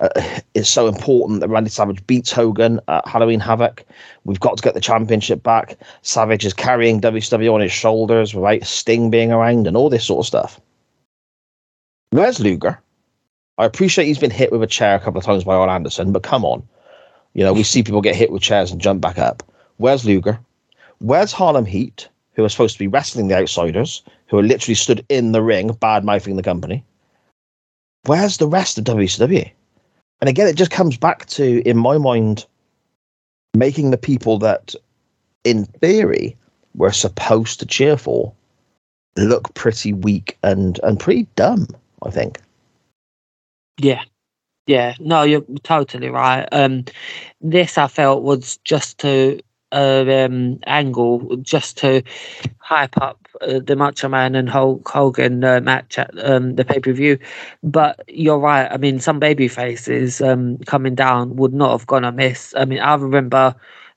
uh, 0.00 0.08
is 0.54 0.68
so 0.68 0.86
important 0.86 1.40
that 1.40 1.48
Randy 1.48 1.70
Savage 1.70 2.06
beats 2.06 2.32
Hogan 2.32 2.80
at 2.88 3.06
Halloween 3.06 3.40
Havoc. 3.40 3.84
We've 4.24 4.40
got 4.40 4.56
to 4.56 4.62
get 4.62 4.74
the 4.74 4.80
championship 4.80 5.42
back. 5.42 5.76
Savage 6.02 6.44
is 6.44 6.54
carrying 6.54 7.00
WCW 7.00 7.52
on 7.52 7.60
his 7.60 7.72
shoulders 7.72 8.34
without 8.34 8.64
Sting 8.64 9.10
being 9.10 9.32
around 9.32 9.66
and 9.66 9.76
all 9.76 9.90
this 9.90 10.06
sort 10.06 10.20
of 10.20 10.26
stuff. 10.26 10.60
Where's 12.10 12.40
Luger? 12.40 12.80
I 13.56 13.64
appreciate 13.64 14.06
he's 14.06 14.18
been 14.18 14.32
hit 14.32 14.50
with 14.50 14.62
a 14.62 14.66
chair 14.66 14.96
a 14.96 15.00
couple 15.00 15.18
of 15.18 15.24
times 15.24 15.44
by 15.44 15.54
Arn 15.54 15.70
Anderson, 15.70 16.12
but 16.12 16.24
come 16.24 16.44
on. 16.44 16.66
You 17.34 17.44
know, 17.44 17.52
we 17.52 17.62
see 17.62 17.84
people 17.84 18.00
get 18.00 18.16
hit 18.16 18.32
with 18.32 18.42
chairs 18.42 18.72
and 18.72 18.80
jump 18.80 19.00
back 19.00 19.18
up. 19.18 19.44
Where's 19.76 20.04
Luger? 20.04 20.40
Where's 20.98 21.32
Harlem 21.32 21.66
Heat, 21.66 22.08
who 22.34 22.44
are 22.44 22.48
supposed 22.48 22.74
to 22.74 22.78
be 22.80 22.88
wrestling 22.88 23.28
the 23.28 23.36
outsiders, 23.36 24.02
who 24.26 24.38
are 24.38 24.42
literally 24.42 24.74
stood 24.74 25.04
in 25.08 25.30
the 25.30 25.42
ring, 25.42 25.72
bad 25.74 26.04
mouthing 26.04 26.34
the 26.34 26.42
company? 26.42 26.84
Where's 28.06 28.38
the 28.38 28.48
rest 28.48 28.76
of 28.76 28.84
WCW? 28.84 29.48
And 30.20 30.28
again, 30.28 30.48
it 30.48 30.56
just 30.56 30.72
comes 30.72 30.96
back 30.96 31.26
to, 31.26 31.62
in 31.68 31.76
my 31.76 31.96
mind, 31.96 32.44
making 33.54 33.92
the 33.92 33.98
people 33.98 34.38
that, 34.38 34.74
in 35.44 35.64
theory, 35.64 36.36
we're 36.74 36.92
supposed 36.92 37.60
to 37.60 37.66
cheer 37.66 37.96
for 37.96 38.32
look 39.16 39.54
pretty 39.54 39.92
weak 39.92 40.38
and, 40.42 40.80
and 40.82 40.98
pretty 40.98 41.28
dumb, 41.36 41.68
I 42.04 42.10
think. 42.10 42.40
Yeah. 43.78 44.02
Yeah. 44.66 44.94
No, 45.00 45.22
you're 45.22 45.44
totally 45.62 46.08
right. 46.08 46.46
Um, 46.52 46.84
this 47.40 47.78
I 47.78 47.88
felt 47.88 48.22
was 48.22 48.58
just 48.58 48.98
to 48.98 49.40
uh, 49.72 50.04
um, 50.08 50.58
angle, 50.66 51.36
just 51.36 51.78
to 51.78 52.02
hype 52.58 52.96
up 53.00 53.18
uh, 53.40 53.60
the 53.60 53.76
Macho 53.76 54.08
Man 54.08 54.34
and 54.34 54.48
Hulk 54.48 54.88
Hogan 54.88 55.44
uh, 55.44 55.60
match 55.60 55.98
at 55.98 56.10
um, 56.28 56.56
the 56.56 56.64
pay 56.64 56.80
per 56.80 56.92
view. 56.92 57.18
But 57.62 58.00
you're 58.08 58.38
right. 58.38 58.70
I 58.70 58.76
mean, 58.76 59.00
some 59.00 59.18
baby 59.18 59.48
faces 59.48 60.20
um, 60.20 60.58
coming 60.66 60.94
down 60.94 61.36
would 61.36 61.54
not 61.54 61.70
have 61.72 61.86
gone 61.86 62.04
amiss. 62.04 62.54
I 62.56 62.64
mean, 62.64 62.80
I 62.80 62.94
remember 62.94 63.54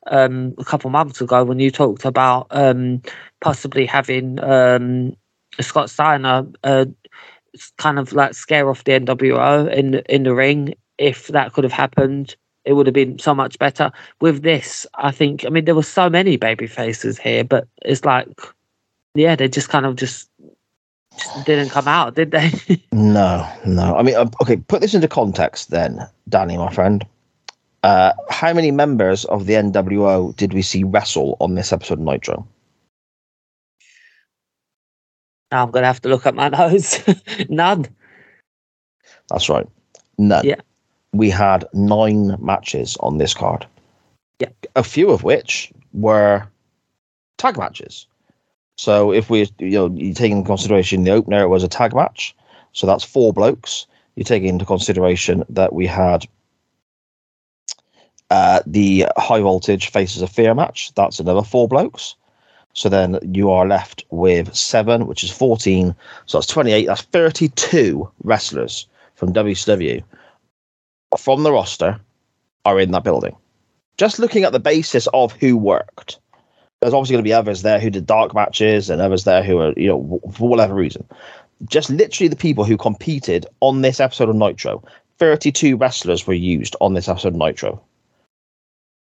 um, 0.07 0.53
a 0.57 0.63
couple 0.63 0.89
months 0.89 1.21
ago 1.21 1.43
when 1.43 1.59
you 1.59 1.71
talked 1.71 2.05
about 2.05 2.47
um, 2.51 3.01
possibly 3.41 3.85
having 3.85 4.39
um, 4.43 5.15
Scott 5.59 5.89
Steiner 5.89 6.45
uh, 6.63 6.85
kind 7.77 7.99
of 7.99 8.13
like 8.13 8.33
scare 8.33 8.69
off 8.69 8.83
the 8.83 8.93
NWO 8.93 9.71
in 9.71 9.95
in 10.09 10.23
the 10.23 10.33
ring. 10.33 10.73
If 10.97 11.27
that 11.29 11.53
could 11.53 11.63
have 11.63 11.73
happened, 11.73 12.35
it 12.65 12.73
would 12.73 12.87
have 12.87 12.93
been 12.93 13.19
so 13.19 13.33
much 13.33 13.59
better. 13.59 13.91
With 14.21 14.43
this, 14.43 14.85
I 14.95 15.11
think. 15.11 15.45
I 15.45 15.49
mean, 15.49 15.65
there 15.65 15.75
were 15.75 15.83
so 15.83 16.09
many 16.09 16.37
baby 16.37 16.67
faces 16.67 17.17
here, 17.17 17.43
but 17.43 17.67
it's 17.83 18.05
like, 18.05 18.27
yeah, 19.15 19.35
they 19.35 19.47
just 19.47 19.69
kind 19.69 19.85
of 19.85 19.95
just, 19.95 20.29
didn't 21.45 21.69
come 21.69 21.87
out, 21.87 22.15
did 22.15 22.31
they? 22.31 22.51
No, 22.91 23.47
no. 23.65 23.95
I 23.95 24.03
mean, 24.03 24.15
uh, 24.15 24.29
okay, 24.41 24.57
put 24.57 24.81
this 24.81 24.93
into 24.93 25.07
context 25.07 25.71
then, 25.71 26.07
Danny, 26.29 26.57
my 26.57 26.71
friend. 26.71 27.05
Uh, 27.83 28.13
how 28.29 28.53
many 28.53 28.71
members 28.71 29.25
of 29.25 29.45
the 29.45 29.53
NWO 29.53 30.35
did 30.35 30.53
we 30.53 30.61
see 30.61 30.83
wrestle 30.83 31.35
on 31.41 31.55
this 31.55 31.73
episode 31.73 31.99
of 31.99 32.05
Nitro? 32.05 32.47
Now 35.53 35.63
I'm 35.63 35.69
gonna 35.69 35.85
have 35.85 36.01
to 36.01 36.09
look 36.09 36.25
at 36.25 36.33
my 36.33 36.49
nose. 36.59 36.99
None. 37.47 37.85
That's 39.29 39.49
right. 39.49 39.67
None. 40.17 40.43
Yeah. 40.45 40.61
We 41.13 41.29
had 41.29 41.65
nine 41.73 42.35
matches 42.39 42.97
on 43.01 43.19
this 43.19 43.35
card. 43.35 43.67
Yeah. 44.39 44.49
A 44.75 44.83
few 44.83 45.11
of 45.11 45.23
which 45.23 45.71
were 45.93 46.47
tag 47.37 47.59
matches. 47.59 48.07
So 48.77 49.13
if 49.13 49.29
we, 49.29 49.47
you 49.59 49.77
know, 49.77 49.91
you 49.95 50.15
take 50.15 50.31
into 50.31 50.47
consideration 50.47 51.03
the 51.03 51.11
opener, 51.11 51.43
it 51.43 51.49
was 51.49 51.63
a 51.63 51.67
tag 51.67 51.93
match. 51.93 52.35
So 52.71 52.87
that's 52.87 53.03
four 53.03 53.31
blokes. 53.31 53.85
You 54.15 54.23
take 54.23 54.41
into 54.41 54.65
consideration 54.65 55.43
that 55.49 55.73
we 55.73 55.85
had 55.85 56.25
uh, 58.31 58.61
the 58.65 59.05
high 59.17 59.41
voltage 59.41 59.91
faces 59.91 60.23
of 60.23 60.31
fear 60.31 60.55
match. 60.55 60.91
That's 60.95 61.19
another 61.19 61.43
four 61.43 61.67
blokes. 61.67 62.15
So 62.73 62.89
then 62.89 63.19
you 63.23 63.51
are 63.51 63.67
left 63.67 64.03
with 64.09 64.53
seven, 64.55 65.07
which 65.07 65.23
is 65.23 65.31
14. 65.31 65.95
So 66.25 66.37
that's 66.37 66.47
28. 66.47 66.87
That's 66.87 67.03
32 67.03 68.09
wrestlers 68.23 68.87
from 69.15 69.31
WCW 69.33 70.03
from 71.17 71.43
the 71.43 71.51
roster 71.51 71.99
are 72.65 72.79
in 72.79 72.91
that 72.91 73.03
building. 73.03 73.35
Just 73.97 74.19
looking 74.19 74.43
at 74.43 74.51
the 74.51 74.59
basis 74.59 75.07
of 75.13 75.33
who 75.33 75.57
worked, 75.57 76.19
there's 76.81 76.93
obviously 76.93 77.13
going 77.13 77.23
to 77.23 77.27
be 77.27 77.33
others 77.33 77.61
there 77.61 77.79
who 77.79 77.89
did 77.89 78.05
dark 78.05 78.33
matches 78.33 78.89
and 78.89 79.01
others 79.01 79.23
there 79.23 79.43
who 79.43 79.59
are, 79.59 79.73
you 79.77 79.89
know, 79.89 80.19
for 80.33 80.49
whatever 80.49 80.73
reason. 80.73 81.07
Just 81.65 81.89
literally 81.89 82.27
the 82.27 82.35
people 82.35 82.63
who 82.63 82.77
competed 82.77 83.45
on 83.61 83.81
this 83.81 83.99
episode 83.99 84.29
of 84.29 84.35
Nitro. 84.35 84.83
32 85.19 85.77
wrestlers 85.77 86.25
were 86.25 86.33
used 86.33 86.75
on 86.81 86.93
this 86.93 87.07
episode 87.07 87.29
of 87.29 87.35
Nitro. 87.35 87.81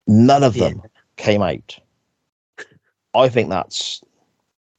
None 0.07 0.45
of 0.45 0.55
them 0.55 0.83
came 1.17 1.43
out. 1.43 1.79
I 3.19 3.29
think 3.29 3.51
that's 3.51 4.03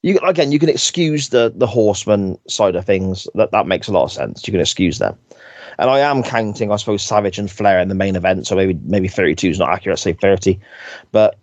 you 0.02 0.18
again. 0.20 0.50
You 0.50 0.58
can 0.58 0.68
excuse 0.68 1.28
the 1.28 1.52
the 1.54 1.66
horseman 1.66 2.38
side 2.48 2.74
of 2.74 2.84
things. 2.86 3.28
That 3.34 3.52
that 3.52 3.66
makes 3.66 3.86
a 3.88 3.92
lot 3.92 4.04
of 4.04 4.12
sense. 4.12 4.46
You 4.46 4.52
can 4.52 4.60
excuse 4.60 4.98
them, 4.98 5.16
and 5.78 5.90
I 5.90 5.98
am 6.00 6.22
counting, 6.22 6.72
I 6.72 6.76
suppose, 6.76 7.02
Savage 7.02 7.38
and 7.38 7.50
Flair 7.50 7.80
in 7.80 7.88
the 7.88 7.94
main 7.94 8.16
event. 8.16 8.46
So 8.46 8.56
maybe 8.56 8.78
maybe 8.84 9.08
thirty 9.08 9.34
two 9.34 9.50
is 9.50 9.58
not 9.58 9.68
accurate. 9.70 9.98
Say 9.98 10.14
thirty, 10.14 10.58
but 11.12 11.36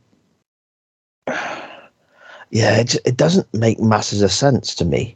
yeah, 1.27 2.77
it 2.77 2.95
it 3.05 3.15
doesn't 3.17 3.51
make 3.53 3.79
masses 3.79 4.21
of 4.23 4.31
sense 4.31 4.73
to 4.75 4.85
me, 4.85 5.15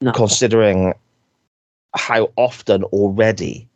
No. 0.00 0.12
considering 0.12 0.94
how 1.96 2.30
often 2.36 2.84
already 2.84 3.68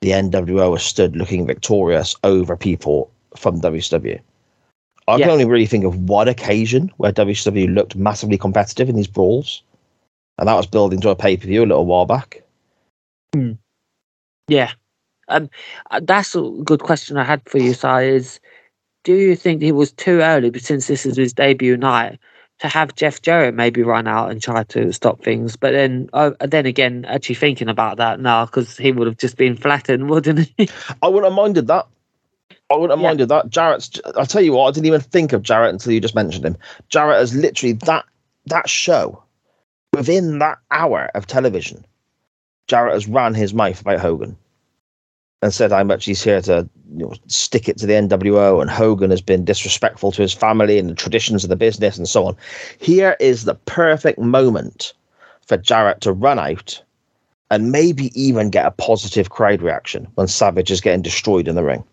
the 0.00 0.10
NWO 0.10 0.72
has 0.72 0.82
stood 0.82 1.16
looking 1.16 1.46
victorious 1.46 2.16
over 2.24 2.56
people 2.56 3.10
from 3.36 3.60
WCW. 3.60 4.20
I 5.06 5.16
Yeah. 5.16 5.26
can 5.26 5.32
only 5.32 5.44
really 5.44 5.66
think 5.66 5.84
of 5.84 6.08
one 6.08 6.28
occasion 6.28 6.90
where 6.96 7.12
WCW 7.12 7.72
looked 7.72 7.94
massively 7.96 8.38
competitive 8.38 8.88
in 8.88 8.96
these 8.96 9.06
brawls, 9.06 9.62
and 10.38 10.48
that 10.48 10.54
was 10.54 10.66
building 10.66 11.00
to 11.02 11.10
a 11.10 11.16
pay 11.16 11.36
per 11.36 11.46
view 11.46 11.62
a 11.62 11.66
little 11.66 11.86
while 11.86 12.06
back. 12.06 12.42
Yeah. 14.48 14.72
Um, 15.28 15.48
uh, 15.90 16.00
that's 16.02 16.34
a 16.34 16.42
good 16.64 16.80
question 16.80 17.16
I 17.16 17.24
had 17.24 17.42
for 17.48 17.58
you, 17.58 17.74
Si. 17.74 17.88
Is 17.88 18.40
do 19.04 19.14
you 19.14 19.36
think 19.36 19.62
it 19.62 19.72
was 19.72 19.92
too 19.92 20.20
early, 20.20 20.50
but 20.50 20.62
since 20.62 20.86
this 20.86 21.06
is 21.06 21.16
his 21.16 21.32
debut 21.32 21.76
night, 21.76 22.18
to 22.60 22.68
have 22.68 22.94
Jeff 22.94 23.20
Jarrett 23.20 23.54
maybe 23.54 23.82
run 23.82 24.06
out 24.06 24.30
and 24.30 24.42
try 24.42 24.64
to 24.64 24.92
stop 24.92 25.22
things? 25.22 25.56
But 25.56 25.72
then, 25.72 26.08
uh, 26.12 26.32
then 26.40 26.66
again, 26.66 27.04
actually 27.06 27.34
thinking 27.34 27.68
about 27.68 27.96
that 27.98 28.20
now, 28.20 28.46
because 28.46 28.76
he 28.76 28.92
would 28.92 29.06
have 29.06 29.18
just 29.18 29.36
been 29.36 29.56
flattened, 29.56 30.08
wouldn't 30.08 30.50
he? 30.56 30.68
I 31.02 31.08
wouldn't 31.08 31.24
have 31.24 31.36
minded 31.36 31.66
that. 31.68 31.86
I 32.74 32.76
wouldn't 32.76 32.98
have 32.98 33.02
Yeah. 33.02 33.08
minded 33.08 33.28
that. 33.28 33.50
Jarrett's. 33.50 33.90
I'll 34.16 34.26
tell 34.26 34.42
you 34.42 34.52
what. 34.52 34.68
I 34.68 34.70
didn't 34.72 34.86
even 34.86 35.00
think 35.00 35.32
of 35.32 35.42
Jarrett 35.42 35.72
until 35.72 35.92
you 35.92 36.00
just 36.00 36.14
mentioned 36.14 36.44
him. 36.44 36.56
Jarrett 36.88 37.18
has 37.18 37.34
literally 37.34 37.72
that 37.84 38.04
that 38.46 38.68
show 38.68 39.22
within 39.92 40.38
that 40.40 40.58
hour 40.70 41.10
of 41.14 41.26
television. 41.26 41.84
Jarrett 42.68 42.94
has 42.94 43.06
ran 43.08 43.34
his 43.34 43.54
mouth 43.54 43.80
about 43.80 44.00
Hogan 44.00 44.36
and 45.42 45.52
said 45.52 45.70
how 45.72 45.84
much 45.84 46.04
he's 46.06 46.22
here 46.22 46.40
to 46.42 46.68
you 46.96 47.04
know, 47.06 47.12
stick 47.26 47.68
it 47.68 47.76
to 47.78 47.86
the 47.86 47.92
NWO, 47.92 48.60
and 48.60 48.70
Hogan 48.70 49.10
has 49.10 49.20
been 49.20 49.44
disrespectful 49.44 50.12
to 50.12 50.22
his 50.22 50.32
family 50.32 50.78
and 50.78 50.88
the 50.88 50.94
traditions 50.94 51.44
of 51.44 51.50
the 51.50 51.56
business 51.56 51.96
and 51.98 52.08
so 52.08 52.26
on. 52.26 52.36
Here 52.78 53.16
is 53.20 53.44
the 53.44 53.54
perfect 53.54 54.18
moment 54.18 54.94
for 55.46 55.56
Jarrett 55.56 56.00
to 56.02 56.12
run 56.12 56.38
out 56.38 56.82
and 57.50 57.70
maybe 57.70 58.10
even 58.20 58.48
get 58.50 58.66
a 58.66 58.70
positive 58.70 59.30
crowd 59.30 59.60
reaction 59.60 60.06
when 60.14 60.26
Savage 60.28 60.70
is 60.70 60.80
getting 60.80 61.02
destroyed 61.02 61.46
in 61.46 61.54
the 61.54 61.62
ring. 61.62 61.84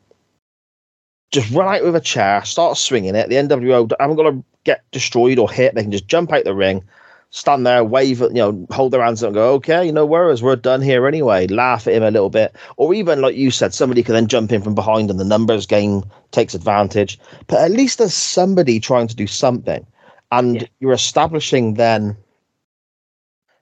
Just 1.32 1.52
run 1.52 1.74
out 1.74 1.84
with 1.84 1.96
a 1.96 2.02
chair, 2.02 2.44
start 2.44 2.78
swinging 2.78 3.16
it. 3.16 3.30
The 3.30 3.36
NWO 3.36 3.92
haven't 4.00 4.18
got 4.18 4.30
to 4.30 4.44
get 4.64 4.84
destroyed 4.92 5.40
or 5.40 5.50
hit. 5.50 5.76
They 5.76 5.82
can 5.82 5.92
just 5.92 6.08
jump 6.08 6.34
out 6.34 6.44
the 6.44 6.54
ring, 6.54 6.84
stand 7.30 7.66
there, 7.66 7.84
wave, 7.84 8.20
you 8.20 8.30
know, 8.34 8.68
hold 8.72 8.92
their 8.92 9.04
hands 9.04 9.24
up 9.24 9.28
and 9.28 9.36
go, 9.36 9.54
okay, 9.54 9.86
you 9.86 9.94
know, 9.94 10.06
whereas 10.06 10.44
we're 10.44 10.58
done 10.58 10.82
here 10.82 11.08
anyway. 11.08 11.48
Laugh 11.48 11.88
at 11.88 11.94
him 11.94 12.04
a 12.04 12.12
little 12.12 12.30
bit. 12.30 12.54
Or 12.76 12.94
even, 12.94 13.22
like 13.22 13.36
you 13.36 13.50
said, 13.50 13.74
somebody 13.74 14.04
can 14.04 14.14
then 14.14 14.28
jump 14.28 14.52
in 14.52 14.62
from 14.62 14.76
behind 14.76 15.10
and 15.10 15.20
the 15.20 15.24
numbers 15.26 15.66
game 15.66 16.04
takes 16.32 16.54
advantage. 16.54 17.18
But 17.48 17.62
at 17.62 17.72
least 17.72 17.98
there's 17.98 18.14
somebody 18.14 18.80
trying 18.80 19.08
to 19.08 19.16
do 19.16 19.28
something. 19.28 19.86
And 20.34 20.62
Yeah. 20.62 20.68
you're 20.80 20.94
establishing 20.94 21.76
then 21.76 22.18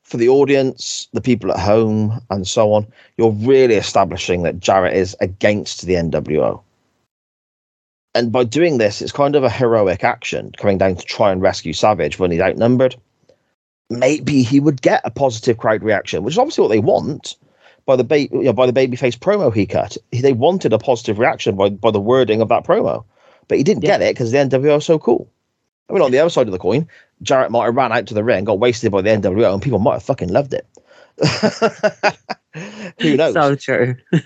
for 0.04 0.18
the 0.18 0.30
audience, 0.30 1.08
the 1.14 1.22
people 1.22 1.52
at 1.52 1.60
home, 1.60 2.20
and 2.32 2.48
so 2.48 2.74
on, 2.74 2.88
you're 3.18 3.32
really 3.32 3.76
establishing 3.76 4.42
that 4.42 4.60
Jarrett 4.60 4.96
is 4.96 5.16
against 5.22 5.86
the 5.86 5.94
NWO. 5.96 6.62
And 8.16 8.32
by 8.32 8.44
doing 8.44 8.78
this, 8.80 9.02
it's 9.02 9.12
kind 9.12 9.36
of 9.36 9.44
a 9.44 9.50
heroic 9.50 10.04
action 10.04 10.52
coming 10.58 10.78
down 10.78 10.96
to 10.96 11.06
try 11.06 11.32
and 11.32 11.42
rescue 11.42 11.74
Savage 11.74 12.18
when 12.18 12.32
he's 12.32 12.42
outnumbered. 12.42 12.96
Maybe 13.90 14.44
he 14.44 14.60
would 14.60 14.82
get 14.82 15.02
a 15.04 15.12
positive 15.12 15.58
crowd 15.58 15.84
reaction, 15.84 16.24
which 16.24 16.34
is 16.34 16.38
obviously 16.38 16.62
what 16.64 16.70
they 16.70 16.80
want 16.80 17.36
by 17.86 17.96
the 17.96 18.04
ba- 18.04 18.22
you 18.22 18.44
know, 18.44 18.54
by 18.54 18.66
the 18.70 18.74
babyface 18.74 19.18
promo 19.18 19.54
he 19.54 19.66
cut. 19.66 19.98
They 20.12 20.34
wanted 20.34 20.74
a 20.74 20.78
positive 20.80 21.18
reaction 21.20 21.56
by, 21.56 21.70
by 21.70 21.92
the 21.92 22.00
wording 22.00 22.42
of 22.42 22.50
that 22.50 22.66
promo, 22.66 23.04
but 23.48 23.58
he 23.58 23.64
didn't 23.64 23.84
Yeah. 23.84 23.98
get 23.98 24.02
it 24.02 24.16
because 24.16 24.32
the 24.32 24.38
NWO 24.40 24.78
is 24.78 24.86
so 24.86 25.00
cool. 25.00 25.30
I 25.90 25.94
mean, 25.94 26.04
on 26.04 26.12
the 26.12 26.20
other 26.20 26.30
side 26.30 26.46
of 26.48 26.52
the 26.52 26.60
coin, 26.60 26.88
Jarrett 27.24 27.50
might 27.52 27.66
have 27.66 27.76
ran 27.76 27.92
out 27.92 28.06
to 28.08 28.14
the 28.14 28.24
ring, 28.24 28.44
got 28.44 28.60
wasted 28.60 28.92
by 28.92 29.02
the 29.02 29.10
NWO, 29.10 29.54
and 29.54 29.62
people 29.62 29.80
might 29.80 29.94
have 29.94 30.04
fucking 30.04 30.30
loved 30.30 30.54
it. 30.54 30.68
Who 33.02 33.18
knows? 33.18 33.34
so 33.34 33.56
true. 33.56 33.96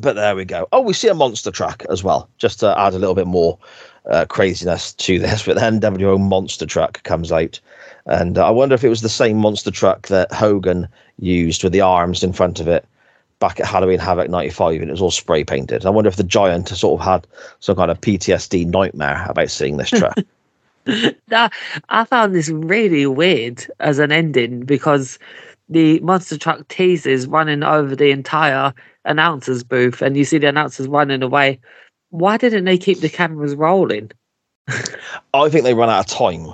but 0.00 0.14
there 0.14 0.36
we 0.36 0.44
go. 0.44 0.68
Oh, 0.72 0.80
we 0.80 0.92
see 0.92 1.08
a 1.08 1.14
monster 1.14 1.50
truck 1.50 1.84
as 1.90 2.02
well, 2.02 2.28
just 2.38 2.60
to 2.60 2.78
add 2.78 2.94
a 2.94 2.98
little 2.98 3.14
bit 3.14 3.26
more 3.26 3.58
uh, 4.10 4.24
craziness 4.26 4.92
to 4.94 5.18
this. 5.18 5.44
But 5.44 5.54
the 5.54 5.62
NWO 5.62 6.20
monster 6.20 6.66
truck 6.66 7.02
comes 7.04 7.32
out, 7.32 7.60
and 8.06 8.38
uh, 8.38 8.46
I 8.46 8.50
wonder 8.50 8.74
if 8.74 8.84
it 8.84 8.88
was 8.88 9.02
the 9.02 9.08
same 9.08 9.38
monster 9.38 9.70
truck 9.70 10.08
that 10.08 10.32
Hogan 10.32 10.88
used 11.18 11.62
with 11.62 11.72
the 11.72 11.80
arms 11.80 12.22
in 12.22 12.32
front 12.32 12.60
of 12.60 12.68
it 12.68 12.84
back 13.38 13.60
at 13.60 13.66
Halloween 13.66 13.98
Havoc 13.98 14.30
'95, 14.30 14.80
and 14.80 14.90
it 14.90 14.92
was 14.92 15.02
all 15.02 15.10
spray 15.10 15.44
painted. 15.44 15.86
I 15.86 15.90
wonder 15.90 16.08
if 16.08 16.16
the 16.16 16.24
Giant 16.24 16.68
sort 16.68 17.00
of 17.00 17.06
had 17.06 17.26
some 17.60 17.76
kind 17.76 17.90
of 17.90 18.00
PTSD 18.00 18.66
nightmare 18.66 19.24
about 19.28 19.50
seeing 19.50 19.76
this 19.76 19.90
truck. 19.90 20.16
that 21.28 21.52
I 21.88 22.04
found 22.04 22.34
this 22.34 22.50
really 22.50 23.06
weird 23.06 23.66
as 23.80 23.98
an 23.98 24.12
ending 24.12 24.60
because 24.64 25.18
the 25.68 26.00
monster 26.00 26.38
truck 26.38 26.66
teases 26.68 27.26
running 27.26 27.62
over 27.62 27.96
the 27.96 28.10
entire 28.10 28.72
announcers 29.04 29.64
booth 29.64 30.02
and 30.02 30.16
you 30.16 30.24
see 30.24 30.38
the 30.38 30.48
announcers 30.48 30.88
running 30.88 31.22
away. 31.22 31.60
Why 32.10 32.36
didn't 32.36 32.64
they 32.64 32.78
keep 32.78 33.00
the 33.00 33.08
cameras 33.08 33.54
rolling? 33.54 34.10
I 35.34 35.48
think 35.48 35.64
they 35.64 35.74
run 35.74 35.90
out 35.90 36.00
of 36.00 36.06
time. 36.06 36.52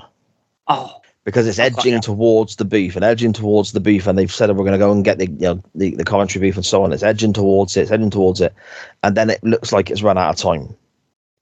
Oh, 0.69 1.01
because 1.25 1.47
it's 1.47 1.59
edging 1.59 1.95
you. 1.95 2.01
towards 2.01 2.57
the 2.57 2.65
booth 2.65 2.97
and 2.97 3.05
edging 3.05 3.33
towards 3.33 3.73
the 3.73 3.81
booth, 3.81 4.07
and 4.07 4.19
they've 4.19 4.33
said 4.33 4.49
we're 4.51 4.65
going 4.65 4.73
to 4.73 4.79
go 4.79 4.93
and 4.93 5.05
get 5.05 5.19
the 5.19 5.27
you 5.27 5.41
know 5.41 5.63
the, 5.75 5.95
the 5.97 6.05
commentary 6.05 6.49
booth 6.49 6.57
and 6.57 6.65
so 6.65 6.83
on. 6.83 6.93
It's 6.93 7.03
edging 7.03 7.33
towards 7.33 7.77
it, 7.77 7.83
it's 7.83 7.91
edging 7.91 8.11
towards 8.11 8.41
it, 8.41 8.55
and 9.03 9.17
then 9.17 9.31
it 9.31 9.43
looks 9.45 9.73
like 9.73 9.91
it's 9.91 10.03
run 10.03 10.19
out 10.19 10.31
of 10.31 10.37
time. 10.37 10.75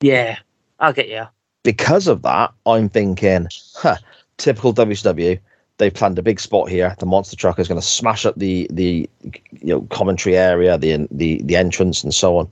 yeah. 0.01 0.39
I'll 0.81 0.93
get 0.93 1.09
you. 1.09 1.27
Because 1.65 2.07
of 2.07 2.23
that, 2.23 2.53
I'm 2.65 2.89
thinking, 2.89 3.49
huh, 3.75 3.97
typical 4.37 4.73
WCW. 4.73 5.41
They've 5.79 5.95
planned 5.95 6.19
a 6.19 6.23
big 6.23 6.41
spot 6.41 6.69
here. 6.69 6.95
The 6.99 7.07
monster 7.07 7.37
truck 7.37 7.59
is 7.59 7.69
going 7.69 7.81
to 7.81 7.87
smash 7.87 8.27
up 8.27 8.35
the 8.37 8.67
the 8.71 9.09
you 9.23 9.75
know 9.75 9.83
commentary 9.91 10.37
area, 10.37 10.77
the 10.77 11.09
the 11.11 11.41
the 11.45 11.57
entrance, 11.57 12.05
and 12.05 12.15
so 12.15 12.37
on. 12.37 12.49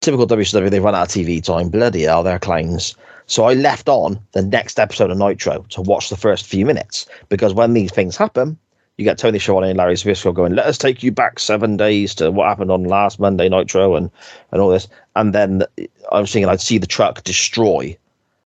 Typical 0.00 0.26
WCW. 0.26 0.70
They've 0.70 0.84
run 0.84 0.94
out 0.94 1.08
of 1.08 1.08
TV 1.08 1.42
time. 1.42 1.70
Bloody 1.70 2.02
hell, 2.02 2.22
they're 2.22 2.38
clowns. 2.38 2.94
So 3.26 3.44
I 3.44 3.54
left 3.54 3.88
on 3.88 4.20
the 4.32 4.42
next 4.42 4.78
episode 4.78 5.10
of 5.10 5.16
Nitro 5.16 5.64
to 5.70 5.80
watch 5.80 6.10
the 6.10 6.16
first 6.16 6.44
few 6.46 6.66
minutes 6.66 7.06
because 7.30 7.54
when 7.54 7.72
these 7.72 7.90
things 7.90 8.16
happen, 8.18 8.58
You 8.96 9.04
get 9.04 9.18
Tony 9.18 9.40
Schiavone 9.40 9.70
and 9.70 9.78
Larry 9.78 9.94
Zbyszko 9.94 10.32
going, 10.32 10.54
"Let 10.54 10.66
us 10.66 10.78
take 10.78 11.02
you 11.02 11.10
back 11.10 11.40
seven 11.40 11.76
days 11.76 12.14
to 12.16 12.30
what 12.30 12.46
happened 12.46 12.70
on 12.70 12.84
last 12.84 13.18
Monday 13.18 13.48
Nitro 13.48 13.96
and 13.96 14.08
and 14.52 14.60
all 14.60 14.68
this." 14.68 14.86
And 15.16 15.34
then 15.34 15.64
I 16.12 16.20
was 16.20 16.32
thinking 16.32 16.48
I'd 16.48 16.60
see 16.60 16.78
the 16.78 16.86
truck 16.86 17.24
destroy 17.24 17.96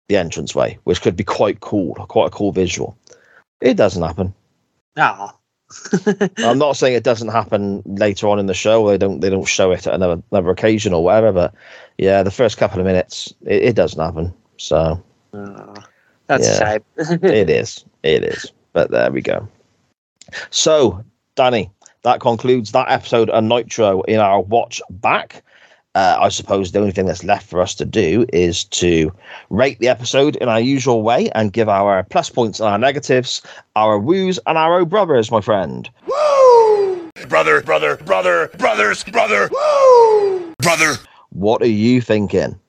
the 0.10 0.16
entranceway, 0.16 0.78
which 0.84 1.02
could 1.02 1.16
be 1.16 1.24
quite 1.24 1.60
cool, 1.62 1.96
quite 2.08 2.28
a 2.28 2.32
cool 2.32 2.52
visual. 2.52 2.96
It 3.62 3.76
doesn't 3.76 4.02
happen. 4.04 4.34
Ah, 4.98 5.36
I'm 6.40 6.58
not 6.58 6.78
saying 6.78 6.96
it 6.96 7.04
doesn't 7.04 7.28
happen 7.28 7.82
later 7.86 8.28
on 8.30 8.40
in 8.40 8.46
the 8.46 8.54
show. 8.54 8.88
They 8.88 8.98
don't 8.98 9.20
they 9.20 9.30
don't 9.30 9.48
show 9.48 9.72
it 9.72 9.86
at 9.86 9.94
another 9.94 10.22
another 10.32 10.50
occasion 10.50 10.94
or 10.94 11.04
whatever. 11.04 11.32
But 11.32 11.54
yeah, 11.98 12.24
the 12.24 12.32
first 12.32 12.58
couple 12.58 12.80
of 12.80 12.86
minutes, 12.86 13.34
it, 13.46 13.64
it 13.64 13.76
doesn't 13.76 14.00
happen. 14.02 14.34
So 14.58 15.02
Ah, 15.34 15.74
that's 16.28 16.48
Yeah. 16.48 16.80
a 16.98 17.06
shame. 17.06 17.20
it 17.24 17.50
is, 17.50 17.84
it 18.04 18.24
is. 18.24 18.52
But 18.74 18.92
there 18.92 19.12
we 19.12 19.22
go. 19.22 19.48
So 20.52 21.04
Danny, 21.36 21.70
that 22.04 22.22
concludes 22.22 22.72
that 22.72 22.90
episode 22.90 23.30
of 23.30 23.44
Nitro 23.44 24.02
in 24.04 24.20
our 24.20 24.42
watch 24.42 24.82
back. 24.90 25.44
Uh, 25.98 26.16
I 26.22 26.30
suppose 26.30 26.72
the 26.72 26.80
only 26.80 26.92
thing 26.92 27.08
that's 27.08 27.24
left 27.24 27.50
for 27.50 27.60
us 27.60 27.74
to 27.74 27.84
do 27.84 28.28
is 28.32 28.66
to 28.66 29.12
rate 29.50 29.80
the 29.80 29.88
episode 29.88 30.36
in 30.36 30.48
our 30.48 30.60
usual 30.60 31.02
way 31.02 31.32
and 31.32 31.52
give 31.52 31.68
our 31.68 32.04
plus 32.04 32.30
points 32.30 32.60
and 32.60 32.70
our 32.70 32.78
negatives, 32.78 33.42
our 33.76 33.98
woos 33.98 34.38
and 34.46 34.60
our 34.60 34.82
oh 34.82 34.86
brothers, 34.86 35.32
my 35.32 35.42
friend. 35.42 35.90
Woo! 36.06 37.10
Brother, 37.28 37.64
brother, 37.64 37.98
brother, 37.98 38.52
brothers, 38.60 39.04
brother. 39.06 39.50
Woo! 39.52 40.54
Brother. 40.60 40.98
What 41.30 41.64
are 41.64 41.66
you 41.66 42.00
thinking? 42.00 42.60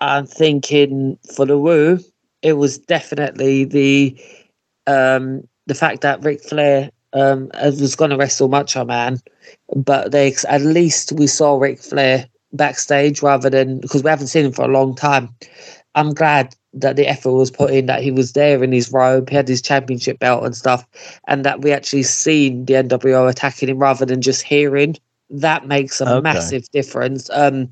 I'm 0.00 0.26
thinking 0.26 1.18
for 1.34 1.44
the 1.44 1.58
Woo, 1.58 1.98
it 2.40 2.54
was 2.54 2.78
definitely 2.78 3.64
the 3.64 4.18
um 4.86 5.46
the 5.66 5.74
fact 5.74 6.00
that 6.00 6.24
Ric 6.24 6.42
Flair 6.42 6.90
um 7.12 7.50
was 7.54 7.96
going 7.96 8.12
to 8.12 8.16
wrestle 8.16 8.48
Macho 8.48 8.86
Man, 8.86 9.20
but 9.74 10.10
they 10.10 10.34
at 10.48 10.62
least 10.62 11.12
we 11.12 11.26
saw 11.26 11.58
Ric 11.58 11.82
Flair 11.82 12.26
backstage 12.56 13.22
rather 13.22 13.50
than 13.50 13.80
because 13.80 14.02
we 14.02 14.10
haven't 14.10 14.28
seen 14.28 14.46
him 14.46 14.52
for 14.52 14.64
a 14.64 14.68
long 14.68 14.94
time. 14.94 15.28
I'm 15.94 16.12
glad 16.14 16.54
that 16.74 16.96
the 16.96 17.06
effort 17.06 17.32
was 17.32 17.50
put 17.50 17.70
in 17.70 17.86
that 17.86 18.02
he 18.02 18.10
was 18.10 18.32
there 18.32 18.62
in 18.62 18.72
his 18.72 18.92
robe, 18.92 19.30
he 19.30 19.36
had 19.36 19.48
his 19.48 19.62
championship 19.62 20.18
belt 20.18 20.44
and 20.44 20.54
stuff, 20.56 20.86
and 21.26 21.44
that 21.44 21.62
we 21.62 21.72
actually 21.72 22.02
seen 22.02 22.66
the 22.66 22.74
NWO 22.74 23.28
attacking 23.28 23.68
him 23.68 23.78
rather 23.78 24.04
than 24.04 24.20
just 24.20 24.42
hearing. 24.42 24.96
That 25.30 25.66
makes 25.66 26.00
a 26.00 26.06
Okay. 26.06 26.22
massive 26.22 26.70
difference. 26.70 27.30
Um, 27.32 27.68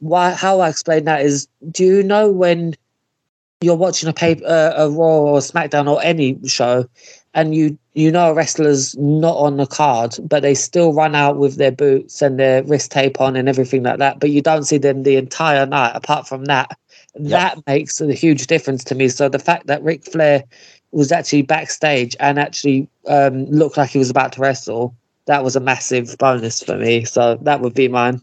why? 0.00 0.30
How 0.32 0.60
I 0.60 0.68
explain 0.68 1.04
that 1.04 1.22
is, 1.22 1.48
do 1.70 1.84
you 1.84 2.02
know 2.02 2.30
when 2.30 2.74
you're 3.60 3.76
watching 3.76 4.08
a 4.08 4.12
paper, 4.12 4.44
uh, 4.44 4.72
a 4.76 4.90
Raw 4.90 5.18
or 5.20 5.38
SmackDown 5.38 5.90
or 5.90 6.02
any 6.02 6.38
show, 6.46 6.86
and 7.34 7.54
you 7.54 7.78
you 7.94 8.10
know 8.10 8.30
a 8.30 8.34
wrestler's 8.34 8.96
not 8.96 9.36
on 9.36 9.56
the 9.56 9.66
card, 9.66 10.16
but 10.22 10.42
they 10.42 10.54
still 10.54 10.92
run 10.92 11.14
out 11.14 11.36
with 11.36 11.56
their 11.56 11.72
boots 11.72 12.22
and 12.22 12.38
their 12.38 12.62
wrist 12.64 12.90
tape 12.90 13.20
on 13.20 13.36
and 13.36 13.48
everything 13.48 13.82
like 13.82 13.98
that, 13.98 14.20
but 14.20 14.30
you 14.30 14.40
don't 14.42 14.64
see 14.64 14.78
them 14.78 15.02
the 15.02 15.16
entire 15.16 15.66
night. 15.66 15.92
Apart 15.94 16.26
from 16.26 16.44
that, 16.46 16.76
that 17.14 17.58
makes 17.66 18.00
a 18.00 18.12
huge 18.12 18.46
difference 18.46 18.84
to 18.84 18.94
me. 18.94 19.08
So 19.08 19.28
the 19.28 19.38
fact 19.38 19.66
that 19.66 19.82
Ric 19.82 20.04
Flair 20.04 20.44
was 20.92 21.12
actually 21.12 21.42
backstage 21.42 22.14
and 22.20 22.38
actually 22.38 22.88
um, 23.08 23.46
looked 23.46 23.76
like 23.76 23.90
he 23.90 23.98
was 23.98 24.10
about 24.10 24.32
to 24.32 24.40
wrestle, 24.40 24.94
that 25.26 25.44
was 25.44 25.56
a 25.56 25.60
massive 25.60 26.16
bonus 26.18 26.62
for 26.62 26.76
me. 26.76 27.04
So 27.04 27.36
that 27.42 27.60
would 27.60 27.74
be 27.74 27.88
mine. 27.88 28.20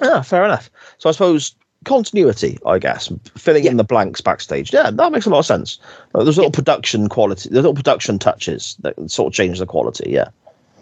Yeah, 0.00 0.22
fair 0.22 0.44
enough. 0.44 0.70
So 0.98 1.08
I 1.08 1.12
suppose 1.12 1.54
continuity, 1.86 2.58
I 2.66 2.78
guess, 2.78 3.10
filling 3.36 3.64
in 3.64 3.78
the 3.78 3.84
blanks 3.84 4.20
backstage. 4.20 4.72
Yeah, 4.72 4.90
that 4.90 5.12
makes 5.12 5.24
a 5.26 5.30
lot 5.30 5.38
of 5.38 5.46
sense. 5.46 5.78
Uh, 6.14 6.22
There's 6.22 6.36
little 6.36 6.52
production 6.52 7.08
quality, 7.08 7.48
there's 7.48 7.62
little 7.64 7.74
production 7.74 8.18
touches 8.18 8.76
that 8.80 8.94
sort 9.10 9.28
of 9.32 9.34
change 9.34 9.58
the 9.58 9.66
quality. 9.66 10.10
Yeah. 10.10 10.28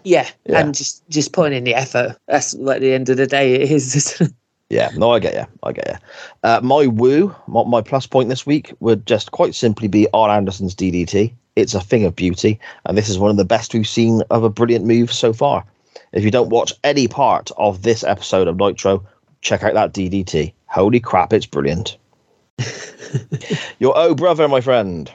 Yeah, 0.03 0.29
Yeah. 0.45 0.59
and 0.59 0.75
just 0.75 1.07
just 1.09 1.31
putting 1.33 1.57
in 1.57 1.63
the 1.63 1.73
effort. 1.73 2.17
That's 2.27 2.53
at 2.53 2.81
the 2.81 2.93
end 2.93 3.09
of 3.09 3.17
the 3.17 3.25
day 3.27 3.55
it 3.55 3.71
is. 3.71 4.21
Yeah, 4.71 4.89
no, 4.95 5.11
I 5.11 5.19
get 5.19 5.35
you. 5.35 5.45
I 5.61 5.71
get 5.73 5.87
you. 5.87 5.95
Uh, 6.43 6.59
my 6.63 6.87
woo, 6.87 7.33
my, 7.47 7.63
my 7.65 7.81
plus 7.81 8.07
point 8.07 8.29
this 8.29 8.47
week 8.47 8.73
would 8.79 9.05
just 9.05 9.29
quite 9.31 9.53
simply 9.53 9.87
be 9.87 10.07
Arn 10.11 10.31
Anderson's 10.31 10.73
DDT. 10.73 11.31
It's 11.55 11.75
a 11.75 11.79
thing 11.79 12.03
of 12.03 12.15
beauty, 12.15 12.59
and 12.85 12.97
this 12.97 13.07
is 13.07 13.19
one 13.19 13.29
of 13.29 13.37
the 13.37 13.45
best 13.45 13.75
we've 13.75 13.87
seen 13.87 14.23
of 14.31 14.43
a 14.43 14.49
brilliant 14.49 14.85
move 14.85 15.13
so 15.13 15.33
far. 15.33 15.63
If 16.13 16.23
you 16.23 16.31
don't 16.31 16.49
watch 16.49 16.73
any 16.83 17.07
part 17.07 17.51
of 17.57 17.83
this 17.83 18.03
episode 18.03 18.47
of 18.47 18.57
Nitro, 18.57 19.05
check 19.41 19.61
out 19.61 19.75
that 19.75 19.93
DDT. 19.93 20.51
Holy 20.75 20.99
crap, 20.99 21.31
it's 21.31 21.45
brilliant. 21.45 21.97
Your 23.79 23.93
oh 23.95 24.13
brother, 24.13 24.49
my 24.49 24.59
friend. 24.59 25.09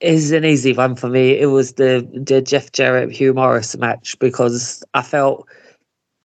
is 0.00 0.30
an 0.30 0.44
easy 0.44 0.74
one 0.74 0.94
for 0.94 1.08
me. 1.08 1.38
It 1.38 1.46
was 1.46 1.72
the 1.72 2.06
the 2.12 2.42
Jeff 2.42 2.70
Jarrett 2.72 3.10
Hugh 3.10 3.32
Morrus 3.32 3.78
match 3.78 4.18
because 4.18 4.84
I 4.92 5.00
felt 5.00 5.48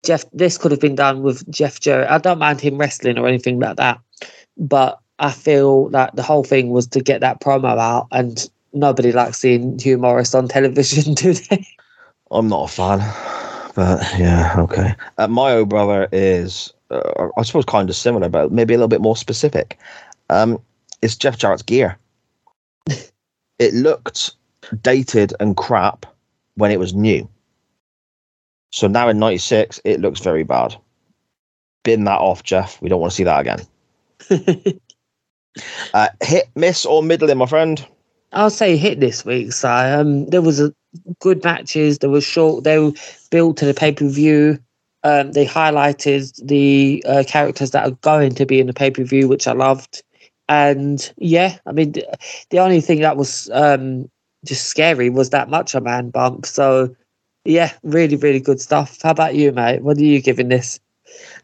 Jeff 0.04 0.26
this 0.34 0.58
could 0.58 0.72
have 0.72 0.80
been 0.80 0.96
done 0.96 1.22
with 1.22 1.48
Jeff 1.52 1.80
Jarrett. 1.80 2.10
I 2.10 2.18
don't 2.18 2.40
mind 2.40 2.60
him 2.60 2.80
wrestling 2.80 3.20
or 3.20 3.28
anything 3.28 3.60
like 3.60 3.78
that, 3.78 4.00
but 4.58 4.98
I 5.20 5.30
feel 5.30 5.90
that 5.90 6.16
the 6.16 6.24
whole 6.24 6.44
thing 6.44 6.72
was 6.72 6.88
to 6.88 7.00
get 7.00 7.22
that 7.22 7.42
promo 7.42 7.78
out, 7.78 8.08
and 8.12 8.50
nobody 8.74 9.12
likes 9.12 9.38
seeing 9.38 9.78
Hugh 9.78 10.00
Morrus 10.00 10.34
on 10.34 10.48
television, 10.58 11.14
do 11.14 11.34
they? 11.34 11.68
I'm 12.32 12.48
not 12.48 12.72
a 12.72 12.74
fan, 12.74 12.98
but 13.76 14.02
yeah, 14.18 14.56
okay. 14.58 14.96
Uh, 15.20 15.28
my 15.28 15.52
oh 15.52 15.64
brother 15.64 16.08
is, 16.12 16.74
uh, 16.92 17.30
I 17.38 17.44
suppose, 17.44 17.66
kind 17.66 17.90
of 17.90 17.96
similar, 17.96 18.30
but 18.30 18.52
maybe 18.52 18.74
a 18.74 18.78
little 18.78 18.88
bit 18.88 19.02
more 19.02 19.16
specific. 19.16 19.80
Um, 20.30 20.60
it's 21.02 21.16
Jeff 21.16 21.38
Jarrett's 21.38 21.64
gear. 21.64 21.98
it 23.60 23.74
looked 23.74 24.32
dated 24.82 25.34
and 25.40 25.58
crap 25.58 26.06
when 26.56 26.72
it 26.72 26.80
was 26.80 26.94
new. 26.94 27.28
So 28.72 28.88
now 28.88 29.10
in 29.10 29.20
'96, 29.20 29.82
it 29.84 30.00
looks 30.00 30.20
very 30.20 30.44
bad. 30.44 30.76
Bin 31.84 32.04
that 32.06 32.20
off, 32.20 32.44
Jeff. 32.44 32.82
We 32.82 32.90
don't 32.90 33.02
want 33.02 33.12
to 33.12 33.16
see 33.16 33.24
that 33.24 33.42
again. 33.42 34.80
Uh, 35.94 36.08
hit, 36.22 36.50
miss, 36.56 36.86
or 36.86 37.04
middling, 37.04 37.38
my 37.38 37.46
friend. 37.46 37.86
I'll 38.34 38.50
say 38.50 38.78
hit 38.78 39.00
this 39.00 39.26
week. 39.26 39.52
So 39.52 39.70
um, 39.70 40.26
there 40.28 40.42
was 40.42 40.62
a 40.62 40.74
good 41.20 41.44
matches. 41.44 42.00
There 42.00 42.10
was 42.10 42.24
short. 42.24 42.64
They 42.64 42.80
were 42.80 42.94
built 43.30 43.58
to 43.58 43.66
the 43.66 43.74
pay 43.74 43.92
per 43.92 44.08
view. 44.08 44.60
Um, 45.04 45.32
they 45.32 45.46
highlighted 45.46 46.34
the 46.46 47.04
uh, 47.08 47.24
characters 47.28 47.72
that 47.72 47.88
are 47.88 47.96
going 48.02 48.36
to 48.36 48.46
be 48.46 48.60
in 48.60 48.68
the 48.68 48.74
pay 48.74 48.92
per 48.92 49.04
view, 49.04 49.28
which 49.28 49.48
I 49.48 49.54
loved. 49.54 50.04
And 50.48 51.12
yeah, 51.18 51.58
I 51.66 51.72
mean, 51.72 51.94
the, 52.50 52.60
only 52.60 52.82
thing 52.82 53.00
that 53.02 53.18
was 53.18 53.50
um, 53.52 54.10
just 54.46 54.68
scary 54.68 55.10
was 55.10 55.30
that 55.30 55.50
Macho 55.50 55.80
Man 55.80 56.10
bump. 56.10 56.46
So 56.46 56.96
yeah, 57.46 57.74
really, 57.84 58.16
really 58.16 58.40
good 58.40 58.62
stuff. 58.62 59.02
How 59.02 59.12
about 59.12 59.36
you, 59.36 59.52
mate? 59.52 59.82
What 59.82 59.98
are 59.98 60.04
you 60.04 60.22
giving 60.22 60.50
this? 60.50 60.80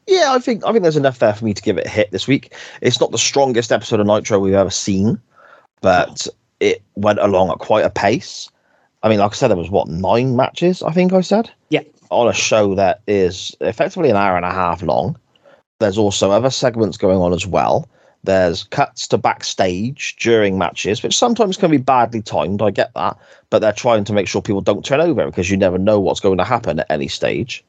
Yeah, 0.07 0.33
I 0.33 0.39
think 0.39 0.65
I 0.65 0.71
think 0.71 0.83
there's 0.83 0.97
enough 0.97 1.19
there 1.19 1.33
for 1.33 1.43
me 1.43 1.53
to 1.53 1.61
give 1.61 1.77
it 1.77 1.85
a 1.85 1.89
hit 1.89 2.11
this 2.11 2.27
week. 2.27 2.53
It's 2.81 2.99
not 2.99 3.11
the 3.11 3.17
strongest 3.17 3.71
episode 3.71 3.99
of 3.99 4.07
Nitro 4.07 4.39
we've 4.39 4.53
ever 4.53 4.69
seen, 4.69 5.19
but 5.81 6.27
it 6.59 6.81
went 6.95 7.19
along 7.19 7.49
at 7.49 7.59
quite 7.59 7.85
a 7.85 7.89
pace. 7.89 8.49
I 9.03 9.09
mean, 9.09 9.19
like 9.19 9.31
I 9.31 9.35
said, 9.35 9.49
there 9.49 9.57
was 9.57 9.69
what 9.69 9.87
nine 9.87 10.35
matches. 10.35 10.81
I 10.83 10.91
think 10.91 11.13
I 11.13 11.21
said. 11.21 11.51
Yeah. 11.69 11.81
On 12.09 12.27
a 12.27 12.33
show 12.33 12.75
that 12.75 13.01
is 13.07 13.55
effectively 13.61 14.09
an 14.09 14.15
hour 14.15 14.35
and 14.35 14.45
a 14.45 14.51
half 14.51 14.81
long. 14.81 15.17
There's 15.79 15.97
also 15.97 16.31
other 16.31 16.49
segments 16.49 16.97
going 16.97 17.19
on 17.19 17.33
as 17.33 17.45
well. 17.45 17.87
There's 18.23 18.63
cuts 18.65 19.07
to 19.09 19.17
backstage 19.17 20.15
during 20.19 20.57
matches, 20.57 21.03
which 21.03 21.17
sometimes 21.17 21.55
can 21.55 21.71
be 21.71 21.77
badly 21.77 22.21
timed. 22.21 22.61
I 22.61 22.71
get 22.71 22.93
that, 22.95 23.17
but 23.49 23.59
they're 23.59 23.71
trying 23.71 24.03
to 24.05 24.13
make 24.13 24.27
sure 24.27 24.41
people 24.41 24.61
don't 24.61 24.83
turn 24.83 25.01
over 25.01 25.25
because 25.25 25.49
you 25.49 25.57
never 25.57 25.77
know 25.77 25.99
what's 25.99 26.19
going 26.19 26.37
to 26.39 26.43
happen 26.43 26.79
at 26.79 26.89
any 26.89 27.07
stage. 27.07 27.63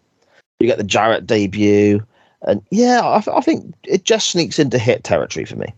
You 0.59 0.67
get 0.67 0.79
the 0.79 0.85
Jarrett 0.85 1.27
debut, 1.27 2.05
and 2.43 2.63
yeah, 2.71 3.01
I, 3.05 3.21
th- 3.21 3.37
I 3.37 3.41
think 3.41 3.75
it 3.85 4.05
just 4.05 4.31
sneaks 4.31 4.59
into 4.59 4.79
hit 4.79 5.05
territory 5.05 5.45
for 5.45 5.57
me. 5.57 5.73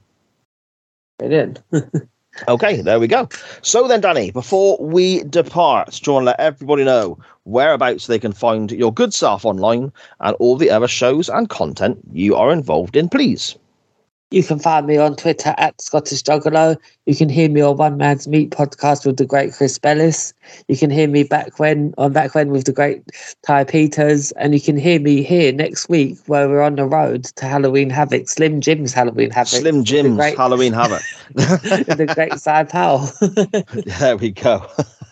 Brilliant. 1.19 1.61
Okay, 2.49 2.81
there 2.81 3.01
we 3.01 3.07
go. 3.09 3.29
So 3.63 3.89
then, 3.89 4.01
Danny, 4.01 4.31
before 4.31 4.79
we 4.81 5.25
depart, 5.25 6.01
do 6.03 6.11
you 6.11 6.15
want 6.15 6.23
to 6.23 6.27
let 6.27 6.41
everybody 6.41 6.85
know 6.85 7.19
whereabouts 7.45 8.07
they 8.07 8.19
can 8.19 8.33
find 8.33 8.71
your 8.71 8.93
good 8.93 9.13
stuff 9.13 9.45
online 9.45 9.93
and 10.21 10.37
all 10.39 10.57
the 10.57 10.71
other 10.71 10.89
shows 10.89 11.29
and 11.29 11.49
content 11.49 11.99
you 12.13 12.37
are 12.37 12.53
involved 12.53 12.97
in, 12.97 13.09
please? 13.09 13.57
You 14.33 14.45
can 14.45 14.61
find 14.61 14.87
me 14.87 14.97
on 14.97 15.17
Twitter 15.17 15.55
at 15.59 15.81
Scottish 15.81 16.23
Juggalo. 16.23 16.77
You 17.07 17.17
can 17.17 17.29
hear 17.29 17.51
me 17.51 17.63
on 17.63 17.77
One 17.77 17.97
Man's 17.97 18.29
Meat 18.29 18.51
podcast 18.51 19.05
with 19.05 19.17
the 19.17 19.27
great 19.27 19.53
Chris 19.53 19.77
Bellis. 19.77 20.33
You 20.69 20.77
can 20.77 20.89
hear 20.89 21.09
me 21.09 21.25
back 21.25 21.59
when 21.59 21.93
on 21.99 22.13
back 22.13 22.37
when 22.37 22.51
with 22.51 22.65
the 22.65 22.73
great 22.73 23.03
Ty 23.43 23.65
Peters, 23.65 24.31
and 24.33 24.55
you 24.55 24.61
can 24.61 24.77
hear 24.77 25.01
me 25.01 25.25
here 25.25 25.53
next 25.53 25.89
week 25.89 26.17
where 26.27 26.49
we're 26.49 26.63
on 26.63 26.77
the 26.77 26.85
road 26.85 27.25
to 27.25 27.47
Halloween 27.47 27.91
Havoc, 27.91 28.29
Slim 28.29 28.61
Jim's 28.61 28.93
Halloween 28.93 29.31
Havoc, 29.31 29.61
Slim 29.61 29.83
Jim's 29.83 30.17
great- 30.17 30.37
Halloween 30.37 30.73
Havoc. 30.73 31.03
the 31.35 32.13
great 32.15 32.39
Si 32.39 32.65
Powell. 32.71 33.11
there 33.99 34.17
we 34.17 34.31
go. 34.31 34.65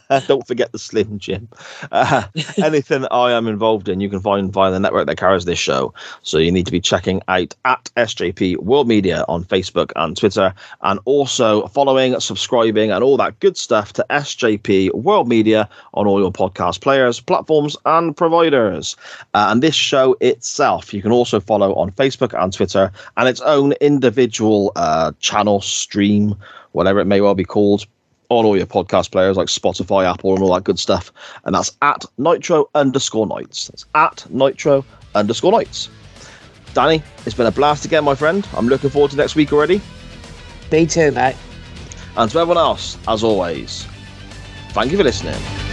Don't 0.27 0.47
forget 0.47 0.73
the 0.73 0.79
Slim 0.79 1.19
Jim. 1.19 1.49
Uh, 1.93 2.25
anything 2.63 3.03
that 3.03 3.13
I 3.13 3.33
am 3.33 3.47
involved 3.47 3.89
in, 3.89 4.01
you 4.01 4.09
can 4.09 4.21
find 4.21 4.53
via 4.53 4.71
the 4.71 4.81
network 4.81 5.07
that 5.07 5.19
carries 5.19 5.45
this 5.45 5.59
show. 5.59 5.93
So 6.23 6.39
you 6.39 6.51
need 6.51 6.67
to 6.67 6.73
be 6.73 6.81
checking 6.81 7.21
out 7.29 7.55
at 7.65 7.91
SJP 7.97 8.59
World 8.59 8.89
Media 8.89 9.25
on 9.29 9.45
Facebook 9.45 9.93
and 9.97 10.17
Twitter, 10.17 10.55
and 10.83 10.99
also 11.05 11.67
following, 11.69 12.19
subscribing, 12.21 12.91
and 12.91 13.05
all 13.05 13.17
that 13.19 13.39
good 13.41 13.57
stuff 13.57 13.93
to 13.95 14.07
SJP 14.09 14.95
World 14.95 15.29
Media 15.29 15.69
on 15.95 16.07
all 16.07 16.21
your 16.21 16.33
podcast 16.33 16.81
players, 16.81 17.21
platforms, 17.21 17.77
and 17.85 18.17
providers. 18.17 18.97
Uh, 19.35 19.49
and 19.51 19.63
this 19.63 19.75
show 19.75 20.17
itself, 20.21 20.95
you 20.95 21.03
can 21.03 21.13
also 21.13 21.39
follow 21.39 21.75
on 21.75 21.91
Facebook 21.93 22.41
and 22.43 22.53
Twitter, 22.53 22.91
and 23.19 23.29
its 23.29 23.43
own 23.43 23.73
individual 23.81 24.73
uh, 24.77 25.13
channel, 25.21 25.61
stream, 25.61 26.35
whatever 26.73 27.01
it 27.01 27.07
may 27.07 27.21
well 27.21 27.35
be 27.35 27.45
called 27.45 27.87
on 28.31 28.45
all 28.45 28.57
your 28.57 28.67
podcast 28.67 29.11
players 29.11 29.37
like 29.37 29.49
Spotify, 29.49 30.11
Apple, 30.11 30.35
and 30.35 30.43
all 30.43 30.55
that 30.55 30.65
good 30.65 30.79
stuff. 30.79 31.13
And 31.45 31.55
that's 31.55 31.77
at 31.83 32.05
Nitro 32.19 32.69
underscore 32.75 33.27
Nights. 33.27 33.69
That's 33.69 33.87
at 33.95 34.27
Nitro 34.31 34.85
underscore 35.15 35.53
Nights. 35.53 35.89
Danny, 36.75 37.03
it's 37.25 37.35
been 37.35 37.47
a 37.47 37.53
blast 37.53 37.85
again, 37.85 38.05
my 38.05 38.15
friend. 38.15 38.47
I'm 38.55 38.69
looking 38.69 38.91
forward 38.91 39.11
to 39.13 39.17
next 39.17 39.35
week 39.35 39.53
already. 39.53 39.81
Me 40.71 40.87
too, 40.87 41.11
mate. 41.13 41.37
And 42.17 42.31
to 42.31 42.39
everyone 42.39 42.59
else, 42.59 42.99
as 43.09 43.25
always, 43.25 43.87
thank 44.71 44.91
you 44.91 44.99
for 44.99 45.05
listening. 45.05 45.68